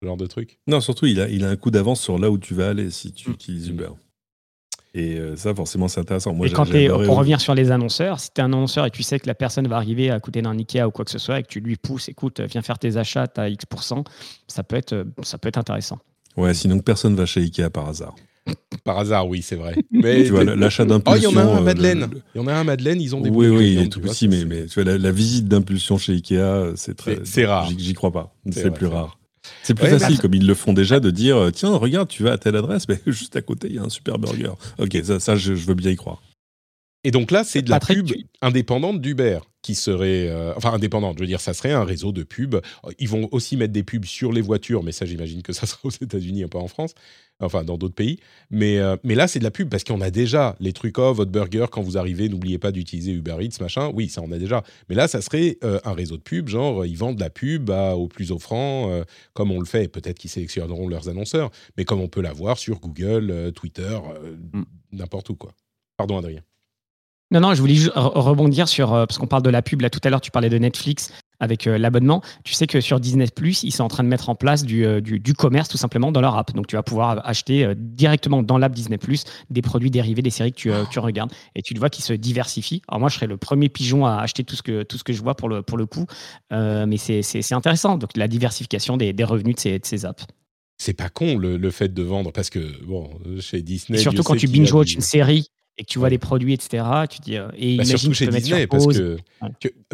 Ce 0.01 0.07
genre 0.07 0.17
de 0.17 0.27
truc. 0.27 0.59
Non, 0.67 0.81
surtout, 0.81 1.07
il 1.07 1.19
a, 1.19 1.29
il 1.29 1.43
a 1.45 1.49
un 1.49 1.55
coup 1.55 1.71
d'avance 1.71 2.01
sur 2.01 2.19
là 2.19 2.29
où 2.29 2.37
tu 2.37 2.53
vas 2.53 2.69
aller 2.69 2.91
si 2.91 3.11
tu 3.11 3.29
mm. 3.29 3.33
utilises 3.33 3.67
Uber. 3.69 3.89
Et 4.95 5.17
ça, 5.35 5.55
forcément, 5.55 5.87
c'est 5.87 6.01
intéressant. 6.01 6.35
Moi, 6.35 6.45
et 6.45 6.51
quand 6.51 6.65
pour 6.67 7.17
revenir 7.17 7.41
sur 7.41 7.55
les 7.55 7.71
annonceurs, 7.71 8.19
si 8.19 8.29
tu 8.31 8.41
es 8.41 8.43
un 8.43 8.53
annonceur 8.53 8.85
et 8.85 8.91
tu 8.91 9.01
sais 9.01 9.19
que 9.19 9.25
la 9.25 9.33
personne 9.33 9.67
va 9.67 9.77
arriver 9.77 10.11
à 10.11 10.19
côté 10.19 10.43
d'un 10.43 10.55
Ikea 10.55 10.83
ou 10.85 10.91
quoi 10.91 11.03
que 11.03 11.09
ce 11.09 11.17
soit 11.17 11.39
et 11.39 11.41
que 11.41 11.47
tu 11.47 11.61
lui 11.61 11.77
pousses, 11.77 12.09
écoute, 12.09 12.41
viens 12.41 12.61
faire 12.61 12.77
tes 12.77 12.97
achats, 12.97 13.25
à 13.37 13.49
X%, 13.49 14.03
ça 14.47 14.61
peut 14.61 14.75
être, 14.75 15.07
ça 15.23 15.39
peut 15.39 15.47
être 15.47 15.57
intéressant. 15.57 15.97
Ouais, 16.37 16.53
sinon 16.53 16.79
personne 16.79 17.15
va 17.15 17.25
chez 17.25 17.41
Ikea 17.41 17.69
par 17.69 17.87
hasard. 17.87 18.15
Par 18.83 18.99
hasard, 18.99 19.27
oui, 19.27 19.41
c'est 19.41 19.55
vrai. 19.55 19.75
Mais 19.91 20.23
tu 20.25 20.31
vois, 20.31 20.43
l'achat 20.43 20.85
d'impulsion. 20.85 21.29
Oh, 21.29 21.31
il 21.31 21.35
y 21.35 21.37
en 21.37 21.37
a 21.37 21.43
un 21.43 21.57
à 21.57 21.61
Madeleine. 21.61 22.09
Il 22.35 22.41
y 22.41 22.43
en 22.43 22.47
a 22.47 22.53
un 22.53 22.61
à 22.61 22.63
Madeleine, 22.63 23.01
ils 23.01 23.15
ont 23.15 23.21
des 23.21 23.29
Oui, 23.29 23.47
oui, 23.47 23.73
il 23.73 23.79
est 23.79 23.89
tout 23.89 24.01
petit, 24.01 24.27
mais, 24.27 24.45
mais 24.45 24.65
tu 24.65 24.81
vois, 24.81 24.97
la, 24.97 25.11
visite 25.11 25.47
d'impulsion 25.47 25.97
chez 25.97 26.13
Ikea, 26.13 26.73
c'est 26.75 26.95
très. 26.95 27.19
C'est 27.23 27.45
rare. 27.45 27.69
J'y 27.77 27.93
crois 27.93 28.11
pas. 28.11 28.35
C'est 28.51 28.71
plus 28.71 28.87
rare. 28.87 29.17
C'est 29.61 29.73
plus 29.73 29.87
facile, 29.87 30.19
comme 30.19 30.33
ils 30.33 30.47
le 30.47 30.53
font 30.53 30.73
déjà, 30.73 30.99
de 30.99 31.09
dire 31.09 31.49
tiens, 31.53 31.75
regarde, 31.75 32.07
tu 32.07 32.23
vas 32.23 32.33
à 32.33 32.37
telle 32.37 32.55
adresse, 32.55 32.87
mais 32.87 32.99
juste 33.07 33.35
à 33.35 33.41
côté, 33.41 33.67
il 33.69 33.75
y 33.75 33.79
a 33.79 33.83
un 33.83 33.89
super 33.89 34.17
burger. 34.17 34.53
Ok, 34.79 34.97
ça, 35.03 35.19
ça 35.19 35.35
je, 35.35 35.53
veux 35.53 35.73
bien 35.73 35.91
y 35.91 35.95
croire. 35.95 36.21
Et 37.03 37.11
donc 37.11 37.31
là, 37.31 37.43
c'est 37.43 37.61
de 37.61 37.69
la 37.69 37.79
pub 37.79 38.09
indépendante 38.41 39.01
d'Uber 39.01 39.39
qui 39.63 39.75
serait, 39.75 40.27
euh, 40.27 40.53
enfin 40.55 40.73
indépendante, 40.73 41.17
je 41.17 41.23
veux 41.23 41.27
dire, 41.27 41.39
ça 41.41 41.53
serait 41.53 41.71
un 41.71 41.85
réseau 41.85 42.11
de 42.11 42.23
pubs. 42.23 42.61
Ils 42.99 43.07
vont 43.07 43.29
aussi 43.31 43.57
mettre 43.57 43.71
des 43.71 43.81
pubs 43.81 44.05
sur 44.05 44.33
les 44.33 44.41
voitures, 44.41 44.83
mais 44.83 44.91
ça, 44.91 45.05
j'imagine 45.05 45.41
que 45.41 45.53
ça 45.53 45.65
sera 45.65 45.79
aux 45.85 45.89
États-Unis, 45.89 46.43
un 46.43 46.49
peu 46.49 46.57
en 46.57 46.67
France, 46.67 46.93
enfin 47.39 47.63
dans 47.63 47.77
d'autres 47.77 47.95
pays. 47.95 48.19
Mais, 48.51 48.77
euh, 48.77 48.97
mais 49.03 49.15
là, 49.15 49.27
c'est 49.27 49.39
de 49.39 49.45
la 49.45 49.51
pub 49.51 49.69
parce 49.69 49.85
qu'on 49.85 50.01
a 50.01 50.11
déjà 50.11 50.57
les 50.59 50.73
trucs, 50.73 50.99
oh, 50.99 51.13
votre 51.13 51.31
burger, 51.31 51.65
quand 51.71 51.81
vous 51.81 51.97
arrivez, 51.97 52.27
n'oubliez 52.27 52.57
pas 52.57 52.73
d'utiliser 52.73 53.13
Uber 53.13 53.37
Eats, 53.39 53.61
machin. 53.61 53.89
Oui, 53.93 54.09
ça, 54.09 54.21
on 54.21 54.31
a 54.33 54.37
déjà. 54.37 54.63
Mais 54.89 54.95
là, 54.95 55.07
ça 55.07 55.21
serait 55.21 55.57
euh, 55.63 55.79
un 55.85 55.93
réseau 55.93 56.17
de 56.17 56.21
pubs, 56.21 56.49
genre, 56.49 56.85
ils 56.85 56.97
vendent 56.97 57.15
de 57.15 57.21
la 57.21 57.29
pub 57.29 57.69
au 57.69 58.07
plus 58.07 58.31
offrant, 58.31 59.03
comme 59.33 59.51
on 59.51 59.59
le 59.59 59.65
fait. 59.65 59.87
Peut-être 59.87 60.19
qu'ils 60.19 60.29
sélectionneront 60.29 60.89
leurs 60.89 61.07
annonceurs, 61.07 61.51
mais 61.77 61.85
comme 61.85 62.01
on 62.01 62.09
peut 62.09 62.21
l'avoir 62.21 62.57
sur 62.57 62.79
Google, 62.79 63.51
Twitter, 63.55 63.97
mm. 64.53 64.63
n'importe 64.91 65.29
où, 65.29 65.35
quoi. 65.35 65.53
Pardon, 65.95 66.17
Adrien. 66.17 66.41
Non, 67.33 67.41
non, 67.41 67.53
je 67.53 67.61
voulais 67.61 67.77
rebondir 67.95 68.67
sur, 68.67 68.93
euh, 68.93 69.05
parce 69.05 69.17
qu'on 69.17 69.27
parle 69.27 69.43
de 69.43 69.49
la 69.49 69.61
pub, 69.61 69.81
là 69.81 69.89
tout 69.89 69.99
à 70.03 70.09
l'heure 70.09 70.21
tu 70.21 70.31
parlais 70.31 70.49
de 70.49 70.57
Netflix. 70.57 71.11
avec 71.43 71.67
euh, 71.67 71.77
l'abonnement, 71.77 72.21
tu 72.43 72.53
sais 72.53 72.67
que 72.67 72.79
sur 72.79 72.99
Disney 72.99 73.27
Plus, 73.35 73.63
ils 73.63 73.71
sont 73.71 73.83
en 73.83 73.89
train 73.89 74.03
de 74.03 74.07
mettre 74.07 74.29
en 74.29 74.35
place 74.35 74.63
du, 74.63 74.85
euh, 74.85 75.01
du, 75.01 75.33
commerce 75.33 75.67
tout 75.67 75.77
simplement 75.77 76.11
dans 76.11 76.21
leur 76.21 76.37
app. 76.37 76.53
Donc 76.53 76.67
tu 76.67 76.75
vas 76.75 76.83
pouvoir 76.83 77.21
acheter 77.27 77.65
euh, 77.65 77.75
directement 77.77 78.41
dans 78.41 78.57
l'app 78.57 78.73
Disney 78.73 78.97
Plus 78.97 79.25
des 79.49 79.61
produits 79.61 79.91
dérivés 79.91 80.21
des 80.21 80.29
séries 80.29 80.51
que 80.51 80.57
tu, 80.57 80.71
tu 80.89 80.99
regardes. 80.99 81.31
Et 81.55 81.61
tu 81.61 81.73
le 81.73 81.79
vois 81.79 81.89
qui 81.89 82.01
se 82.01 82.13
diversifient. 82.13 82.81
Alors 82.87 83.01
moi, 83.01 83.09
je 83.09 83.15
serais 83.15 83.27
le 83.27 83.37
premier 83.37 83.67
pigeon 83.67 84.05
à 84.05 84.17
acheter 84.17 84.43
tout 84.43 84.55
ce 84.55 84.63
que, 84.63 84.83
tout 84.83 84.97
ce 84.97 85.03
que 85.03 85.11
je 85.11 85.21
vois 85.21 85.35
pour 85.35 85.49
le, 85.49 85.61
pour 85.61 85.77
le 85.77 85.85
coup. 85.85 86.05
mais 86.51 86.97
c'est 86.97 87.53
intéressant. 87.53 87.97
Donc 87.97 88.11
la 88.15 88.27
diversification 88.27 88.95
des, 88.95 89.11
des 89.11 89.23
revenus 89.23 89.55
de 89.55 89.59
ces, 89.59 89.79
de 89.79 89.85
ces 89.85 90.05
apps 90.05 90.25
c'est 90.79 90.93
pas 90.93 91.07
con 91.07 91.37
le, 91.37 91.55
le, 91.55 91.71
fait 91.71 91.93
de 91.93 92.01
vendre 92.01 92.31
parce 92.31 92.49
que 92.49 92.83
bon 92.83 93.09
chez 93.39 93.61
Disney 93.61 93.99
surtout 93.99 94.23
quand 94.23 94.35
tu 94.35 94.47
binge 94.47 94.73
watch 94.73 94.95
une 94.95 95.01
série 95.01 95.47
et 95.77 95.83
que 95.83 95.89
tu 95.89 95.99
vois 95.99 96.09
les 96.09 96.19
produits, 96.19 96.53
etc., 96.53 96.83
tu 97.09 97.19
dis. 97.21 97.37
Euh, 97.37 97.49
et 97.57 97.77
bah 97.77 97.85
surtout 97.85 98.13
chez 98.13 98.27
Disney, 98.27 98.67
parce 98.67 98.85
que, 98.87 99.17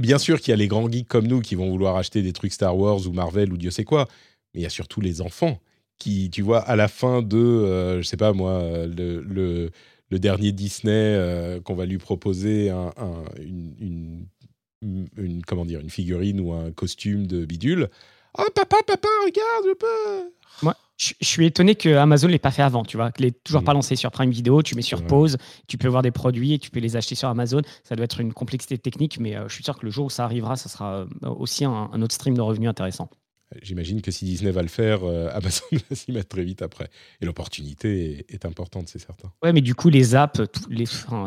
bien 0.01 0.17
sûr 0.17 0.39
qu'il 0.39 0.51
y 0.51 0.53
a 0.53 0.57
les 0.57 0.67
grands 0.67 0.89
geeks 0.89 1.07
comme 1.07 1.27
nous 1.27 1.41
qui 1.41 1.55
vont 1.55 1.69
vouloir 1.69 1.95
acheter 1.95 2.21
des 2.21 2.33
trucs 2.33 2.53
Star 2.53 2.77
Wars 2.77 3.07
ou 3.07 3.13
Marvel 3.13 3.53
ou 3.53 3.57
Dieu 3.57 3.71
sait 3.71 3.85
quoi, 3.85 4.07
mais 4.53 4.61
il 4.61 4.63
y 4.63 4.65
a 4.65 4.69
surtout 4.69 4.99
les 5.01 5.21
enfants 5.21 5.59
qui, 5.97 6.29
tu 6.29 6.41
vois, 6.41 6.59
à 6.59 6.75
la 6.75 6.87
fin 6.87 7.21
de, 7.21 7.37
euh, 7.37 8.01
je 8.01 8.07
sais 8.07 8.17
pas 8.17 8.33
moi, 8.33 8.61
le, 8.87 9.21
le, 9.21 9.71
le 10.09 10.19
dernier 10.19 10.51
Disney 10.51 10.91
euh, 10.93 11.61
qu'on 11.61 11.75
va 11.75 11.85
lui 11.85 11.97
proposer 11.97 12.69
un, 12.69 12.91
une, 13.37 14.25
une, 14.81 15.41
comment 15.45 15.65
dire, 15.65 15.79
une 15.79 15.89
figurine 15.89 16.39
ou 16.39 16.53
un 16.53 16.71
costume 16.71 17.27
de 17.27 17.45
bidule. 17.45 17.89
Oh 18.37 18.45
papa, 18.53 18.77
papa, 18.85 19.07
regarde, 19.25 19.65
je 19.65 19.73
peux. 19.73 20.31
Je, 20.99 21.13
suis 21.21 21.45
étonné 21.45 21.75
que 21.75 21.95
Amazon 21.95 22.27
l'ait 22.27 22.39
pas 22.39 22.51
fait 22.51 22.61
avant, 22.61 22.83
tu 22.83 22.97
vois, 22.97 23.11
l'ait 23.19 23.31
toujours 23.31 23.63
pas 23.63 23.71
mm. 23.71 23.75
lancé 23.75 23.95
sur 23.95 24.11
Prime 24.11 24.29
Video. 24.29 24.61
Tu 24.61 24.75
mets 24.75 24.81
sur 24.81 25.05
pause, 25.05 25.37
tu 25.67 25.77
peux 25.77 25.87
voir 25.87 26.01
des 26.01 26.11
produits 26.11 26.53
et 26.53 26.59
tu 26.59 26.69
peux 26.69 26.79
les 26.79 26.97
acheter 26.97 27.15
sur 27.15 27.29
Amazon. 27.29 27.61
Ça 27.83 27.95
doit 27.95 28.03
être 28.03 28.19
une 28.19 28.33
complexité 28.33 28.77
technique, 28.77 29.17
mais 29.19 29.35
euh, 29.35 29.47
je 29.47 29.53
suis 29.53 29.63
sûr 29.63 29.77
que 29.77 29.85
le 29.85 29.91
jour 29.91 30.07
où 30.07 30.09
ça 30.09 30.25
arrivera, 30.25 30.57
ça 30.57 30.67
sera 30.67 30.93
euh, 30.93 31.07
aussi 31.23 31.63
un 31.63 32.01
autre 32.01 32.13
stream 32.13 32.35
de 32.35 32.41
revenus 32.41 32.69
intéressant. 32.69 33.09
J'imagine 33.63 34.01
que 34.01 34.11
si 34.11 34.25
Disney 34.25 34.51
va 34.51 34.61
le 34.61 34.67
faire, 34.67 35.03
euh, 35.03 35.29
Amazon 35.33 35.65
va 35.89 35.95
s'y 35.95 36.11
mettre 36.11 36.29
très 36.29 36.43
vite 36.43 36.61
après. 36.61 36.89
Et 37.19 37.25
l'opportunité 37.25 38.25
est, 38.29 38.45
importante, 38.45 38.87
c'est 38.87 38.99
certain. 38.99 39.31
Ouais, 39.43 39.53
mais 39.53 39.61
du 39.61 39.73
coup, 39.73 39.89
les 39.89 40.13
apps, 40.13 40.41
les, 40.69 40.85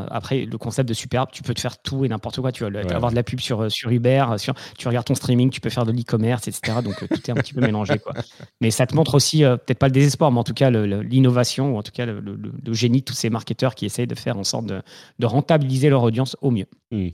après 0.09 0.45
le 0.45 0.57
concept 0.57 0.89
de 0.89 0.95
super 0.95 1.23
app, 1.23 1.33
tu 1.33 1.43
peux 1.43 1.53
te 1.53 1.61
faire 1.61 1.83
tout 1.83 2.05
et 2.05 2.09
n'importe 2.09 2.41
quoi. 2.41 2.53
Tu 2.53 2.64
vas 2.64 2.95
avoir 2.95 3.11
de 3.11 3.16
la 3.16 3.25
pub 3.25 3.41
sur, 3.41 3.62
euh, 3.62 3.68
sur 3.68 3.91
Uber, 3.91 4.25
euh, 4.31 4.39
sur, 4.39 4.55
tu 4.79 4.87
regardes 4.87 5.07
ton 5.07 5.16
streaming, 5.16 5.51
tu 5.51 5.61
peux 5.61 5.70
faire 5.70 5.85
de 5.85 5.91
l'e-commerce, 5.91 6.47
etc. 6.47 6.79
Donc 6.85 6.97
tout 6.97 7.14
est 7.14 7.31
un 7.31 7.35
petit 7.35 7.55
peu 7.55 7.61
mélangé. 7.66 7.99
Quoi. 7.99 8.14
Mais 8.61 8.70
ça 8.70 8.87
te 8.87 8.95
montre 8.95 9.14
aussi, 9.14 9.41
peut-être 9.41 9.79
pas 9.79 9.89
le 9.89 9.93
désespoir, 9.93 10.31
mais 10.31 10.39
en 10.39 10.45
tout 10.45 10.55
cas 10.55 10.70
l'innovation, 10.70 11.75
ou 11.75 11.79
en 11.79 11.83
tout 11.83 11.93
cas 11.93 12.07
le, 12.07 12.73
génie 12.73 13.01
de 13.01 13.05
tous 13.05 13.14
ces 13.14 13.31
marketeurs 13.31 13.75
qui 13.75 13.85
essayent 13.85 14.07
de 14.07 14.14
faire 14.14 14.39
en 14.39 14.45
sorte 14.45 14.66
de, 14.66 14.81
de 15.18 15.27
rentabiliser 15.27 15.91
leur 15.91 16.03
audience 16.05 16.37
au 16.41 16.53
mieux. 16.53 16.66
Mmh. 16.93 17.09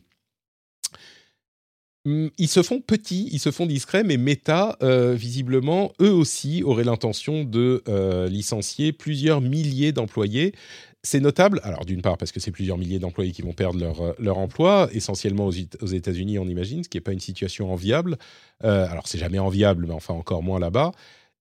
Mm, 2.05 2.29
ils 2.39 2.49
se 2.49 2.63
font 2.63 2.81
petits, 2.81 3.29
ils 3.33 3.39
se 3.41 3.51
font 3.51 3.67
discrets, 3.67 4.05
mais 4.05 4.17
Meta, 4.17 4.77
euh, 4.83 5.15
visiblement, 5.15 5.93
eux 6.01 6.13
aussi 6.13 6.63
auraient 6.63 6.85
l'intention 6.85 7.45
de 7.45 7.83
euh, 7.89 8.29
licencier 8.29 8.93
plusieurs 8.93 9.41
milliers 9.41 9.93
d'employés. 9.93 10.55
C'est 11.03 11.21
notable, 11.21 11.61
alors 11.65 11.85
d'une 11.85 12.03
part 12.03 12.19
parce 12.19 12.33
que 12.33 12.41
c'est 12.41 12.51
plusieurs 12.51 12.79
milliers 12.79 12.99
d'employés 12.99 13.33
qui 13.33 13.43
vont 13.43 13.53
perdre 13.53 13.79
leur, 13.81 14.01
euh, 14.01 14.13
leur 14.19 14.39
emploi, 14.39 14.89
essentiellement 14.93 15.47
aux, 15.47 15.53
États-Unis, 15.87 16.39
on 16.39 16.47
imagine, 16.47 16.85
ce 16.85 16.89
qui 16.89 16.97
n'est 16.97 17.03
pas 17.03 17.13
une 17.13 17.21
situation 17.21 17.73
enviable. 17.73 18.17
alors 18.61 19.07
c'est 19.07 19.19
jamais 19.19 19.39
enviable, 19.39 19.87
mais 19.87 19.95
enfin 19.95 20.15
encore 20.15 20.43
moins 20.43 20.59
là-bas. 20.59 20.93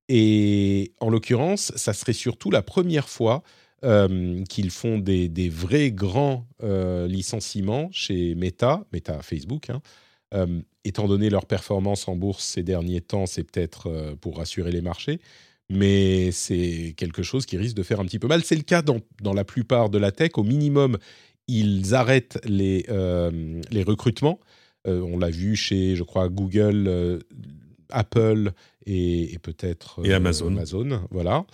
Et 0.10 0.94
en 1.00 1.10
l'occurrence, 1.10 1.72
ça 1.76 1.94
serait 1.94 2.14
surtout 2.14 2.52
la 2.52 2.62
première 2.62 3.10
fois 3.10 3.44
qu'ils 3.82 4.72
font 4.72 4.98
des, 4.98 5.28
des, 5.30 5.50
vrais 5.50 5.92
grands 5.92 6.48
licenciements 7.08 7.90
chez 7.92 8.36
Meta, 8.36 8.84
Meta 8.92 9.22
Facebook, 9.22 9.70
hein, 9.70 9.82
euh, 10.34 10.62
étant 10.84 11.08
donné 11.08 11.30
leur 11.30 11.46
performance 11.46 12.08
en 12.08 12.16
bourse 12.16 12.44
ces 12.44 12.64
derniers 12.64 13.02
temps, 13.02 13.26
c'est 13.26 13.44
peut-être 13.44 13.88
euh, 13.88 14.16
pour 14.16 14.38
rassurer 14.38 14.72
les 14.72 14.82
marchés, 14.82 15.20
mais 15.70 16.32
c'est 16.32 16.94
quelque 16.98 17.24
chose 17.24 17.46
qui 17.46 17.58
risque 17.58 17.76
de 17.76 17.84
faire 17.84 18.00
un 18.00 18.06
petit 18.06 18.20
peu 18.20 18.28
mal. 18.28 18.44
C'est 18.44 18.56
le 18.56 18.64
cas 18.64 18.82
dans, 18.82 19.00
dans, 19.22 19.34
la 19.34 19.44
plupart 19.44 19.90
de 19.90 19.98
la 19.98 20.12
tech. 20.12 20.32
Au 20.36 20.44
minimum, 20.44 20.98
ils 21.48 21.96
arrêtent 21.96 22.40
les, 22.46 22.86
euh, 22.90 23.62
les 23.72 23.84
recrutements. 23.84 24.40
on 24.86 25.18
l'a 25.18 25.30
vu 25.30 25.56
chez, 25.56 25.96
je 25.96 26.04
crois, 26.04 26.30
Google, 26.30 27.22
Apple 27.90 28.52
et, 28.86 29.38
peut-être 29.42 30.02
Amazon. 30.10 30.48
Amazon. 30.48 31.02
Voilà. 31.12 31.46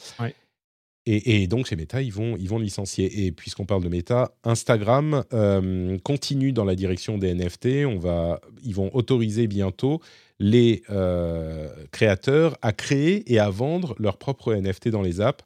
Et, 1.06 1.48
donc 1.48 1.66
chez 1.66 1.76
Meta, 1.76 2.02
ils 2.02 2.14
vont, 2.14 2.38
ils 2.38 2.48
vont 2.48 2.60
licencier. 2.60 3.26
Et 3.26 3.32
puisqu'on 3.34 3.66
parle 3.66 3.84
de 3.84 3.90
Meta, 3.90 4.34
Instagram 4.46 5.26
euh, 5.34 5.98
continue 6.00 6.54
dans 6.54 6.64
la 6.64 6.76
direction 6.76 7.18
des 7.18 7.34
NFT. 7.34 7.86
On 7.86 7.98
va, 7.98 8.40
ils 8.64 8.74
vont 8.74 8.90
autoriser 8.96 9.48
bientôt 9.48 10.02
les 10.40 10.84
euh, 10.90 11.70
créateurs 11.92 12.58
à 12.62 12.72
créer 12.72 13.32
et 13.34 13.40
à 13.40 13.50
vendre 13.50 13.96
leurs 14.00 14.18
propres 14.18 14.54
NFT 14.56 14.90
dans 14.90 15.02
les 15.02 15.20
apps. 15.20 15.44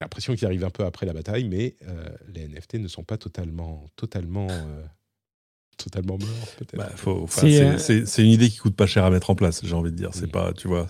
J'ai 0.00 0.04
l'impression 0.04 0.34
qu'ils 0.34 0.46
arrivent 0.46 0.64
un 0.64 0.70
peu 0.70 0.84
après 0.84 1.06
la 1.06 1.14
bataille, 1.14 1.48
mais 1.48 1.76
euh, 1.88 2.04
les 2.34 2.46
NFT 2.46 2.74
ne 2.74 2.88
sont 2.88 3.04
pas 3.04 3.16
totalement, 3.16 3.86
totalement 3.96 4.48
totalement 5.84 6.18
mort, 6.18 6.48
peut-être. 6.58 6.76
Bah, 6.76 6.90
euh, 7.44 7.76
c'est 7.78 8.22
une 8.22 8.30
idée 8.30 8.48
qui 8.48 8.58
coûte 8.58 8.74
pas 8.74 8.86
cher 8.86 9.04
à 9.04 9.10
mettre 9.10 9.30
en 9.30 9.34
place, 9.34 9.60
j'ai 9.64 9.74
envie 9.74 9.90
de 9.90 9.96
dire. 9.96 10.10
C'est 10.12 10.30
pas, 10.30 10.52
tu 10.52 10.68
vois, 10.68 10.86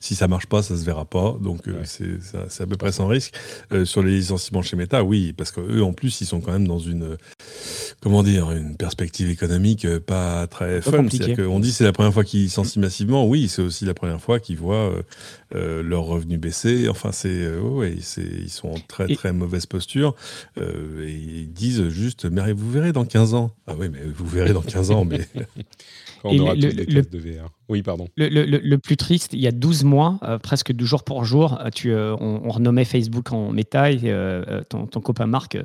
si 0.00 0.14
ça 0.14 0.28
marche 0.28 0.46
pas, 0.46 0.62
ça 0.62 0.76
se 0.76 0.84
verra 0.84 1.04
pas. 1.04 1.36
Donc 1.40 1.68
euh, 1.68 1.82
c'est 1.84 2.62
à 2.62 2.66
peu 2.66 2.76
près 2.76 2.92
sans 2.92 3.06
risque. 3.06 3.34
Euh, 3.72 3.84
sur 3.84 4.02
les 4.02 4.12
licenciements 4.12 4.62
chez 4.62 4.76
Meta, 4.76 5.02
oui, 5.04 5.32
parce 5.32 5.50
que 5.50 5.60
eux 5.60 5.82
en 5.82 5.92
plus, 5.92 6.20
ils 6.20 6.26
sont 6.26 6.40
quand 6.40 6.52
même 6.52 6.68
dans 6.68 6.78
une, 6.78 7.16
comment 8.00 8.22
dire, 8.22 8.50
une 8.52 8.76
perspective 8.76 9.30
économique 9.30 9.86
pas 9.98 10.46
très 10.46 10.80
fun. 10.80 11.06
On 11.48 11.60
dit 11.60 11.72
c'est 11.72 11.84
la 11.84 11.92
première 11.92 12.12
fois 12.12 12.24
qu'ils 12.24 12.42
licencient 12.42 12.80
massivement. 12.80 13.26
Oui, 13.26 13.48
c'est 13.48 13.62
aussi 13.62 13.84
la 13.84 13.94
première 13.94 14.20
fois 14.20 14.40
qu'ils 14.40 14.58
voient 14.58 14.92
leurs 15.52 16.04
revenus 16.04 16.38
baisser. 16.38 16.88
Enfin, 16.88 17.12
c'est, 17.12 17.56
ouais, 17.58 17.96
ils 18.16 18.50
sont 18.50 18.68
en 18.68 18.78
très 18.86 19.08
très 19.14 19.32
mauvaise 19.32 19.66
posture 19.66 20.14
et 20.56 21.10
ils 21.10 21.52
disent 21.52 21.88
juste, 21.88 22.26
mais 22.26 22.52
vous 22.52 22.70
verrez 22.70 22.92
dans 22.92 23.04
15 23.04 23.34
ans. 23.34 23.52
Ah 23.66 23.74
oui, 23.78 23.88
mais 23.88 24.00
vous 24.02 24.26
verrez 24.26 24.52
dans 24.52 24.62
15 24.62 24.90
ans, 24.90 25.04
mais. 25.04 25.20
Quand 26.22 26.30
on 26.30 26.38
aura 26.40 26.54
le, 26.54 26.60
toutes 26.60 26.76
les 26.76 26.84
le, 26.86 27.02
de 27.02 27.18
VR. 27.18 27.50
Oui, 27.68 27.82
pardon. 27.82 28.08
Le, 28.16 28.76
plus 28.76 28.96
triste, 28.96 29.32
il 29.32 29.40
y 29.40 29.46
a 29.46 29.52
12 29.52 29.84
mois, 29.84 30.18
euh, 30.22 30.38
presque 30.38 30.72
deux 30.72 30.84
jours 30.84 31.04
pour 31.04 31.24
jour, 31.24 31.58
euh, 31.60 31.70
tu, 31.70 31.92
euh, 31.92 32.16
on, 32.18 32.50
renommait 32.50 32.84
Facebook 32.84 33.32
en 33.32 33.52
méta 33.52 33.90
et 33.90 33.98
ton, 34.68 34.86
ton, 34.86 35.00
copain 35.00 35.26
Marc 35.26 35.56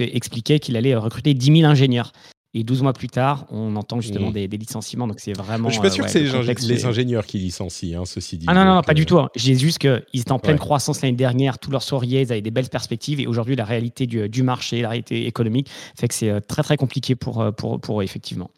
expliquait 0.00 0.58
qu'il 0.58 0.76
allait 0.76 0.94
recruter 0.94 1.34
10 1.34 1.60
000 1.60 1.70
ingénieurs. 1.70 2.12
Et 2.58 2.64
12 2.64 2.82
mois 2.82 2.92
plus 2.92 3.08
tard, 3.08 3.46
on 3.50 3.76
entend 3.76 4.00
justement 4.00 4.30
mmh. 4.30 4.48
des, 4.48 4.58
licenciements. 4.58 5.06
Donc 5.06 5.20
c'est 5.20 5.32
vraiment. 5.32 5.68
Je 5.68 5.74
suis 5.74 5.82
pas 5.82 5.90
sûr 5.90 6.04
que 6.04 6.10
c'est 6.10 6.20
les, 6.20 6.84
ingénieurs 6.84 7.24
qui 7.24 7.38
licencient, 7.38 8.02
hein, 8.02 8.04
ceci 8.04 8.36
dit. 8.36 8.46
Ah 8.48 8.54
non, 8.54 8.64
non, 8.64 8.82
pas 8.82 8.94
du 8.94 9.06
tout. 9.06 9.18
Hein. 9.18 9.30
J'ai 9.36 9.54
juste 9.54 9.78
qu'ils 9.78 10.02
étaient 10.12 10.32
en 10.32 10.38
pleine 10.38 10.58
croissance 10.58 11.02
l'année 11.02 11.16
dernière, 11.16 11.58
tous 11.58 11.70
leurs 11.70 11.82
souriers, 11.82 12.22
ils 12.22 12.32
avaient 12.32 12.42
des 12.42 12.50
belles 12.50 12.68
perspectives. 12.68 13.20
Et 13.20 13.26
aujourd'hui, 13.26 13.54
la 13.54 13.64
réalité 13.64 14.06
du, 14.06 14.28
du, 14.28 14.42
marché, 14.42 14.82
la 14.82 14.88
réalité 14.88 15.26
économique, 15.26 15.70
fait 15.96 16.08
que 16.08 16.14
c'est 16.14 16.40
très, 16.40 16.62
très 16.62 16.76
compliqué 16.76 17.14
pour, 17.14 17.54
pour, 17.56 17.80
pour 17.80 18.00
eux, 18.00 18.04
effectivement. 18.04 18.50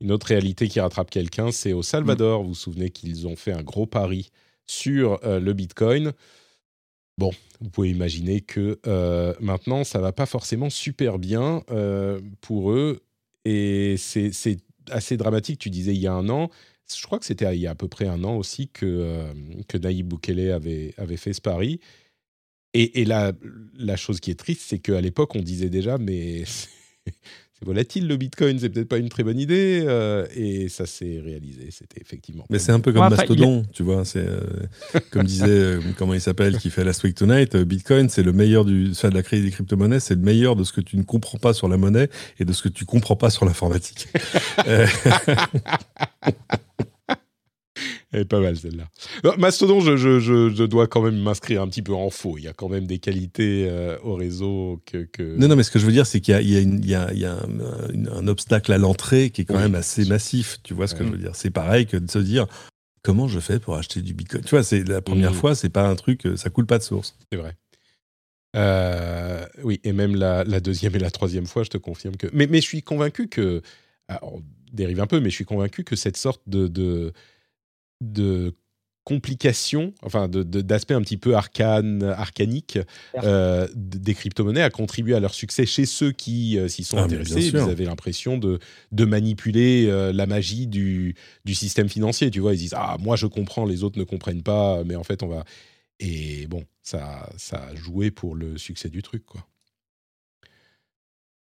Une 0.00 0.12
autre 0.12 0.28
réalité 0.28 0.68
qui 0.68 0.80
rattrape 0.80 1.10
quelqu'un, 1.10 1.50
c'est 1.50 1.72
au 1.72 1.82
Salvador. 1.82 2.42
Vous 2.42 2.50
vous 2.50 2.54
souvenez 2.54 2.90
qu'ils 2.90 3.26
ont 3.26 3.36
fait 3.36 3.52
un 3.52 3.62
gros 3.62 3.86
pari 3.86 4.30
sur 4.66 5.18
euh, 5.24 5.40
le 5.40 5.52
Bitcoin. 5.54 6.12
Bon, 7.16 7.32
vous 7.60 7.68
pouvez 7.68 7.90
imaginer 7.90 8.40
que 8.40 8.78
euh, 8.86 9.34
maintenant, 9.40 9.82
ça 9.82 9.98
va 9.98 10.12
pas 10.12 10.26
forcément 10.26 10.70
super 10.70 11.18
bien 11.18 11.64
euh, 11.70 12.20
pour 12.40 12.70
eux. 12.70 13.00
Et 13.48 13.96
c'est 13.96 14.58
assez 14.90 15.16
dramatique. 15.16 15.58
Tu 15.58 15.70
disais 15.70 15.94
il 15.94 16.00
y 16.00 16.06
a 16.06 16.12
un 16.12 16.28
an, 16.28 16.50
je 16.94 17.02
crois 17.04 17.18
que 17.18 17.24
c'était 17.24 17.54
il 17.54 17.60
y 17.60 17.66
a 17.66 17.70
à 17.70 17.74
peu 17.74 17.88
près 17.88 18.06
un 18.06 18.24
an 18.24 18.36
aussi 18.36 18.68
que, 18.68 19.32
que 19.68 19.78
Naïb 19.78 20.08
Boukele 20.08 20.50
avait, 20.52 20.94
avait 20.98 21.16
fait 21.16 21.32
ce 21.32 21.40
pari. 21.40 21.80
Et, 22.74 23.00
et 23.00 23.04
la, 23.06 23.32
la 23.74 23.96
chose 23.96 24.20
qui 24.20 24.30
est 24.30 24.38
triste, 24.38 24.62
c'est 24.66 24.78
qu'à 24.78 25.00
l'époque, 25.00 25.34
on 25.34 25.40
disait 25.40 25.70
déjà, 25.70 25.96
mais 25.96 26.44
c'est 27.58 27.66
volatile 27.66 28.06
le 28.06 28.16
Bitcoin, 28.16 28.58
c'est 28.60 28.68
peut-être 28.68 28.88
pas 28.88 28.98
une 28.98 29.08
très 29.08 29.24
bonne 29.24 29.40
idée. 29.40 29.82
Euh, 29.84 30.26
et 30.36 30.68
ça 30.68 30.86
s'est 30.86 31.20
réalisé, 31.24 31.70
c'était 31.70 32.00
effectivement. 32.00 32.44
Mais 32.50 32.60
c'est 32.60 32.70
un 32.70 32.78
peu 32.78 32.92
comme 32.92 33.08
Mastodon, 33.08 33.64
tu 33.72 33.82
vois. 33.82 34.04
C'est 34.04 34.24
euh, 34.24 34.40
comme 35.10 35.24
disait 35.24 35.46
euh, 35.48 35.80
comment 35.96 36.14
il 36.14 36.20
s'appelle 36.20 36.56
qui 36.58 36.70
fait 36.70 36.84
Last 36.84 37.02
Week 37.02 37.16
Tonight. 37.16 37.56
Bitcoin, 37.56 38.10
c'est 38.10 38.22
le 38.22 38.32
meilleur 38.32 38.64
du, 38.64 38.90
enfin, 38.92 39.08
de 39.08 39.14
la 39.14 39.24
crise 39.24 39.42
des 39.42 39.50
crypto-monnaies, 39.50 39.98
c'est 39.98 40.14
le 40.14 40.20
meilleur 40.20 40.54
de 40.54 40.62
ce 40.62 40.72
que 40.72 40.80
tu 40.80 40.96
ne 40.96 41.02
comprends 41.02 41.38
pas 41.38 41.52
sur 41.52 41.68
la 41.68 41.76
monnaie 41.76 42.08
et 42.38 42.44
de 42.44 42.52
ce 42.52 42.62
que 42.62 42.68
tu 42.68 42.84
comprends 42.84 43.16
pas 43.16 43.30
sur 43.30 43.44
l'informatique. 43.44 44.06
Elle 48.10 48.20
est 48.20 48.24
pas 48.24 48.40
mal 48.40 48.56
celle-là. 48.56 48.88
Mastodon, 49.36 49.80
je, 49.80 49.96
je, 49.96 50.18
je, 50.18 50.64
dois 50.64 50.86
quand 50.86 51.02
même 51.02 51.18
m'inscrire 51.18 51.60
un 51.60 51.68
petit 51.68 51.82
peu 51.82 51.92
en 51.92 52.08
faux. 52.08 52.38
Il 52.38 52.44
y 52.44 52.48
a 52.48 52.54
quand 52.54 52.70
même 52.70 52.86
des 52.86 52.98
qualités 52.98 53.66
euh, 53.68 53.98
au 54.02 54.14
réseau 54.14 54.82
que, 54.86 55.04
que, 55.04 55.36
Non, 55.36 55.48
non, 55.48 55.56
mais 55.56 55.62
ce 55.62 55.70
que 55.70 55.78
je 55.78 55.84
veux 55.84 55.92
dire, 55.92 56.06
c'est 56.06 56.20
qu'il 56.20 56.40
y 56.40 56.54
y 56.54 56.62
y 56.62 56.90
y 56.90 56.94
a 56.94 57.36
un, 57.36 58.26
obstacle 58.26 58.72
à 58.72 58.78
l'entrée 58.78 59.30
qui 59.30 59.42
est 59.42 59.44
quand 59.44 59.58
même 59.58 59.74
assez 59.74 60.06
massif. 60.06 60.58
Tu 60.62 60.72
vois 60.72 60.86
ce 60.86 60.94
que 60.94 61.04
je 61.04 61.10
veux 61.10 61.18
dire? 61.18 61.36
C'est 61.36 61.50
pareil 61.50 61.86
que 61.86 61.98
de 61.98 62.10
se 62.10 62.18
dire 62.18 62.46
comment 63.02 63.28
je 63.28 63.40
fais 63.40 63.58
pour 63.58 63.76
acheter 63.76 64.00
du 64.00 64.14
bitcoin? 64.14 64.42
Tu 64.42 64.50
vois, 64.50 64.62
c'est 64.62 64.88
la 64.88 65.02
première 65.02 65.32
mmh. 65.32 65.36
fois, 65.36 65.54
c'est 65.54 65.68
pas 65.68 65.86
un 65.86 65.94
truc, 65.94 66.26
euh, 66.26 66.36
ça 66.36 66.48
coule 66.48 66.66
pas 66.66 66.78
de 66.78 66.82
source. 66.82 67.14
C'est 67.30 67.38
vrai. 67.38 67.54
Euh, 68.56 69.44
oui, 69.62 69.80
et 69.84 69.92
même 69.92 70.16
la, 70.16 70.44
la, 70.44 70.60
deuxième 70.60 70.96
et 70.96 70.98
la 70.98 71.10
troisième 71.10 71.46
fois, 71.46 71.62
je 71.62 71.68
te 71.68 71.76
confirme 71.76 72.16
que. 72.16 72.26
Mais, 72.32 72.46
mais 72.46 72.62
je 72.62 72.66
suis 72.66 72.82
convaincu 72.82 73.28
que 73.28 73.60
on 74.22 74.42
dérive 74.72 75.00
un 75.00 75.06
peu, 75.06 75.20
mais 75.20 75.28
je 75.28 75.34
suis 75.34 75.44
convaincu 75.44 75.84
que 75.84 75.96
cette 75.96 76.16
sorte 76.16 76.40
de, 76.46 76.66
de, 76.66 77.12
de 78.00 78.54
complication, 79.08 79.94
enfin 80.02 80.28
d'aspect 80.28 80.92
un 80.92 81.00
petit 81.00 81.16
peu 81.16 81.34
arcane, 81.34 82.02
arcanique 82.02 82.78
euh, 83.24 83.66
des 83.74 84.12
crypto-monnaies 84.12 84.60
a 84.60 84.68
contribué 84.68 85.14
à 85.14 85.20
leur 85.20 85.32
succès 85.32 85.64
chez 85.64 85.86
ceux 85.86 86.12
qui 86.12 86.58
euh, 86.58 86.68
s'y 86.68 86.84
sont 86.84 86.98
ah, 86.98 87.04
intéressés. 87.04 87.50
Vous 87.52 87.70
avez 87.70 87.86
l'impression 87.86 88.36
de, 88.36 88.58
de 88.92 89.04
manipuler 89.06 89.86
euh, 89.88 90.12
la 90.12 90.26
magie 90.26 90.66
du, 90.66 91.14
du 91.46 91.54
système 91.54 91.88
financier. 91.88 92.30
Tu 92.30 92.40
vois, 92.40 92.52
ils 92.52 92.58
disent 92.58 92.74
ah 92.76 92.98
moi 93.00 93.16
je 93.16 93.26
comprends, 93.26 93.64
les 93.64 93.82
autres 93.82 93.98
ne 93.98 94.04
comprennent 94.04 94.42
pas, 94.42 94.84
mais 94.84 94.94
en 94.94 95.04
fait 95.04 95.22
on 95.22 95.28
va 95.28 95.44
et 96.00 96.46
bon 96.46 96.66
ça 96.82 97.30
ça 97.38 97.64
a 97.64 97.74
joué 97.74 98.10
pour 98.10 98.34
le 98.34 98.58
succès 98.58 98.90
du 98.90 99.02
truc 99.02 99.24
quoi. 99.24 99.46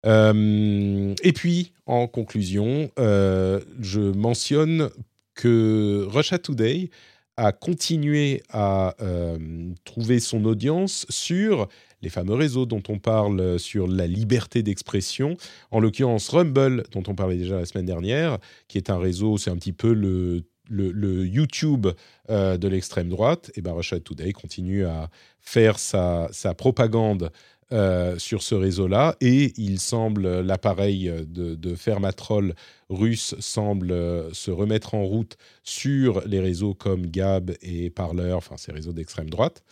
et 0.05 1.33
puis, 1.33 1.71
en 1.85 2.07
conclusion, 2.07 2.91
je 2.97 4.01
mentionne 4.11 4.89
que 5.33 6.05
Russia 6.09 6.37
Today 6.37 6.89
a 7.37 7.51
continué 7.51 8.43
à 8.49 8.95
euh, 9.01 9.37
trouver 9.85 10.19
son 10.19 10.45
audience 10.45 11.05
sur 11.09 11.67
les 12.01 12.09
fameux 12.09 12.35
réseaux 12.35 12.65
dont 12.65 12.83
on 12.89 12.99
parle, 12.99 13.57
sur 13.59 13.87
la 13.87 14.07
liberté 14.07 14.61
d'expression, 14.61 15.37
en 15.71 15.79
l'occurrence 15.79 16.29
Rumble, 16.29 16.83
dont 16.91 17.03
on 17.07 17.15
parlait 17.15 17.37
déjà 17.37 17.57
la 17.57 17.65
semaine 17.65 17.85
dernière, 17.85 18.37
qui 18.67 18.77
est 18.77 18.89
un 18.89 18.97
réseau, 18.97 19.37
c'est 19.37 19.49
un 19.49 19.55
petit 19.55 19.71
peu 19.71 19.93
le, 19.93 20.43
YouTube 20.69 21.87
euh, 22.29 22.57
de 22.57 22.67
l'extrême 22.67 23.09
droite, 23.09 23.51
et 23.55 23.61
ben 23.61 23.73
Russia 23.73 23.99
Today 23.99 24.33
continue 24.33 24.85
à 24.85 25.09
faire 25.39 25.79
sa, 25.79 26.27
sa 26.31 26.53
propagande 26.53 27.31
euh, 27.71 28.19
sur 28.19 28.43
ce 28.43 28.53
réseau-là. 28.53 29.15
Et 29.21 29.53
il 29.57 29.79
semble, 29.79 30.41
l'appareil 30.41 31.11
de, 31.25 31.55
de 31.55 31.75
Fermatrol 31.75 32.53
russe 32.93 33.35
semble 33.39 33.91
euh, 33.91 34.33
se 34.33 34.51
remettre 34.51 34.93
en 34.93 35.03
route 35.03 35.37
sur 35.63 36.25
les 36.27 36.39
réseaux 36.39 36.73
comme 36.73 37.07
Gab 37.07 37.51
et 37.61 37.89
Parler, 37.89 38.31
enfin 38.33 38.57
ces 38.57 38.71
réseaux 38.71 38.93
d'extrême 38.93 39.29
droite. 39.29 39.63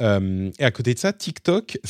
Euh, 0.00 0.50
et 0.58 0.64
à 0.64 0.70
côté 0.70 0.94
de 0.94 0.98
ça, 0.98 1.12
TikTok, 1.12 1.78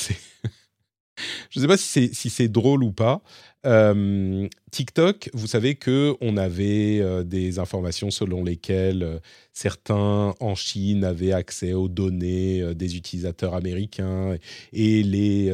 je 1.51 1.59
ne 1.59 1.63
sais 1.63 1.69
pas 1.69 1.77
si 1.77 2.31
c'est 2.31 2.49
drôle 2.49 2.83
ou 2.83 2.93
pas, 2.93 3.23
euh, 3.67 4.49
TikTok, 4.71 5.31
vous 5.35 5.47
savez 5.47 5.75
que 5.75 6.17
on 6.21 6.37
avait 6.37 7.25
des 7.25 7.59
informations 7.59 8.11
selon 8.11 8.43
lesquelles 8.43 9.21
certains 9.53 10.35
en 10.41 10.55
Chine 10.55 11.05
avaient 11.05 11.33
accès 11.33 11.75
aux 11.75 11.89
données 11.89 12.75
des 12.75 12.97
utilisateurs 12.97 13.55
américains 13.55 14.37
et 14.73 15.03
les 15.03 15.53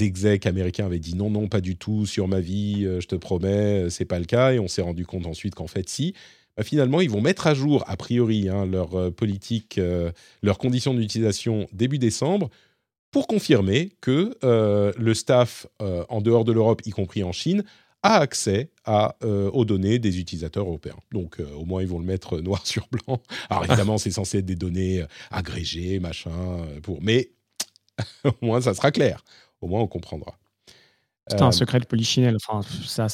execs 0.00 0.46
américains 0.46 0.86
avaient 0.86 0.98
dit 0.98 1.14
non 1.14 1.30
non 1.30 1.48
pas 1.48 1.60
du 1.60 1.76
tout 1.76 2.06
sur 2.06 2.28
ma 2.28 2.40
vie, 2.40 2.84
je 2.84 3.06
te 3.06 3.16
promets, 3.16 3.90
c'est 3.90 4.04
pas 4.04 4.18
le 4.18 4.24
cas 4.26 4.52
et 4.52 4.58
on 4.58 4.68
s'est 4.68 4.82
rendu 4.82 5.06
compte 5.06 5.26
ensuite 5.26 5.54
qu'en 5.54 5.66
fait 5.66 5.88
si. 5.88 6.14
Bah, 6.56 6.64
finalement, 6.64 7.00
ils 7.00 7.10
vont 7.10 7.20
mettre 7.20 7.46
à 7.46 7.54
jour, 7.54 7.84
a 7.86 7.96
priori, 7.96 8.48
hein, 8.48 8.66
leur 8.66 9.12
politique, 9.12 9.80
leurs 10.42 10.58
conditions 10.58 10.92
d'utilisation 10.92 11.68
début 11.72 11.98
décembre 11.98 12.50
pour 13.10 13.26
confirmer 13.26 13.92
que 14.00 14.36
euh, 14.44 14.92
le 14.96 15.14
staff 15.14 15.66
euh, 15.80 16.04
en 16.08 16.20
dehors 16.20 16.44
de 16.44 16.52
l'Europe, 16.52 16.82
y 16.84 16.90
compris 16.90 17.24
en 17.24 17.32
Chine, 17.32 17.64
a 18.02 18.18
accès 18.18 18.70
euh, 18.86 19.50
aux 19.50 19.64
données 19.64 19.98
des 19.98 20.20
utilisateurs 20.20 20.66
européens. 20.66 20.98
Donc 21.12 21.38
au 21.56 21.64
moins 21.64 21.82
ils 21.82 21.88
vont 21.88 21.98
le 21.98 22.04
mettre 22.04 22.38
noir 22.40 22.66
sur 22.66 22.86
blanc. 22.90 23.20
Alors 23.50 23.64
évidemment 23.64 23.98
c'est 23.98 24.10
censé 24.10 24.38
être 24.38 24.46
des 24.46 24.56
données 24.56 25.04
agrégées, 25.30 25.98
machin, 25.98 26.30
pour... 26.82 27.02
mais 27.02 27.30
au 28.24 28.46
moins 28.46 28.60
ça 28.60 28.74
sera 28.74 28.92
clair. 28.92 29.24
Au 29.60 29.68
moins 29.68 29.80
on 29.80 29.86
comprendra. 29.86 30.38
C'est 31.30 31.42
un 31.42 31.52
secret 31.52 31.80
de 31.80 31.84
polichinelle. 31.84 32.36
Enfin, 32.36 32.66
ça, 32.84 33.06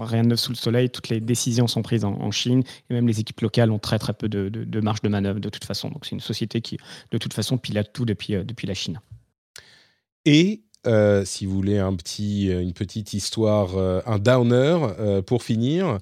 rien 0.00 0.22
de 0.22 0.28
neuf 0.28 0.40
sous 0.40 0.52
le 0.52 0.56
soleil. 0.56 0.90
Toutes 0.90 1.08
les 1.08 1.20
décisions 1.20 1.66
sont 1.66 1.82
prises 1.82 2.04
en, 2.04 2.30
Chine 2.30 2.62
et 2.90 2.94
même 2.94 3.06
les 3.06 3.20
équipes 3.20 3.40
locales 3.40 3.70
ont 3.70 3.78
très 3.78 3.98
très 3.98 4.12
peu 4.12 4.28
de, 4.28 4.48
de, 4.48 4.80
marge 4.80 5.02
de 5.02 5.08
manœuvre 5.08 5.40
de 5.40 5.48
toute 5.48 5.64
façon. 5.64 5.88
Donc 5.88 6.06
c'est 6.06 6.12
une 6.12 6.20
société 6.20 6.60
qui, 6.60 6.78
de 7.10 7.18
toute 7.18 7.34
façon, 7.34 7.58
pilote 7.58 7.90
tout 7.92 8.04
depuis, 8.04 8.34
euh, 8.34 8.44
depuis 8.44 8.66
la 8.66 8.74
Chine. 8.74 9.00
Et 10.24 10.62
euh, 10.86 11.24
si 11.24 11.46
vous 11.46 11.54
voulez 11.54 11.78
un 11.78 11.94
petit, 11.94 12.48
une 12.48 12.72
petite 12.72 13.12
histoire, 13.12 13.76
euh, 13.76 14.00
un 14.06 14.18
downer 14.18 15.22
pour 15.26 15.42
finir, 15.42 15.98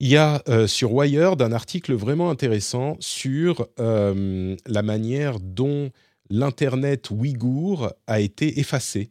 il 0.00 0.08
y 0.08 0.16
a 0.16 0.42
sur 0.68 0.92
Wired 0.92 1.42
un 1.42 1.52
article 1.52 1.92
vraiment 1.94 2.30
intéressant 2.30 2.96
sur 3.00 3.66
la 3.78 4.82
manière 4.82 5.40
dont 5.40 5.90
l'Internet 6.30 7.10
ouïghour 7.10 7.92
a 8.06 8.20
été 8.20 8.60
effacé 8.60 9.10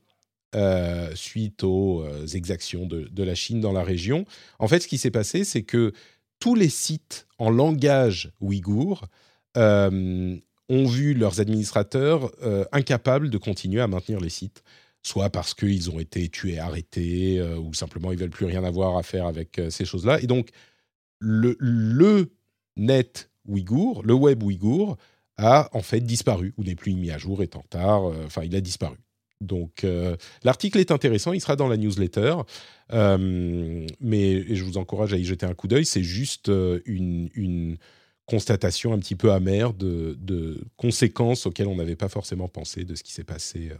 euh, 0.55 1.13
suite 1.13 1.63
aux 1.63 2.03
euh, 2.03 2.26
exactions 2.28 2.86
de, 2.86 3.24
la 3.24 3.36
Chine 3.36 3.59
dans 3.59 3.74
la 3.74 3.84
région. 3.84 4.26
En 4.59 4.68
fait, 4.70 4.80
ce 4.80 4.88
qui 4.88 4.97
s'est 4.97 5.11
passé, 5.11 5.43
c'est 5.43 5.63
que 5.63 5.91
tous 6.39 6.55
les 6.55 6.70
sites 6.70 7.28
en 7.38 7.49
langage 7.49 8.32
ouïghour 8.39 9.07
euh, 9.57 10.38
ont 10.70 10.88
vu 10.88 11.13
leurs 11.13 11.41
administrateurs 11.41 12.32
incapables 12.72 13.30
de 13.30 13.38
continuer 13.38 13.82
à 13.82 13.88
maintenir 13.88 14.20
les 14.20 14.30
sites, 14.30 14.63
soit 15.01 15.30
parce 15.30 15.53
qu'ils 15.53 15.89
ont 15.89 15.99
été 15.99 16.30
tués, 16.30 16.59
arrêtés, 16.59 17.41
ou 17.41 17.74
simplement 17.74 18.11
ils 18.11 18.18
veulent 18.18 18.30
plus 18.30 18.45
rien 18.45 18.63
avoir 18.63 18.97
à 18.97 19.03
faire 19.03 19.26
avec 19.26 19.61
ces 19.70 19.86
choses-là. 19.86 20.22
Et 20.22 20.28
donc, 20.28 20.49
le, 21.20 21.55
le 21.59 22.32
net 22.76 23.30
ouïghour, 23.45 24.03
le 24.03 24.13
web 24.13 24.43
ouïghour, 24.43 24.97
a 25.38 25.70
en 25.74 25.82
fait 25.82 26.02
disparu, 26.02 26.54
ou 26.58 26.64
n'est 26.64 26.76
plus 26.76 26.94
mis 26.94 27.12
à 27.12 27.18
jour, 27.18 27.44
est 27.44 27.56
en 27.56 27.62
retard, 27.62 28.04
enfin, 28.26 28.44
il 28.44 28.56
a 28.56 28.62
disparu. 28.62 28.98
Donc 29.42 29.84
euh, 29.84 30.16
l'article 30.44 30.80
est 30.80 30.92
intéressant, 30.92 31.34
il 31.34 31.42
sera 31.42 31.56
dans 31.56 31.68
la 31.68 31.78
newsletter, 31.78 32.38
euh, 32.94 33.88
mais 34.00 34.56
je 34.56 34.64
vous 34.64 34.78
encourage 34.78 35.14
à 35.14 35.18
y 35.18 35.26
jeter 35.26 35.46
un 35.46 35.54
coup 35.54 35.68
d'œil. 35.68 35.86
C'est 35.86 36.04
juste 36.04 36.50
euh, 36.50 36.82
une, 36.86 37.78
constatation 38.26 38.92
un 38.92 39.00
petit 39.00 39.16
peu 39.16 39.32
amère 39.32 39.74
de, 39.74 40.62
conséquences 40.76 41.46
auxquelles 41.46 41.68
on 41.68 41.78
n'avait 41.78 41.96
pas 41.96 42.10
forcément 42.10 42.50
pensé 42.50 42.84
de 42.84 42.94
ce 42.94 43.02
qui 43.02 43.14
s'est 43.14 43.24
passé 43.24 43.72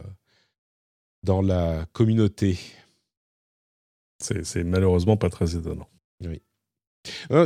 dans 1.22 1.42
la 1.42 1.84
communauté. 1.92 2.58
C'est 4.20 4.64
malheureusement 4.64 5.18
pas 5.18 5.28
très 5.28 5.54
étonnant. 5.54 5.86
Oui. 6.22 6.40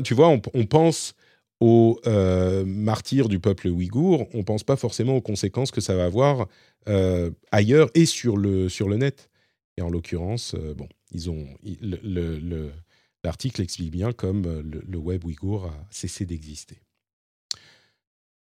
tu 0.05 0.15
vois, 0.15 0.29
on, 0.29 0.41
on 0.55 0.65
pense 0.65 1.17
aux 1.63 2.01
euh, 2.09 2.65
martyrs 2.65 3.29
du 3.29 3.39
peuple 3.39 3.69
ouïghour, 3.69 4.27
on 4.35 4.39
ne 4.39 4.43
pense 4.43 4.65
pas 4.65 4.75
forcément 4.75 5.15
aux 5.15 5.21
conséquences 5.21 5.71
que 5.71 5.81
ça 5.81 5.95
va 5.95 6.07
avoir 6.07 6.49
euh, 6.89 7.31
ailleurs 7.53 7.89
et 7.95 8.05
sur 8.05 8.37
le, 8.37 8.69
net. 8.97 9.31
Et 9.77 9.83
en 9.83 9.89
l'occurrence, 9.89 10.57
euh, 10.57 10.75
bon, 10.75 10.89
ils 11.13 11.31
ont 11.31 11.47
l'article 13.23 13.63
explique 13.63 13.93
bien 13.93 14.11
comme 14.11 14.61
le, 14.61 14.99
web 14.99 15.25
ouïghour 15.25 15.67
a 15.67 15.87
cessé 15.89 16.27
d'exister. 16.27 16.83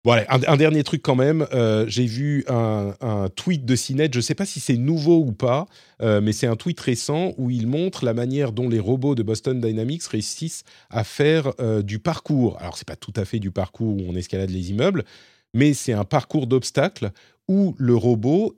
Voilà, 0.02 0.24
un, 0.30 0.56
dernier 0.56 0.82
truc 0.82 1.02
quand 1.02 1.14
même. 1.14 1.46
Euh, 1.52 1.84
j'ai 1.86 2.06
vu 2.06 2.42
un, 2.48 3.28
tweet 3.36 3.66
de 3.66 3.76
Cinet, 3.76 4.08
je 4.10 4.18
ne 4.18 4.22
sais 4.22 4.34
pas 4.34 4.46
si 4.46 4.58
c'est 4.58 4.78
nouveau 4.78 5.18
ou 5.18 5.32
pas, 5.32 5.66
euh, 6.00 6.22
mais 6.22 6.32
c'est 6.32 6.46
un 6.46 6.56
tweet 6.56 6.80
récent 6.80 7.34
où 7.36 7.50
il 7.50 7.66
montre 7.66 8.06
la 8.06 8.14
manière 8.14 8.52
dont 8.52 8.70
les 8.70 8.80
robots 8.80 9.14
de 9.14 9.22
Boston 9.22 9.60
Dynamics 9.60 10.04
réussissent 10.04 10.64
à 10.88 11.04
faire 11.04 11.52
euh, 11.60 11.82
du 11.82 11.98
parcours. 11.98 12.56
Alors, 12.60 12.78
c'est 12.78 12.88
pas 12.88 12.96
tout 12.96 13.12
à 13.14 13.26
fait 13.26 13.40
du 13.40 13.50
parcours 13.50 13.94
où 13.94 14.06
on 14.08 14.14
escalade 14.14 14.48
les 14.48 14.70
immeubles, 14.70 15.04
mais 15.52 15.74
c'est 15.74 15.92
un 15.92 16.04
parcours 16.04 16.46
d'obstacles 16.46 17.10
où 17.46 17.74
le 17.78 17.94
robot 17.94 18.56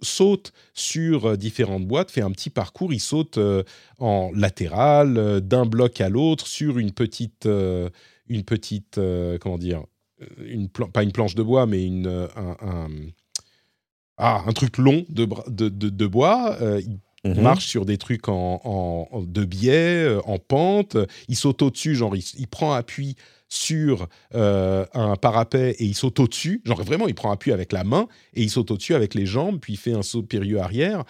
saute 0.00 0.52
sur 0.74 1.38
différentes 1.38 1.86
boîtes, 1.86 2.10
fait 2.10 2.22
un 2.22 2.32
petit 2.32 2.50
parcours, 2.50 2.92
il 2.92 2.98
saute 2.98 3.38
en 4.00 4.32
latéral, 4.34 5.40
d'un 5.40 5.64
bloc 5.64 6.00
à 6.00 6.08
l'autre, 6.08 6.48
sur 6.48 6.78
une 6.78 6.90
petite, 6.90 7.46
une 7.46 8.42
petite 8.42 8.98
comment 9.40 9.58
dire, 9.58 9.84
une 10.44 10.68
pas 10.68 11.02
une 11.02 11.12
planche 11.12 11.34
de 11.34 11.42
bois, 11.42 11.66
mais 11.66 11.84
une, 11.84 12.06
euh, 12.06 12.28
un, 12.36 12.88
ah, 14.18 14.42
un 14.46 14.52
truc 14.52 14.78
long 14.78 15.04
de, 15.08 15.28
de, 15.48 15.68
de, 15.68 16.06
bois. 16.06 16.56
Euh, 16.60 16.80
il 17.24 17.30
mhm. 17.30 17.42
marche 17.42 17.66
sur 17.66 17.84
des 17.84 17.98
trucs 17.98 18.28
en, 18.28 18.60
en 18.64 19.22
de 19.22 19.44
biais, 19.44 20.04
euh, 20.04 20.20
en 20.24 20.38
pente. 20.38 20.96
Il 21.28 21.36
saute 21.36 21.62
au-dessus, 21.62 21.94
genre 21.94 22.14
il, 22.16 22.48
prend 22.48 22.72
appui 22.72 23.16
sur 23.48 24.08
un 24.32 25.16
parapet 25.20 25.76
et 25.78 25.84
il 25.84 25.94
saute 25.94 26.20
au-dessus. 26.20 26.62
Genre 26.64 26.82
vraiment, 26.82 27.08
il 27.08 27.14
prend 27.14 27.30
appui 27.30 27.52
avec 27.52 27.72
la 27.72 27.84
main 27.84 28.08
et 28.34 28.42
il 28.42 28.50
saute 28.50 28.70
au-dessus 28.70 28.94
avec 28.94 29.14
les 29.14 29.26
jambes, 29.26 29.60
puis 29.60 29.74
il 29.74 29.78
fait 29.78 29.92
un 29.92 30.02
saut 30.02 30.22
périlleux 30.22 30.60
arrière. 30.60 31.04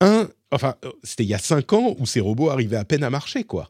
Un, 0.00 0.28
enfin, 0.50 0.74
c'était 1.04 1.22
il 1.22 1.28
y 1.28 1.34
a 1.34 1.38
cinq 1.38 1.72
ans 1.72 1.94
où 1.98 2.06
ces 2.06 2.20
robots 2.20 2.50
arrivaient 2.50 2.76
à 2.76 2.84
peine 2.84 3.04
à 3.04 3.10
marcher, 3.10 3.44
quoi. 3.44 3.68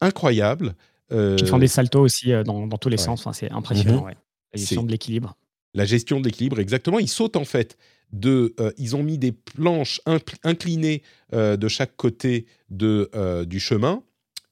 incroyable. 0.00 0.74
Euh, 1.12 1.36
Ils 1.38 1.46
font 1.46 1.58
des 1.58 1.68
saltos 1.68 2.00
aussi 2.00 2.32
euh, 2.32 2.42
dans, 2.42 2.68
tous 2.68 2.88
les 2.88 2.96
sens. 2.96 3.26
c'est 3.32 3.50
impressionnant. 3.50 4.04
Mhm. 4.04 4.14
La 4.52 4.58
gestion 4.58 4.82
de 4.82 4.90
l'équilibre. 4.90 5.36
La 5.74 5.84
gestion 5.84 6.20
de 6.20 6.24
l'équilibre, 6.24 6.58
exactement. 6.58 6.98
Ils 6.98 7.08
sautent 7.08 7.36
en 7.36 7.44
fait 7.44 7.76
de. 8.12 8.54
Euh, 8.60 8.72
ils 8.78 8.96
ont 8.96 9.02
mis 9.02 9.18
des 9.18 9.32
planches 9.32 10.00
inclinées 10.42 11.02
de 11.32 11.68
chaque 11.68 11.96
côté 11.96 12.46
de, 12.70 13.44
du 13.44 13.60
chemin 13.60 14.02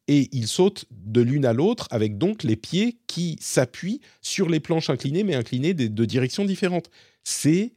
et 0.06 0.28
ils 0.32 0.48
sautent 0.48 0.84
de 0.90 1.22
l'une 1.22 1.46
à 1.46 1.54
l'autre 1.54 1.88
avec 1.90 2.18
donc 2.18 2.42
les 2.42 2.56
pieds 2.56 2.98
qui 3.06 3.38
s'appuient 3.40 4.00
sur 4.20 4.50
les 4.50 4.60
planches 4.60 4.90
inclinées, 4.90 5.24
mais 5.24 5.34
inclinées 5.34 5.72
de, 5.72 5.86
de 5.86 6.04
directions 6.04 6.44
différentes. 6.44 6.90
C'est 7.22 7.72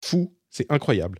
fou, 0.00 0.32
c'est 0.48 0.70
incroyable. 0.70 1.18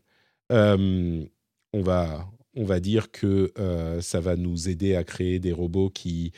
on 0.51 1.27
va 1.75 2.29
on 2.59 2.65
va 2.65 2.81
dire 2.81 3.11
que 3.11 3.53
ça 4.01 4.21
va 4.21 4.37
nous 4.37 4.69
aider 4.69 4.95
à 4.95 5.03
créer 5.03 5.41
des 5.41 5.53
robots 5.53 5.91
qui 5.91 6.33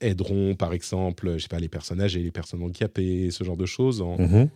aideront, 0.00 0.54
par 0.54 0.72
exemple, 0.72 1.34
je 1.34 1.38
sais 1.38 1.48
pas, 1.48 1.58
les 1.58 1.68
personnages 1.68 2.16
et 2.16 2.22
les 2.22 2.30
personnes 2.30 2.62
handicapées, 2.62 3.30
ce 3.30 3.44
genre 3.44 3.56
de 3.56 3.66
choses, 3.66 4.02
mhm. 4.02 4.48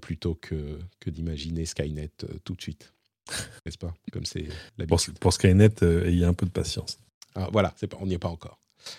plutôt 0.00 0.34
que, 0.34 0.78
que 1.00 1.10
d'imaginer 1.10 1.66
Skynet 1.66 2.10
tout 2.44 2.54
de 2.54 2.60
suite. 2.60 2.92
N'est-ce 3.66 3.78
pas? 3.78 3.94
Comme 4.10 4.24
c'est 4.24 4.48
pour, 4.88 5.00
pour, 5.20 5.32
Skynet, 5.32 5.82
ayez 5.82 6.24
un 6.24 6.34
peu 6.34 6.46
de 6.46 6.50
patience. 6.50 6.98
Ah, 7.34 7.48
voilà, 7.52 7.70
pas, 7.70 7.98
on 8.00 8.06
n'y 8.06 8.14
est 8.14 8.18
pas 8.18 8.28
encore. 8.28 8.58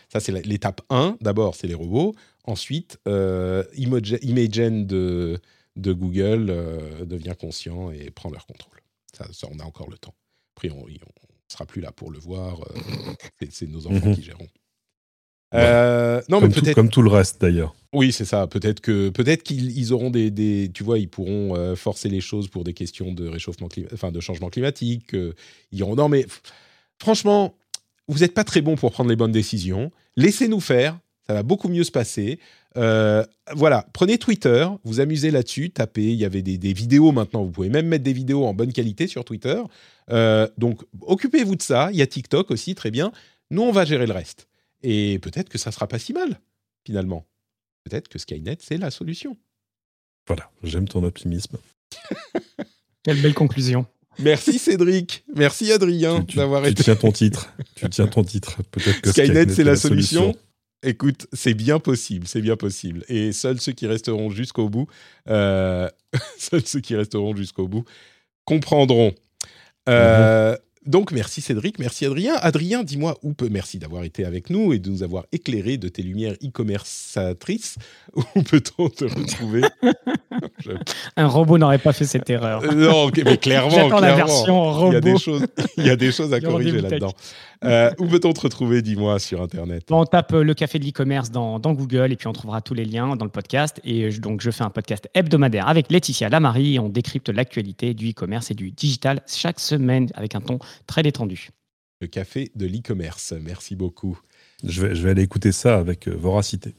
Ça, 0.10 0.20
c'est 0.20 0.32
l'étape 0.46 0.82
1. 0.90 1.18
D'abord, 1.22 1.56
c'est 1.56 1.68
les 1.68 1.74
robots. 1.74 2.16
Ensuite, 2.46 3.00
euh, 3.08 3.64
Imagen 3.76 4.86
de, 4.86 5.40
de 5.76 5.94
Google 5.94 6.48
euh, 6.50 7.06
devient 7.06 7.36
conscient 7.40 7.92
et 7.92 8.10
prend 8.12 8.30
leur 8.30 8.46
contrôle. 8.46 8.80
Ça, 9.14 9.28
on 9.52 9.60
a 9.60 9.64
encore 9.64 9.90
le 9.90 9.98
temps. 9.98 10.16
Après, 10.56 10.70
on 10.70 10.88
ne 10.88 10.98
sera 11.48 11.66
plus 11.66 11.82
là 11.82 11.92
pour 11.92 12.12
le 12.12 12.20
voir. 12.20 12.62
Euh, 12.62 13.14
c'est 13.50 13.68
nos 13.68 13.88
enfants 13.88 14.08
mhm. 14.08 14.16
qui 14.16 14.24
géreront. 14.24 14.48
Euh, 15.54 16.22
non, 16.30 16.40
comme 16.40 16.50
mais 16.50 16.56
peut-être 16.56 16.76
comme 16.76 16.90
tout 16.90 17.02
le 17.02 17.10
reste 17.10 17.42
d'ailleurs. 17.42 17.76
Oui, 17.94 18.12
c'est 18.12 18.26
ça. 18.26 18.48
Peut-être 18.48 18.80
que 18.80 19.10
peut-être 19.10 19.44
qu'ils 19.44 19.94
auront 19.94 20.10
des, 20.10 20.32
des, 20.32 20.72
tu 20.74 20.84
vois, 20.84 20.98
ils 20.98 21.10
pourront 21.10 21.76
forcer 21.76 22.10
les 22.10 22.22
choses 22.22 22.48
pour 22.48 22.64
des 22.64 22.74
questions 22.74 23.12
de 23.12 23.28
réchauffement 23.28 23.70
enfin 23.94 24.12
de 24.12 24.20
changement 24.20 24.50
climatique. 24.50 25.14
ils 25.14 25.76
diront 25.76 25.96
non, 25.96 26.10
mais 26.10 26.26
franchement, 26.98 27.56
vous 28.08 28.20
n'êtes 28.20 28.34
pas 28.34 28.44
très 28.44 28.62
bon 28.62 28.76
pour 28.76 28.92
prendre 28.92 29.10
les 29.10 29.16
bonnes 29.16 29.32
décisions. 29.32 29.92
Laissez-nous 30.16 30.60
faire, 30.60 30.98
ça 31.28 31.34
va 31.34 31.44
beaucoup 31.44 31.70
mieux 31.70 31.84
se 31.84 31.92
passer. 31.92 32.40
Euh, 32.76 33.24
voilà, 33.54 33.86
prenez 33.94 34.18
Twitter, 34.18 34.68
vous 34.84 35.00
amusez 35.00 35.32
là-dessus, 35.32 35.70
tapez, 35.70 36.12
il 36.12 36.16
y 36.20 36.26
avait 36.26 36.42
des, 36.42 36.74
vidéos 36.74 37.12
maintenant, 37.12 37.44
vous 37.44 37.52
pouvez 37.52 37.70
même 37.70 37.88
mettre 37.88 38.04
des 38.04 38.14
vidéos 38.14 38.46
en 38.46 38.54
bonne 38.54 38.74
qualité 38.74 39.08
sur 39.08 39.24
Twitter. 39.24 39.62
Euh, 40.12 40.48
donc, 40.58 40.82
occupez-vous 41.02 41.56
de 41.56 41.62
ça, 41.62 41.90
il 41.92 41.98
y 41.98 42.02
a 42.02 42.08
TikTok 42.08 42.52
aussi, 42.52 42.76
très 42.76 42.92
bien. 42.92 43.12
Nous, 43.52 43.62
on 43.62 43.72
va 43.72 43.86
gérer 43.86 44.08
le 44.08 44.14
reste. 44.14 44.48
Et 44.84 45.20
peut-être 45.20 45.50
que 45.50 45.58
ça 45.58 45.72
sera 45.72 45.88
pas 45.88 46.00
si 46.00 46.14
mal, 46.14 46.40
finalement. 46.86 47.26
Peut-être 47.84 48.08
que 48.08 48.20
Skynet, 48.20 48.58
c'est 48.60 48.78
la 48.78 48.92
solution. 48.92 49.38
Voilà, 50.28 50.50
j'aime 50.64 50.88
ton 50.88 51.04
optimisme. 51.04 51.58
Quelle 53.04 53.22
belle 53.22 53.34
conclusion. 53.34 53.86
Merci 54.20 54.60
Cédric, 54.60 55.26
merci 55.36 55.72
Adrien 55.72 56.20
d'avoir 56.36 56.66
été. 56.66 56.76
Tu 56.76 56.84
tiens 56.84 56.96
ton 56.96 57.12
titre, 57.12 57.52
tu 57.76 57.90
tiens 57.90 58.06
ton 58.06 58.24
titre. 58.24 58.62
Peut-être 58.70 59.02
que 59.02 59.10
Skynet, 59.10 59.50
c'est 59.50 59.64
la, 59.64 59.76
solution. 59.76 60.36
Écoute, 60.84 61.28
c'est 61.34 61.56
bien 61.56 61.80
possible, 61.80 62.28
c'est 62.28 62.42
bien 62.42 62.56
possible. 62.56 63.04
Et 63.08 63.32
seuls 63.32 63.60
ceux 63.60 63.72
qui 63.72 63.88
resteront 63.88 64.30
jusqu'au 64.30 64.70
bout, 64.70 64.88
euh, 65.30 65.90
seuls 66.38 66.66
ceux 66.66 66.80
qui 66.80 66.96
resteront 66.96 67.36
jusqu'au 67.36 67.68
bout 67.68 67.86
comprendront. 68.46 69.14
Euh, 69.90 70.56
donc, 70.86 71.12
merci 71.12 71.42
Cédric, 71.42 71.80
merci 71.80 72.06
Adrien. 72.06 72.36
Adrien, 72.36 72.84
dis-moi 72.84 73.18
où 73.24 73.34
peut. 73.34 73.50
Merci 73.50 73.80
d'avoir 73.80 74.04
été 74.04 74.26
avec 74.26 74.50
nous 74.50 74.74
et 74.74 74.80
de 74.80 74.90
nous 74.90 75.04
avoir 75.04 75.26
éclairé 75.32 75.78
de 75.78 75.88
tes 75.88 76.02
lumières 76.02 76.34
e-commerçatrices. 76.44 77.78
Où 78.36 78.42
peut-on 78.44 78.90
te 78.90 79.06
retrouver? 79.06 79.64
Un 81.18 81.28
robot 81.28 81.58
n'aurait 81.58 81.78
pas 81.78 81.94
fait 81.94 82.06
cette 82.06 82.30
erreur. 82.30 82.64
Euh, 82.64 82.74
non, 82.74 83.10
mais 83.26 83.38
clairement. 83.38 83.70
J'attends 83.70 84.00
la 84.00 84.16
version 84.16 84.72
robot. 84.72 84.92
Il 84.92 84.94
y 84.94 84.98
a 84.98 85.02
des 85.02 85.18
choses, 85.18 85.46
il 85.78 85.86
y 85.86 85.90
a 85.90 85.96
des 85.96 86.12
choses 86.12 86.34
à 86.34 86.40
corriger 86.40 86.82
là-dedans. 86.82 87.14
Euh, 87.64 87.92
où 87.98 88.08
peut-on 88.08 88.34
te 88.34 88.42
retrouver, 88.42 88.82
dis-moi, 88.82 89.20
sur 89.20 89.42
Internet? 89.42 89.86
On 89.90 90.04
tape 90.06 90.34
euh, 90.34 90.44
le 90.44 90.54
café 90.54 90.80
de 90.80 90.86
l'e-commerce 90.86 91.32
dans, 91.32 91.60
dans, 91.60 91.74
Google 91.74 92.12
et 92.12 92.16
puis 92.18 92.28
on 92.28 92.34
trouvera 92.34 92.62
tous 92.62 92.74
les 92.74 92.84
liens 92.84 93.16
dans 93.16 93.26
le 93.26 93.32
podcast. 93.32 93.80
Et 93.86 94.10
donc, 94.12 94.42
je 94.42 94.52
fais 94.52 94.64
un 94.64 94.70
podcast 94.70 95.10
hebdomadaire 95.14 95.68
avec 95.68 95.92
Laetitia 95.92 96.30
Lamarie 96.30 96.76
et 96.76 96.80
on 96.80 96.90
décrypte 96.90 97.30
l'actualité 97.30 97.94
du 97.94 98.10
e-commerce 98.10 98.52
et 98.52 98.54
du 98.54 98.72
digital 98.72 99.22
chaque 99.28 99.60
semaine 99.60 100.10
avec 100.16 100.36
un 100.36 100.42
ton 100.42 100.60
très 100.88 101.04
détendu. 101.04 101.50
Le 102.02 102.08
café 102.08 102.52
de 102.56 102.66
l'e-commerce, 102.66 103.34
merci 103.42 103.76
beaucoup. 103.76 104.20
Je 104.64 104.82
vais, 104.82 104.96
je 104.96 105.04
vais 105.04 105.12
aller 105.12 105.24
écouter 105.24 105.52
ça 105.52 105.78
avec 105.78 106.08
euh, 106.08 106.16
voracité. 106.16 106.76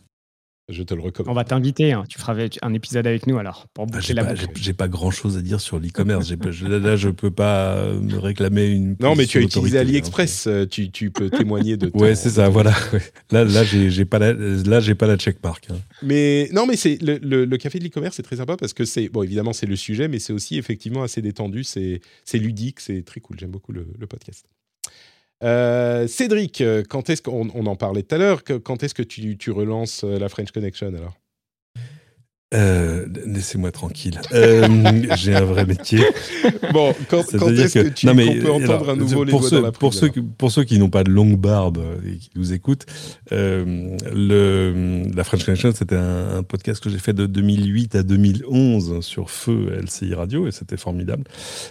Je 0.70 0.82
te 0.82 0.94
le 0.94 1.02
recommande. 1.02 1.30
On 1.30 1.34
va 1.34 1.44
t'inviter. 1.44 1.92
Hein. 1.92 2.04
Tu 2.08 2.18
feras 2.18 2.34
un 2.62 2.72
épisode 2.72 3.06
avec 3.06 3.26
nous 3.26 3.36
alors 3.36 3.66
pour 3.74 3.86
bah, 3.86 4.00
j'ai, 4.00 4.14
pas, 4.14 4.34
j'ai, 4.34 4.72
pas 4.72 4.88
grand 4.88 5.10
chose 5.10 5.36
à 5.36 5.42
dire 5.42 5.60
sur 5.60 5.78
l'e-commerce. 5.78 6.32
là, 6.62 6.96
je 6.96 7.10
peux 7.10 7.30
pas 7.30 7.92
me 7.92 8.18
réclamer 8.18 8.68
une. 8.68 8.96
Non, 8.98 9.14
mais 9.14 9.26
tu 9.26 9.38
as 9.38 9.42
utilisé 9.42 9.78
AliExpress. 9.78 10.46
Euh, 10.46 10.66
tu, 10.66 10.90
tu, 10.90 11.10
peux 11.10 11.28
témoigner 11.28 11.76
de. 11.76 11.90
ouais, 11.94 12.14
c'est 12.14 12.30
ça. 12.30 12.48
Voilà. 12.48 12.72
Là, 13.30 13.44
là, 13.44 13.64
j'ai, 13.64 13.90
j'ai 13.90 14.04
pas 14.04 14.18
la, 14.18 14.32
là, 14.32 14.80
j'ai 14.80 14.94
pas 14.94 15.06
la 15.06 15.16
checkmark. 15.16 15.66
Hein. 15.70 15.76
Mais 16.02 16.48
non, 16.52 16.66
mais 16.66 16.76
c'est 16.76 16.98
le, 17.02 17.18
le, 17.44 17.56
café 17.56 17.78
de 17.78 17.84
l'e-commerce, 17.84 18.16
c'est 18.16 18.22
très 18.22 18.36
sympa 18.36 18.56
parce 18.56 18.72
que 18.72 18.84
c'est 18.84 19.08
bon. 19.08 19.22
Évidemment, 19.22 19.52
c'est 19.52 19.66
le 19.66 19.76
sujet, 19.76 20.08
mais 20.08 20.18
c'est 20.18 20.32
aussi 20.32 20.56
effectivement 20.56 21.02
assez 21.02 21.20
détendu. 21.20 21.64
C'est, 21.64 22.00
c'est 22.24 22.38
ludique. 22.38 22.80
C'est 22.80 23.02
très 23.04 23.20
cool. 23.20 23.38
J'aime 23.38 23.50
beaucoup 23.50 23.72
le, 23.72 23.86
le 23.98 24.06
podcast. 24.06 24.46
Euh, 25.42 26.06
Cédric, 26.06 26.60
euh, 26.60 26.82
quand 26.88 27.10
est-ce 27.10 27.22
qu'on 27.22 27.50
on 27.54 27.66
en 27.66 27.76
parlait 27.76 28.02
tout 28.02 28.14
à 28.14 28.18
l'heure 28.18 28.42
Quand 28.44 28.82
est-ce 28.82 28.94
que 28.94 29.02
tu, 29.02 29.36
tu 29.36 29.50
relances 29.50 30.04
euh, 30.04 30.18
la 30.18 30.28
French 30.28 30.52
Connection 30.52 30.88
alors? 30.88 31.14
Euh, 32.54 33.06
laissez-moi 33.26 33.72
tranquille. 33.72 34.20
Euh, 34.32 34.68
j'ai 35.16 35.34
un 35.34 35.44
vrai 35.44 35.66
métier. 35.66 36.00
Bon, 36.72 36.94
quand, 37.08 37.20
est-ce 37.20 37.78
que, 37.78 37.88
tu 37.88 38.06
peut 38.06 38.50
entendre 38.50 38.90
à 38.90 38.96
nouveau 38.96 39.24
pour 39.26 39.42
les 39.42 39.48
ceux, 39.48 39.56
dans 39.56 39.62
la 39.62 39.72
pour 39.72 39.94
ceux, 39.94 40.10
pour 40.10 40.52
ceux 40.52 40.64
qui 40.64 40.78
n'ont 40.78 40.90
pas 40.90 41.04
de 41.04 41.10
longue 41.10 41.36
barbe 41.36 41.82
et 42.06 42.16
qui 42.16 42.30
nous 42.36 42.52
écoutent, 42.52 42.86
euh, 43.32 43.96
le, 44.12 45.04
la 45.14 45.24
French 45.24 45.44
Connection, 45.44 45.72
c'était 45.74 45.96
un, 45.96 46.42
podcast 46.42 46.82
que 46.82 46.90
j'ai 46.90 46.98
fait 46.98 47.12
de 47.12 47.26
2008 47.26 47.96
à 47.96 48.02
2011 48.02 49.00
sur 49.00 49.30
Feu 49.30 49.80
LCI 49.82 50.14
Radio 50.14 50.46
et 50.46 50.52
c'était 50.52 50.76
formidable. 50.76 51.24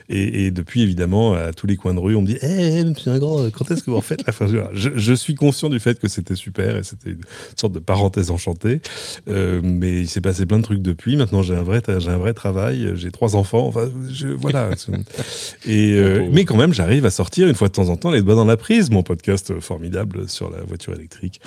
Et, 0.09 0.51
depuis, 0.51 0.81
évidemment, 0.81 1.33
à 1.33 1.53
tous 1.53 1.67
les 1.67 1.77
coins 1.77 1.93
de 1.93 1.99
rue, 1.99 2.15
on 2.15 2.21
me 2.21 2.27
dit 2.27 2.37
hey, 2.41 2.83
eh, 2.85 3.09
un 3.09 3.19
grand, 3.19 3.49
quand 3.51 3.71
est-ce 3.71 3.83
que 3.83 3.91
vous 3.91 3.97
refaites 3.97 4.25
la 4.25 4.33
French 4.33 4.51
je, 4.73 4.89
je 4.95 5.13
suis 5.13 5.35
conscient 5.35 5.69
du 5.69 5.79
fait 5.79 5.99
que 5.99 6.07
c'était 6.07 6.35
super 6.35 6.77
et 6.77 6.83
c'était 6.83 7.11
une 7.11 7.21
sorte 7.55 7.73
de 7.73 7.79
parenthèse 7.79 8.31
enchantée. 8.31 8.81
mais 9.27 10.01
il 10.01 10.07
s'est 10.07 10.21
passé 10.21 10.45
plein 10.45 10.57
de 10.57 10.63
trucs 10.63 10.72
depuis. 10.81 11.15
Maintenant, 11.15 11.41
j'ai 11.41 11.55
un 11.55 11.63
vrai, 11.63 11.81
j'ai 11.99 12.09
un 12.09 12.17
vrai 12.17 12.33
travail. 12.33 12.91
J'ai 12.95 13.11
trois 13.11 13.35
enfants. 13.35 13.67
Enfin, 13.67 13.89
je, 14.09 14.27
voilà. 14.27 14.71
et 15.65 15.93
euh, 15.93 16.27
mais 16.31 16.45
quand 16.45 16.57
même, 16.57 16.73
j'arrive 16.73 17.05
à 17.05 17.11
sortir 17.11 17.47
une 17.47 17.55
fois 17.55 17.67
de 17.67 17.73
temps 17.73 17.89
en 17.89 17.97
temps 17.97 18.11
les 18.11 18.21
doigts 18.21 18.35
dans 18.35 18.45
la 18.45 18.57
prise. 18.57 18.89
Mon 18.89 19.03
podcast 19.03 19.59
formidable 19.59 20.29
sur 20.29 20.49
la 20.49 20.61
voiture 20.61 20.93
électrique, 20.93 21.41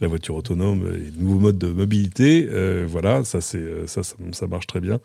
la 0.00 0.08
voiture 0.08 0.36
autonome 0.36 0.92
et 0.94 1.10
de 1.10 1.22
nouveaux 1.22 1.40
modes 1.40 1.58
de 1.58 1.68
mobilité. 1.68 2.48
Euh, 2.50 2.86
voilà, 2.88 3.24
ça 3.24 3.40
c'est 3.40 3.58
euh, 3.58 3.86
ça, 3.86 4.02
ça, 4.02 4.46
marche 4.46 4.66
très 4.66 4.80
bien. 4.80 5.00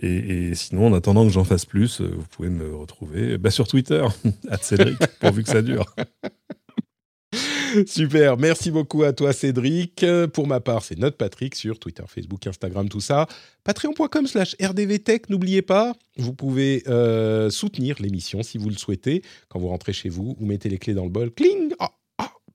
Et, 0.00 0.54
sinon, 0.54 0.88
en 0.88 0.94
attendant 0.94 1.26
que 1.26 1.32
j'en 1.32 1.44
fasse 1.44 1.64
plus, 1.64 2.00
vous 2.00 2.24
pouvez 2.30 2.50
me 2.50 2.74
retrouver 2.74 3.38
bah, 3.38 3.50
sur 3.50 3.66
Twitter, 3.66 4.04
à 4.50 4.56
Cédric, 4.58 4.98
pourvu 5.20 5.42
que 5.42 5.48
ça 5.48 5.62
dure. 5.62 5.86
Super, 7.86 8.36
merci 8.36 8.70
beaucoup 8.70 9.02
à 9.02 9.12
toi 9.12 9.32
Cédric. 9.32 10.04
Pour 10.32 10.46
ma 10.46 10.60
part, 10.60 10.82
c'est 10.82 10.98
Note 10.98 11.16
Patrick 11.16 11.54
sur 11.54 11.78
Twitter, 11.78 12.04
Facebook, 12.06 12.46
Instagram, 12.46 12.88
tout 12.88 13.00
ça. 13.00 13.26
Patreon.com 13.64 14.26
slash 14.26 14.56
rdvtech, 14.60 15.30
n'oubliez 15.30 15.62
pas, 15.62 15.94
vous 16.16 16.34
pouvez 16.34 16.82
euh, 16.88 17.50
soutenir 17.50 17.96
l'émission 18.00 18.42
si 18.42 18.58
vous 18.58 18.68
le 18.68 18.76
souhaitez. 18.76 19.22
Quand 19.48 19.58
vous 19.58 19.68
rentrez 19.68 19.92
chez 19.92 20.08
vous, 20.08 20.36
vous 20.38 20.46
mettez 20.46 20.68
les 20.68 20.78
clés 20.78 20.94
dans 20.94 21.04
le 21.04 21.10
bol, 21.10 21.30
cling 21.30 21.72
ah 21.78 21.92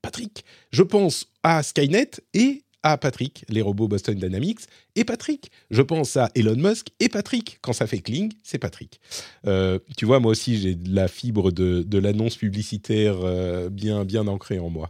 Patrick 0.01 0.45
Je 0.71 0.83
pense 0.83 1.27
à 1.43 1.63
Skynet 1.63 2.11
et 2.33 2.63
à 2.83 2.97
Patrick, 2.97 3.43
les 3.49 3.61
robots 3.61 3.87
Boston 3.87 4.15
Dynamics, 4.15 4.61
et 4.97 5.05
Patrick. 5.05 5.51
Je 5.69 5.81
pense 5.81 6.17
à 6.17 6.29
Elon 6.35 6.55
Musk 6.55 6.87
et 6.99 7.07
Patrick. 7.07 7.59
Quand 7.61 7.71
ça 7.71 7.87
fait 7.87 7.99
cling, 7.99 8.33
c'est 8.43 8.57
Patrick. 8.57 8.99
Euh, 9.45 9.79
tu 9.95 10.05
vois, 10.05 10.19
moi 10.19 10.31
aussi, 10.31 10.57
j'ai 10.57 10.75
de 10.75 10.93
la 10.93 11.07
fibre 11.07 11.51
de, 11.51 11.83
de 11.83 11.97
l'annonce 11.99 12.35
publicitaire 12.35 13.17
euh, 13.21 13.69
bien, 13.69 14.03
bien 14.03 14.27
ancrée 14.27 14.59
en 14.59 14.69
moi. 14.69 14.89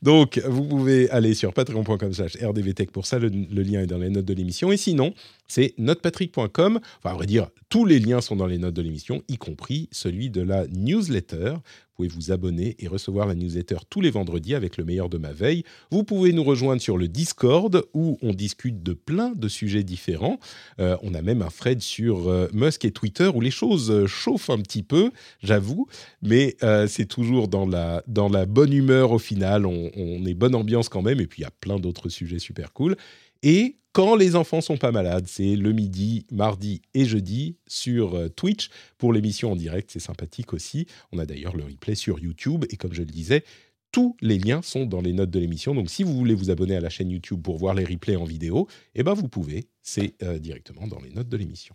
Donc, 0.00 0.40
vous 0.46 0.64
pouvez 0.64 1.08
aller 1.10 1.34
sur 1.34 1.52
patreon.com 1.52 2.12
rdvtech 2.42 2.90
pour 2.90 3.06
ça. 3.06 3.18
Le, 3.18 3.28
le, 3.28 3.62
lien 3.62 3.82
est 3.82 3.86
dans 3.86 3.98
les 3.98 4.10
notes 4.10 4.24
de 4.24 4.34
l'émission. 4.34 4.72
Et 4.72 4.78
sinon, 4.78 5.12
c'est 5.46 5.74
notepatrick.com. 5.76 6.80
Enfin, 6.98 7.10
à 7.10 7.14
vrai 7.14 7.26
dire, 7.26 7.48
tous 7.68 7.84
les 7.84 7.98
liens 7.98 8.22
sont 8.22 8.36
dans 8.36 8.46
les 8.46 8.58
notes 8.58 8.74
de 8.74 8.82
l'émission, 8.82 9.22
y 9.28 9.36
compris 9.36 9.88
celui 9.92 10.30
de 10.30 10.40
la 10.40 10.66
newsletter. 10.68 11.54
Vous 11.54 11.96
pouvez 11.96 12.08
vous 12.08 12.32
abonner 12.32 12.74
et 12.78 12.88
recevoir 12.88 13.26
la 13.26 13.34
newsletter 13.34 13.76
tous 13.90 14.00
les 14.00 14.10
vendredis 14.10 14.54
avec 14.54 14.78
le 14.78 14.84
meilleur 14.84 15.10
de 15.10 15.18
ma 15.18 15.32
veille. 15.32 15.62
Vous 15.90 16.04
pouvez 16.04 16.32
nous 16.32 16.42
rejoindre 16.42 16.80
sur 16.80 16.96
le 16.96 17.06
Discord 17.06 17.84
où 17.92 18.18
on 18.22 18.32
discute 18.32 18.82
de 18.82 18.94
plein 18.94 19.32
de 19.34 19.41
sujets 19.48 19.82
différents. 19.82 20.38
Euh, 20.80 20.96
on 21.02 21.14
a 21.14 21.22
même 21.22 21.42
un 21.42 21.48
thread 21.48 21.80
sur 21.80 22.28
euh, 22.28 22.48
Musk 22.52 22.84
et 22.84 22.90
Twitter 22.90 23.30
où 23.34 23.40
les 23.40 23.50
choses 23.50 23.90
euh, 23.90 24.06
chauffent 24.06 24.50
un 24.50 24.58
petit 24.58 24.82
peu, 24.82 25.10
j'avoue, 25.42 25.86
mais 26.22 26.56
c'est 26.88 27.06
toujours 27.06 27.48
dans 27.48 27.66
la, 27.66 28.02
dans 28.06 28.28
la 28.28 28.46
bonne 28.46 28.72
humeur 28.72 29.12
au 29.12 29.18
final. 29.18 29.66
On, 29.66 29.90
on 29.96 30.24
est 30.24 30.34
bonne 30.34 30.54
ambiance 30.54 30.88
quand 30.88 31.02
même 31.02 31.20
et 31.20 31.26
puis 31.26 31.40
il 31.40 31.44
y 31.44 31.46
a 31.46 31.50
plein 31.50 31.78
d'autres 31.78 32.08
sujets 32.08 32.38
super 32.38 32.72
cool. 32.72 32.96
Et 33.42 33.76
quand 33.92 34.14
les 34.14 34.36
enfants 34.36 34.60
sont 34.60 34.76
pas 34.76 34.92
malades, 34.92 35.26
c'est 35.26 35.56
le 35.56 35.72
midi, 35.72 36.26
mardi 36.30 36.82
et 36.94 37.04
jeudi 37.04 37.56
sur 37.66 38.30
Twitch 38.34 38.70
pour 38.98 39.12
l'émission 39.12 39.52
en 39.52 39.56
direct. 39.56 39.90
C'est 39.92 40.00
sympathique 40.00 40.52
aussi. 40.52 40.86
On 41.12 41.18
a 41.18 41.26
d'ailleurs 41.26 41.56
le 41.56 41.64
replay 41.64 41.94
sur 41.94 42.18
YouTube. 42.18 42.64
Et 42.70 42.76
comme 42.76 42.94
je 42.94 43.02
le 43.02 43.10
disais, 43.10 43.44
tous 43.92 44.16
les 44.20 44.38
liens 44.38 44.62
sont 44.62 44.86
dans 44.86 45.00
les 45.00 45.12
notes 45.12 45.30
de 45.30 45.38
l'émission. 45.38 45.74
Donc 45.74 45.90
si 45.90 46.02
vous 46.02 46.14
voulez 46.14 46.34
vous 46.34 46.50
abonner 46.50 46.76
à 46.76 46.80
la 46.80 46.90
chaîne 46.90 47.10
YouTube 47.10 47.42
pour 47.42 47.58
voir 47.58 47.74
les 47.74 47.84
replays 47.84 48.16
en 48.16 48.24
vidéo, 48.24 48.66
eh 48.94 49.02
ben 49.02 49.12
vous 49.14 49.28
pouvez. 49.28 49.68
C'est 49.82 50.14
euh, 50.22 50.38
directement 50.38 50.86
dans 50.88 51.00
les 51.00 51.10
notes 51.10 51.28
de 51.28 51.36
l'émission. 51.36 51.74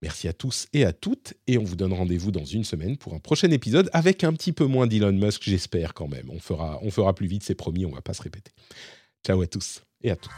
Merci 0.00 0.26
à 0.26 0.32
tous 0.32 0.66
et 0.72 0.84
à 0.84 0.92
toutes, 0.92 1.34
et 1.46 1.58
on 1.58 1.62
vous 1.62 1.76
donne 1.76 1.92
rendez-vous 1.92 2.32
dans 2.32 2.44
une 2.44 2.64
semaine 2.64 2.96
pour 2.96 3.14
un 3.14 3.20
prochain 3.20 3.48
épisode 3.52 3.88
avec 3.92 4.24
un 4.24 4.32
petit 4.32 4.50
peu 4.50 4.64
moins 4.66 4.88
d'Elon 4.88 5.12
Musk, 5.12 5.42
j'espère 5.44 5.94
quand 5.94 6.08
même. 6.08 6.28
On 6.28 6.40
fera, 6.40 7.14
plus 7.14 7.28
vite, 7.28 7.44
c'est 7.44 7.54
promis, 7.54 7.86
on 7.86 7.92
va 7.92 8.02
pas 8.02 8.12
se 8.12 8.22
répéter. 8.22 8.50
Ciao 9.24 9.40
à 9.40 9.46
tous 9.46 9.82
et 10.02 10.10
à 10.10 10.16
toutes. 10.16 10.32